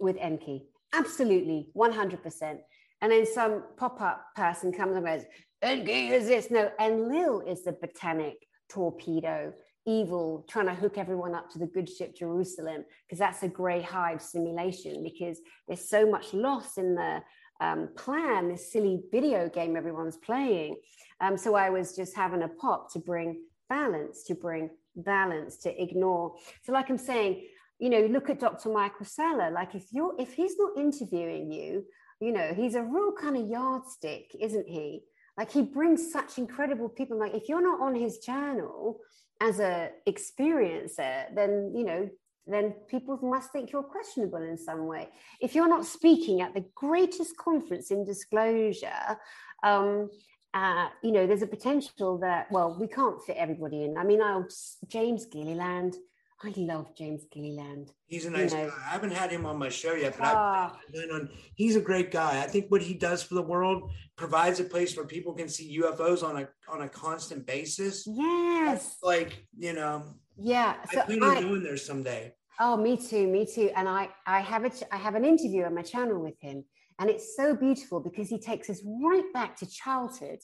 with 0.00 0.16
Enki. 0.20 0.68
Absolutely, 0.92 1.70
100%. 1.76 2.58
And 3.00 3.10
then 3.10 3.26
some 3.26 3.64
pop 3.76 4.00
up 4.00 4.26
person 4.36 4.72
comes 4.72 4.94
and 4.94 5.04
goes, 5.04 5.22
Enki 5.60 6.08
is 6.08 6.28
this. 6.28 6.50
No, 6.50 6.70
Enlil 6.80 7.40
is 7.40 7.64
the 7.64 7.72
botanic 7.72 8.36
torpedo 8.68 9.52
evil 9.86 10.44
trying 10.48 10.66
to 10.66 10.74
hook 10.74 10.98
everyone 10.98 11.34
up 11.34 11.50
to 11.50 11.58
the 11.58 11.66
good 11.66 11.88
ship 11.88 12.16
Jerusalem 12.16 12.84
because 13.06 13.18
that's 13.18 13.42
a 13.42 13.48
grey 13.48 13.82
hive 13.82 14.22
simulation 14.22 15.02
because 15.02 15.40
there's 15.66 15.88
so 15.88 16.08
much 16.08 16.32
loss 16.32 16.78
in 16.78 16.94
the 16.94 17.22
um, 17.60 17.88
plan, 17.96 18.48
this 18.48 18.72
silly 18.72 19.02
video 19.10 19.48
game 19.48 19.76
everyone's 19.76 20.16
playing. 20.16 20.76
Um, 21.20 21.36
so 21.36 21.54
I 21.54 21.70
was 21.70 21.94
just 21.94 22.16
having 22.16 22.42
a 22.42 22.48
pop 22.48 22.92
to 22.92 22.98
bring 22.98 23.42
balance, 23.68 24.24
to 24.24 24.34
bring 24.34 24.70
balance, 24.96 25.56
to 25.58 25.82
ignore. 25.82 26.34
So 26.64 26.72
like 26.72 26.90
I'm 26.90 26.98
saying, 26.98 27.46
you 27.78 27.90
know, 27.90 28.06
look 28.06 28.30
at 28.30 28.40
Dr. 28.40 28.68
Michael 28.70 29.06
Salla. 29.06 29.50
Like 29.50 29.74
if 29.74 29.84
you're 29.92 30.14
if 30.18 30.32
he's 30.34 30.56
not 30.58 30.76
interviewing 30.76 31.50
you, 31.50 31.84
you 32.20 32.32
know, 32.32 32.52
he's 32.54 32.74
a 32.74 32.82
real 32.82 33.12
kind 33.12 33.36
of 33.36 33.48
yardstick, 33.48 34.34
isn't 34.38 34.68
he? 34.68 35.02
Like 35.36 35.50
he 35.50 35.62
brings 35.62 36.12
such 36.12 36.38
incredible 36.38 36.88
people. 36.88 37.18
Like 37.18 37.34
if 37.34 37.48
you're 37.48 37.62
not 37.62 37.80
on 37.80 37.94
his 37.94 38.18
channel, 38.18 39.00
as 39.42 39.58
a 39.60 39.90
experiencer, 40.08 41.34
then 41.34 41.72
you 41.74 41.84
know 41.84 42.08
then 42.46 42.74
people 42.88 43.18
must 43.22 43.52
think 43.52 43.70
you're 43.70 43.82
questionable 43.82 44.42
in 44.42 44.56
some 44.56 44.86
way. 44.86 45.08
If 45.40 45.54
you're 45.54 45.68
not 45.68 45.86
speaking 45.86 46.40
at 46.40 46.54
the 46.54 46.64
greatest 46.74 47.36
conference 47.36 47.92
in 47.92 48.04
disclosure, 48.04 49.16
um, 49.62 50.10
uh, 50.52 50.88
you 51.02 51.12
know, 51.12 51.26
there's 51.26 51.42
a 51.42 51.46
potential 51.46 52.18
that, 52.18 52.50
well, 52.50 52.76
we 52.78 52.88
can't 52.88 53.22
fit 53.22 53.36
everybody 53.36 53.84
in. 53.84 53.96
I 53.96 54.04
mean, 54.04 54.20
I'll, 54.20 54.46
James 54.88 55.24
Gilliland, 55.26 55.94
I 56.44 56.52
love 56.56 56.94
James 56.96 57.24
Gilliland. 57.30 57.92
He's 58.06 58.26
a 58.26 58.30
nice 58.30 58.52
you 58.52 58.58
know. 58.58 58.68
guy. 58.68 58.74
I 58.76 58.90
haven't 58.90 59.12
had 59.12 59.30
him 59.30 59.46
on 59.46 59.58
my 59.58 59.68
show 59.68 59.94
yet, 59.94 60.16
but 60.18 60.26
I've 60.26 60.92
been 60.92 61.08
ah. 61.10 61.14
on. 61.14 61.28
He's 61.54 61.76
a 61.76 61.80
great 61.80 62.10
guy. 62.10 62.42
I 62.42 62.46
think 62.46 62.70
what 62.70 62.82
he 62.82 62.94
does 62.94 63.22
for 63.22 63.34
the 63.34 63.42
world 63.42 63.90
provides 64.16 64.58
a 64.58 64.64
place 64.64 64.96
where 64.96 65.06
people 65.06 65.34
can 65.34 65.48
see 65.48 65.80
UFOs 65.80 66.22
on 66.24 66.42
a 66.42 66.48
on 66.68 66.82
a 66.82 66.88
constant 66.88 67.46
basis. 67.46 68.04
Yes. 68.06 68.82
That's 68.82 69.02
like 69.02 69.46
you 69.56 69.72
know. 69.72 70.02
Yeah. 70.36 70.76
So 70.92 71.00
I 71.00 71.04
plan 71.04 71.22
on 71.22 71.42
doing 71.42 71.62
there 71.62 71.76
someday. 71.76 72.34
Oh, 72.58 72.76
me 72.76 72.96
too, 72.96 73.26
me 73.28 73.46
too. 73.46 73.70
And 73.76 73.88
I 73.88 74.08
I 74.26 74.40
have 74.40 74.64
a 74.64 74.72
I 74.92 74.96
have 74.96 75.14
an 75.14 75.24
interview 75.24 75.64
on 75.64 75.74
my 75.74 75.82
channel 75.82 76.20
with 76.20 76.38
him, 76.40 76.64
and 76.98 77.08
it's 77.08 77.36
so 77.36 77.54
beautiful 77.54 78.00
because 78.00 78.28
he 78.28 78.38
takes 78.38 78.68
us 78.68 78.82
right 78.84 79.32
back 79.32 79.56
to 79.58 79.66
childhood 79.66 80.40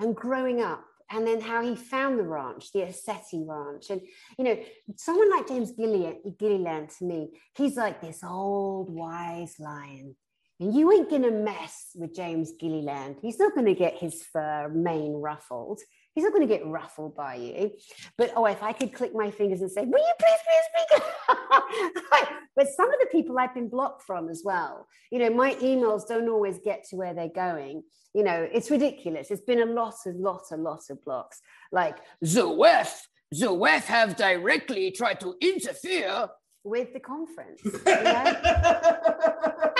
and 0.00 0.14
growing 0.14 0.60
up 0.60 0.84
and 1.10 1.26
then 1.26 1.40
how 1.40 1.62
he 1.62 1.76
found 1.76 2.18
the 2.18 2.24
ranch, 2.24 2.72
the 2.72 2.80
ECETI 2.80 3.46
Ranch. 3.46 3.90
And, 3.90 4.00
you 4.38 4.44
know, 4.44 4.58
someone 4.96 5.30
like 5.30 5.48
James 5.48 5.72
Gilliland, 5.72 6.18
Gilliland 6.38 6.90
to 6.98 7.04
me, 7.04 7.30
he's 7.56 7.76
like 7.76 8.00
this 8.00 8.24
old 8.24 8.90
wise 8.90 9.54
lion. 9.58 10.16
And 10.58 10.74
you 10.74 10.90
ain't 10.92 11.10
going 11.10 11.22
to 11.22 11.30
mess 11.30 11.90
with 11.94 12.14
James 12.14 12.52
Gilliland. 12.58 13.16
He's 13.20 13.38
not 13.38 13.54
going 13.54 13.66
to 13.66 13.74
get 13.74 13.98
his 13.98 14.22
fur 14.22 14.68
mane 14.68 15.12
ruffled. 15.12 15.80
He's 16.16 16.24
not 16.24 16.32
going 16.32 16.48
to 16.48 16.52
get 16.52 16.66
ruffled 16.66 17.14
by 17.14 17.34
you. 17.34 17.72
But 18.16 18.32
oh, 18.34 18.46
if 18.46 18.62
I 18.62 18.72
could 18.72 18.94
click 18.94 19.14
my 19.14 19.30
fingers 19.30 19.60
and 19.60 19.70
say, 19.70 19.82
will 19.82 19.98
you 19.98 20.14
please 20.18 20.38
please, 20.46 20.64
a 20.64 20.96
speaker? 20.96 22.36
but 22.56 22.68
some 22.74 22.88
of 22.88 22.98
the 23.00 23.08
people 23.12 23.38
I've 23.38 23.52
been 23.52 23.68
blocked 23.68 24.02
from 24.02 24.30
as 24.30 24.40
well. 24.42 24.86
You 25.12 25.18
know, 25.18 25.28
my 25.28 25.56
emails 25.56 26.08
don't 26.08 26.30
always 26.30 26.58
get 26.58 26.84
to 26.88 26.96
where 26.96 27.12
they're 27.12 27.28
going. 27.28 27.82
You 28.14 28.24
know, 28.24 28.48
it's 28.50 28.70
ridiculous. 28.70 29.30
It's 29.30 29.42
been 29.42 29.60
a 29.60 29.66
lot, 29.66 29.96
a 30.06 30.10
lot, 30.12 30.44
a 30.52 30.56
lot 30.56 30.84
of 30.88 31.04
blocks. 31.04 31.42
Like 31.70 31.98
the 32.22 32.48
WEF, 32.48 32.90
the 33.30 33.48
WEF 33.48 33.84
have 33.84 34.16
directly 34.16 34.92
tried 34.92 35.20
to 35.20 35.34
interfere 35.42 36.30
with 36.64 36.94
the 36.94 37.00
conference. 37.00 37.60
You 37.62 37.72
know? 37.84 38.36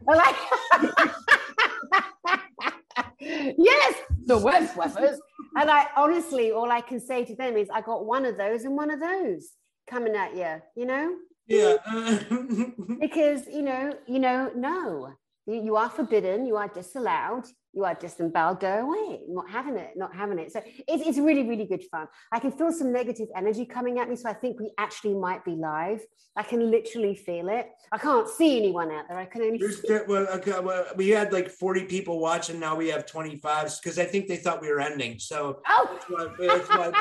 like, 0.06 0.36
yes, 3.20 3.94
the 4.30 4.38
WEF 4.38 4.74
weffers. 4.74 5.18
And 5.56 5.70
I 5.70 5.88
honestly, 5.96 6.52
all 6.52 6.70
I 6.70 6.80
can 6.80 7.00
say 7.00 7.24
to 7.24 7.34
them 7.34 7.56
is, 7.56 7.68
I 7.70 7.80
got 7.80 8.06
one 8.06 8.24
of 8.24 8.38
those 8.38 8.64
and 8.64 8.76
one 8.76 8.90
of 8.90 9.00
those 9.00 9.48
coming 9.88 10.14
at 10.14 10.36
you. 10.36 10.62
You 10.76 10.86
know? 10.86 11.16
Yeah. 11.48 11.76
because 13.00 13.46
you 13.48 13.62
know, 13.62 13.92
you 14.06 14.20
know, 14.20 14.52
no, 14.54 15.12
you, 15.46 15.54
you 15.62 15.76
are 15.76 15.90
forbidden, 15.90 16.46
you 16.46 16.56
are 16.56 16.68
disallowed, 16.68 17.46
you 17.72 17.84
are 17.84 17.94
disemboweled, 17.94 18.60
go 18.60 18.88
away, 18.88 19.20
not 19.28 19.48
having 19.48 19.76
it, 19.76 19.92
not 19.96 20.14
having 20.14 20.38
it. 20.38 20.52
So 20.52 20.60
it's, 20.88 21.06
it's 21.06 21.18
really, 21.18 21.44
really 21.44 21.66
good 21.66 21.84
fun. 21.90 22.08
I 22.32 22.40
can 22.40 22.50
feel 22.50 22.72
some 22.72 22.92
negative 22.92 23.28
energy 23.36 23.64
coming 23.64 23.98
at 23.98 24.08
me. 24.08 24.16
So 24.16 24.28
I 24.28 24.32
think 24.32 24.58
we 24.58 24.72
actually 24.78 25.14
might 25.14 25.44
be 25.44 25.52
live. 25.52 26.00
I 26.36 26.42
can 26.42 26.70
literally 26.70 27.14
feel 27.14 27.48
it. 27.48 27.68
I 27.92 27.98
can't 27.98 28.28
see 28.28 28.56
anyone 28.56 28.90
out 28.90 29.06
there. 29.08 29.18
I 29.18 29.24
can 29.24 29.42
only 29.42 29.58
see. 29.72 29.98
Well, 30.06 30.26
okay, 30.34 30.58
well, 30.60 30.86
we 30.96 31.10
had 31.10 31.32
like 31.32 31.50
40 31.50 31.84
people 31.84 32.20
watching. 32.20 32.60
Now 32.60 32.76
we 32.76 32.88
have 32.88 33.06
25 33.06 33.76
because 33.82 33.98
I 33.98 34.04
think 34.04 34.28
they 34.28 34.36
thought 34.36 34.60
we 34.60 34.68
were 34.68 34.80
ending. 34.80 35.18
So, 35.18 35.60
oh, 35.68 35.88
that's 35.90 36.08
why, 36.08 36.46
that's 36.46 36.68
why, 36.68 36.92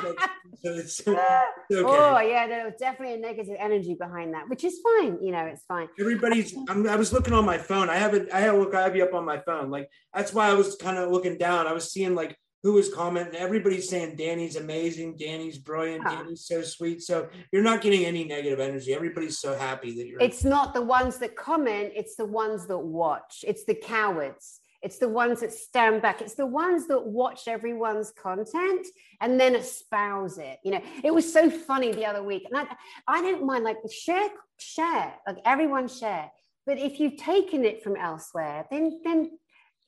so 0.88 1.12
okay. 1.72 1.84
oh 1.86 2.20
yeah, 2.20 2.48
there 2.48 2.66
was 2.66 2.74
definitely 2.80 3.16
a 3.16 3.20
negative 3.20 3.56
energy 3.60 3.94
behind 3.94 4.34
that, 4.34 4.50
which 4.50 4.64
is 4.64 4.80
fine. 4.84 5.18
You 5.22 5.32
know, 5.32 5.46
it's 5.46 5.64
fine. 5.68 5.88
Everybody's, 6.00 6.56
I'm, 6.68 6.88
i 6.88 6.96
was 6.96 7.14
looking 7.14 7.34
on 7.34 7.46
my 7.46 7.58
phone. 7.58 7.90
I 7.90 7.98
haven't, 7.98 8.32
I 8.32 8.40
have, 8.42 8.56
look, 8.56 8.74
I 8.74 8.82
have 8.82 8.96
you 8.96 9.04
up 9.04 9.14
on 9.14 9.26
my 9.26 9.40
phone. 9.40 9.70
Like, 9.70 9.90
that's 10.14 10.34
why 10.34 10.50
I 10.50 10.54
was 10.54 10.76
kind 10.76 10.98
of 10.98 11.12
looking 11.12 11.38
down. 11.38 11.68
I 11.68 11.74
was 11.74 11.92
seeing 11.92 12.16
like 12.16 12.38
who 12.64 12.74
was 12.74 12.94
commenting. 12.94 13.40
Everybody's 13.40 13.90
saying 13.90 14.18
Danny's 14.18 14.56
amazing, 14.56 15.16
Danny's 15.18 15.58
brilliant. 15.58 16.04
Danny's 16.04 16.46
so 16.46 16.62
sweet. 16.62 17.02
So 17.02 17.30
you're 17.52 17.64
not 17.64 17.82
getting 17.82 18.06
any 18.06 18.26
negative 18.26 18.60
energy. 18.60 18.94
Everybody's 18.94 19.40
so 19.40 19.58
happy 19.58 19.96
that 19.96 20.08
you're. 20.08 20.20
It's 20.20 20.44
not 20.44 20.74
the 20.74 20.82
ones 20.82 21.18
that 21.20 21.36
comment. 21.36 21.94
It's 21.96 22.16
the 22.16 22.26
ones 22.26 22.68
that 22.68 22.78
watch. 22.78 23.46
It's 23.48 23.64
the 23.64 23.76
cowards. 23.76 24.60
It's 24.82 24.98
the 24.98 25.10
ones 25.10 25.42
that 25.42 25.52
stand 25.52 26.02
back. 26.02 26.22
It's 26.22 26.36
the 26.36 26.46
ones 26.46 26.88
that 26.88 27.06
watch 27.06 27.48
everyone's 27.48 28.12
content 28.12 28.88
and 29.20 29.40
then 29.40 29.56
espouse 29.56 30.38
it. 30.38 30.58
You 30.64 30.72
know, 30.72 30.82
it 31.04 31.14
was 31.14 31.32
so 31.32 31.50
funny 31.50 31.92
the 31.92 32.06
other 32.06 32.24
week, 32.24 32.46
and 32.50 32.58
I, 32.58 32.66
I 33.08 33.22
don't 33.22 33.46
mind 33.46 33.66
like 33.66 33.78
share, 33.92 34.30
share, 34.58 35.14
like 35.28 35.38
everyone 35.46 35.88
share. 35.88 36.32
But 36.66 36.78
if 36.78 37.00
you've 37.00 37.18
taken 37.18 37.66
it 37.66 37.84
from 37.84 37.96
elsewhere, 37.96 38.68
then 38.72 39.02
then 39.04 39.32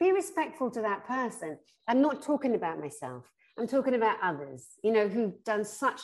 be 0.01 0.11
respectful 0.11 0.71
to 0.71 0.81
that 0.81 1.05
person. 1.05 1.57
I'm 1.87 2.01
not 2.01 2.23
talking 2.23 2.55
about 2.55 2.79
myself. 2.79 3.31
I'm 3.57 3.67
talking 3.67 3.93
about 3.93 4.17
others, 4.23 4.65
you 4.83 4.91
know, 4.91 5.07
who've 5.07 5.41
done 5.43 5.63
such 5.63 6.01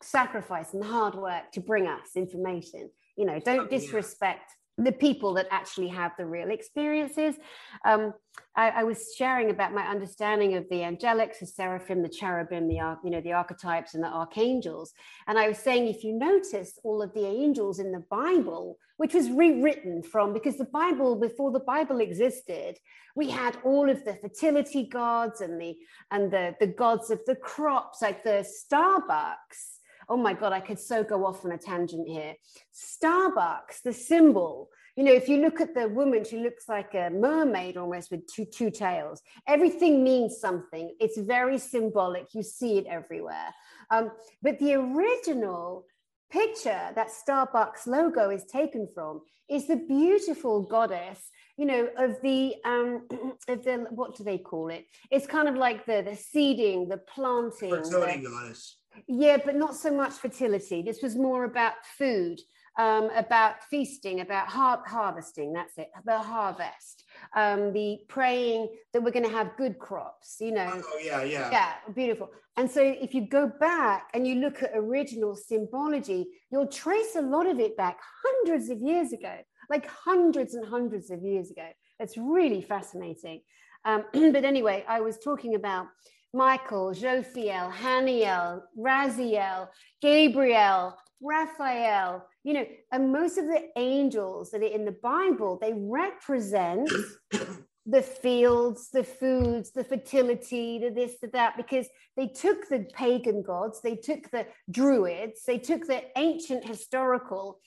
sacrifice 0.00 0.72
and 0.72 0.84
hard 0.84 1.16
work 1.16 1.50
to 1.52 1.60
bring 1.60 1.88
us 1.88 2.14
information. 2.14 2.88
You 3.16 3.26
know, 3.26 3.40
don't 3.40 3.66
oh, 3.66 3.66
disrespect 3.66 4.52
the 4.84 4.92
people 4.92 5.34
that 5.34 5.46
actually 5.50 5.88
have 5.88 6.12
the 6.16 6.24
real 6.24 6.50
experiences. 6.50 7.36
Um, 7.84 8.14
I, 8.56 8.70
I, 8.70 8.84
was 8.84 9.14
sharing 9.16 9.50
about 9.50 9.74
my 9.74 9.86
understanding 9.86 10.54
of 10.54 10.66
the 10.70 10.76
angelics, 10.76 11.40
the 11.40 11.46
seraphim, 11.46 12.02
the 12.02 12.08
cherubim, 12.08 12.68
the 12.68 12.96
you 13.04 13.10
know 13.10 13.20
the 13.20 13.32
archetypes 13.32 13.94
and 13.94 14.02
the 14.02 14.08
archangels. 14.08 14.92
And 15.26 15.38
I 15.38 15.48
was 15.48 15.58
saying, 15.58 15.88
if 15.88 16.02
you 16.02 16.14
notice 16.14 16.78
all 16.82 17.02
of 17.02 17.12
the 17.12 17.26
angels 17.26 17.78
in 17.78 17.92
the 17.92 18.04
Bible, 18.10 18.78
which 18.96 19.14
was 19.14 19.30
rewritten 19.30 20.02
from 20.02 20.32
because 20.32 20.56
the 20.56 20.64
Bible, 20.64 21.16
before 21.16 21.50
the 21.50 21.60
Bible 21.60 22.00
existed, 22.00 22.76
we 23.14 23.28
had 23.28 23.58
all 23.64 23.90
of 23.90 24.04
the 24.04 24.14
fertility 24.14 24.86
gods 24.86 25.40
and 25.40 25.60
the 25.60 25.76
and 26.10 26.32
the 26.32 26.54
the 26.60 26.66
gods 26.66 27.10
of 27.10 27.20
the 27.26 27.36
crops, 27.36 28.00
like 28.00 28.24
the 28.24 28.46
Starbucks 28.72 29.79
oh 30.10 30.16
my 30.16 30.34
God, 30.34 30.52
I 30.52 30.60
could 30.60 30.78
so 30.78 31.04
go 31.04 31.24
off 31.24 31.44
on 31.44 31.52
a 31.52 31.58
tangent 31.58 32.08
here. 32.08 32.34
Starbucks, 32.74 33.82
the 33.84 33.92
symbol, 33.92 34.68
You 34.96 35.04
know, 35.04 35.12
if 35.12 35.28
you 35.28 35.38
look 35.38 35.60
at 35.60 35.72
the 35.72 35.88
woman, 35.88 36.24
she 36.24 36.38
looks 36.38 36.68
like 36.68 36.94
a 36.94 37.10
mermaid 37.10 37.76
almost 37.76 38.10
with 38.10 38.26
two, 38.26 38.44
two 38.44 38.70
tails. 38.70 39.22
Everything 39.46 40.02
means 40.02 40.40
something. 40.40 40.94
It's 40.98 41.16
very 41.16 41.58
symbolic. 41.58 42.34
You 42.34 42.42
see 42.42 42.76
it 42.78 42.86
everywhere. 42.86 43.54
Um, 43.90 44.10
but 44.42 44.58
the 44.58 44.74
original 44.74 45.86
picture 46.30 46.90
that 46.94 47.08
Starbucks 47.08 47.86
logo 47.86 48.30
is 48.30 48.44
taken 48.44 48.88
from 48.92 49.22
is 49.48 49.68
the 49.68 49.76
beautiful 49.76 50.62
goddess, 50.62 51.30
you 51.56 51.66
know, 51.66 51.88
of 51.96 52.20
the 52.22 52.56
um, 52.64 53.06
of 53.48 53.64
the 53.64 53.86
what 53.90 54.16
do 54.16 54.24
they 54.24 54.38
call 54.38 54.70
it? 54.70 54.86
It's 55.10 55.26
kind 55.26 55.48
of 55.48 55.54
like 55.54 55.86
the 55.86 56.02
the 56.02 56.16
seeding, 56.16 56.88
the 56.88 56.98
planting. 56.98 57.70
Fertility 57.70 58.24
goddess. 58.24 58.79
Yeah, 59.08 59.38
but 59.44 59.56
not 59.56 59.74
so 59.74 59.90
much 59.90 60.12
fertility. 60.14 60.82
This 60.82 61.02
was 61.02 61.16
more 61.16 61.44
about 61.44 61.74
food, 61.98 62.40
um, 62.78 63.10
about 63.14 63.62
feasting, 63.64 64.20
about 64.20 64.48
har- 64.48 64.82
harvesting. 64.86 65.52
That's 65.52 65.76
it, 65.78 65.90
the 66.04 66.18
harvest, 66.18 67.04
um, 67.34 67.72
the 67.72 67.98
praying 68.08 68.68
that 68.92 69.02
we're 69.02 69.10
going 69.10 69.26
to 69.26 69.30
have 69.30 69.56
good 69.56 69.78
crops. 69.78 70.36
You 70.40 70.52
know. 70.52 70.70
Oh 70.72 70.98
yeah, 71.02 71.22
yeah. 71.22 71.50
Yeah, 71.50 71.72
beautiful. 71.94 72.30
And 72.56 72.70
so 72.70 72.82
if 72.82 73.14
you 73.14 73.26
go 73.26 73.50
back 73.60 74.08
and 74.12 74.26
you 74.26 74.36
look 74.36 74.62
at 74.62 74.72
original 74.74 75.34
symbology, 75.34 76.26
you'll 76.50 76.66
trace 76.66 77.16
a 77.16 77.22
lot 77.22 77.46
of 77.46 77.58
it 77.58 77.76
back 77.76 77.98
hundreds 78.24 78.68
of 78.68 78.80
years 78.80 79.12
ago, 79.12 79.34
like 79.70 79.86
hundreds 79.86 80.54
and 80.54 80.66
hundreds 80.66 81.10
of 81.10 81.22
years 81.22 81.50
ago. 81.50 81.68
It's 81.98 82.16
really 82.16 82.60
fascinating. 82.60 83.42
Um, 83.84 84.04
but 84.12 84.44
anyway, 84.44 84.84
I 84.88 85.00
was 85.00 85.18
talking 85.18 85.54
about 85.54 85.86
Michael, 86.32 86.92
Jophiel, 86.92 87.72
Haniel, 87.72 88.62
Raziel, 88.78 89.68
Gabriel, 90.00 90.96
Raphael, 91.20 92.26
you 92.44 92.54
know, 92.54 92.66
and 92.92 93.12
most 93.12 93.36
of 93.36 93.46
the 93.46 93.68
angels 93.76 94.50
that 94.50 94.62
are 94.62 94.66
in 94.66 94.84
the 94.84 94.96
Bible, 95.02 95.58
they 95.60 95.74
represent 95.74 96.90
the 97.86 98.02
fields, 98.02 98.90
the 98.90 99.04
foods, 99.04 99.72
the 99.72 99.84
fertility, 99.84 100.78
the 100.78 100.90
this, 100.90 101.16
the 101.20 101.28
that, 101.28 101.56
because 101.56 101.88
they 102.16 102.28
took 102.28 102.68
the 102.68 102.86
pagan 102.94 103.42
gods, 103.42 103.80
they 103.82 103.96
took 103.96 104.30
the 104.30 104.46
druids, 104.70 105.42
they 105.46 105.58
took 105.58 105.86
the 105.86 106.02
ancient 106.16 106.64
historical 106.64 107.58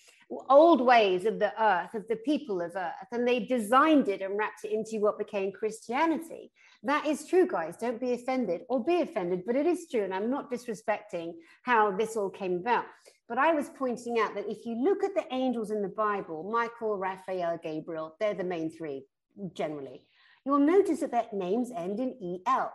old 0.49 0.81
ways 0.81 1.25
of 1.25 1.39
the 1.39 1.53
earth, 1.61 1.93
of 1.93 2.07
the 2.07 2.15
people 2.17 2.61
of 2.61 2.75
earth, 2.75 3.07
and 3.11 3.27
they 3.27 3.39
designed 3.39 4.07
it 4.07 4.21
and 4.21 4.37
wrapped 4.37 4.63
it 4.63 4.71
into 4.71 4.99
what 4.99 5.17
became 5.17 5.51
Christianity. 5.51 6.51
That 6.83 7.05
is 7.05 7.25
true, 7.25 7.47
guys. 7.47 7.77
Don't 7.77 7.99
be 7.99 8.13
offended 8.13 8.61
or 8.69 8.83
be 8.83 9.01
offended, 9.01 9.43
but 9.45 9.55
it 9.55 9.65
is 9.65 9.87
true. 9.89 10.03
And 10.03 10.13
I'm 10.13 10.29
not 10.29 10.51
disrespecting 10.51 11.33
how 11.63 11.91
this 11.91 12.15
all 12.15 12.29
came 12.29 12.55
about. 12.57 12.85
But 13.29 13.37
I 13.37 13.53
was 13.53 13.69
pointing 13.69 14.19
out 14.19 14.35
that 14.35 14.49
if 14.49 14.65
you 14.65 14.75
look 14.75 15.03
at 15.03 15.15
the 15.15 15.25
angels 15.33 15.71
in 15.71 15.81
the 15.81 15.87
Bible, 15.87 16.49
Michael, 16.51 16.97
Raphael, 16.97 17.59
Gabriel, 17.63 18.15
they're 18.19 18.33
the 18.33 18.43
main 18.43 18.69
three 18.69 19.05
generally. 19.53 20.05
You'll 20.45 20.59
notice 20.59 20.99
that 20.99 21.11
their 21.11 21.27
names 21.31 21.71
end 21.75 21.99
in 21.99 22.41
EL. 22.45 22.71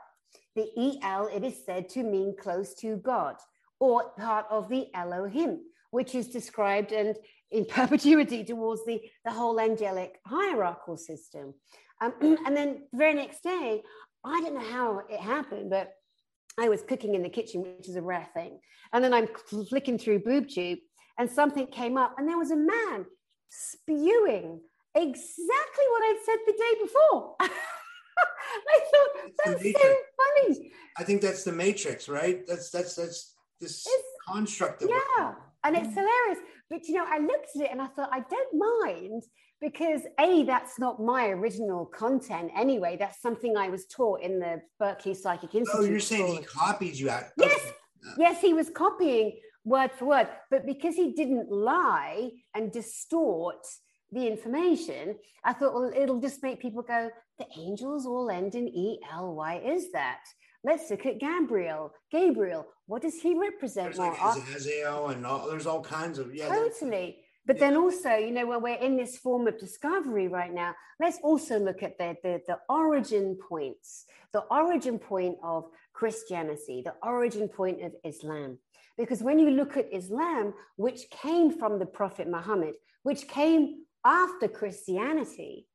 The 0.56 0.98
EL, 1.02 1.28
it 1.32 1.44
is 1.44 1.64
said 1.64 1.88
to 1.90 2.02
mean 2.02 2.34
close 2.38 2.74
to 2.76 2.96
God 2.96 3.36
or 3.78 4.10
part 4.18 4.46
of 4.50 4.68
the 4.68 4.88
Elohim, 4.94 5.60
which 5.90 6.14
is 6.14 6.28
described 6.28 6.92
and 6.92 7.16
in 7.50 7.64
perpetuity 7.68 8.44
towards 8.44 8.84
the, 8.84 9.00
the 9.24 9.32
whole 9.32 9.58
angelic 9.60 10.18
hierarchical 10.26 10.96
system. 10.96 11.54
Um, 12.00 12.14
and 12.46 12.56
then 12.56 12.82
the 12.92 12.98
very 12.98 13.14
next 13.14 13.42
day, 13.42 13.82
I 14.24 14.40
don't 14.40 14.54
know 14.54 14.70
how 14.72 15.02
it 15.08 15.20
happened, 15.20 15.70
but 15.70 15.92
I 16.58 16.68
was 16.68 16.82
cooking 16.82 17.14
in 17.14 17.22
the 17.22 17.28
kitchen, 17.28 17.62
which 17.62 17.88
is 17.88 17.96
a 17.96 18.02
rare 18.02 18.28
thing. 18.34 18.58
And 18.92 19.02
then 19.04 19.14
I'm 19.14 19.28
flicking 19.68 19.98
through 19.98 20.20
BoobTube 20.20 20.78
and 21.18 21.30
something 21.30 21.66
came 21.66 21.96
up, 21.96 22.14
and 22.16 22.28
there 22.28 22.38
was 22.38 22.52
a 22.52 22.56
man 22.56 23.04
spewing 23.50 24.60
exactly 24.94 25.84
what 25.90 26.02
I'd 26.04 26.20
said 26.24 26.36
the 26.46 26.52
day 26.52 26.82
before. 26.82 27.34
I 27.40 28.80
thought 28.90 29.32
that's 29.44 29.62
so 29.62 29.94
funny. 30.16 30.72
I 30.96 31.04
think 31.04 31.20
that's 31.20 31.44
the 31.44 31.52
matrix, 31.52 32.08
right? 32.08 32.46
That's 32.46 32.70
that's 32.70 32.94
that's 32.94 33.34
this 33.60 33.86
it's, 33.86 34.08
construct. 34.26 34.82
yeah, 34.88 35.34
and 35.68 35.76
it's 35.76 35.94
hilarious. 35.94 36.38
But 36.70 36.88
you 36.88 36.94
know, 36.94 37.06
I 37.06 37.18
looked 37.18 37.50
at 37.56 37.62
it 37.62 37.70
and 37.70 37.80
I 37.80 37.86
thought 37.86 38.10
I 38.12 38.20
don't 38.20 38.54
mind 38.54 39.22
because 39.60 40.02
a 40.20 40.44
that's 40.44 40.78
not 40.78 41.00
my 41.00 41.28
original 41.28 41.86
content 41.86 42.50
anyway. 42.56 42.96
That's 42.98 43.20
something 43.20 43.56
I 43.56 43.68
was 43.68 43.86
taught 43.86 44.22
in 44.22 44.38
the 44.38 44.60
Berkeley 44.78 45.14
Psychic 45.14 45.54
Institute. 45.54 45.80
Oh, 45.80 45.84
you're 45.84 46.00
saying 46.00 46.36
he 46.36 46.42
copied 46.42 46.96
you 46.96 47.10
out? 47.10 47.24
Yes, 47.36 47.60
okay. 47.60 47.72
yes, 48.18 48.40
he 48.40 48.54
was 48.54 48.70
copying 48.70 49.38
word 49.64 49.90
for 49.92 50.06
word, 50.06 50.28
but 50.50 50.64
because 50.66 50.94
he 50.94 51.12
didn't 51.12 51.50
lie 51.50 52.30
and 52.54 52.72
distort 52.72 53.66
the 54.12 54.26
information, 54.26 55.16
I 55.44 55.52
thought, 55.52 55.74
well, 55.74 55.92
it'll 55.94 56.20
just 56.20 56.42
make 56.42 56.60
people 56.60 56.82
go, 56.82 57.10
the 57.38 57.46
angels 57.58 58.06
all 58.06 58.30
end 58.30 58.54
in 58.54 58.68
E 58.68 58.98
L. 59.12 59.34
Why 59.34 59.58
is 59.58 59.92
that? 59.92 60.20
Let's 60.64 60.90
look 60.90 61.06
at 61.06 61.20
Gabriel. 61.20 61.92
Gabriel, 62.10 62.66
what 62.86 63.02
does 63.02 63.20
he 63.20 63.38
represent? 63.38 63.94
There's 63.94 63.98
like 63.98 64.20
Azazel 64.20 65.08
and 65.08 65.24
all, 65.24 65.48
there's 65.48 65.66
all 65.66 65.82
kinds 65.82 66.18
of 66.18 66.34
yeah. 66.34 66.48
Totally. 66.48 67.18
But 67.46 67.56
yeah. 67.56 67.70
then 67.70 67.76
also, 67.76 68.10
you 68.16 68.30
know, 68.30 68.46
when 68.46 68.62
we're 68.62 68.74
in 68.74 68.96
this 68.96 69.16
form 69.16 69.46
of 69.46 69.58
discovery 69.58 70.28
right 70.28 70.52
now, 70.52 70.74
let's 71.00 71.18
also 71.22 71.58
look 71.58 71.82
at 71.82 71.96
the, 71.96 72.16
the, 72.22 72.42
the 72.46 72.58
origin 72.68 73.38
points, 73.48 74.04
the 74.32 74.40
origin 74.50 74.98
point 74.98 75.36
of 75.42 75.64
Christianity, 75.94 76.82
the 76.84 76.94
origin 77.02 77.48
point 77.48 77.82
of 77.82 77.92
Islam. 78.04 78.58
Because 78.98 79.22
when 79.22 79.38
you 79.38 79.50
look 79.50 79.76
at 79.76 79.92
Islam, 79.92 80.52
which 80.76 81.08
came 81.10 81.56
from 81.56 81.78
the 81.78 81.86
Prophet 81.86 82.28
Muhammad, 82.28 82.74
which 83.04 83.28
came 83.28 83.84
after 84.04 84.48
Christianity, 84.48 85.66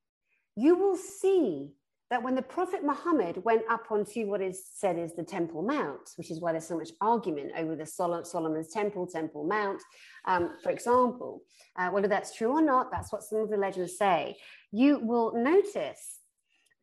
you 0.56 0.76
will 0.76 0.98
see 0.98 1.70
that 2.14 2.22
when 2.22 2.36
the 2.36 2.44
Prophet 2.44 2.84
Muhammad 2.84 3.44
went 3.44 3.64
up 3.72 3.86
onto 3.90 4.28
what 4.28 4.40
is 4.40 4.64
said 4.72 5.00
is 5.00 5.16
the 5.16 5.24
Temple 5.24 5.64
Mount, 5.64 6.12
which 6.16 6.30
is 6.30 6.40
why 6.40 6.52
there's 6.52 6.68
so 6.68 6.78
much 6.78 6.92
argument 7.02 7.52
over 7.58 7.76
the 7.76 7.88
Sol- 7.88 8.24
Solomon's 8.24 8.72
Temple, 8.72 9.08
Temple 9.08 9.46
Mount, 9.46 9.82
um, 10.26 10.52
for 10.62 10.70
example, 10.70 11.42
uh, 11.76 11.90
whether 11.90 12.08
that's 12.08 12.38
true 12.38 12.52
or 12.52 12.62
not, 12.62 12.92
that's 12.92 13.12
what 13.12 13.24
some 13.24 13.40
of 13.40 13.50
the 13.50 13.58
legends 13.58 13.98
say. 13.98 14.38
You 14.72 15.00
will 15.00 15.34
notice 15.34 16.20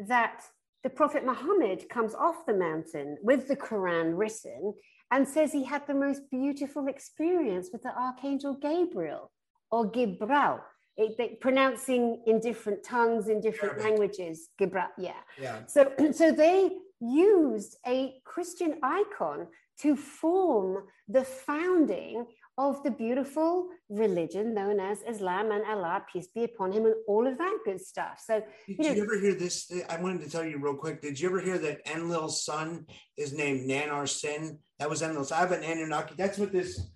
that 0.01 0.43
the 0.83 0.91
Prophet 0.91 1.25
Muhammad 1.25 1.89
comes 1.89 2.13
off 2.13 2.45
the 2.45 2.55
mountain 2.55 3.17
with 3.23 3.47
the 3.47 3.55
Quran 3.55 4.19
written 4.19 4.75
and 5.13 5.29
says 5.29 5.53
he 5.53 5.63
had 5.63 5.87
the 5.87 5.95
most 5.95 6.29
beautiful 6.29 6.89
experience 6.89 7.69
with 7.73 7.85
the 7.85 7.97
Archangel 7.97 8.55
Gabriel 8.55 9.31
or 9.71 9.93
Gibral 9.93 10.59
it, 10.97 11.17
they, 11.17 11.29
pronouncing 11.41 12.23
in 12.27 12.41
different 12.41 12.83
tongues 12.85 13.29
in 13.29 13.41
different 13.41 13.75
Arabic. 13.75 13.91
languages 13.91 14.49
gibra 14.61 14.89
yeah 14.99 15.13
yeah 15.41 15.65
so 15.67 15.93
so 16.13 16.33
they 16.33 16.71
used 17.01 17.77
a 17.87 18.15
christian 18.25 18.79
icon 18.83 19.47
to 19.81 19.97
form 19.97 20.85
the 21.09 21.25
founding 21.25 22.27
of 22.61 22.83
the 22.83 22.91
beautiful 22.91 23.69
religion 23.89 24.53
known 24.53 24.79
as 24.81 24.99
Islam 25.09 25.51
and 25.51 25.65
Allah, 25.65 26.05
peace 26.13 26.27
be 26.27 26.45
upon 26.45 26.73
him, 26.73 26.85
and 26.85 26.95
all 27.09 27.27
of 27.27 27.39
that 27.39 27.59
good 27.65 27.81
stuff. 27.81 28.23
So, 28.23 28.43
did 28.67 28.77
you, 28.79 28.85
know, 28.85 28.95
you 28.97 29.03
ever 29.05 29.19
hear 29.19 29.35
this? 29.35 29.73
I 29.89 29.99
wanted 29.99 30.21
to 30.25 30.31
tell 30.31 30.45
you 30.45 30.59
real 30.59 30.75
quick. 30.75 31.01
Did 31.01 31.19
you 31.19 31.29
ever 31.31 31.41
hear 31.41 31.57
that 31.59 31.83
Enlil's 31.87 32.45
son 32.45 32.87
is 33.17 33.33
named 33.33 33.69
Nanar 33.69 34.07
Sin? 34.07 34.59
That 34.79 34.91
was 34.91 35.01
Enlil's. 35.01 35.33
I 35.33 35.39
have 35.39 35.53
an 35.53 35.65
Anunnaki. 35.65 36.15
That's 36.19 36.37
what 36.37 36.53
this 36.53 36.91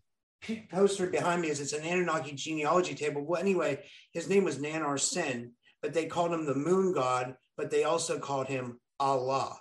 poster 0.71 1.07
behind 1.07 1.43
me 1.43 1.49
is 1.49 1.61
it's 1.61 1.73
an 1.73 1.85
Anunnaki 1.85 2.33
genealogy 2.33 2.95
table. 2.95 3.23
Well, 3.23 3.41
anyway, 3.41 3.85
his 4.13 4.29
name 4.29 4.45
was 4.45 4.59
Nanar 4.59 4.99
Sin, 4.99 5.53
but 5.83 5.93
they 5.95 6.07
called 6.07 6.33
him 6.33 6.47
the 6.47 6.55
moon 6.55 6.93
god, 6.93 7.37
but 7.57 7.71
they 7.71 7.85
also 7.85 8.19
called 8.19 8.49
him 8.49 8.81
Allah, 8.99 9.59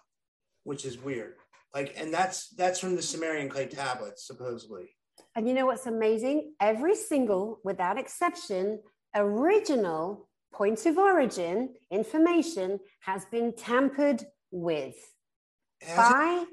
which 0.63 0.85
is 0.85 0.97
weird. 0.97 1.35
Like, 1.73 1.95
and 1.97 2.13
that's 2.13 2.49
that's 2.49 2.79
from 2.79 2.95
the 2.95 3.01
Sumerian 3.01 3.49
clay 3.49 3.65
tablets, 3.65 4.27
supposedly. 4.27 4.95
And 5.35 5.47
you 5.47 5.53
know 5.53 5.65
what's 5.65 5.87
amazing? 5.87 6.53
Every 6.59 6.95
single, 6.95 7.59
without 7.63 7.97
exception, 7.97 8.79
original 9.15 10.29
point 10.53 10.85
of 10.85 10.97
origin 10.97 11.73
information 11.91 12.79
has 13.01 13.25
been 13.25 13.53
tampered 13.53 14.23
with 14.51 14.95
has 15.81 15.97
by 15.97 16.43
it? 16.43 16.47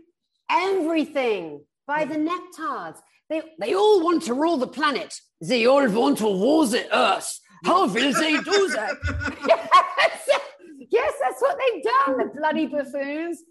everything, 0.51 1.65
by 1.87 2.01
yeah. 2.01 2.05
the 2.07 2.15
hmm. 2.15 2.29
Neptars, 2.29 2.97
they, 3.31 3.43
they 3.59 3.75
all 3.75 4.03
want 4.05 4.25
to 4.25 4.35
rule 4.35 4.57
the 4.59 4.67
planet. 4.67 5.15
They 5.41 5.65
all 5.67 5.89
want 5.89 6.19
to 6.19 6.25
rule 6.25 6.67
the 6.67 6.85
earth. 6.95 7.41
How 7.65 7.87
will 7.87 8.13
they 8.13 8.33
do 8.33 8.69
that? 8.71 8.97
yes, 9.47 10.29
yes, 10.91 11.15
that's 11.23 11.41
what 11.41 11.59
they've 11.59 11.83
done, 11.83 12.19
the 12.19 12.33
bloody 12.37 12.67
buffoons. 12.67 13.43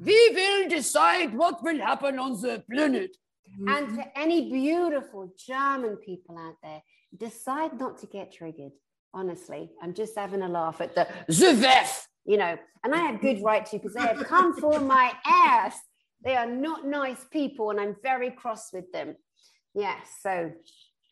We 0.00 0.30
will 0.32 0.68
decide 0.68 1.34
what 1.34 1.62
will 1.62 1.78
happen 1.78 2.18
on 2.18 2.40
the 2.40 2.62
planet. 2.70 3.16
Mm-hmm. 3.60 3.68
And 3.68 3.98
to 3.98 4.18
any 4.18 4.50
beautiful 4.50 5.32
German 5.46 5.96
people 5.96 6.38
out 6.38 6.56
there, 6.62 6.82
decide 7.16 7.78
not 7.78 7.98
to 7.98 8.06
get 8.06 8.32
triggered. 8.32 8.72
Honestly, 9.12 9.70
I'm 9.82 9.94
just 9.94 10.16
having 10.16 10.42
a 10.42 10.48
laugh 10.48 10.80
at 10.80 10.94
the 10.94 11.06
ZVEF, 11.30 12.06
you 12.24 12.36
know, 12.36 12.56
and 12.82 12.94
I 12.94 12.98
have 12.98 13.20
good 13.20 13.42
right 13.42 13.64
to 13.66 13.78
because 13.78 13.94
they 13.94 14.00
have 14.00 14.24
come 14.24 14.54
for 14.54 14.80
my 14.80 15.12
ass. 15.24 15.78
They 16.24 16.36
are 16.36 16.46
not 16.46 16.86
nice 16.86 17.24
people, 17.30 17.70
and 17.70 17.78
I'm 17.78 17.96
very 18.02 18.30
cross 18.30 18.72
with 18.72 18.90
them. 18.92 19.14
Yes. 19.74 20.06
So 20.22 20.52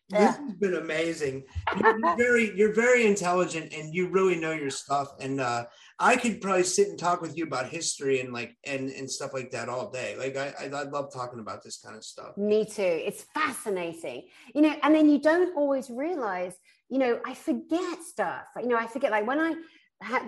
this 0.08 0.36
has 0.36 0.54
been 0.54 0.74
amazing. 0.74 1.44
You're, 1.80 1.98
you're 1.98 2.16
very, 2.16 2.56
you're 2.56 2.74
very 2.74 3.06
intelligent, 3.06 3.72
and 3.72 3.94
you 3.94 4.08
really 4.08 4.38
know 4.38 4.52
your 4.52 4.70
stuff. 4.70 5.08
And 5.20 5.40
uh, 5.40 5.64
I 5.98 6.16
could 6.16 6.40
probably 6.40 6.64
sit 6.64 6.88
and 6.88 6.98
talk 6.98 7.22
with 7.22 7.36
you 7.36 7.44
about 7.44 7.68
history 7.68 8.20
and 8.20 8.32
like 8.32 8.56
and 8.64 8.90
and 8.90 9.10
stuff 9.10 9.32
like 9.32 9.50
that 9.52 9.68
all 9.68 9.90
day. 9.90 10.14
Like 10.18 10.36
I, 10.36 10.52
I, 10.60 10.64
I 10.66 10.82
love 10.82 11.12
talking 11.12 11.40
about 11.40 11.62
this 11.62 11.78
kind 11.78 11.96
of 11.96 12.04
stuff. 12.04 12.36
Me 12.36 12.64
too. 12.64 12.82
It's 12.82 13.24
fascinating, 13.34 14.24
you 14.54 14.60
know. 14.60 14.74
And 14.82 14.94
then 14.94 15.08
you 15.08 15.18
don't 15.18 15.56
always 15.56 15.88
realize, 15.88 16.54
you 16.90 16.98
know, 16.98 17.18
I 17.24 17.34
forget 17.34 18.02
stuff. 18.02 18.44
You 18.60 18.68
know, 18.68 18.76
I 18.76 18.86
forget. 18.86 19.10
Like 19.10 19.26
when 19.26 19.40
I 19.40 19.54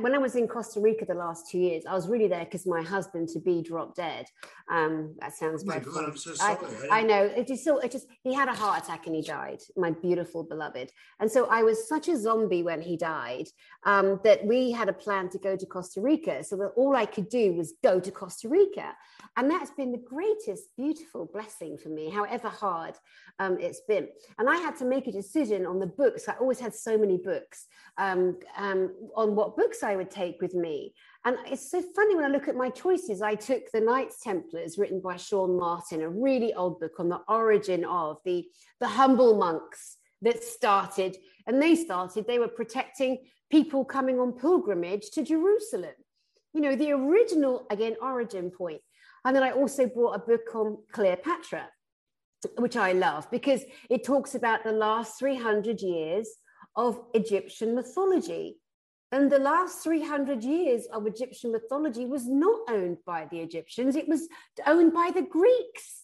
when 0.01 0.15
I 0.15 0.19
was 0.19 0.37
in 0.37 0.47
Costa 0.49 0.81
Rica 0.81 1.05
the 1.05 1.15
last 1.15 1.51
two 1.51 1.59
years, 1.59 1.85
I 1.87 1.95
was 1.95 2.09
really 2.09 2.29
there 2.29 2.45
because 2.45 2.67
my 2.67 2.83
husband 2.83 3.29
to 3.31 3.41
be 3.41 3.63
dropped 3.63 3.97
dead. 3.97 4.27
Um, 4.71 5.15
that 5.21 5.35
sounds 5.35 5.63
oh 5.63 5.67
dreadful. 5.67 5.93
God, 5.93 6.05
I'm 6.05 6.17
so 6.17 6.35
sorry. 6.35 6.59
I, 6.91 7.01
I, 7.01 7.03
know 7.03 7.25
it 7.25 7.47
just 7.47 7.65
so 7.65 7.79
it 7.79 7.91
just 7.91 8.07
he 8.23 8.33
had 8.33 8.49
a 8.49 8.55
heart 8.55 8.83
attack 8.83 9.07
and 9.07 9.15
he 9.15 9.23
died. 9.23 9.61
My 9.77 9.91
beautiful 9.91 10.43
beloved, 10.43 10.91
and 11.21 11.31
so 11.31 11.47
I 11.47 11.63
was 11.63 11.89
such 11.89 12.09
a 12.09 12.17
zombie 12.17 12.63
when 12.63 12.81
he 12.81 12.97
died 12.97 13.47
um, 13.85 14.21
that 14.25 14.45
we 14.45 14.71
had 14.71 14.89
a 14.89 14.93
plan 14.93 15.29
to 15.31 15.39
go 15.39 15.57
to 15.57 15.67
Costa 15.67 16.01
Rica. 16.01 16.45
So 16.45 16.57
that 16.57 16.73
all 16.77 16.97
I 16.97 17.07
could 17.07 17.29
do 17.29 17.53
was 17.55 17.75
go 17.83 18.01
to 18.01 18.11
Costa 18.11 18.49
Rica, 18.49 18.95
and 19.37 19.51
that's 19.51 19.71
been 19.71 19.93
the 19.93 19.99
greatest, 19.99 20.69
beautiful 20.77 21.29
blessing 21.33 21.77
for 21.77 21.89
me, 21.89 22.11
however 22.11 22.49
hard 22.49 22.95
um, 23.39 23.59
it's 23.61 23.81
been. 23.81 24.09
And 24.39 24.49
I 24.49 24.57
had 24.57 24.77
to 24.77 24.85
make 24.85 25.07
a 25.07 25.13
decision 25.13 25.67
on 25.67 25.79
the 25.79 25.87
books. 25.87 26.29
I 26.29 26.35
always 26.35 26.61
had 26.61 26.75
so 26.75 26.97
many 26.97 27.19
books 27.19 27.67
um, 27.99 28.39
um 28.57 28.91
on 29.17 29.35
what 29.35 29.57
books 29.65 29.83
I 29.83 29.97
would 29.97 30.11
take 30.11 30.43
with 30.43 30.55
me. 30.55 30.95
And 31.25 31.39
it's 31.47 31.71
so 31.71 31.83
funny 31.97 32.15
when 32.15 32.25
I 32.25 32.29
look 32.29 32.49
at 32.49 32.57
my 32.57 32.69
choices. 32.69 33.23
I 33.23 33.35
took 33.35 33.71
The 33.73 33.81
Knights 33.81 34.21
Templars, 34.21 34.77
written 34.77 35.01
by 35.01 35.17
Sean 35.17 35.57
Martin, 35.57 36.03
a 36.03 36.09
really 36.09 36.53
old 36.53 36.81
book 36.81 36.99
on 36.99 37.09
the 37.09 37.21
origin 37.29 37.85
of 37.85 38.19
the, 38.25 38.45
the 38.81 38.89
humble 38.89 39.39
monks 39.39 39.97
that 40.21 40.45
started. 40.45 41.17
And 41.47 41.63
they 41.63 41.77
started, 41.77 42.27
they 42.27 42.39
were 42.39 42.49
protecting 42.49 43.25
people 43.51 43.85
coming 43.85 44.21
on 44.21 44.33
pilgrimage 44.33 45.11
to 45.13 45.23
Jerusalem. 45.23 45.95
You 46.53 46.61
know, 46.61 46.77
the 46.77 46.93
original, 46.93 47.67
again, 47.71 47.97
origin 48.03 48.51
point. 48.51 48.83
And 49.25 49.35
then 49.35 49.43
I 49.43 49.53
also 49.53 49.87
brought 49.87 50.17
a 50.17 50.19
book 50.19 50.55
on 50.55 50.77
Cleopatra, 50.93 51.69
which 52.59 52.77
I 52.77 52.93
love 52.93 53.31
because 53.31 53.63
it 53.89 54.05
talks 54.05 54.35
about 54.35 54.63
the 54.63 54.73
last 54.73 55.19
300 55.19 55.81
years 55.81 56.29
of 56.77 57.01
Egyptian 57.15 57.75
mythology. 57.75 58.59
And 59.15 59.31
the 59.31 59.39
last 59.39 59.85
300 59.85 60.43
years 60.43 60.87
of 60.93 61.07
Egyptian 61.07 61.53
mythology 61.53 62.05
was 62.05 62.27
not 62.27 62.59
owned 62.69 62.99
by 63.07 63.29
the 63.31 63.39
Egyptians, 63.39 63.95
it 63.95 64.09
was 64.09 64.27
owned 64.67 64.93
by 64.93 65.13
the 65.15 65.23
Greeks, 65.23 66.03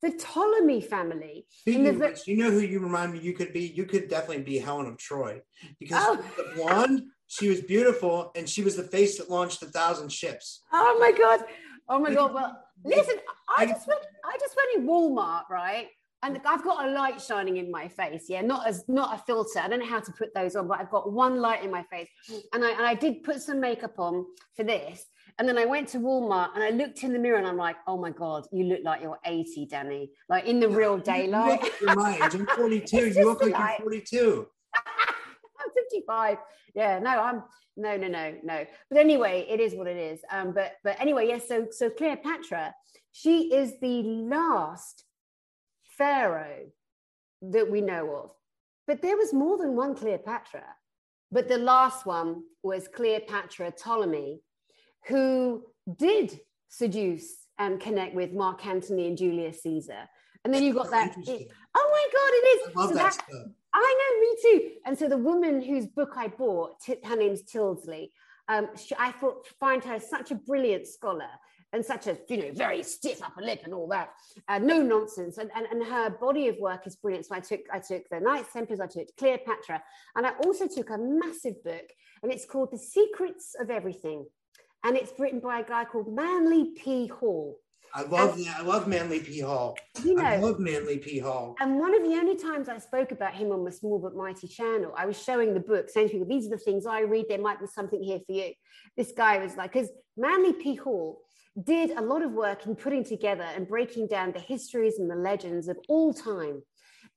the 0.00 0.12
Ptolemy 0.12 0.80
family. 0.80 1.44
Speaking 1.50 1.98
the, 1.98 2.22
you 2.24 2.38
know 2.38 2.50
who 2.50 2.60
you 2.60 2.80
remind 2.80 3.12
me 3.12 3.18
you 3.18 3.34
could 3.34 3.52
be? 3.52 3.66
You 3.66 3.84
could 3.84 4.08
definitely 4.08 4.44
be 4.44 4.58
Helen 4.58 4.86
of 4.86 4.96
Troy 4.96 5.42
because 5.78 6.02
oh. 6.02 6.24
the 6.38 6.54
blonde, 6.54 7.02
she 7.26 7.50
was 7.50 7.60
beautiful, 7.60 8.32
and 8.34 8.48
she 8.48 8.62
was 8.62 8.76
the 8.76 8.84
face 8.84 9.18
that 9.18 9.28
launched 9.28 9.62
a 9.62 9.66
thousand 9.66 10.10
ships. 10.10 10.62
Oh 10.72 10.96
my 10.98 11.12
God. 11.12 11.44
Oh 11.86 11.98
my 11.98 12.14
God. 12.14 12.32
Well, 12.32 12.64
listen, 12.82 13.16
I 13.58 13.66
just 13.66 13.86
went, 13.86 14.00
I 14.24 14.38
just 14.40 14.56
went 14.56 14.78
in 14.78 14.90
Walmart, 14.90 15.50
right? 15.50 15.88
And 16.22 16.40
I've 16.44 16.64
got 16.64 16.86
a 16.86 16.90
light 16.90 17.20
shining 17.20 17.58
in 17.58 17.70
my 17.70 17.88
face. 17.88 18.24
Yeah, 18.28 18.42
not 18.42 18.66
as 18.66 18.84
not 18.88 19.14
a 19.14 19.22
filter. 19.24 19.60
I 19.60 19.68
don't 19.68 19.80
know 19.80 19.86
how 19.86 20.00
to 20.00 20.12
put 20.12 20.34
those 20.34 20.56
on, 20.56 20.66
but 20.66 20.80
I've 20.80 20.90
got 20.90 21.12
one 21.12 21.40
light 21.40 21.62
in 21.62 21.70
my 21.70 21.84
face. 21.84 22.08
And 22.52 22.64
I 22.64 22.70
and 22.70 22.86
I 22.86 22.94
did 22.94 23.22
put 23.22 23.40
some 23.40 23.60
makeup 23.60 23.98
on 23.98 24.26
for 24.56 24.64
this. 24.64 25.04
And 25.38 25.48
then 25.48 25.56
I 25.56 25.64
went 25.64 25.86
to 25.88 25.98
Walmart 25.98 26.54
and 26.54 26.64
I 26.64 26.70
looked 26.70 27.04
in 27.04 27.12
the 27.12 27.18
mirror 27.18 27.38
and 27.38 27.46
I'm 27.46 27.56
like, 27.56 27.76
oh 27.86 27.96
my 27.96 28.10
God, 28.10 28.46
you 28.50 28.64
look 28.64 28.80
like 28.82 29.02
you're 29.02 29.20
80, 29.24 29.66
Danny. 29.66 30.10
Like 30.28 30.46
in 30.46 30.58
the 30.58 30.68
real 30.68 30.98
daylight. 30.98 31.64
My 31.82 32.16
age. 32.16 32.34
I'm 32.34 32.46
42. 32.56 32.96
you 33.10 33.24
look 33.24 33.42
like 33.42 33.78
you're 33.78 33.78
42. 33.78 34.48
I'm 34.76 35.70
55. 35.90 36.38
Yeah, 36.74 36.98
no, 36.98 37.10
I'm 37.10 37.44
no, 37.76 37.96
no, 37.96 38.08
no, 38.08 38.34
no. 38.42 38.66
But 38.90 38.98
anyway, 38.98 39.46
it 39.48 39.60
is 39.60 39.74
what 39.74 39.86
it 39.86 39.96
is. 39.96 40.18
Um, 40.32 40.52
but 40.52 40.72
but 40.82 41.00
anyway, 41.00 41.28
yes. 41.28 41.46
so 41.46 41.68
so 41.70 41.88
Cleopatra, 41.88 42.74
she 43.12 43.54
is 43.54 43.74
the 43.80 44.02
last 44.02 45.04
pharaoh 45.98 46.66
that 47.42 47.70
we 47.70 47.80
know 47.80 48.14
of. 48.14 48.30
But 48.86 49.02
there 49.02 49.16
was 49.16 49.34
more 49.34 49.58
than 49.58 49.76
one 49.76 49.94
Cleopatra. 49.94 50.64
But 51.30 51.48
the 51.48 51.58
last 51.58 52.06
one 52.06 52.42
was 52.62 52.88
Cleopatra 52.88 53.72
Ptolemy, 53.72 54.40
who 55.08 55.64
did 55.96 56.40
seduce 56.68 57.46
and 57.58 57.80
connect 57.80 58.14
with 58.14 58.32
Mark 58.32 58.64
Antony 58.66 59.08
and 59.08 59.18
Julius 59.18 59.62
Caesar. 59.62 60.08
And 60.44 60.54
then 60.54 60.62
you 60.62 60.72
got 60.72 60.90
that. 60.90 61.14
Oh 61.18 61.90
my 61.90 62.06
God, 62.16 62.30
it 62.32 62.46
is. 62.46 62.76
I 62.76 62.86
so 62.86 62.94
that, 62.94 63.18
that. 63.30 63.52
I 63.74 63.94
know, 63.98 64.20
me 64.20 64.36
too. 64.58 64.70
And 64.86 64.98
so 64.98 65.08
the 65.08 65.18
woman 65.18 65.60
whose 65.60 65.86
book 65.86 66.12
I 66.16 66.28
bought, 66.28 66.76
her 67.04 67.16
name's 67.16 67.42
Tyldesley. 67.42 68.10
Um, 68.48 68.68
she, 68.76 68.94
I 68.98 69.12
thought 69.12 69.46
find 69.60 69.84
her 69.84 70.00
such 70.00 70.30
a 70.30 70.34
brilliant 70.34 70.86
scholar 70.86 71.28
and 71.72 71.84
such 71.84 72.06
a 72.06 72.16
you 72.28 72.38
know 72.38 72.50
very 72.52 72.82
stiff 72.82 73.22
upper 73.22 73.42
lip 73.42 73.60
and 73.64 73.74
all 73.74 73.88
that. 73.88 74.10
Uh, 74.48 74.58
no 74.58 74.80
nonsense. 74.82 75.38
And, 75.38 75.50
and 75.54 75.66
and 75.66 75.84
her 75.84 76.10
body 76.10 76.48
of 76.48 76.56
work 76.58 76.86
is 76.86 76.96
brilliant. 76.96 77.26
So 77.26 77.34
i 77.34 77.40
took 77.40 77.60
i 77.72 77.78
took 77.78 78.08
the 78.10 78.20
knights 78.20 78.52
templars 78.52 78.80
i 78.80 78.86
took 78.86 79.08
cleopatra 79.16 79.82
and 80.16 80.26
i 80.26 80.32
also 80.44 80.66
took 80.66 80.90
a 80.90 80.98
massive 80.98 81.62
book 81.64 81.84
and 82.22 82.32
it's 82.32 82.44
called 82.44 82.70
the 82.72 82.78
secrets 82.78 83.54
of 83.60 83.70
everything. 83.70 84.24
And 84.84 84.96
it's 84.96 85.12
written 85.18 85.40
by 85.40 85.60
a 85.60 85.64
guy 85.64 85.84
called 85.84 86.14
manly 86.14 86.72
p. 86.76 87.08
Hall 87.08 87.58
I 87.94 88.02
love 88.02 88.36
and, 88.36 88.46
I 88.48 88.62
love 88.62 88.86
Manly 88.86 89.20
P. 89.20 89.40
Hall. 89.40 89.76
You 90.04 90.14
know, 90.14 90.22
I 90.24 90.36
love 90.36 90.58
Manly 90.58 90.98
P. 90.98 91.18
Hall. 91.18 91.56
And 91.60 91.78
one 91.78 91.94
of 91.94 92.02
the 92.02 92.16
only 92.16 92.36
times 92.36 92.68
I 92.68 92.78
spoke 92.78 93.12
about 93.12 93.34
him 93.34 93.50
on 93.50 93.64
my 93.64 93.70
Small 93.70 93.98
But 93.98 94.14
Mighty 94.14 94.46
channel, 94.48 94.92
I 94.96 95.06
was 95.06 95.20
showing 95.20 95.54
the 95.54 95.60
book, 95.60 95.88
saying 95.88 96.08
to 96.08 96.12
people, 96.12 96.28
these 96.28 96.46
are 96.46 96.50
the 96.50 96.58
things 96.58 96.86
I 96.86 97.00
read. 97.00 97.26
There 97.28 97.40
might 97.40 97.60
be 97.60 97.66
something 97.66 98.02
here 98.02 98.20
for 98.26 98.32
you. 98.32 98.52
This 98.96 99.12
guy 99.12 99.38
was 99.38 99.56
like, 99.56 99.72
because 99.72 99.90
Manly 100.16 100.52
P. 100.52 100.74
Hall 100.74 101.20
did 101.64 101.90
a 101.90 102.02
lot 102.02 102.22
of 102.22 102.32
work 102.32 102.66
in 102.66 102.76
putting 102.76 103.04
together 103.04 103.42
and 103.42 103.66
breaking 103.66 104.06
down 104.06 104.32
the 104.32 104.40
histories 104.40 104.98
and 104.98 105.10
the 105.10 105.16
legends 105.16 105.68
of 105.68 105.78
all 105.88 106.12
time. 106.12 106.62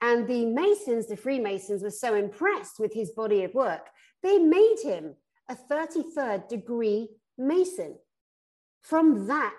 And 0.01 0.27
the 0.27 0.45
Masons, 0.45 1.07
the 1.07 1.17
Freemasons, 1.17 1.83
were 1.83 1.91
so 1.91 2.15
impressed 2.15 2.79
with 2.79 2.93
his 2.93 3.11
body 3.11 3.43
of 3.43 3.53
work, 3.53 3.87
they 4.23 4.39
made 4.39 4.77
him 4.83 5.15
a 5.49 5.55
33rd 5.55 6.47
degree 6.47 7.09
Mason 7.37 7.95
from 8.81 9.27
that 9.27 9.57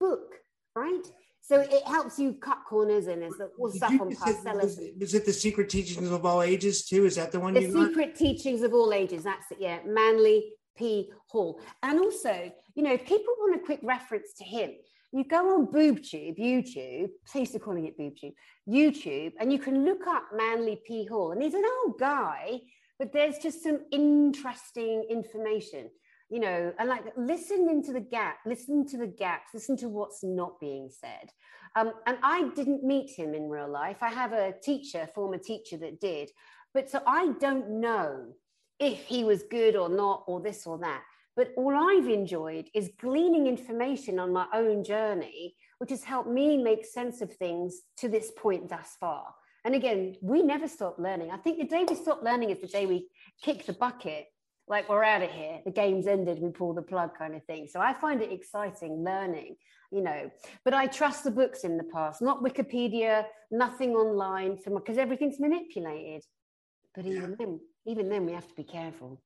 book, 0.00 0.34
right? 0.76 1.06
So 1.40 1.60
it 1.60 1.86
helps 1.86 2.18
you 2.18 2.34
cut 2.34 2.58
corners 2.68 3.06
and 3.06 3.22
there's 3.22 3.40
all 3.58 3.70
stuff 3.70 4.00
on 4.00 4.14
Paracelsus. 4.14 4.78
Is 5.00 5.14
it 5.14 5.24
the 5.24 5.32
secret 5.32 5.68
teachings 5.68 6.10
of 6.10 6.26
all 6.26 6.42
ages 6.42 6.86
too? 6.86 7.06
Is 7.06 7.14
that 7.16 7.30
the 7.30 7.38
one? 7.38 7.54
The 7.54 7.70
secret 7.70 8.16
teachings 8.16 8.62
of 8.62 8.74
all 8.74 8.92
ages. 8.92 9.22
That's 9.24 9.50
it. 9.52 9.58
Yeah, 9.60 9.78
Manly 9.86 10.52
P. 10.76 11.10
Hall. 11.28 11.60
And 11.82 12.00
also, 12.00 12.52
you 12.74 12.82
know, 12.82 12.92
if 12.92 13.06
people 13.06 13.32
want 13.38 13.60
a 13.60 13.64
quick 13.64 13.80
reference 13.82 14.34
to 14.38 14.44
him, 14.44 14.72
you 15.12 15.24
go 15.24 15.54
on 15.54 15.68
BoobTube, 15.68 16.36
YouTube, 16.38 17.10
please 17.30 17.52
to 17.52 17.60
calling 17.60 17.86
it 17.86 17.96
BoobTube, 17.98 18.34
YouTube, 18.68 19.32
and 19.38 19.52
you 19.52 19.58
can 19.58 19.84
look 19.84 20.06
up 20.06 20.24
Manly 20.34 20.80
P. 20.86 21.06
Hall. 21.06 21.30
And 21.30 21.40
he's 21.40 21.54
an 21.54 21.64
old 21.84 21.98
guy, 21.98 22.60
but 22.98 23.12
there's 23.12 23.38
just 23.38 23.62
some 23.62 23.80
interesting 23.92 25.06
information, 25.08 25.90
you 26.28 26.40
know, 26.40 26.72
and 26.78 26.88
like 26.88 27.04
listen 27.16 27.68
into 27.70 27.92
the 27.92 28.00
gap, 28.00 28.38
listen 28.46 28.86
to 28.88 28.98
the 28.98 29.06
gaps, 29.06 29.50
listen 29.54 29.76
to 29.78 29.88
what's 29.88 30.24
not 30.24 30.58
being 30.60 30.88
said. 30.90 31.30
Um, 31.76 31.92
and 32.06 32.18
I 32.22 32.48
didn't 32.56 32.84
meet 32.84 33.10
him 33.10 33.34
in 33.34 33.48
real 33.48 33.68
life. 33.68 33.98
I 34.00 34.08
have 34.08 34.32
a 34.32 34.54
teacher, 34.62 35.08
former 35.14 35.38
teacher 35.38 35.76
that 35.78 36.00
did. 36.00 36.30
But 36.74 36.90
so 36.90 37.00
I 37.06 37.32
don't 37.40 37.80
know 37.80 38.32
if 38.78 39.04
he 39.04 39.24
was 39.24 39.44
good 39.50 39.76
or 39.76 39.88
not, 39.88 40.24
or 40.26 40.40
this 40.40 40.66
or 40.66 40.78
that. 40.78 41.02
But 41.36 41.52
all 41.56 41.74
I've 41.74 42.08
enjoyed 42.08 42.68
is 42.74 42.90
gleaning 42.98 43.46
information 43.46 44.18
on 44.18 44.32
my 44.32 44.46
own 44.54 44.82
journey, 44.84 45.54
which 45.78 45.90
has 45.90 46.02
helped 46.02 46.30
me 46.30 46.56
make 46.56 46.84
sense 46.84 47.20
of 47.20 47.32
things 47.32 47.82
to 47.98 48.08
this 48.08 48.32
point 48.36 48.68
thus 48.68 48.96
far. 48.98 49.34
And 49.64 49.74
again, 49.74 50.16
we 50.22 50.42
never 50.42 50.68
stop 50.68 50.98
learning. 50.98 51.30
I 51.30 51.36
think 51.36 51.58
the 51.58 51.66
day 51.66 51.84
we 51.88 51.94
stop 51.94 52.22
learning 52.22 52.50
is 52.50 52.60
the 52.60 52.68
day 52.68 52.86
we 52.86 53.08
kick 53.42 53.66
the 53.66 53.72
bucket, 53.74 54.26
like 54.68 54.88
we're 54.88 55.04
out 55.04 55.22
of 55.22 55.30
here, 55.30 55.60
the 55.64 55.70
game's 55.70 56.06
ended, 56.06 56.40
we 56.40 56.50
pull 56.50 56.74
the 56.74 56.82
plug 56.82 57.10
kind 57.16 57.34
of 57.34 57.44
thing. 57.44 57.68
So 57.68 57.80
I 57.80 57.92
find 57.94 58.20
it 58.20 58.32
exciting 58.32 59.04
learning, 59.04 59.56
you 59.92 60.02
know. 60.02 60.30
But 60.64 60.74
I 60.74 60.86
trust 60.86 61.24
the 61.24 61.30
books 61.30 61.64
in 61.64 61.76
the 61.76 61.84
past, 61.84 62.20
not 62.20 62.42
Wikipedia, 62.42 63.24
nothing 63.50 63.94
online, 63.94 64.58
because 64.64 64.98
everything's 64.98 65.38
manipulated. 65.38 66.24
But 66.94 67.06
even 67.06 67.30
yeah. 67.30 67.36
then, 67.38 67.60
even 67.86 68.08
then 68.08 68.26
we 68.26 68.32
have 68.32 68.48
to 68.48 68.54
be 68.54 68.64
careful. 68.64 69.22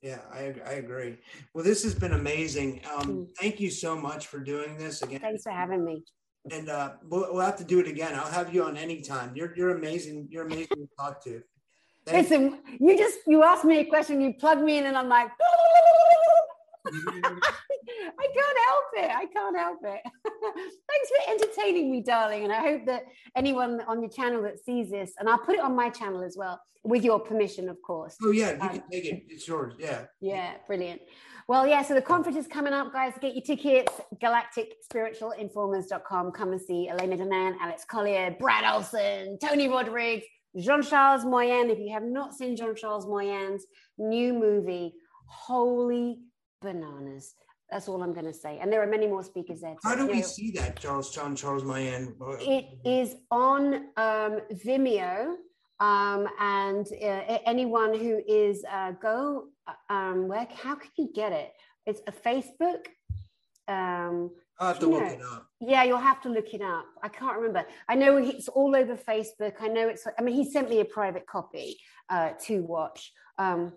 Yeah, 0.00 0.20
I, 0.32 0.54
I 0.64 0.72
agree. 0.74 1.18
Well, 1.54 1.64
this 1.64 1.82
has 1.82 1.94
been 1.94 2.12
amazing. 2.12 2.82
Um, 2.94 3.06
mm. 3.06 3.28
Thank 3.40 3.58
you 3.58 3.70
so 3.70 3.96
much 3.96 4.28
for 4.28 4.38
doing 4.38 4.76
this 4.76 5.02
again. 5.02 5.18
Thanks 5.18 5.42
for 5.42 5.50
having 5.50 5.84
me. 5.84 6.04
And 6.52 6.68
uh, 6.68 6.92
we'll, 7.02 7.32
we'll 7.32 7.44
have 7.44 7.56
to 7.56 7.64
do 7.64 7.80
it 7.80 7.88
again. 7.88 8.14
I'll 8.14 8.30
have 8.30 8.54
you 8.54 8.62
on 8.62 8.76
anytime. 8.76 9.32
You're, 9.34 9.52
you're 9.56 9.76
amazing. 9.76 10.28
You're 10.30 10.46
amazing 10.46 10.76
to 10.76 10.88
talk 10.96 11.22
to. 11.24 11.42
Listen, 12.12 12.60
you. 12.78 12.96
just, 12.96 13.18
you 13.26 13.42
asked 13.42 13.64
me 13.64 13.80
a 13.80 13.84
question, 13.84 14.20
you 14.20 14.34
plugged 14.34 14.62
me 14.62 14.78
in 14.78 14.86
and 14.86 14.96
I'm 14.96 15.08
like, 15.08 15.30
I 16.86 18.28
can't 18.34 18.58
help 18.68 18.84
it. 18.94 19.10
I 19.10 19.26
can't 19.26 19.56
help 19.56 19.80
it. 19.84 20.00
Thanks 20.88 21.08
for 21.08 21.16
entertaining 21.30 21.90
me, 21.90 22.02
darling. 22.02 22.44
And 22.44 22.52
I 22.52 22.60
hope 22.60 22.86
that 22.86 23.02
anyone 23.36 23.82
on 23.86 24.00
your 24.00 24.08
channel 24.10 24.40
that 24.42 24.64
sees 24.64 24.90
this, 24.90 25.12
and 25.18 25.28
I'll 25.28 25.38
put 25.38 25.54
it 25.54 25.60
on 25.60 25.76
my 25.76 25.90
channel 25.90 26.22
as 26.22 26.36
well, 26.36 26.60
with 26.84 27.04
your 27.04 27.20
permission, 27.20 27.68
of 27.68 27.76
course. 27.82 28.16
Oh 28.22 28.30
yeah, 28.30 28.52
you 28.52 28.60
um, 28.60 28.68
can 28.70 28.82
take 28.90 29.04
it. 29.04 29.24
It's 29.28 29.46
yours. 29.46 29.74
Yeah. 29.78 30.06
Yeah, 30.20 30.54
brilliant. 30.66 31.02
Well, 31.48 31.66
yeah, 31.66 31.82
so 31.82 31.94
the 31.94 32.02
conference 32.02 32.36
is 32.36 32.46
coming 32.46 32.74
up, 32.74 32.92
guys. 32.92 33.14
Get 33.22 33.34
your 33.34 33.42
tickets, 33.42 33.90
galacticspiritualinformers.com. 34.22 36.32
Come 36.32 36.52
and 36.52 36.60
see 36.60 36.90
Elena 36.90 37.16
Danaan, 37.16 37.56
Alex 37.60 37.86
Collier, 37.86 38.36
Brad 38.38 38.70
Olson, 38.70 39.38
Tony 39.42 39.66
Rodrigues, 39.66 40.26
Jean 40.58 40.82
Charles 40.82 41.24
Moyen. 41.24 41.70
If 41.70 41.78
you 41.78 41.92
have 41.92 42.02
not 42.02 42.34
seen 42.34 42.56
Jean 42.56 42.74
Charles 42.74 43.06
Moyen's 43.06 43.64
new 43.96 44.32
movie, 44.32 44.94
Holy 45.26 46.18
Bananas. 46.60 47.34
That's 47.70 47.86
all 47.86 48.02
I'm 48.02 48.14
going 48.14 48.26
to 48.26 48.32
say. 48.32 48.58
And 48.60 48.72
there 48.72 48.82
are 48.82 48.86
many 48.86 49.06
more 49.06 49.22
speakers 49.22 49.60
there. 49.60 49.76
How 49.84 49.94
do 49.94 50.06
we 50.06 50.20
know, 50.20 50.26
see 50.26 50.50
that, 50.52 50.80
Charles 50.80 51.14
John 51.14 51.36
Charles 51.36 51.64
Moyen? 51.64 52.14
It 52.40 52.64
is 52.84 53.16
on 53.30 53.74
um, 53.96 54.40
Vimeo. 54.64 55.34
Um, 55.80 56.26
and 56.40 56.86
uh, 57.00 57.38
anyone 57.46 57.96
who 57.96 58.20
is 58.26 58.64
uh, 58.68 58.92
go 58.92 59.44
uh, 59.68 59.92
um, 59.92 60.26
where 60.26 60.48
how 60.52 60.74
can 60.74 60.90
you 60.96 61.08
get 61.14 61.32
it? 61.32 61.52
It's 61.86 62.00
a 62.08 62.12
Facebook. 62.12 62.86
Um, 63.68 64.30
I 64.58 64.68
have 64.68 64.78
to 64.80 64.88
look 64.88 65.02
know. 65.02 65.08
it 65.08 65.22
up. 65.22 65.46
Yeah, 65.60 65.84
you'll 65.84 65.98
have 65.98 66.20
to 66.22 66.28
look 66.28 66.52
it 66.52 66.62
up. 66.62 66.86
I 67.02 67.08
can't 67.08 67.36
remember. 67.36 67.64
I 67.88 67.94
know 67.94 68.16
it's 68.16 68.48
all 68.48 68.74
over 68.74 68.96
Facebook. 68.96 69.54
I 69.60 69.68
know 69.68 69.88
it's. 69.88 70.06
I 70.18 70.22
mean, 70.22 70.34
he 70.34 70.50
sent 70.50 70.68
me 70.68 70.80
a 70.80 70.84
private 70.84 71.26
copy 71.26 71.78
uh, 72.08 72.30
to 72.46 72.62
watch. 72.62 73.12
Um, 73.38 73.72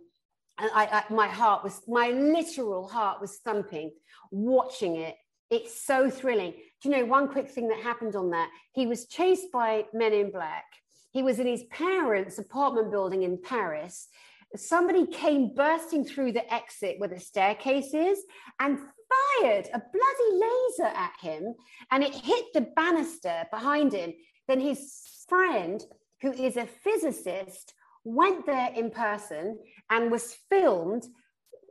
and 0.57 0.69
I, 0.73 0.85
I, 0.85 1.13
my 1.13 1.27
heart 1.27 1.63
was, 1.63 1.81
my 1.87 2.09
literal 2.09 2.87
heart 2.87 3.21
was 3.21 3.37
thumping 3.37 3.91
watching 4.31 4.95
it. 4.97 5.15
It's 5.49 5.85
so 5.85 6.09
thrilling. 6.09 6.53
Do 6.81 6.89
you 6.89 6.95
know 6.95 7.05
one 7.05 7.27
quick 7.27 7.49
thing 7.49 7.67
that 7.69 7.79
happened 7.79 8.15
on 8.15 8.31
that? 8.31 8.49
He 8.73 8.87
was 8.87 9.05
chased 9.05 9.51
by 9.51 9.85
men 9.93 10.13
in 10.13 10.31
black 10.31 10.65
he 11.11 11.23
was 11.23 11.39
in 11.39 11.47
his 11.47 11.63
parents' 11.65 12.39
apartment 12.39 12.89
building 12.89 13.23
in 13.23 13.37
Paris. 13.37 14.07
Somebody 14.55 15.05
came 15.05 15.53
bursting 15.53 16.03
through 16.03 16.31
the 16.31 16.53
exit 16.53 16.95
where 16.99 17.09
the 17.09 17.19
staircase 17.19 17.93
is 17.93 18.19
and 18.59 18.79
fired 19.11 19.69
a 19.73 19.79
bloody 19.79 20.45
laser 20.45 20.95
at 20.95 21.13
him, 21.19 21.55
and 21.91 22.03
it 22.03 22.15
hit 22.15 22.45
the 22.53 22.67
banister 22.75 23.45
behind 23.51 23.93
him. 23.93 24.13
Then 24.47 24.59
his 24.59 25.01
friend, 25.27 25.83
who 26.21 26.31
is 26.31 26.57
a 26.57 26.65
physicist, 26.65 27.73
went 28.03 28.45
there 28.45 28.71
in 28.75 28.89
person 28.89 29.59
and 29.89 30.11
was 30.11 30.35
filmed 30.49 31.05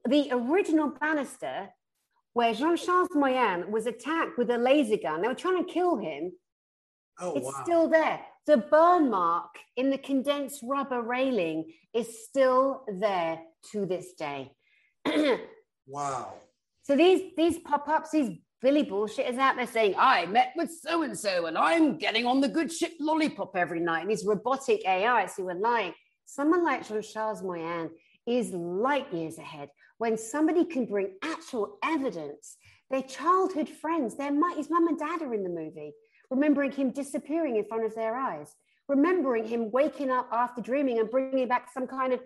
the 0.09 0.29
original 0.33 0.93
banister 1.01 1.69
where 2.33 2.55
Jean 2.55 2.77
Charles 2.77 3.09
Moyen 3.15 3.71
was 3.71 3.87
attacked 3.87 4.39
with 4.39 4.51
a 4.51 4.59
laser 4.59 4.97
gun. 4.97 5.21
They 5.21 5.29
were 5.29 5.35
trying 5.35 5.65
to 5.65 5.73
kill 5.73 5.97
him. 5.97 6.33
Oh, 7.19 7.35
it's 7.35 7.47
wow. 7.47 7.63
still 7.63 7.89
there. 7.89 8.21
The 8.47 8.59
burn 8.59 9.11
mark 9.11 9.51
in 9.77 9.91
the 9.91 9.99
condensed 9.99 10.61
rubber 10.63 11.03
railing 11.03 11.73
is 11.93 12.25
still 12.25 12.85
there 12.89 13.41
to 13.73 13.85
this 13.85 14.15
day. 14.15 14.53
wow. 15.87 16.35
So 16.83 16.97
these 16.97 17.33
these 17.37 17.59
pop-ups, 17.59 18.11
these 18.11 18.39
Billy 18.61 18.85
bullshitters 18.85 19.39
out 19.39 19.57
there 19.57 19.67
saying, 19.67 19.95
I 19.99 20.27
met 20.27 20.53
with 20.57 20.71
so 20.71 21.03
and 21.03 21.19
so 21.19 21.47
and 21.47 21.57
I'm 21.57 21.97
getting 21.97 22.27
on 22.27 22.41
the 22.41 22.49
good 22.49 22.71
ship 22.71 22.93
lollipop 23.01 23.57
every 23.57 23.81
night. 23.81 24.03
And 24.03 24.11
these 24.11 24.25
robotic 24.25 24.83
AIs 24.87 25.35
who 25.37 25.49
are 25.49 25.55
lying. 25.55 25.95
Someone 26.25 26.65
like 26.65 26.87
Jean 26.87 27.03
Charles 27.03 27.43
Moyen 27.43 27.91
is 28.27 28.51
light 28.51 29.13
years 29.13 29.39
ahead 29.39 29.69
when 29.99 30.17
somebody 30.17 30.65
can 30.65 30.87
bring 30.87 31.17
actual 31.23 31.79
evidence. 31.83 32.57
Their 32.91 33.03
childhood 33.03 33.69
friends, 33.69 34.17
their 34.17 34.33
his 34.57 34.71
mum 34.71 34.89
and 34.89 34.99
dad 34.99 35.23
are 35.23 35.35
in 35.35 35.43
the 35.43 35.49
movie 35.49 35.93
remembering 36.31 36.71
him 36.71 36.91
disappearing 36.91 37.57
in 37.57 37.65
front 37.65 37.85
of 37.85 37.95
their 37.95 38.17
eyes, 38.17 38.55
remembering 38.89 39.45
him 39.45 39.71
waking 39.71 40.11
up 40.11 40.29
after 40.33 40.63
dreaming 40.63 40.99
and 41.01 41.11
bringing 41.11 41.49
back 41.49 41.69
some 41.73 41.87
kind 41.87 42.13
of 42.13 42.21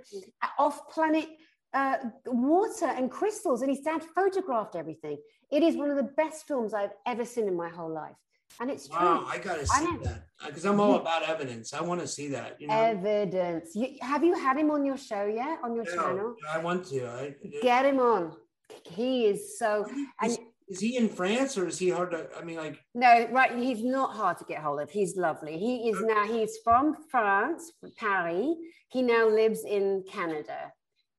off 0.59 0.89
planet 0.91 1.27
uh, 1.75 1.97
water 2.27 2.87
and 2.87 3.11
crystals. 3.11 3.63
And 3.63 3.71
his 3.71 3.81
dad 3.81 4.03
photographed 4.15 4.77
everything. 4.77 5.19
It 5.51 5.63
is 5.63 5.77
one 5.77 5.91
of 5.91 5.97
the 5.97 6.11
best 6.17 6.47
films 6.47 6.73
I've 6.73 6.95
ever 7.07 7.25
seen 7.25 7.49
in 7.49 7.57
my 7.57 7.69
whole 7.69 7.93
life. 7.93 8.17
And 8.61 8.71
it's 8.71 8.89
true. 8.89 8.99
Wow, 8.99 9.27
I 9.29 9.39
gotta 9.39 9.67
see 9.67 9.97
that 10.05 10.27
because 10.47 10.65
I'm 10.65 10.79
all 10.79 10.95
about 10.95 11.29
evidence. 11.29 11.75
I 11.75 11.83
want 11.83 12.01
to 12.01 12.07
see 12.07 12.29
that. 12.29 12.61
You 12.61 12.69
know? 12.69 12.75
Evidence. 12.75 13.75
You, 13.75 13.97
have 14.01 14.23
you 14.23 14.35
had 14.35 14.57
him 14.57 14.71
on 14.71 14.85
your 14.85 14.97
show 14.97 15.27
yet? 15.27 15.59
On 15.65 15.75
your 15.75 15.85
channel? 15.85 16.37
I 16.53 16.59
want 16.59 16.87
to. 16.87 17.07
I, 17.09 17.35
Get 17.63 17.85
him 17.85 17.99
on. 17.99 18.37
He 18.85 19.27
is 19.27 19.59
so. 19.59 19.87
And 20.21 20.39
is 20.69 20.81
he 20.81 20.97
in 20.97 21.09
France 21.09 21.59
or 21.59 21.67
is 21.67 21.79
he 21.79 21.91
hard 21.91 22.13
to? 22.13 22.29
I 22.39 22.45
mean, 22.45 22.57
like 22.57 22.79
no, 22.95 23.29
right? 23.31 23.57
He's 23.57 23.83
not 23.83 24.15
hard 24.15 24.39
to 24.39 24.45
get 24.45 24.63
hold 24.63 24.81
of. 24.81 24.91
He's 24.91 25.17
lovely. 25.17 25.59
He 25.59 25.91
is 25.91 26.01
now. 26.01 26.25
He's 26.25 26.59
from 26.63 26.97
France, 27.11 27.73
Paris. 27.97 28.55
He 28.89 29.03
now 29.03 29.29
lives 29.29 29.65
in 29.65 30.05
Canada, 30.09 30.73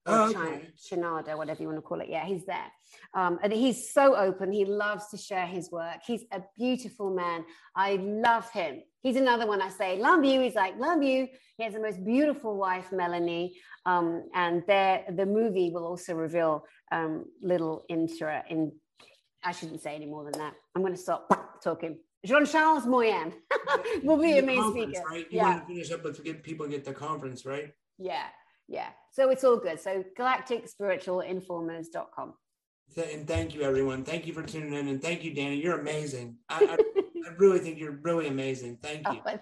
oh, 0.05 0.31
China, 0.31 0.61
Canada, 0.89 1.37
whatever 1.37 1.61
you 1.61 1.67
want 1.67 1.77
to 1.77 1.81
call 1.81 2.01
it. 2.01 2.09
Yeah, 2.09 2.25
he's 2.25 2.45
there, 2.45 2.71
um, 3.13 3.39
and 3.43 3.51
he's 3.51 3.91
so 3.91 4.15
open. 4.15 4.51
He 4.51 4.65
loves 4.65 5.07
to 5.09 5.17
share 5.17 5.45
his 5.45 5.71
work. 5.71 5.99
He's 6.05 6.23
a 6.31 6.41
beautiful 6.57 7.13
man. 7.13 7.45
I 7.75 7.95
love 7.95 8.49
him. 8.51 8.81
He's 9.01 9.15
another 9.15 9.45
one 9.45 9.61
I 9.61 9.69
say, 9.69 9.97
love 9.97 10.25
you. 10.25 10.41
He's 10.41 10.55
like, 10.55 10.77
love 10.79 11.03
you. 11.03 11.27
He 11.57 11.63
has 11.63 11.73
the 11.73 11.79
most 11.79 12.03
beautiful 12.03 12.57
wife, 12.57 12.91
Melanie. 12.91 13.55
Um, 13.85 14.23
and 14.33 14.63
there, 14.67 15.05
the 15.15 15.25
movie 15.25 15.69
will 15.69 15.85
also 15.85 16.15
reveal 16.15 16.65
um, 16.91 17.25
little 17.41 17.85
intra 17.87 18.43
in 18.49 18.71
I 19.45 19.51
shouldn't 19.51 19.81
say 19.81 19.95
any 19.95 20.07
more 20.07 20.23
than 20.23 20.33
that. 20.33 20.55
I'm 20.75 20.81
going 20.81 20.95
to 20.95 20.99
stop 20.99 21.61
talking. 21.63 21.99
Jean 22.25 22.45
Charles 22.47 22.87
Moyen 22.87 23.31
will 24.03 24.17
be 24.17 24.39
a 24.39 24.41
main 24.41 24.71
speaker. 24.71 25.03
Right? 25.07 25.27
You 25.29 25.37
yeah. 25.37 25.43
want 25.43 25.67
to 25.67 25.67
finish 25.67 25.91
up 25.91 26.03
with 26.03 26.23
get 26.23 26.41
people 26.41 26.67
get 26.67 26.83
the 26.83 26.93
conference, 26.93 27.45
right? 27.45 27.71
Yeah, 27.99 28.25
yeah. 28.67 28.89
So 29.11 29.29
it's 29.29 29.43
all 29.43 29.57
good. 29.57 29.79
So 29.79 30.03
galacticspiritualinformers.com. 30.17 32.33
And 32.97 33.27
thank 33.27 33.55
you, 33.55 33.63
everyone. 33.63 34.03
Thank 34.03 34.27
you 34.27 34.33
for 34.33 34.43
tuning 34.43 34.73
in. 34.73 34.87
And 34.87 35.01
thank 35.01 35.23
you, 35.23 35.33
Danny. 35.33 35.55
You're 35.55 35.79
amazing. 35.79 36.35
I, 36.49 36.65
I, 36.65 36.77
I 37.27 37.29
really 37.37 37.59
think 37.59 37.79
you're 37.79 37.99
really 38.03 38.27
amazing. 38.27 38.77
Thank 38.81 39.03
oh, 39.05 39.13
you. 39.13 39.21
Oh, 39.25 39.39